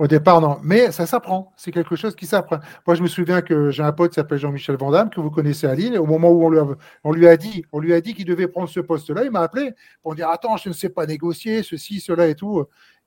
au 0.00 0.08
départ, 0.08 0.40
non. 0.40 0.58
Mais 0.64 0.90
ça 0.90 1.06
s'apprend. 1.06 1.52
C'est 1.56 1.70
quelque 1.70 1.94
chose 1.94 2.16
qui 2.16 2.26
s'apprend. 2.26 2.58
Moi, 2.84 2.96
je 2.96 3.02
me 3.02 3.06
souviens 3.06 3.42
que 3.42 3.70
j'ai 3.70 3.84
un 3.84 3.92
pote 3.92 4.10
qui 4.10 4.16
s'appelle 4.16 4.38
Jean-Michel 4.38 4.76
Vandamme, 4.76 5.08
que 5.08 5.20
vous 5.20 5.30
connaissez 5.30 5.68
à 5.68 5.74
Lille. 5.76 5.94
Et 5.94 5.98
au 5.98 6.06
moment 6.06 6.30
où 6.32 6.44
on 6.44 6.50
lui 6.50 6.58
a, 6.58 6.66
on 7.04 7.12
lui 7.12 7.28
a 7.28 7.36
dit, 7.36 7.64
on 7.70 7.78
lui 7.78 7.94
a 7.94 8.00
dit 8.00 8.12
qu'il 8.12 8.24
devait 8.24 8.48
prendre 8.48 8.68
ce 8.68 8.80
poste-là, 8.80 9.22
il 9.24 9.30
m'a 9.30 9.40
appelé 9.42 9.70
pour 10.02 10.16
dire 10.16 10.28
Attends, 10.30 10.56
je 10.56 10.68
ne 10.70 10.74
sais 10.74 10.88
pas 10.88 11.06
négocier, 11.06 11.62
ceci, 11.62 12.00
cela 12.00 12.26
et 12.26 12.34
tout. 12.34 12.64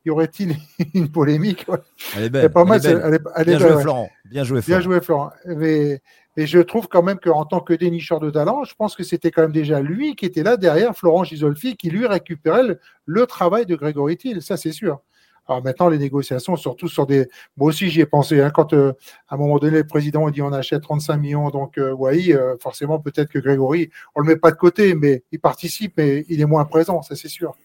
Y 0.07 0.09
aurait-il 0.09 0.55
une 0.93 1.09
polémique 1.09 1.65
ouais. 1.67 1.77
Elle 2.15 2.21
est 2.21 2.23
C'est 2.25 2.29
belle. 2.29 2.49
pas 2.51 2.63
mal. 2.63 2.79
elle 2.83 2.85
est 2.85 2.87
c'est- 2.89 2.95
belle. 2.95 3.03
elle 3.07 3.13
est- 3.15 3.21
elle 3.35 3.41
est 3.41 3.45
Bien 3.45 3.57
belle, 3.59 3.67
joué, 3.67 3.75
ouais. 3.75 3.81
Florent. 3.81 4.09
Bien 4.25 4.43
joué, 4.45 4.61
Florent. 4.61 4.77
Bien 4.79 4.81
joué, 4.83 5.01
Florent. 5.01 5.31
Mais, 5.45 6.01
mais 6.37 6.47
je 6.47 6.59
trouve 6.59 6.87
quand 6.87 7.03
même 7.03 7.19
qu'en 7.19 7.43
tant 7.45 7.59
que 7.59 7.73
dénicheur 7.73 8.19
de 8.21 8.29
talent, 8.29 8.63
je 8.63 8.73
pense 8.75 8.95
que 8.95 9.03
c'était 9.03 9.31
quand 9.31 9.41
même 9.41 9.51
déjà 9.51 9.81
lui 9.81 10.15
qui 10.15 10.25
était 10.25 10.43
là 10.43 10.55
derrière 10.55 10.95
Florent 10.95 11.25
Gisolfi, 11.25 11.75
qui 11.75 11.89
lui 11.89 12.07
récupérait 12.07 12.63
le, 12.63 12.79
le 13.05 13.25
travail 13.25 13.65
de 13.65 13.75
Grégory 13.75 14.15
Thiel, 14.15 14.41
ça 14.41 14.55
c'est 14.55 14.71
sûr. 14.71 15.01
Alors 15.49 15.63
maintenant, 15.63 15.87
les 15.87 15.97
négociations, 15.97 16.57
surtout 16.57 16.87
sur 16.89 17.05
des. 17.05 17.27
Moi 17.55 17.69
aussi, 17.69 17.89
j'y 17.89 18.01
ai 18.01 18.05
pensé. 18.05 18.41
hein, 18.41 18.49
quand 18.49 18.73
euh, 18.73 18.91
à 19.29 19.35
un 19.35 19.37
moment 19.37 19.59
donné, 19.59 19.77
le 19.77 19.87
président 19.87 20.27
a 20.27 20.31
dit 20.31 20.41
on 20.41 20.51
achète 20.51 20.81
35 20.83 21.15
millions, 21.17 21.49
donc 21.49 21.77
euh, 21.77 21.91
ouais, 21.93 22.33
euh, 22.33 22.55
forcément, 22.61 22.99
peut-être 22.99 23.29
que 23.29 23.39
Grégory, 23.39 23.89
on 24.15 24.19
le 24.21 24.27
met 24.27 24.35
pas 24.35 24.51
de 24.51 24.57
côté, 24.57 24.93
mais 24.93 25.23
il 25.31 25.39
participe, 25.39 25.93
mais 25.97 26.25
il 26.27 26.41
est 26.41 26.45
moins 26.45 26.65
présent, 26.65 27.01
ça 27.01 27.15
c'est 27.15 27.29
sûr. 27.29 27.55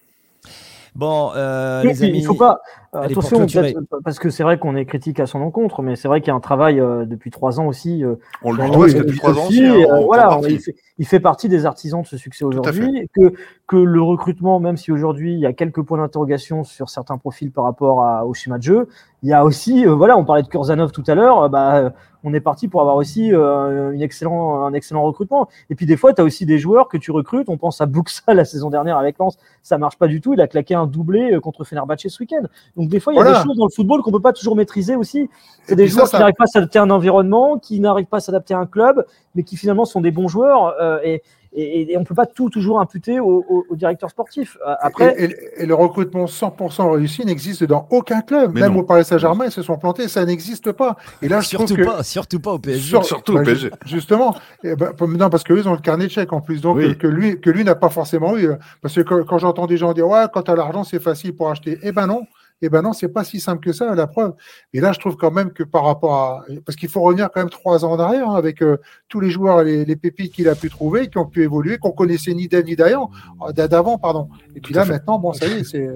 Bon, 0.94 1.32
euh, 1.34 1.82
les 1.82 2.02
amis. 2.02 2.18
Il 2.18 2.24
faut 2.26 2.34
pas. 2.34 2.60
Euh, 2.94 3.00
attention, 3.20 3.38
peut-être, 3.62 4.02
parce 4.04 4.18
que 4.18 4.28
c'est 4.30 4.42
vrai 4.42 4.58
qu'on 4.58 4.76
est 4.76 4.84
critique 4.84 5.18
à 5.20 5.26
son 5.26 5.40
encontre, 5.40 5.80
mais 5.82 5.96
c'est 5.96 6.08
vrai 6.08 6.20
qu'il 6.20 6.28
y 6.28 6.30
a 6.30 6.34
un 6.34 6.40
travail 6.40 6.78
euh, 6.80 7.04
depuis 7.06 7.30
trois 7.30 7.58
ans 7.58 7.66
aussi. 7.66 8.04
euh, 8.04 8.16
On 8.42 8.52
le 8.52 8.58
doit 8.58 8.86
depuis 8.98 9.12
de 9.12 9.16
trois 9.18 9.32
ans 9.38 9.46
aussi. 9.46 9.64
hein, 9.64 9.74
et, 9.76 9.90
euh, 9.90 10.00
voilà, 10.04 10.28
il 10.50 10.60
fait, 10.60 10.74
il 10.98 11.06
fait 11.06 11.20
partie 11.20 11.48
des 11.48 11.64
artisans 11.64 12.02
de 12.02 12.06
ce 12.06 12.16
succès 12.18 12.44
aujourd'hui. 12.44 13.08
Que, 13.14 13.32
que 13.66 13.76
le 13.76 14.02
recrutement, 14.02 14.60
même 14.60 14.76
si 14.76 14.92
aujourd'hui 14.92 15.32
il 15.32 15.38
y 15.40 15.46
a 15.46 15.52
quelques 15.54 15.82
points 15.82 15.98
d'interrogation 15.98 16.64
sur 16.64 16.90
certains 16.90 17.16
profils 17.18 17.50
par 17.50 17.64
rapport 17.64 18.02
à- 18.02 18.26
au 18.26 18.34
schéma 18.34 18.58
de 18.58 18.62
jeu, 18.62 18.88
il 19.22 19.28
y 19.30 19.32
a 19.32 19.44
aussi, 19.44 19.86
euh, 19.86 19.94
voilà, 19.94 20.18
on 20.18 20.24
parlait 20.24 20.42
de 20.42 20.48
Kurzanov 20.48 20.92
tout 20.92 21.04
à 21.06 21.14
l'heure, 21.14 21.42
euh, 21.44 21.48
bah, 21.48 21.76
euh, 21.76 21.90
on 22.24 22.34
est 22.34 22.40
parti 22.40 22.68
pour 22.68 22.80
avoir 22.82 22.94
aussi 22.96 23.32
euh, 23.34 23.90
une 23.92 24.00
excellent, 24.02 24.64
un 24.64 24.72
excellent 24.74 25.02
recrutement. 25.02 25.48
Et 25.70 25.74
puis 25.74 25.86
des 25.86 25.96
fois, 25.96 26.12
tu 26.12 26.20
as 26.20 26.24
aussi 26.24 26.46
des 26.46 26.58
joueurs 26.58 26.88
que 26.88 26.96
tu 26.96 27.10
recrutes. 27.10 27.48
On 27.48 27.56
pense 27.56 27.80
à 27.80 27.86
Buxa 27.86 28.22
la 28.34 28.44
saison 28.44 28.70
dernière 28.70 28.96
avec 28.96 29.18
Lens, 29.18 29.38
ça 29.62 29.76
marche 29.78 29.96
pas 29.98 30.06
du 30.06 30.20
tout. 30.20 30.34
Il 30.34 30.40
a 30.40 30.46
claqué 30.46 30.74
un 30.76 30.86
doublé 30.86 31.32
euh, 31.32 31.40
contre 31.40 31.64
Fenerbahçe 31.64 32.06
ce 32.06 32.22
week-end. 32.22 32.42
Donc 32.76 32.81
des 32.88 33.00
fois, 33.00 33.12
il 33.12 33.16
y 33.16 33.20
a 33.20 33.22
Voilà. 33.22 33.38
des 33.38 33.44
choses 33.44 33.56
dans 33.56 33.66
le 33.66 33.70
football 33.74 34.02
qu'on 34.02 34.12
peut 34.12 34.20
pas 34.20 34.32
toujours 34.32 34.56
maîtriser 34.56 34.96
aussi. 34.96 35.28
C'est 35.66 35.76
des 35.76 35.88
ça, 35.88 35.94
joueurs 35.94 36.06
ça- 36.08 36.16
qui 36.16 36.20
n'arrivent 36.20 36.34
pas 36.36 36.44
à 36.44 36.48
s'adapter 36.48 36.78
à 36.78 36.82
un 36.82 36.90
environnement, 36.90 37.58
qui 37.58 37.78
n'arrivent 37.80 38.06
pas 38.06 38.16
à 38.18 38.20
s'adapter 38.20 38.54
à 38.54 38.58
un 38.58 38.66
club, 38.66 39.04
mais 39.34 39.42
qui 39.42 39.56
finalement 39.56 39.84
sont 39.84 40.00
des 40.00 40.10
bons 40.10 40.28
joueurs. 40.28 40.74
euh, 40.80 40.98
et, 41.04 41.22
et, 41.54 41.92
et 41.92 41.98
on 41.98 42.04
peut 42.04 42.14
pas 42.14 42.24
tout 42.24 42.48
toujours 42.48 42.80
imputer 42.80 43.20
au, 43.20 43.44
au- 43.46 43.64
au 43.68 43.76
directeur 43.76 44.08
sportif. 44.08 44.56
Euh, 44.66 44.72
Après, 44.80 45.14
Et, 45.18 45.24
et- 45.24 45.62
et 45.62 45.66
le 45.66 45.74
recrutement 45.74 46.26
100% 46.26 46.90
réussi 46.92 47.26
n'existe 47.26 47.62
dans 47.64 47.86
aucun 47.90 48.22
club. 48.22 48.52
Mais 48.54 48.62
Même 48.62 48.72
non. 48.72 48.80
au 48.80 48.82
Paris 48.84 49.04
Saint-Germain, 49.04 49.44
ils 49.44 49.50
se 49.52 49.60
sont 49.60 49.76
plantés, 49.76 50.08
ça 50.08 50.24
n'existe 50.24 50.72
pas. 50.72 50.96
Et 51.20 51.28
là, 51.28 51.42
je 51.42 51.48
Surtout 51.48 51.74
que, 51.76 51.84
pas, 51.84 52.02
surtout 52.02 52.40
pas 52.40 52.52
au 52.52 52.58
PSG. 52.58 52.88
Sur- 52.88 53.04
Surtout 53.04 53.36
au 53.36 53.42
PSG. 53.42 53.68
ju- 53.84 53.94
Justement, 53.96 54.34
ben, 54.64 54.76
non, 55.06 55.28
parce 55.28 55.44
qu'eux, 55.44 55.58
ils 55.58 55.68
ont 55.68 55.72
le 55.74 55.78
carnet 55.78 56.06
de 56.06 56.10
chèques 56.10 56.32
en 56.32 56.40
plus, 56.40 56.62
donc 56.62 56.78
Oui. 56.78 56.96
que 56.96 57.06
lui, 57.06 57.38
que 57.38 57.50
lui 57.50 57.64
n'a 57.64 57.74
pas 57.74 57.90
forcément 57.90 58.34
eu. 58.38 58.48
Parce 58.80 58.94
que 58.94 59.02
quand, 59.02 59.22
quand 59.26 59.36
j'entends 59.36 59.66
des 59.66 59.76
gens 59.76 59.92
dire 59.92 60.08
ouais, 60.08 60.24
quand 60.32 60.44
tu 60.44 60.50
as 60.50 60.56
l'argent, 60.56 60.84
c'est 60.84 61.00
facile 61.02 61.36
pour 61.36 61.50
acheter. 61.50 61.78
Eh 61.82 61.92
ben 61.92 62.06
non, 62.06 62.22
eh 62.66 62.68
ben 62.68 62.82
non, 62.82 62.92
c'est 62.92 63.08
pas 63.08 63.24
si 63.24 63.40
simple 63.40 63.64
que 63.64 63.72
ça, 63.72 63.94
la 63.94 64.06
preuve. 64.06 64.32
Et 64.72 64.80
là, 64.80 64.92
je 64.92 64.98
trouve 65.00 65.16
quand 65.16 65.30
même 65.30 65.52
que 65.52 65.62
par 65.62 65.84
rapport 65.84 66.14
à, 66.14 66.44
parce 66.64 66.76
qu'il 66.76 66.88
faut 66.88 67.00
revenir 67.00 67.28
quand 67.32 67.40
même 67.40 67.50
trois 67.50 67.84
ans 67.84 67.92
en 67.92 67.98
arrière 67.98 68.30
hein, 68.30 68.36
avec 68.36 68.62
euh, 68.62 68.78
tous 69.08 69.20
les 69.20 69.30
joueurs, 69.30 69.62
et 69.62 69.64
les, 69.64 69.84
les 69.84 69.96
pépites 69.96 70.32
qu'il 70.32 70.48
a 70.48 70.54
pu 70.54 70.70
trouver, 70.70 71.08
qui 71.08 71.18
ont 71.18 71.26
pu 71.26 71.42
évoluer, 71.42 71.78
qu'on 71.78 71.92
connaissait 71.92 72.34
ni 72.34 72.48
d'elle 72.48 72.64
ni 72.64 72.76
d'avant, 72.76 73.10
euh, 73.48 73.52
d'avant, 73.52 73.98
pardon. 73.98 74.28
Et 74.54 74.60
puis 74.60 74.74
là, 74.74 74.84
fait. 74.84 74.92
maintenant, 74.92 75.18
bon, 75.18 75.32
ça 75.32 75.46
y 75.46 75.52
est, 75.52 75.64
c'est. 75.64 75.88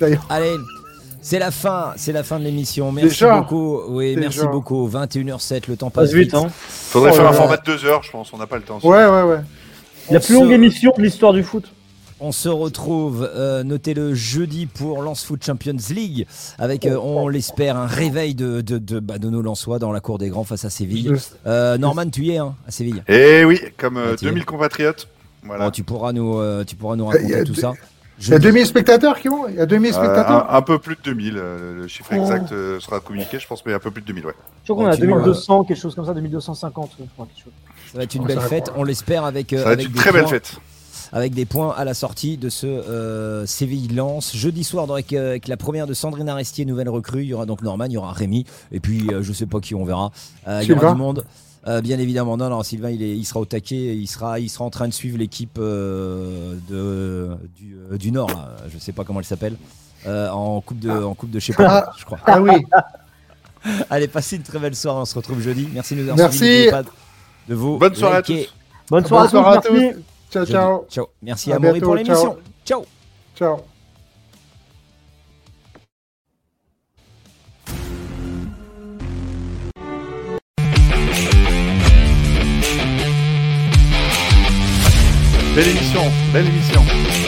D'ailleurs, 0.00 0.26
Allez, 0.30 0.54
c'est 1.20 1.38
la 1.38 1.50
fin, 1.50 1.92
c'est 1.96 2.12
la 2.12 2.22
fin 2.22 2.38
de 2.38 2.44
l'émission. 2.44 2.92
Merci 2.92 3.08
Déjà 3.08 3.40
beaucoup. 3.40 3.80
Oui, 3.88 4.10
Déjà. 4.14 4.20
merci 4.20 4.46
beaucoup. 4.46 4.88
21h07, 4.88 5.68
le 5.68 5.76
temps 5.76 5.90
passe 5.90 6.12
vite. 6.12 6.34
Hein. 6.34 6.46
Faudrait 6.50 7.10
Oh 7.12 7.16
faire 7.16 7.28
un 7.28 7.32
format 7.32 7.56
de 7.56 7.64
deux 7.64 7.84
heures, 7.84 8.02
je 8.02 8.10
pense. 8.10 8.32
On 8.32 8.38
n'a 8.38 8.46
pas 8.46 8.56
le 8.56 8.62
temps. 8.62 8.78
ouais, 8.82 9.06
ouais, 9.06 9.22
ouais. 9.22 9.40
La 10.10 10.20
plus 10.20 10.34
longue 10.34 10.52
émission 10.52 10.92
de 10.96 11.02
l'histoire 11.02 11.32
du 11.32 11.42
foot. 11.42 11.70
On 12.20 12.32
se 12.32 12.48
retrouve, 12.48 13.30
euh, 13.32 13.62
notez-le, 13.62 14.12
jeudi 14.12 14.66
pour 14.66 15.02
Lance 15.02 15.24
Foot 15.24 15.44
Champions 15.44 15.76
League, 15.90 16.26
avec, 16.58 16.84
euh, 16.84 16.96
on 17.00 17.28
l'espère, 17.28 17.76
un 17.76 17.86
réveil 17.86 18.34
de, 18.34 18.60
de, 18.60 18.78
de, 18.78 18.98
bah, 18.98 19.18
de 19.18 19.30
nos 19.30 19.40
Lensois 19.40 19.78
dans 19.78 19.92
la 19.92 20.00
cour 20.00 20.18
des 20.18 20.28
grands 20.28 20.42
face 20.42 20.64
à 20.64 20.70
Séville. 20.70 21.12
Euh, 21.46 21.78
Norman, 21.78 22.08
tu 22.10 22.22
y 22.24 22.32
es 22.32 22.38
hein, 22.38 22.56
à 22.66 22.72
Séville 22.72 23.04
Eh 23.06 23.44
oui, 23.44 23.60
comme 23.76 23.98
euh, 23.98 24.14
Ah. 24.14 24.20
2000 24.20 24.44
compatriotes. 24.44 25.06
Voilà. 25.44 25.66
Bon, 25.66 25.70
tu, 25.70 25.84
pourras 25.84 26.12
nous, 26.12 26.38
euh, 26.38 26.64
tu 26.64 26.74
pourras 26.74 26.96
nous 26.96 27.06
raconter 27.06 27.36
a 27.36 27.44
tout 27.44 27.54
ça. 27.54 27.72
Il 28.20 28.30
y 28.30 28.34
a 28.34 28.40
2000 28.40 28.66
spectateurs 28.66 29.20
qui 29.20 29.28
vont 29.28 29.46
Il 29.48 29.54
y 29.54 29.60
a 29.60 29.66
2000 29.66 29.90
Euh, 29.90 29.94
spectateurs 29.94 30.52
un, 30.52 30.56
un 30.56 30.62
peu 30.62 30.80
plus 30.80 30.96
de 30.96 31.00
2000. 31.04 31.34
euh, 31.36 31.82
le 31.82 31.86
chiffre 31.86 32.10
Oh. 32.12 32.20
exact 32.20 32.50
euh, 32.50 32.80
sera 32.80 32.98
communiqué, 32.98 33.38
je 33.38 33.46
pense, 33.46 33.64
mais 33.64 33.72
un 33.74 33.78
peu 33.78 33.92
plus 33.92 34.02
de 34.02 34.08
2000, 34.08 34.26
ouais. 34.26 34.32
Je 34.64 34.72
crois 34.72 34.84
qu'on 34.86 34.90
est 34.90 34.94
à 34.94 34.96
Continue, 34.96 35.12
2200, 35.12 35.62
quelque 35.64 35.76
chose 35.80 35.94
comme 35.94 36.04
ça, 36.04 36.14
2250. 36.14 36.90
je 36.98 37.04
crois, 37.14 37.26
quelque 37.26 37.44
chose. 37.44 37.52
Ça 37.92 37.96
va 37.98 38.02
être 38.04 38.14
une 38.16 38.22
Oh, 38.24 38.26
belle 38.26 38.40
fête, 38.40 38.72
on 38.76 38.82
l'espère, 38.82 39.24
avec, 39.24 39.52
euh, 39.52 39.58
Ça 39.58 39.64
va 39.66 39.72
être 39.74 39.84
une 39.86 39.92
des 39.92 39.98
très 39.98 40.10
belle 40.10 40.22
points- 40.24 40.30
fête. 40.32 40.56
Avec 41.12 41.34
des 41.34 41.44
points 41.44 41.74
à 41.76 41.84
la 41.84 41.94
sortie 41.94 42.36
de 42.36 42.48
ce 42.48 42.66
euh, 42.66 43.46
Séville-Lens. 43.46 44.36
Jeudi 44.36 44.64
soir, 44.64 44.90
avec, 44.90 45.12
euh, 45.12 45.30
avec 45.30 45.48
la 45.48 45.56
première 45.56 45.86
de 45.86 45.94
Sandrine 45.94 46.28
Arestier, 46.28 46.64
nouvelle 46.64 46.88
recrue. 46.88 47.22
Il 47.22 47.28
y 47.28 47.34
aura 47.34 47.46
donc 47.46 47.62
Norman, 47.62 47.86
il 47.86 47.92
y 47.92 47.96
aura 47.96 48.12
Rémi, 48.12 48.44
et 48.72 48.80
puis 48.80 49.08
euh, 49.10 49.22
je 49.22 49.32
sais 49.32 49.46
pas 49.46 49.60
qui 49.60 49.74
on 49.74 49.84
verra. 49.84 50.10
Euh, 50.46 50.60
il 50.62 50.68
y 50.68 50.72
aura 50.72 50.80
Sylvain 50.80 50.94
du 50.94 50.98
monde. 50.98 51.24
Euh, 51.66 51.80
bien 51.80 51.98
évidemment, 51.98 52.36
non, 52.36 52.48
non, 52.48 52.62
Sylvain, 52.62 52.90
il, 52.90 53.02
est, 53.02 53.16
il 53.16 53.24
sera 53.24 53.40
au 53.40 53.44
taquet, 53.44 53.94
il 53.96 54.06
sera, 54.06 54.38
il 54.38 54.48
sera 54.48 54.64
en 54.64 54.70
train 54.70 54.88
de 54.88 54.92
suivre 54.92 55.18
l'équipe 55.18 55.58
euh, 55.58 56.54
de, 56.68 57.36
du, 57.56 57.76
euh, 57.92 57.98
du 57.98 58.12
Nord, 58.12 58.28
là. 58.28 58.56
je 58.72 58.78
sais 58.78 58.92
pas 58.92 59.04
comment 59.04 59.18
elle 59.18 59.26
s'appelle, 59.26 59.56
euh, 60.06 60.30
en 60.30 60.60
coupe 60.60 60.78
de, 60.78 60.90
en 60.90 61.14
coupe 61.14 61.30
de 61.30 61.40
je 61.40 61.46
sais 61.46 61.52
pas, 61.52 61.92
je 61.98 62.04
crois. 62.04 62.18
Ah 62.24 62.40
oui, 62.40 62.52
Allez, 63.90 64.08
passez 64.08 64.36
une 64.36 64.42
très 64.42 64.58
belle 64.58 64.76
soirée, 64.76 65.00
on 65.00 65.04
se 65.04 65.14
retrouve 65.14 65.40
jeudi. 65.40 65.68
Merci 65.74 65.94
de 65.96 66.02
nous 66.02 66.10
avoir 66.10 66.28
Merci. 66.30 66.70
de 67.48 67.54
vous 67.54 67.76
Bonne 67.76 67.94
soirée 67.94 68.16
à 68.18 68.22
tous. 68.22 68.54
Bonne 68.88 69.04
soirée, 69.04 69.28
bonne 69.30 69.30
soirée 69.30 69.58
à 69.58 69.60
tous. 69.60 70.02
Ciao, 70.30 70.44
Jeudi. 70.44 70.52
ciao. 70.52 70.86
Ciao. 70.90 71.06
Merci 71.22 71.52
À 71.52 71.56
à 71.56 71.58
Maury 71.58 71.80
pour 71.80 71.94
l'émission. 71.94 72.36
Ciao. 72.64 72.84
Ciao. 73.36 73.58
Belle 85.54 85.68
émission, 85.70 86.02
belle 86.32 86.46
émission. 86.46 87.27